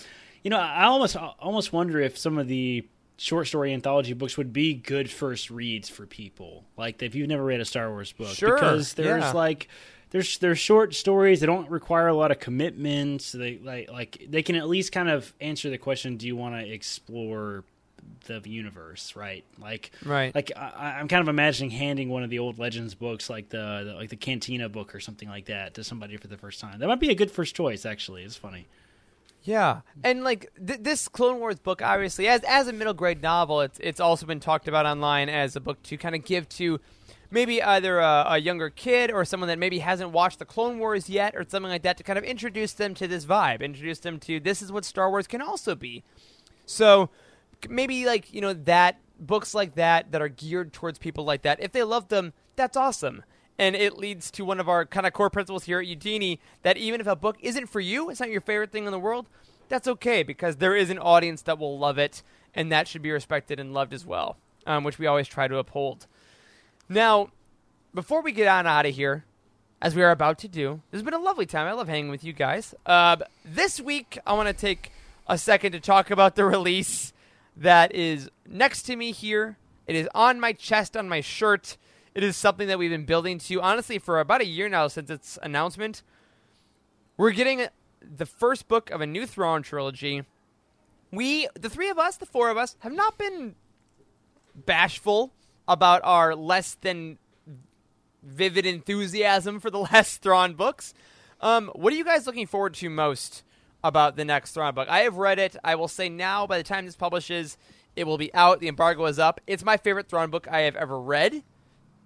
you 0.43 0.51
know, 0.51 0.59
I 0.59 0.85
almost 0.85 1.17
almost 1.17 1.73
wonder 1.73 2.01
if 2.01 2.17
some 2.19 2.39
of 2.39 2.49
the 2.49 2.87
short 3.17 3.47
story 3.47 3.73
anthology 3.73 4.13
books 4.13 4.37
would 4.37 4.53
be 4.53 4.75
good 4.75 5.11
first 5.11 5.51
reads 5.51 5.89
for 5.89 6.07
people. 6.07 6.65
Like 6.77 7.03
if 7.03 7.15
you've 7.15 7.29
never 7.29 7.45
read 7.45 7.61
a 7.61 7.65
Star 7.65 7.91
Wars 7.91 8.13
book, 8.13 8.35
Sure, 8.35 8.55
because 8.55 8.95
there's 8.95 9.23
yeah. 9.23 9.33
like 9.33 9.69
there's 10.11 10.39
there's 10.39 10.59
short 10.59 10.95
stories. 10.95 11.41
They 11.41 11.47
don't 11.47 11.71
require 11.71 12.09
a 12.09 12.15
lot 12.15 12.31
of 12.31 12.39
commitment. 12.39 13.23
So 13.23 13.39
they 13.39 13.59
like 13.59 13.91
like 13.91 14.27
they 14.29 14.43
can 14.43 14.57
at 14.57 14.69
least 14.69 14.93
kind 14.93 15.09
of 15.09 15.33
answer 15.41 15.71
the 15.71 15.79
question: 15.79 16.17
Do 16.17 16.27
you 16.27 16.37
want 16.37 16.55
to 16.55 16.71
explore 16.71 17.65
the 18.27 18.41
universe? 18.45 19.17
Right? 19.17 19.45
Like 19.59 19.93
Right. 20.05 20.35
Like 20.35 20.53
I, 20.55 20.97
I'm 20.99 21.09
kind 21.09 21.23
of 21.23 21.29
imagining 21.29 21.71
handing 21.71 22.11
one 22.11 22.23
of 22.23 22.31
the 22.31 22.41
old 22.41 22.59
Legends 22.59 22.95
books, 22.95 23.31
like 23.31 23.49
the, 23.49 23.85
the 23.87 23.95
like 23.95 24.11
the 24.11 24.17
Cantina 24.17 24.69
book 24.69 24.95
or 24.95 25.01
something 25.01 25.29
like 25.29 25.47
that, 25.47 25.75
to 25.75 25.85
somebody 25.85 26.17
for 26.19 26.29
the 26.29 26.37
first 26.37 26.61
time. 26.61 26.79
That 26.79 26.89
might 26.89 27.01
be 27.01 27.11
a 27.11 27.15
good 27.15 27.31
first 27.31 27.57
choice. 27.57 27.87
Actually, 27.87 28.25
it's 28.25 28.37
funny. 28.37 28.67
Yeah, 29.45 29.81
and 30.05 30.23
like 30.23 30.51
th- 30.65 30.81
this 30.83 31.09
Clone 31.09 31.41
Wars 31.41 31.59
book, 31.59 31.83
obviously, 31.83 32.29
as 32.29 32.43
as 32.47 32.69
a 32.69 32.73
middle 32.73 32.95
grade 32.95 33.23
novel, 33.23 33.61
it's 33.61 33.79
it's 33.81 33.99
also 34.01 34.25
been 34.25 34.41
talked 34.41 34.69
about 34.69 34.87
online 34.87 35.29
as 35.29 35.57
a 35.57 35.61
book 35.61 35.83
to 35.85 35.97
kind 35.97 36.15
of 36.15 36.25
give 36.25 36.49
to 36.51 36.81
maybe 37.31 37.63
either 37.63 37.99
a, 37.99 38.25
a 38.29 38.39
younger 38.39 38.71
kid 38.71 39.11
or 39.11 39.25
someone 39.25 39.49
that 39.49 39.59
maybe 39.59 39.81
hasn't 39.81 40.11
watched 40.11 40.39
the 40.39 40.45
Clone 40.45 40.79
Wars 40.79 41.09
yet 41.09 41.35
or 41.35 41.45
something 41.49 41.71
like 41.71 41.83
that 41.83 41.97
to 41.97 42.05
kind 42.05 42.19
of 42.19 42.25
introduce 42.25 42.73
them 42.73 42.95
to 42.95 43.09
this 43.09 43.25
vibe, 43.25 43.63
introduce 43.63 43.99
them 43.99 44.21
to 44.21 44.39
this 44.39 44.63
is 44.63 44.71
what 44.71 44.85
Star 44.85 45.11
Wars 45.11 45.27
can 45.27 45.43
also 45.43 45.75
be. 45.75 46.05
So 46.67 47.11
maybe 47.69 48.07
like 48.07 48.33
you 48.33 48.41
know 48.41 48.53
that 48.53 48.99
books 49.19 49.55
like 49.55 49.75
that 49.75 50.13
that 50.13 50.23
are 50.23 50.29
geared 50.29 50.73
towards 50.73 50.99
people 50.99 51.25
like 51.25 51.43
that, 51.43 51.61
if 51.61 51.73
they 51.73 51.83
love 51.83 52.09
them, 52.09 52.33
that's 52.55 52.77
awesome. 52.77 53.25
And 53.59 53.77
it 53.77 53.99
leads 53.99 54.31
to 54.33 54.45
one 54.45 54.61
of 54.61 54.69
our 54.69 54.87
kind 54.87 55.07
of 55.07 55.13
core 55.13 55.31
principles 55.31 55.65
here 55.65 55.81
at 55.81 55.87
Youtini 55.87 56.39
that 56.63 56.77
even 56.77 57.01
if 57.01 57.07
a 57.07 57.15
book 57.15 57.37
isn't 57.41 57.67
for 57.67 57.81
you, 57.81 58.11
it's 58.11 58.21
not 58.21 58.31
your 58.31 58.41
favorite 58.41 58.73
thing 58.73 58.87
in 58.87 58.93
the 58.93 58.99
world, 58.99 59.27
that's 59.69 59.87
okay 59.89 60.23
because 60.23 60.57
there 60.57 60.75
is 60.75 60.91
an 60.91 60.99
audience 60.99 61.43
that 61.43 61.59
will 61.59 61.79
love 61.79 61.99
it, 61.99 62.23
and 62.55 62.73
that 62.73 62.89
should 62.89 63.03
be 63.03 63.11
respected 63.11 63.61
and 63.61 63.73
loved 63.73 63.93
as 63.93 64.05
well, 64.05 64.37
um, 64.67 64.85
which 64.85 64.99
we 64.99 65.07
always 65.07 65.29
try 65.29 65.49
to 65.49 65.59
uphold. 65.59 66.07
Now, 66.89 67.31
before 67.95 68.23
we 68.23 68.33
get 68.33 68.49
on 68.49 68.67
out 68.67 68.87
of 68.87 68.95
here, 68.95 69.25
as 69.81 69.95
we 69.95 70.03
are 70.03 70.11
about 70.11 70.39
to 70.39 70.49
do, 70.49 70.81
this 70.91 70.99
has 70.99 71.03
been 71.03 71.15
a 71.15 71.19
lovely 71.19 71.47
time. 71.47 71.67
I 71.67 71.73
love 71.73 71.89
hanging 71.89 72.11
with 72.11 72.23
you 72.23 72.33
guys. 72.33 72.75
Uh, 72.87 73.17
this 73.45 73.81
week, 73.81 74.19
I 74.27 74.33
want 74.35 74.49
to 74.49 74.55
take 74.55 74.93
a 75.27 75.37
second 75.37 75.73
to 75.73 75.81
talk 75.81 76.11
about 76.11 76.37
the 76.37 76.45
release 76.47 77.13
that 77.57 77.95
is 77.95 78.31
next 78.47 78.83
to 78.85 78.97
me 78.97 79.13
here. 79.13 79.57
It 79.87 79.97
is 79.97 80.09
on 80.15 80.39
my 80.39 80.53
chest, 80.53 80.97
on 80.97 81.09
my 81.09 81.21
shirt. 81.21 81.77
It 82.15 82.23
is 82.23 82.37
something 82.37 82.69
that 82.69 82.79
we've 82.79 82.91
been 82.91 83.07
building 83.07 83.39
to, 83.39 83.61
honestly, 83.63 83.99
for 83.99 84.21
about 84.21 84.43
a 84.43 84.47
year 84.47 84.69
now 84.69 84.89
since 84.89 85.09
its 85.09 85.39
announcement. 85.43 86.03
We're 87.17 87.31
getting 87.31 87.67
the 88.01 88.27
first 88.27 88.69
book 88.69 88.91
of 88.91 89.01
a 89.01 89.07
new 89.07 89.27
Thrawn 89.27 89.63
trilogy. 89.63 90.25
We, 91.11 91.49
the 91.59 91.71
three 91.71 91.89
of 91.89 91.99
us, 91.99 92.17
the 92.17 92.27
four 92.27 92.51
of 92.51 92.57
us, 92.57 92.77
have 92.81 92.93
not 92.93 93.17
been 93.17 93.55
bashful 94.55 95.33
about 95.67 96.03
our 96.05 96.35
less 96.35 96.75
than 96.75 97.19
vivid 98.23 98.67
enthusiasm 98.67 99.59
for 99.59 99.71
the 99.71 99.79
last 99.93 100.23
Thrawn 100.23 100.55
books. 100.55 100.93
Um, 101.41 101.71
what 101.75 101.93
are 101.93 101.97
you 101.97 102.05
guys 102.05 102.27
looking 102.27 102.47
forward 102.47 102.75
to 102.75 102.91
most 102.91 103.43
about 103.83 104.17
the 104.17 104.25
next 104.25 104.53
Thrawn 104.53 104.75
book? 104.75 104.89
I 104.89 105.01
have 105.01 105.17
read 105.17 105.39
it. 105.39 105.57
I 105.65 105.77
will 105.77 105.89
say 105.89 106.09
now, 106.09 106.47
by 106.47 106.59
the 106.59 106.65
time 106.65 106.85
this 106.85 106.95
publishes, 106.95 107.57
it 107.97 108.07
will 108.07 108.19
be 108.19 108.33
out. 108.35 108.61
The 108.61 108.69
embargo 108.69 109.07
is 109.07 109.19
up. 109.19 109.41
It's 109.47 109.65
my 109.65 109.77
favorite 109.77 110.09
Thrawn 110.09 110.31
book 110.31 110.47
I 110.51 110.61
have 110.61 110.77
ever 110.77 111.01
read. 111.01 111.43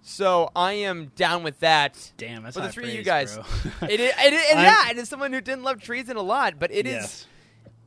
So 0.01 0.51
I 0.55 0.73
am 0.73 1.11
down 1.15 1.43
with 1.43 1.59
that. 1.59 2.11
Damn, 2.17 2.43
that's 2.43 2.55
for 2.55 2.61
the 2.63 2.69
three 2.69 2.85
of 2.85 2.89
you 2.91 3.03
praise, 3.03 3.35
guys. 3.35 3.37
it 3.81 3.99
is, 3.99 4.13
it 4.23 4.33
is, 4.33 4.45
and 4.51 4.61
yeah, 4.61 4.83
and 4.89 4.99
as 4.99 5.09
someone 5.09 5.33
who 5.33 5.41
didn't 5.41 5.63
love 5.63 5.81
treason 5.81 6.15
a 6.15 6.21
lot, 6.21 6.59
but 6.59 6.71
it 6.71 6.87
is 6.87 7.25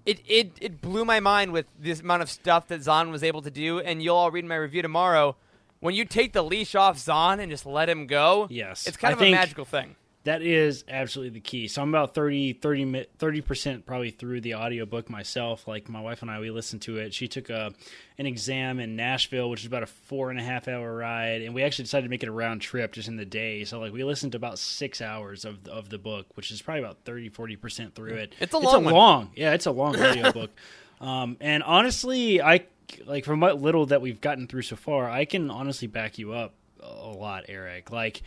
it, 0.06 0.20
it 0.26 0.52
it 0.60 0.80
blew 0.80 1.04
my 1.04 1.20
mind 1.20 1.52
with 1.52 1.66
this 1.78 2.00
amount 2.00 2.22
of 2.22 2.30
stuff 2.30 2.68
that 2.68 2.82
Zahn 2.82 3.10
was 3.10 3.22
able 3.22 3.42
to 3.42 3.50
do, 3.50 3.80
and 3.80 4.02
you'll 4.02 4.16
all 4.16 4.30
read 4.30 4.44
my 4.44 4.56
review 4.56 4.82
tomorrow. 4.82 5.36
When 5.80 5.94
you 5.94 6.04
take 6.04 6.32
the 6.32 6.42
leash 6.42 6.74
off 6.74 6.98
Zahn 6.98 7.40
and 7.40 7.50
just 7.50 7.64
let 7.64 7.88
him 7.88 8.06
go, 8.06 8.46
Yes. 8.50 8.86
it's 8.86 8.96
kind 8.98 9.14
I 9.14 9.16
of 9.16 9.22
a 9.22 9.30
magical 9.30 9.64
thing. 9.64 9.96
That 10.24 10.42
is 10.42 10.84
absolutely 10.86 11.30
the 11.30 11.40
key. 11.40 11.66
So 11.66 11.80
I'm 11.80 11.88
about 11.88 12.14
30, 12.14 12.52
30 12.54 13.40
percent 13.40 13.86
probably 13.86 14.10
through 14.10 14.42
the 14.42 14.54
audiobook 14.54 15.08
myself. 15.08 15.66
Like 15.66 15.88
my 15.88 16.00
wife 16.00 16.20
and 16.20 16.30
I, 16.30 16.40
we 16.40 16.50
listened 16.50 16.82
to 16.82 16.98
it. 16.98 17.14
She 17.14 17.26
took 17.26 17.48
a 17.48 17.72
an 18.18 18.26
exam 18.26 18.80
in 18.80 18.96
Nashville, 18.96 19.48
which 19.48 19.60
is 19.60 19.66
about 19.66 19.82
a 19.82 19.86
four 19.86 20.30
and 20.30 20.38
a 20.38 20.42
half 20.42 20.68
hour 20.68 20.94
ride, 20.94 21.40
and 21.40 21.54
we 21.54 21.62
actually 21.62 21.84
decided 21.84 22.04
to 22.04 22.10
make 22.10 22.22
it 22.22 22.28
a 22.28 22.32
round 22.32 22.60
trip 22.60 22.92
just 22.92 23.08
in 23.08 23.16
the 23.16 23.24
day. 23.24 23.64
So 23.64 23.80
like 23.80 23.94
we 23.94 24.04
listened 24.04 24.32
to 24.32 24.36
about 24.36 24.58
six 24.58 25.00
hours 25.00 25.46
of 25.46 25.66
of 25.68 25.88
the 25.88 25.98
book, 25.98 26.26
which 26.34 26.50
is 26.50 26.60
probably 26.60 26.82
about 26.82 26.98
30, 27.04 27.30
40 27.30 27.56
percent 27.56 27.94
through 27.94 28.14
it. 28.14 28.34
It's 28.40 28.52
a 28.52 28.58
long 28.58 28.84
one. 28.84 28.94
long, 28.94 29.30
yeah, 29.34 29.54
it's 29.54 29.66
a 29.66 29.72
long 29.72 29.96
audiobook. 29.98 30.50
Um, 31.00 31.38
and 31.40 31.62
honestly, 31.62 32.42
I 32.42 32.66
like 33.06 33.24
from 33.24 33.40
what 33.40 33.60
little 33.60 33.86
that 33.86 34.02
we've 34.02 34.20
gotten 34.20 34.46
through 34.46 34.62
so 34.62 34.76
far, 34.76 35.08
I 35.08 35.24
can 35.24 35.50
honestly 35.50 35.88
back 35.88 36.18
you 36.18 36.32
up 36.32 36.52
a 36.82 37.08
lot, 37.08 37.44
Eric. 37.48 37.90
Like, 37.90 38.22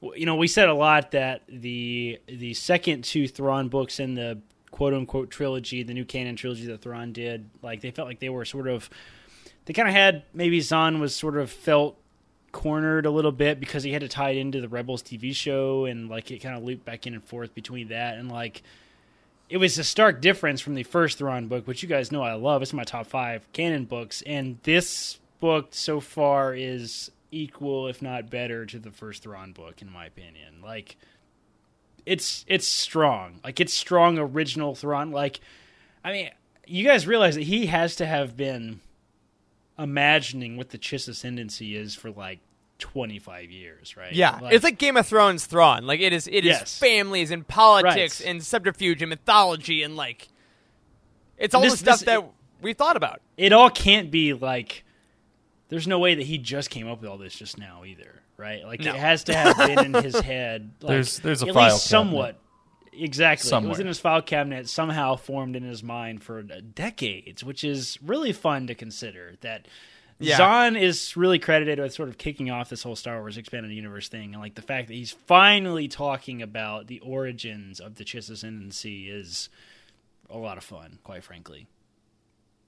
you 0.00 0.26
know, 0.26 0.36
we 0.36 0.48
said 0.48 0.68
a 0.68 0.74
lot 0.74 1.12
that 1.12 1.42
the 1.48 2.20
the 2.26 2.54
second 2.54 3.04
two 3.04 3.28
Thrawn 3.28 3.68
books 3.68 3.98
in 4.00 4.14
the 4.14 4.40
quote 4.70 4.94
unquote 4.94 5.30
trilogy, 5.30 5.82
the 5.82 5.94
new 5.94 6.04
canon 6.04 6.36
trilogy 6.36 6.66
that 6.66 6.82
Thrawn 6.82 7.12
did, 7.12 7.48
like 7.62 7.80
they 7.80 7.90
felt 7.90 8.08
like 8.08 8.20
they 8.20 8.28
were 8.28 8.44
sort 8.44 8.68
of 8.68 8.90
they 9.64 9.72
kind 9.72 9.88
of 9.88 9.94
had 9.94 10.24
maybe 10.34 10.60
Zahn 10.60 11.00
was 11.00 11.14
sort 11.14 11.36
of 11.36 11.50
felt 11.50 11.98
cornered 12.52 13.04
a 13.04 13.10
little 13.10 13.32
bit 13.32 13.60
because 13.60 13.82
he 13.82 13.92
had 13.92 14.00
to 14.00 14.08
tie 14.08 14.30
it 14.30 14.38
into 14.38 14.60
the 14.60 14.68
Rebels 14.68 15.02
TV 15.02 15.34
show 15.34 15.84
and 15.84 16.08
like 16.08 16.30
it 16.30 16.38
kind 16.38 16.56
of 16.56 16.62
looped 16.62 16.84
back 16.84 17.06
in 17.06 17.14
and 17.14 17.24
forth 17.24 17.54
between 17.54 17.88
that 17.88 18.16
and 18.16 18.30
like 18.30 18.62
it 19.48 19.58
was 19.58 19.78
a 19.78 19.84
stark 19.84 20.20
difference 20.20 20.60
from 20.60 20.74
the 20.74 20.82
first 20.82 21.18
Thrawn 21.18 21.46
book, 21.46 21.66
which 21.66 21.82
you 21.82 21.88
guys 21.88 22.10
know 22.10 22.22
I 22.22 22.34
love. 22.34 22.62
It's 22.62 22.72
my 22.72 22.84
top 22.84 23.06
five 23.06 23.46
canon 23.52 23.84
books, 23.84 24.22
and 24.22 24.58
this 24.64 25.20
book 25.38 25.68
so 25.70 26.00
far 26.00 26.54
is 26.54 27.10
equal, 27.30 27.88
if 27.88 28.00
not 28.02 28.30
better, 28.30 28.64
to 28.66 28.78
the 28.78 28.90
first 28.90 29.22
Thrawn 29.22 29.52
book, 29.52 29.82
in 29.82 29.90
my 29.90 30.06
opinion. 30.06 30.60
Like, 30.62 30.96
it's 32.04 32.44
it's 32.48 32.66
strong. 32.68 33.40
Like 33.44 33.60
it's 33.60 33.74
strong 33.74 34.18
original 34.18 34.74
Thrawn. 34.74 35.10
Like, 35.10 35.40
I 36.04 36.12
mean, 36.12 36.30
you 36.66 36.84
guys 36.84 37.06
realize 37.06 37.34
that 37.34 37.42
he 37.44 37.66
has 37.66 37.96
to 37.96 38.06
have 38.06 38.36
been 38.36 38.80
imagining 39.78 40.56
what 40.56 40.70
the 40.70 40.78
Chiss 40.78 41.08
ascendancy 41.08 41.76
is 41.76 41.94
for 41.94 42.10
like 42.10 42.40
twenty 42.78 43.18
five 43.18 43.50
years, 43.50 43.96
right? 43.96 44.12
Yeah, 44.12 44.38
it's 44.44 44.64
like 44.64 44.78
Game 44.78 44.96
of 44.96 45.06
Thrones 45.06 45.46
Thrawn. 45.46 45.86
Like 45.86 46.00
it 46.00 46.12
is, 46.12 46.26
it 46.26 46.44
is 46.44 46.58
Yes. 46.58 46.78
families 46.78 47.30
and 47.30 47.46
politics 47.46 48.20
Right. 48.20 48.30
and 48.30 48.42
subterfuge 48.42 49.02
and 49.02 49.10
mythology 49.10 49.82
and 49.82 49.96
like 49.96 50.28
it's 51.38 51.54
all 51.54 51.62
This- 51.62 51.72
the 51.72 51.78
stuff 51.78 51.98
this- 52.00 52.06
that 52.06 52.24
we 52.62 52.72
thought 52.72 52.96
about. 52.96 53.20
it 53.36 53.52
all 53.52 53.68
can't 53.70 54.10
be 54.10 54.32
like 54.32 54.84
there's 55.68 55.86
no 55.88 55.98
way 55.98 56.14
that 56.14 56.26
he 56.26 56.38
just 56.38 56.70
came 56.70 56.88
up 56.88 57.00
with 57.00 57.10
all 57.10 57.18
this 57.18 57.34
just 57.34 57.58
now 57.58 57.84
either 57.84 58.22
right 58.36 58.64
like 58.64 58.80
No. 58.80 58.90
it 58.94 58.96
has 58.96 59.24
to 59.24 59.34
have 59.34 59.56
been 59.56 59.94
in 59.94 60.02
his 60.04 60.18
head 60.20 60.70
like, 60.80 60.88
There's- 60.90 61.18
there's 61.18 61.42
a 61.42 61.48
at 61.48 61.54
file 61.54 61.72
least 61.72 61.86
somewhat 61.86 62.38
exactly 62.92 63.50
it 63.54 63.64
was 63.68 63.78
in 63.78 63.86
his 63.86 63.98
file 64.00 64.22
cabinet 64.22 64.68
somehow 64.68 65.16
formed 65.16 65.54
in 65.56 65.62
his 65.62 65.82
mind 65.82 66.22
for 66.22 66.42
decades 66.42 67.44
which 67.44 67.62
is 67.64 67.98
really 68.02 68.32
fun 68.32 68.66
to 68.68 68.74
consider 68.74 69.34
that 69.42 69.68
Yeah. 70.18 70.38
Zahn 70.38 70.76
is 70.76 71.14
really 71.14 71.38
credited 71.38 71.78
with 71.78 71.92
sort 71.92 72.08
of 72.08 72.16
kicking 72.16 72.50
off 72.50 72.70
this 72.70 72.82
whole 72.82 72.96
Star 72.96 73.18
Wars 73.20 73.36
expanded 73.36 73.70
universe 73.70 74.08
thing, 74.08 74.32
and 74.32 74.42
like 74.42 74.54
the 74.54 74.62
fact 74.62 74.88
that 74.88 74.94
he's 74.94 75.10
finally 75.10 75.88
talking 75.88 76.40
about 76.40 76.86
the 76.86 77.00
origins 77.00 77.80
of 77.80 77.96
the 77.96 78.04
Chiss 78.04 78.30
Ascendancy 78.30 79.10
is 79.10 79.50
a 80.30 80.38
lot 80.38 80.56
of 80.56 80.64
fun, 80.64 81.00
quite 81.04 81.22
frankly. 81.22 81.66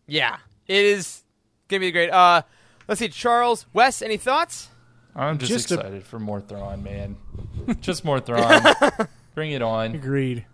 Yeah, 0.06 0.36
it 0.66 0.84
is 0.84 1.22
gonna 1.68 1.80
be 1.80 1.90
great. 1.90 2.10
Uh, 2.10 2.42
let's 2.88 2.98
see, 2.98 3.08
Charles, 3.08 3.66
Wes, 3.72 4.02
any 4.02 4.16
thoughts? 4.16 4.68
I'm 5.14 5.38
just, 5.38 5.50
Just 5.52 5.70
a- 5.70 5.74
excited 5.74 6.04
for 6.04 6.18
more 6.18 6.40
Thrawn, 6.40 6.82
man. 6.82 7.16
just 7.80 8.04
more 8.04 8.20
Thrawn. 8.20 8.62
Bring 9.34 9.52
it 9.52 9.62
on. 9.62 9.94
Agreed. 9.94 10.46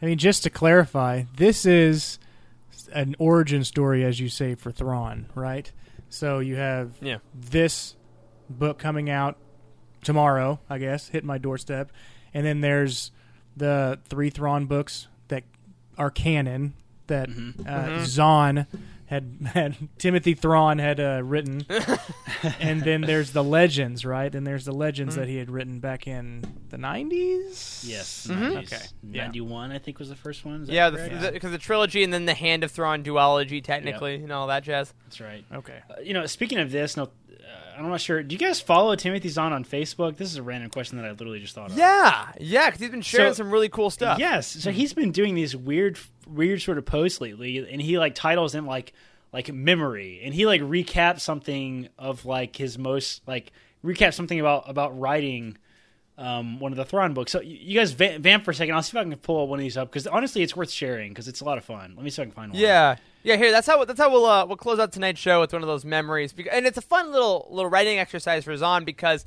I 0.00 0.06
mean, 0.06 0.18
just 0.18 0.42
to 0.44 0.50
clarify, 0.50 1.24
this 1.36 1.64
is 1.66 2.18
an 2.92 3.14
origin 3.18 3.64
story, 3.64 4.04
as 4.04 4.18
you 4.20 4.28
say, 4.28 4.54
for 4.54 4.70
Thrawn, 4.72 5.26
right? 5.34 5.70
So 6.08 6.40
you 6.40 6.56
have 6.56 6.92
Yeah. 7.00 7.18
this 7.34 7.94
book 8.50 8.78
coming 8.78 9.08
out 9.08 9.36
tomorrow, 10.02 10.58
I 10.68 10.78
guess, 10.78 11.08
hit 11.08 11.24
my 11.24 11.38
doorstep, 11.38 11.92
and 12.34 12.44
then 12.44 12.60
there's 12.60 13.12
the 13.56 13.98
three 14.08 14.30
Thrawn 14.30 14.66
books 14.66 15.08
that 15.28 15.44
are 15.98 16.10
canon 16.10 16.74
that 17.06 17.28
uh, 17.28 17.32
Mhm. 17.32 18.04
Zahn 18.04 18.66
had 19.12 19.36
had 19.52 19.76
Timothy 19.98 20.34
Thrawn 20.34 20.78
had 20.78 20.98
uh, 20.98 21.20
written, 21.22 21.64
and 22.60 22.82
then 22.82 23.02
there's 23.02 23.32
the 23.32 23.44
legends, 23.44 24.04
right? 24.04 24.34
And 24.34 24.46
there's 24.46 24.64
the 24.64 24.72
legends 24.72 25.14
Mhm. 25.14 25.18
that 25.18 25.28
he 25.28 25.36
had 25.36 25.50
written 25.50 25.80
back 25.80 26.06
in 26.06 26.42
the 26.70 26.78
'90s. 26.78 27.84
Yes, 27.86 28.26
Mhm. 28.30 28.54
90s. 28.54 28.72
Okay. 28.72 28.82
Yeah. 29.10 29.22
91 29.26 29.70
I 29.72 29.78
think 29.78 29.98
was 29.98 30.08
the 30.08 30.16
first 30.16 30.44
one. 30.44 30.64
Yeah, 30.66 30.90
correct? 30.90 31.10
because 31.12 31.30
the, 31.32 31.40
'cause 31.40 31.50
the 31.50 31.58
trilogy 31.58 32.02
and 32.02 32.12
then 32.12 32.24
the 32.26 32.34
Hand 32.34 32.64
of 32.64 32.70
Thrawn 32.70 33.04
duology, 33.04 33.62
technically, 33.62 34.14
and 34.16 34.32
all 34.32 34.46
that 34.46 34.62
jazz. 34.64 34.94
That's 35.04 35.20
right. 35.20 35.44
Okay. 35.52 35.78
Uh, 35.90 36.00
you 36.02 36.14
know, 36.14 36.26
speaking 36.26 36.58
of 36.58 36.70
this, 36.72 36.96
no, 36.96 37.10
I'm 37.78 37.88
not 37.88 38.00
sure. 38.00 38.22
Do 38.22 38.34
you 38.34 38.38
guys 38.38 38.60
follow 38.60 38.94
Timothy 38.96 39.28
Zahn 39.28 39.52
on 39.52 39.64
Facebook? 39.64 40.16
This 40.16 40.30
is 40.30 40.36
a 40.36 40.42
random 40.42 40.70
question 40.70 40.98
that 40.98 41.06
I 41.06 41.10
literally 41.10 41.40
just 41.40 41.54
thought 41.54 41.70
of. 41.70 41.76
Yeah, 41.76 42.28
yeah, 42.38 42.66
because 42.66 42.80
he's 42.80 42.90
been 42.90 43.00
sharing 43.02 43.32
So- 43.32 43.38
some 43.38 43.50
really 43.50 43.68
cool 43.68 43.90
stuff. 43.90 44.18
Yes, 44.18 44.46
so 44.46 44.70
he's 44.70 44.92
been 44.92 45.10
doing 45.10 45.34
these 45.34 45.56
weird, 45.56 45.98
weird 46.28 46.60
sort 46.62 46.78
of 46.78 46.84
posts 46.84 47.20
lately, 47.20 47.58
and 47.70 47.80
he 47.80 47.98
like 47.98 48.14
titles 48.14 48.52
them 48.52 48.66
like 48.66 48.92
like 49.32 49.50
memory, 49.52 50.20
and 50.22 50.34
he 50.34 50.44
like 50.46 50.60
recaps 50.60 51.20
something 51.20 51.88
of 51.98 52.24
like 52.26 52.56
his 52.56 52.78
most 52.78 53.22
like 53.26 53.52
recap 53.82 54.12
something 54.14 54.38
about 54.38 54.68
about 54.68 54.98
writing 55.00 55.56
um, 56.18 56.60
one 56.60 56.72
of 56.72 56.76
the 56.76 56.84
Thrawn 56.84 57.14
books. 57.14 57.32
So 57.32 57.40
you, 57.40 57.74
guys 57.78 57.92
va- 57.92 58.18
vamp 58.20 58.44
for 58.44 58.50
a 58.50 58.54
second. 58.54 58.74
I'll 58.74 58.82
see 58.82 58.96
if 58.96 59.00
I 59.00 59.08
can 59.08 59.16
pull 59.16 59.48
one 59.48 59.58
of 59.58 59.62
these 59.62 59.78
up 59.78 59.88
because 59.90 60.06
honestly, 60.06 60.42
it's 60.42 60.54
worth 60.54 60.70
sharing 60.70 61.08
because 61.10 61.26
it's 61.26 61.40
a 61.40 61.44
lot 61.44 61.56
of 61.56 61.64
fun. 61.64 61.94
Let 61.96 62.04
me 62.04 62.10
see 62.10 62.20
if 62.20 62.26
I 62.26 62.30
can 62.30 62.34
find 62.34 62.52
one. 62.52 62.60
Yeah, 62.60 62.96
yeah. 63.22 63.36
Here, 63.36 63.50
that's 63.50 63.66
how 63.66 63.84
that's 63.84 64.00
how 64.00 64.10
we'll 64.10 64.26
uh, 64.26 64.46
we'll 64.46 64.56
close 64.56 64.78
out 64.78 64.92
tonight's 64.92 65.20
show 65.20 65.40
with 65.40 65.52
one 65.52 65.62
of 65.62 65.68
those 65.68 65.84
memories, 65.84 66.34
and 66.50 66.66
it's 66.66 66.78
a 66.78 66.82
fun 66.82 67.12
little 67.12 67.48
little 67.50 67.70
writing 67.70 67.98
exercise 67.98 68.44
for 68.44 68.56
Zahn 68.56 68.84
because 68.84 69.26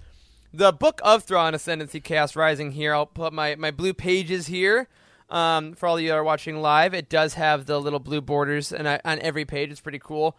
the 0.54 0.72
book 0.72 1.02
of 1.04 1.24
Thrawn 1.24 1.54
Ascendancy 1.54 2.00
Chaos 2.00 2.36
Rising. 2.36 2.72
Here, 2.72 2.94
I'll 2.94 3.06
put 3.06 3.34
my 3.34 3.56
my 3.56 3.72
blue 3.72 3.94
pages 3.94 4.48
here. 4.48 4.88
Um, 5.28 5.74
for 5.74 5.88
all 5.88 6.00
you 6.00 6.10
that 6.10 6.16
are 6.16 6.24
watching 6.24 6.62
live, 6.62 6.94
it 6.94 7.10
does 7.10 7.34
have 7.34 7.66
the 7.66 7.80
little 7.80 8.00
blue 8.00 8.22
borders 8.22 8.72
and 8.72 8.88
I, 8.88 9.02
on 9.04 9.18
every 9.20 9.44
page. 9.44 9.72
It's 9.72 9.82
pretty 9.82 9.98
cool. 9.98 10.38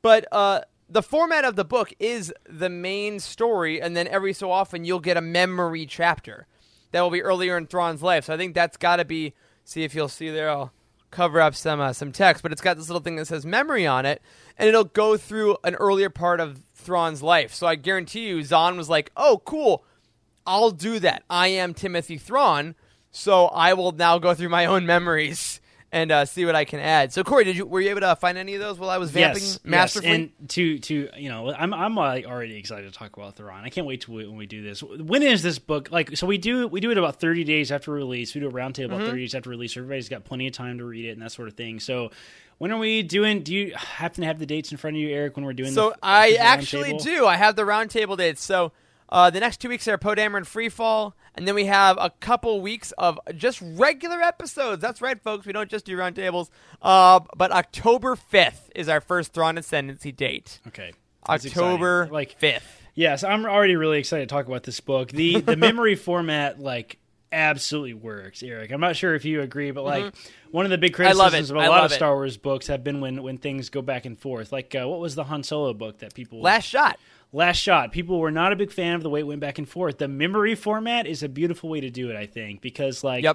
But 0.00 0.26
uh, 0.32 0.62
the 0.88 1.02
format 1.02 1.44
of 1.44 1.56
the 1.56 1.64
book 1.64 1.92
is 1.98 2.32
the 2.48 2.70
main 2.70 3.20
story, 3.20 3.82
and 3.82 3.94
then 3.94 4.08
every 4.08 4.32
so 4.32 4.50
often 4.50 4.84
you'll 4.84 5.00
get 5.00 5.18
a 5.18 5.20
memory 5.20 5.84
chapter 5.84 6.46
that 6.92 7.02
will 7.02 7.10
be 7.10 7.22
earlier 7.22 7.58
in 7.58 7.66
Thrawn's 7.66 8.02
life. 8.02 8.24
So 8.24 8.34
I 8.34 8.36
think 8.36 8.54
that's 8.54 8.76
got 8.76 8.96
to 8.96 9.04
be. 9.04 9.34
See 9.64 9.82
if 9.82 9.94
you'll 9.94 10.08
see 10.08 10.30
there. 10.30 10.50
I'll 10.50 10.72
cover 11.14 11.40
up 11.40 11.54
some 11.54 11.80
uh, 11.80 11.92
some 11.92 12.12
text, 12.12 12.42
but 12.42 12.52
it's 12.52 12.60
got 12.60 12.76
this 12.76 12.88
little 12.88 13.02
thing 13.02 13.16
that 13.16 13.26
says 13.26 13.46
memory 13.46 13.86
on 13.86 14.04
it, 14.04 14.20
and 14.58 14.68
it'll 14.68 14.84
go 14.84 15.16
through 15.16 15.56
an 15.64 15.74
earlier 15.76 16.10
part 16.10 16.40
of 16.40 16.62
Thrawn's 16.74 17.22
life. 17.22 17.54
So 17.54 17.66
I 17.66 17.76
guarantee 17.76 18.26
you, 18.26 18.42
Zahn 18.42 18.76
was 18.76 18.88
like, 18.88 19.10
"Oh, 19.16 19.40
cool, 19.44 19.84
I'll 20.46 20.70
do 20.70 20.98
that. 20.98 21.22
I 21.30 21.48
am 21.48 21.72
Timothy 21.74 22.18
Thrawn, 22.18 22.74
so 23.10 23.46
I 23.46 23.74
will 23.74 23.92
now 23.92 24.18
go 24.18 24.34
through 24.34 24.50
my 24.50 24.66
own 24.66 24.84
memories." 24.86 25.60
And 25.94 26.10
uh, 26.10 26.24
see 26.24 26.44
what 26.44 26.56
I 26.56 26.64
can 26.64 26.80
add. 26.80 27.12
So, 27.12 27.22
Corey, 27.22 27.44
did 27.44 27.56
you 27.56 27.66
were 27.66 27.80
you 27.80 27.90
able 27.90 28.00
to 28.00 28.16
find 28.16 28.36
any 28.36 28.54
of 28.54 28.60
those 28.60 28.80
while 28.80 28.90
I 28.90 28.98
was 28.98 29.12
vamping 29.12 29.42
yes, 29.44 29.60
masterfully? 29.62 30.10
Yes. 30.10 30.30
And 30.40 30.48
to 30.50 30.78
to 30.80 31.08
you 31.16 31.28
know, 31.28 31.54
I'm 31.54 31.72
I'm 31.72 31.96
already 31.96 32.56
excited 32.56 32.92
to 32.92 32.98
talk 32.98 33.16
about 33.16 33.36
Thrawn. 33.36 33.62
I 33.64 33.68
can't 33.68 33.86
wait 33.86 34.00
to 34.02 34.12
when 34.12 34.36
we 34.36 34.46
do 34.46 34.60
this. 34.60 34.82
When 34.82 35.22
is 35.22 35.44
this 35.44 35.60
book? 35.60 35.92
Like, 35.92 36.16
so 36.16 36.26
we 36.26 36.36
do 36.36 36.66
we 36.66 36.80
do 36.80 36.90
it 36.90 36.98
about 36.98 37.20
30 37.20 37.44
days 37.44 37.70
after 37.70 37.92
release. 37.92 38.34
We 38.34 38.40
do 38.40 38.48
a 38.48 38.52
roundtable 38.52 38.86
about 38.86 39.02
Mhm. 39.02 39.06
30 39.10 39.20
days 39.20 39.34
after 39.36 39.50
release. 39.50 39.76
Everybody's 39.76 40.08
got 40.08 40.24
plenty 40.24 40.48
of 40.48 40.52
time 40.52 40.78
to 40.78 40.84
read 40.84 41.04
it 41.04 41.10
and 41.10 41.22
that 41.22 41.30
sort 41.30 41.46
of 41.46 41.54
thing. 41.54 41.78
So, 41.78 42.10
When 42.58 42.72
are 42.72 42.78
we 42.78 43.02
doing? 43.02 43.42
Do 43.42 43.52
you 43.54 43.72
happen 43.76 44.22
to 44.22 44.26
have 44.26 44.38
the 44.38 44.46
dates 44.46 44.70
in 44.72 44.78
front 44.78 44.96
of 44.96 45.00
you, 45.00 45.10
Eric? 45.10 45.36
When 45.36 45.44
we're 45.44 45.52
doing? 45.52 45.72
So 45.72 45.90
the, 45.90 45.96
I 46.02 46.30
the 46.32 46.38
actually 46.38 46.96
do. 46.98 47.26
I 47.26 47.36
have 47.36 47.56
the 47.56 47.62
roundtable 47.62 48.16
dates. 48.16 48.42
So 48.42 48.72
uh, 49.08 49.30
the 49.30 49.40
next 49.40 49.60
two 49.60 49.68
weeks 49.68 49.86
are 49.88 49.98
Poe 49.98 50.14
Dameron 50.14 50.42
Freefall, 50.42 51.12
and 51.34 51.46
then 51.46 51.54
we 51.54 51.66
have 51.66 51.96
a 52.00 52.10
couple 52.20 52.60
weeks 52.60 52.92
of 52.98 53.18
just 53.36 53.60
regular 53.62 54.20
episodes. 54.22 54.80
That's 54.82 55.00
right, 55.02 55.20
folks. 55.22 55.46
We 55.46 55.52
don't 55.52 55.70
just 55.70 55.84
do 55.84 55.96
roundtables. 55.96 56.48
Uh, 56.82 57.20
but 57.36 57.50
October 57.52 58.16
fifth 58.16 58.70
is 58.74 58.88
our 58.88 59.00
first 59.00 59.32
Thrawn 59.32 59.56
Ascendancy 59.58 60.12
date. 60.12 60.60
Okay. 60.68 60.92
That's 61.26 61.46
October 61.46 62.02
exciting. 62.02 62.14
like 62.14 62.32
fifth. 62.38 62.80
Yes, 62.94 63.24
I'm 63.24 63.44
already 63.46 63.76
really 63.76 63.98
excited 63.98 64.28
to 64.28 64.32
talk 64.34 64.46
about 64.46 64.62
this 64.64 64.78
book. 64.80 65.10
The 65.10 65.40
the 65.40 65.56
memory 65.56 65.94
format 65.96 66.60
like 66.60 66.98
absolutely 67.32 67.94
works, 67.94 68.42
Eric. 68.42 68.70
I'm 68.70 68.80
not 68.80 68.94
sure 68.94 69.14
if 69.14 69.24
you 69.24 69.40
agree, 69.40 69.70
but 69.72 69.82
like 69.84 70.04
Mhm. 70.04 70.30
one 70.52 70.64
of 70.66 70.70
the 70.70 70.78
big 70.78 70.94
criticisms 70.94 71.50
of 71.50 71.56
a 71.56 71.60
I 71.60 71.68
lot 71.68 71.84
of. 71.86 71.92
Star 71.92 72.14
Wars 72.14 72.36
books 72.36 72.68
have 72.68 72.84
been 72.84 73.00
when 73.00 73.22
when 73.22 73.38
things 73.38 73.70
go 73.70 73.82
back 73.82 74.04
and 74.06 74.18
forth. 74.18 74.52
Like 74.52 74.74
uh, 74.74 74.86
what 74.88 75.00
was 75.00 75.14
the 75.16 75.24
Han 75.24 75.42
Solo 75.42 75.72
book 75.74 75.98
that 75.98 76.14
people 76.14 76.40
Last 76.40 76.66
Shot. 76.66 76.98
Last 77.34 77.58
Shot. 77.58 77.92
People 77.92 78.20
were 78.20 78.30
not 78.30 78.52
a 78.52 78.56
big 78.56 78.70
fan 78.70 78.94
of 78.94 79.02
the 79.02 79.10
way 79.10 79.20
it 79.20 79.26
went 79.26 79.40
back 79.40 79.58
and 79.58 79.68
forth. 79.68 79.98
The 79.98 80.08
memory 80.08 80.54
format 80.54 81.06
is 81.06 81.22
a 81.22 81.28
beautiful 81.28 81.68
way 81.68 81.80
to 81.80 81.90
do 81.90 82.08
it, 82.08 82.16
I 82.16 82.26
think, 82.26 82.60
because 82.60 83.02
like 83.02 83.26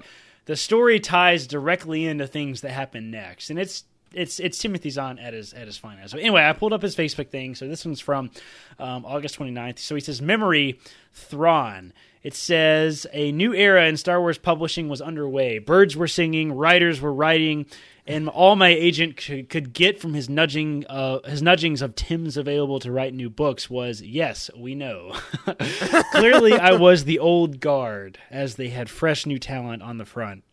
the 0.46 0.56
story 0.56 0.98
ties 0.98 1.46
directly 1.46 2.06
into 2.06 2.26
things 2.26 2.62
that 2.62 2.70
happen 2.70 3.10
next, 3.10 3.50
and 3.50 3.58
it's 3.58 3.84
it's 4.12 4.40
it's 4.40 4.58
Timothy 4.58 4.90
Zahn 4.90 5.18
at 5.18 5.34
his 5.34 5.52
at 5.52 5.66
his 5.66 5.76
finest. 5.76 6.12
So 6.12 6.18
anyway, 6.18 6.42
I 6.44 6.52
pulled 6.52 6.72
up 6.72 6.82
his 6.82 6.96
Facebook 6.96 7.28
thing. 7.28 7.54
So 7.54 7.68
this 7.68 7.84
one's 7.84 8.00
from 8.00 8.30
um, 8.78 9.04
August 9.04 9.38
29th. 9.38 9.78
So 9.78 9.94
he 9.94 10.00
says, 10.00 10.20
"Memory 10.20 10.80
Thrawn." 11.12 11.92
It 12.22 12.34
says 12.34 13.06
a 13.12 13.32
new 13.32 13.54
era 13.54 13.86
in 13.86 13.96
Star 13.96 14.20
Wars 14.20 14.36
publishing 14.36 14.88
was 14.88 15.00
underway. 15.00 15.58
Birds 15.58 15.96
were 15.96 16.08
singing, 16.08 16.52
writers 16.52 17.00
were 17.00 17.14
writing, 17.14 17.64
and 18.06 18.28
all 18.28 18.56
my 18.56 18.68
agent 18.68 19.16
could 19.16 19.72
get 19.72 20.00
from 20.00 20.14
his 20.14 20.28
nudging, 20.28 20.86
uh, 20.88 21.20
his 21.28 21.42
nudgings 21.42 21.82
of 21.82 21.94
Tim's 21.94 22.36
available 22.36 22.80
to 22.80 22.92
write 22.92 23.14
new 23.14 23.30
books 23.30 23.70
was, 23.70 24.02
"Yes, 24.02 24.50
we 24.56 24.74
know." 24.74 25.14
Clearly, 26.12 26.52
I 26.54 26.72
was 26.72 27.04
the 27.04 27.18
old 27.18 27.60
guard, 27.60 28.18
as 28.30 28.56
they 28.56 28.68
had 28.68 28.90
fresh 28.90 29.26
new 29.26 29.38
talent 29.38 29.82
on 29.82 29.98
the 29.98 30.04
front 30.04 30.44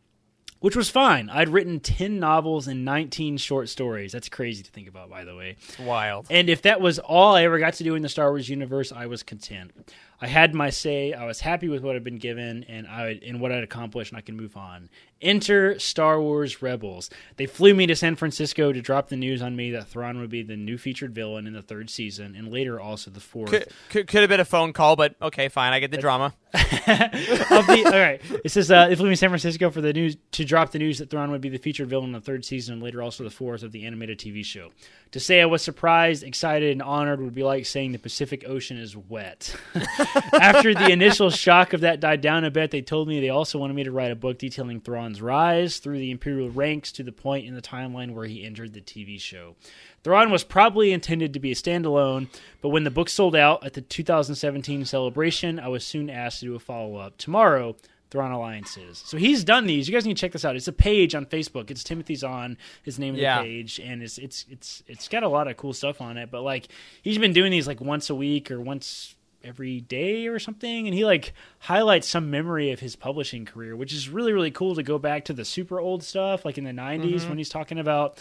which 0.60 0.76
was 0.76 0.90
fine. 0.90 1.30
I'd 1.30 1.50
written 1.50 1.80
10 1.80 2.20
novels 2.20 2.68
and 2.68 2.84
19 2.84 3.38
short 3.38 3.70
stories. 3.70 4.12
That's 4.12 4.30
crazy 4.30 4.64
to 4.64 4.72
think 4.72 4.88
about, 4.88 5.10
by 5.10 5.24
the 5.24 5.36
way. 5.36 5.58
It's 5.60 5.80
wild. 5.80 6.28
And 6.30 6.50
if 6.50 6.64
that 6.64 6.82
was 6.82 7.00
all 7.00 7.36
I 7.36 7.44
ever 7.44 7.60
got 7.60 7.76
to 7.76 7.84
do 7.84 7.96
in 7.96 8.02
the 8.02 8.10
Star 8.10 8.32
Wars 8.32 8.50
universe, 8.50 8.92
I 8.92 9.06
was 9.06 9.24
content. 9.24 9.72
I 10.20 10.28
had 10.28 10.56
my 10.56 10.70
say. 10.72 11.14
I 11.14 11.26
was 11.26 11.42
happy 11.42 11.70
with 11.70 11.84
what 11.84 11.96
I'd 11.96 12.04
been 12.04 12.18
given 12.18 12.64
and 12.68 12.88
I 12.88 13.20
and 13.26 13.40
what 13.40 13.52
I'd 13.52 13.64
accomplished, 13.64 14.12
and 14.12 14.18
I 14.18 14.22
can 14.22 14.36
move 14.36 14.58
on. 14.58 14.90
Enter 15.22 15.80
Star 15.80 16.22
Wars 16.22 16.62
Rebels. 16.62 17.10
They 17.38 17.46
flew 17.46 17.74
me 17.74 17.88
to 17.88 17.96
San 17.96 18.16
Francisco 18.16 18.72
to 18.72 18.82
drop 18.82 19.10
the 19.10 19.16
news 19.16 19.42
on 19.42 19.56
me 19.56 19.72
that 19.72 19.88
Thrawn 19.88 20.20
would 20.20 20.30
be 20.30 20.44
the 20.44 20.56
new 20.56 20.78
featured 20.78 21.14
villain 21.14 21.48
in 21.48 21.54
the 21.54 21.62
third 21.62 21.90
season, 21.90 22.36
and 22.36 22.52
later 22.52 22.80
also 22.80 23.10
the 23.12 23.20
fourth. 23.20 23.50
Could, 23.50 23.68
could, 23.90 24.08
could 24.08 24.22
have 24.22 24.30
been 24.30 24.40
a 24.40 24.46
phone 24.46 24.74
call, 24.74 24.96
but 24.96 25.16
okay, 25.22 25.50
fine. 25.50 25.74
I 25.74 25.80
get 25.80 25.92
the 25.92 25.98
drama. 25.98 26.34
the, 26.54 27.84
all 27.86 28.00
right. 28.00 28.22
It 28.44 28.52
says 28.52 28.72
uh, 28.72 28.88
they 28.88 28.96
flew 28.96 29.06
me 29.06 29.14
to 29.14 29.18
San 29.18 29.30
Francisco 29.30 29.70
for 29.70 29.82
the 29.82 29.94
news 29.94 30.18
to 30.32 30.46
drop 30.46 30.72
the 30.72 30.80
news 30.80 31.00
that 31.00 31.10
Thrawn 31.10 31.32
would 31.32 31.42
be 31.42 31.50
the 31.50 31.58
featured 31.58 31.90
villain 31.90 32.06
in 32.06 32.12
the 32.14 32.22
third 32.22 32.46
season 32.46 32.74
and 32.74 32.84
later 32.84 33.02
also 33.02 33.24
the 33.24 33.30
fourth 33.30 33.64
of 33.64 33.72
the 33.72 33.86
animated 33.86 34.18
TV 34.18 34.44
show. 34.46 34.70
To 35.12 35.20
say 35.20 35.42
I 35.42 35.46
was 35.46 35.62
surprised, 35.62 36.24
excited, 36.24 36.72
and 36.72 36.82
honored 36.82 37.22
would 37.22 37.36
be 37.36 37.44
like 37.44 37.66
saying 37.66 37.92
the 37.92 38.00
Pacific 38.00 38.44
Ocean 38.48 38.78
is 38.78 38.96
wet. 38.96 39.56
After 40.34 40.74
the 40.74 40.90
initial 40.92 41.30
shock 41.30 41.74
of 41.74 41.82
that 41.82 42.00
died 42.00 42.22
down 42.22 42.44
a 42.44 42.52
bit, 42.52 42.72
they 42.72 42.82
told 42.82 43.08
me 43.08 43.20
they 43.20 43.30
also 43.30 43.58
wanted 43.60 43.76
me 43.76 43.84
to 43.84 43.92
write 43.92 44.12
a 44.12 44.16
book 44.16 44.38
detailing 44.40 44.82
Thrawn's 44.82 45.22
rise 45.22 45.80
through 45.80 46.00
the 46.00 46.12
Imperial 46.12 46.50
ranks 46.50 46.92
to 46.94 47.04
the 47.04 47.12
point 47.12 47.46
in 47.46 47.56
the 47.56 47.62
timeline 47.62 48.14
where 48.14 48.26
he 48.26 48.44
entered 48.46 48.74
the 48.74 48.82
TV 48.82 49.20
show. 49.20 49.56
Thrawn 50.04 50.32
was 50.32 50.44
probably 50.44 50.92
intended 50.94 51.34
to 51.34 51.40
be 51.40 51.52
a 51.52 51.56
standalone, 51.56 52.28
but 52.62 52.70
when 52.70 52.84
the 52.84 52.92
book 52.92 53.10
sold 53.10 53.36
out 53.36 53.66
at 53.66 53.74
the 53.74 53.82
2017 53.82 54.86
celebration, 54.86 55.60
I 55.60 55.68
was 55.68 55.86
soon 55.86 56.10
asked 56.10 56.40
to 56.40 56.46
do 56.46 56.56
a 56.56 56.60
follow 56.60 56.98
up 56.98 57.18
tomorrow. 57.18 57.76
Thrawn 58.10 58.32
Alliances. 58.32 59.04
So 59.06 59.18
he's 59.18 59.44
done 59.44 59.66
these. 59.68 59.90
You 59.90 59.94
guys 59.94 60.06
need 60.06 60.16
to 60.16 60.22
check 60.22 60.32
this 60.32 60.46
out. 60.46 60.56
It's 60.56 60.70
a 60.70 60.72
page 60.72 61.14
on 61.14 61.26
Facebook. 61.26 61.70
It's 61.70 61.84
Timothy's 61.84 62.24
on 62.24 62.58
his 62.84 62.98
name 62.98 63.16
of 63.16 63.20
Yeah. 63.20 63.42
the 63.42 63.50
page, 63.50 63.82
and 63.84 64.02
it's 64.02 64.18
it's 64.18 64.46
it's 64.50 64.82
it's 64.88 65.10
got 65.10 65.24
a 65.24 65.28
lot 65.28 65.50
of 65.50 65.58
cool 65.58 65.74
stuff 65.74 66.00
on 66.00 66.16
it. 66.16 66.32
But 66.32 66.44
like 66.44 66.70
he's 67.02 67.18
been 67.18 67.34
doing 67.34 67.52
these 67.52 67.68
like 67.68 67.82
once 67.82 68.10
a 68.10 68.16
week 68.16 68.50
or 68.50 68.62
once 68.62 69.14
every 69.44 69.80
day 69.82 70.28
or 70.28 70.40
something 70.40 70.88
and 70.88 70.94
he 70.96 71.06
like 71.06 71.34
highlights 71.60 72.08
some 72.08 72.30
memory 72.32 72.72
of 72.72 72.80
his 72.80 72.96
publishing 72.96 73.46
career 73.46 73.76
which 73.76 73.94
is 73.94 74.10
really 74.10 74.34
really 74.34 74.52
cool 74.52 74.76
to 74.76 74.84
go 74.84 74.98
back 74.98 75.26
to 75.26 75.34
the 75.34 75.46
super 75.46 75.80
old 75.80 76.04
stuff 76.04 76.44
like 76.44 76.58
in 76.58 76.64
the 76.64 76.72
90s 76.72 77.22
Mhm. 77.22 77.30
when 77.30 77.38
he's 77.38 77.50
talking 77.50 77.78
about 77.80 78.18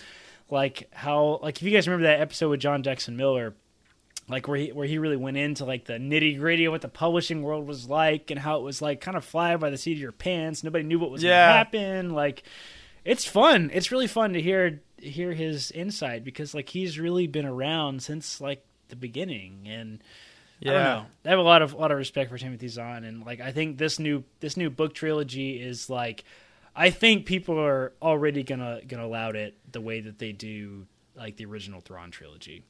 like 0.50 0.88
how 0.92 1.40
like 1.42 1.56
if 1.56 1.62
you 1.62 1.70
guys 1.72 1.88
remember 1.88 2.06
that 2.06 2.20
episode 2.20 2.50
with 2.50 2.60
John 2.60 2.82
Jackson 2.82 3.16
Miller 3.16 3.54
like 4.28 4.46
where 4.46 4.56
he 4.58 4.72
where 4.72 4.86
he 4.86 4.98
really 4.98 5.16
went 5.16 5.36
into 5.36 5.64
like 5.64 5.84
the 5.86 5.94
nitty 5.94 6.38
gritty 6.38 6.64
of 6.66 6.72
what 6.72 6.82
the 6.82 6.88
publishing 6.88 7.42
world 7.42 7.66
was 7.66 7.88
like 7.88 8.30
and 8.30 8.38
how 8.38 8.58
it 8.58 8.62
was 8.62 8.82
like 8.82 9.00
kind 9.00 9.16
of 9.16 9.24
fly 9.24 9.56
by 9.56 9.70
the 9.70 9.76
seat 9.78 9.92
of 9.92 9.98
your 9.98 10.12
pants. 10.12 10.62
Nobody 10.64 10.84
knew 10.84 10.98
what 10.98 11.10
was 11.10 11.22
Yeah. 11.22 11.46
gonna 11.46 11.52
happen. 11.58 12.10
Like 12.10 12.42
it's 13.04 13.24
fun. 13.24 13.70
It's 13.72 13.90
really 13.92 14.06
fun 14.08 14.32
to 14.34 14.40
hear 14.42 14.82
hear 15.00 15.32
his 15.32 15.70
insight 15.70 16.24
because 16.24 16.54
like 16.54 16.68
he's 16.68 16.98
really 16.98 17.26
been 17.26 17.46
around 17.46 18.02
since 18.02 18.40
like 18.40 18.64
the 18.88 18.96
beginning 18.96 19.66
and 19.68 20.00
Yeah. 20.60 20.72
know. 20.72 21.06
I 21.24 21.30
have 21.30 21.38
a 21.38 21.42
lot 21.42 21.62
of 21.62 21.74
lot 21.74 21.92
of 21.92 21.98
respect 21.98 22.30
for 22.30 22.38
Timothy 22.38 22.68
Zahn 22.68 23.04
and 23.04 23.24
like 23.24 23.40
I 23.40 23.52
think 23.52 23.78
this 23.78 23.98
new 23.98 24.24
this 24.40 24.56
new 24.56 24.70
book 24.70 24.94
trilogy 24.94 25.60
is 25.60 25.90
like 25.90 26.24
I 26.74 26.90
think 26.90 27.26
people 27.26 27.58
are 27.58 27.92
already 28.02 28.42
gonna 28.42 28.80
gonna 28.86 29.06
laud 29.06 29.36
it 29.36 29.56
the 29.70 29.80
way 29.80 30.00
that 30.00 30.18
they 30.18 30.32
do 30.32 30.86
like 31.16 31.36
the 31.36 31.46
original 31.46 31.80
Thrawn 31.80 32.10
trilogy. 32.10 32.62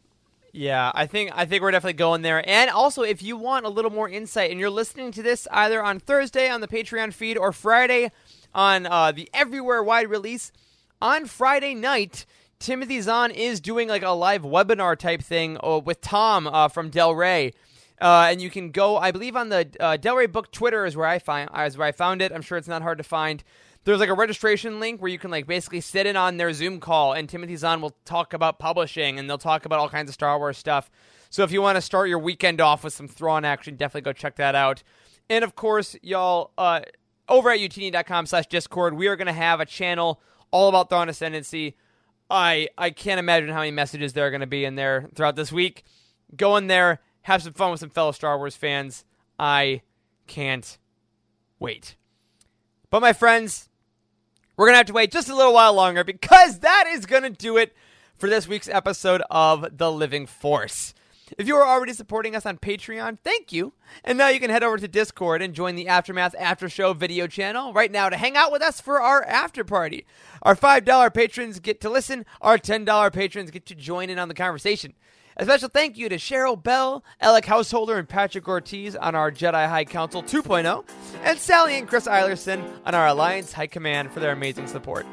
Yeah, 0.53 0.91
I 0.95 1.07
think 1.07 1.30
I 1.34 1.45
think 1.45 1.62
we're 1.62 1.70
definitely 1.70 1.95
going 1.95 2.22
there. 2.22 2.49
And 2.49 2.70
also, 2.70 3.03
if 3.03 3.22
you 3.22 3.37
want 3.37 3.66
a 3.66 3.68
little 3.68 3.91
more 3.91 4.09
insight, 4.09 4.51
and 4.51 4.59
you're 4.59 4.70
listening 4.70 5.12
to 5.12 5.22
this 5.22 5.47
either 5.51 5.82
on 5.82 6.01
Thursday 6.01 6.49
on 6.49 6.61
the 6.62 6.68
Patreon 6.68 7.12
feed 7.12 7.37
or 7.37 7.53
Friday 7.53 8.11
on 8.55 8.87
uh, 8.87 9.12
the 9.12 9.28
everywhere 9.34 9.82
wide 9.82 10.09
release, 10.09 10.53
on 11.03 11.26
Friday 11.26 11.74
night, 11.74 12.24
Timothy 12.59 13.01
Zahn 13.03 13.32
is 13.32 13.61
doing 13.61 13.89
like 13.89 14.03
a 14.03 14.11
live 14.11 14.43
webinar 14.43 14.97
type 14.97 15.20
thing 15.20 15.59
uh, 15.62 15.78
with 15.84 16.01
Tom 16.01 16.47
uh, 16.47 16.68
from 16.68 16.89
Del 16.89 17.14
Rey. 17.14 17.53
Uh, 18.01 18.28
and 18.30 18.40
you 18.40 18.51
can 18.51 18.70
go, 18.70 18.97
I 18.99 19.11
believe, 19.11 19.36
on 19.36 19.49
the 19.49 19.68
uh, 19.80 19.97
Del 19.97 20.16
Rey 20.16 20.26
book 20.26 20.53
Twitter 20.53 20.84
is 20.84 20.97
where 20.97 21.07
I 21.07 21.18
find 21.18 21.49
is 21.66 21.78
where 21.78 21.88
I 21.88 21.92
found 21.92 22.20
it. 22.20 22.32
I'm 22.32 22.42
sure 22.42 22.59
it's 22.59 22.68
not 22.68 22.82
hard 22.82 22.99
to 22.99 23.05
find. 23.05 23.42
There's 23.84 24.01
like 24.01 24.09
a 24.09 24.14
registration 24.14 24.80
link 24.80 25.01
where 25.01 25.11
you 25.11 25.18
can 25.18 25.30
like 25.30 25.47
basically 25.47 25.80
sit 25.80 26.07
in 26.07 26.16
on 26.16 26.36
their 26.36 26.53
Zoom 26.53 26.80
call, 26.80 27.12
and 27.12 27.28
Timothy 27.28 27.57
Zahn 27.57 27.80
will 27.80 27.97
talk 28.05 28.34
about 28.34 28.59
publishing, 28.59 29.18
and 29.18 29.30
they'll 29.30 29.38
talk 29.38 29.64
about 29.64 29.78
all 29.78 29.88
kinds 29.88 30.11
of 30.11 30.14
Star 30.14 30.38
Wars 30.38 30.59
stuff. 30.59 30.90
So 31.30 31.42
if 31.42 31.53
you 31.53 31.62
want 31.62 31.76
to 31.76 31.82
start 31.82 32.09
your 32.09 32.18
weekend 32.18 32.61
off 32.61 32.84
with 32.84 32.92
some 32.92 33.09
Thrawn 33.09 33.44
action, 33.44 33.76
definitely 33.76 34.03
go 34.03 34.12
check 34.12 34.36
that 34.36 34.55
out. 34.55 34.82
And 35.30 35.44
of 35.44 35.55
course, 35.55 35.97
y'all, 36.03 36.53
uh, 36.59 36.80
over 37.28 37.51
at 37.51 37.59
youtini.com 37.59 38.26
slash 38.26 38.47
discord, 38.47 38.94
we 38.94 39.07
are 39.09 39.16
going 39.16 39.26
to 39.26 39.32
have 39.32 39.61
a 39.61 39.66
channel 39.66 40.20
all 40.51 40.68
about 40.68 40.88
Thrawn 40.90 41.09
Ascendancy. 41.09 41.76
I 42.28 42.68
I 42.76 42.90
can't 42.90 43.18
imagine 43.20 43.51
how 43.51 43.61
many 43.61 43.70
messages 43.70 44.12
there 44.12 44.26
are 44.26 44.30
going 44.30 44.40
to 44.40 44.47
be 44.47 44.64
in 44.64 44.74
there 44.74 45.09
throughout 45.14 45.36
this 45.36 45.53
week. 45.53 45.84
Go 46.36 46.57
in 46.57 46.66
there, 46.66 47.01
have 47.27 47.43
some 47.43 47.55
fun 47.55 47.72
with 47.72 47.81
some 47.81 47.91
fellow 47.91 48.12
Star 48.12 48.39
Wars 48.39 48.55
fans. 48.55 49.05
I 49.37 49.83
can't 50.29 50.79
wait. 51.59 51.97
But 52.89 53.03
my 53.03 53.12
friends, 53.12 53.68
we're 54.57 54.66
going 54.66 54.74
to 54.74 54.79
have 54.79 54.87
to 54.87 54.93
wait 54.93 55.11
just 55.11 55.29
a 55.29 55.35
little 55.35 55.53
while 55.53 55.74
longer 55.74 56.05
because 56.05 56.61
that 56.61 56.85
is 56.87 57.05
going 57.05 57.24
to 57.24 57.31
do 57.31 57.57
it 57.57 57.74
for 58.16 58.29
this 58.29 58.47
week's 58.47 58.68
episode 58.68 59.22
of 59.29 59.77
The 59.77 59.91
Living 59.91 60.27
Force. 60.27 60.95
If 61.37 61.49
you 61.49 61.57
are 61.57 61.66
already 61.66 61.95
supporting 61.95 62.37
us 62.37 62.47
on 62.47 62.59
Patreon, 62.59 63.18
thank 63.18 63.53
you. 63.53 63.72
And 64.05 64.16
now 64.16 64.29
you 64.29 64.39
can 64.39 64.51
head 64.51 64.62
over 64.62 64.79
to 64.79 64.87
Discord 64.87 65.43
and 65.43 65.53
join 65.53 65.74
the 65.74 65.89
Aftermath 65.89 66.37
After 66.39 66.68
Show 66.68 66.93
video 66.93 67.27
channel 67.27 67.72
right 67.72 67.91
now 67.91 68.09
to 68.09 68.16
hang 68.16 68.37
out 68.37 68.53
with 68.53 68.62
us 68.62 68.81
for 68.81 69.03
our 69.03 69.24
after 69.24 69.64
party. 69.64 70.07
Our 70.43 70.55
$5 70.55 71.12
patrons 71.12 71.59
get 71.59 71.81
to 71.81 71.91
listen, 71.91 72.24
our 72.41 72.57
$10 72.57 73.12
patrons 73.12 73.51
get 73.51 73.66
to 73.66 73.74
join 73.74 74.11
in 74.11 74.20
on 74.20 74.28
the 74.28 74.35
conversation. 74.35 74.94
A 75.39 75.45
special 75.45 75.69
thank 75.69 75.99
you 75.99 76.09
to 76.09 76.17
Cheryl 76.17 76.61
Bell, 76.61 77.05
Alec 77.21 77.45
Householder, 77.45 77.99
and 77.99 78.09
Patrick 78.09 78.49
Ortiz 78.49 78.97
on 78.97 79.15
our 79.15 79.31
Jedi 79.31 79.69
High 79.69 79.85
Council 79.85 80.23
2.0, 80.23 80.83
and 81.25 81.39
Sally 81.39 81.77
and 81.77 81.87
Chris 81.87 82.07
Eilerson 82.07 82.67
on 82.87 82.95
our 82.95 83.09
Alliance 83.09 83.53
High 83.53 83.67
Command 83.67 84.11
for 84.13 84.21
their 84.21 84.33
amazing 84.33 84.67
support. 84.67 85.05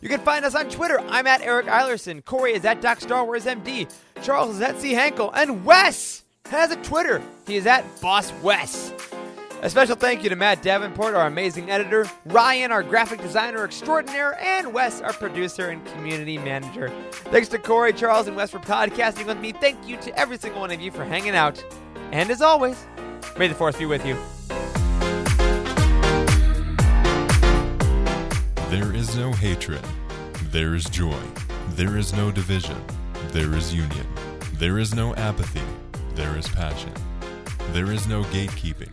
You 0.00 0.08
can 0.08 0.20
find 0.20 0.44
us 0.44 0.54
on 0.54 0.68
Twitter. 0.68 1.00
I'm 1.00 1.26
at 1.26 1.40
Eric 1.40 1.66
Eilerson. 1.66 2.24
Corey 2.24 2.52
is 2.52 2.64
at 2.64 2.82
Doc 2.82 3.00
Star 3.00 3.24
Wars 3.24 3.46
MD. 3.46 3.92
Charles 4.22 4.54
is 4.54 4.60
at 4.60 4.78
C. 4.80 4.92
Hankel. 4.92 5.32
And 5.34 5.64
Wes 5.64 6.22
has 6.50 6.70
a 6.70 6.76
Twitter. 6.76 7.20
He 7.46 7.56
is 7.56 7.66
at 7.66 7.84
Boss 8.00 8.32
Wes. 8.42 8.92
A 9.64 9.70
special 9.70 9.96
thank 9.96 10.22
you 10.22 10.28
to 10.28 10.36
Matt 10.36 10.60
Davenport, 10.60 11.14
our 11.14 11.26
amazing 11.26 11.70
editor, 11.70 12.04
Ryan, 12.26 12.70
our 12.70 12.82
graphic 12.82 13.22
designer 13.22 13.64
extraordinaire, 13.64 14.38
and 14.38 14.74
Wes, 14.74 15.00
our 15.00 15.14
producer 15.14 15.70
and 15.70 15.82
community 15.86 16.36
manager. 16.36 16.92
Thanks 17.10 17.48
to 17.48 17.58
Corey, 17.58 17.94
Charles, 17.94 18.26
and 18.26 18.36
Wes 18.36 18.50
for 18.50 18.58
podcasting 18.58 19.24
with 19.24 19.38
me. 19.38 19.52
Thank 19.52 19.88
you 19.88 19.96
to 20.02 20.14
every 20.18 20.36
single 20.36 20.60
one 20.60 20.70
of 20.70 20.82
you 20.82 20.90
for 20.90 21.02
hanging 21.02 21.34
out. 21.34 21.64
And 22.12 22.30
as 22.30 22.42
always, 22.42 22.84
may 23.38 23.48
the 23.48 23.54
Force 23.54 23.78
be 23.78 23.86
with 23.86 24.04
you. 24.04 24.18
There 28.68 28.94
is 28.94 29.16
no 29.16 29.32
hatred. 29.32 29.80
There 30.50 30.74
is 30.74 30.84
joy. 30.90 31.22
There 31.70 31.96
is 31.96 32.12
no 32.12 32.30
division, 32.30 32.76
there 33.28 33.54
is 33.54 33.72
union. 33.72 34.06
There 34.58 34.78
is 34.78 34.94
no 34.94 35.14
apathy, 35.14 35.62
there 36.16 36.36
is 36.36 36.48
passion. 36.48 36.92
There 37.72 37.90
is 37.90 38.06
no 38.06 38.24
gatekeeping, 38.24 38.92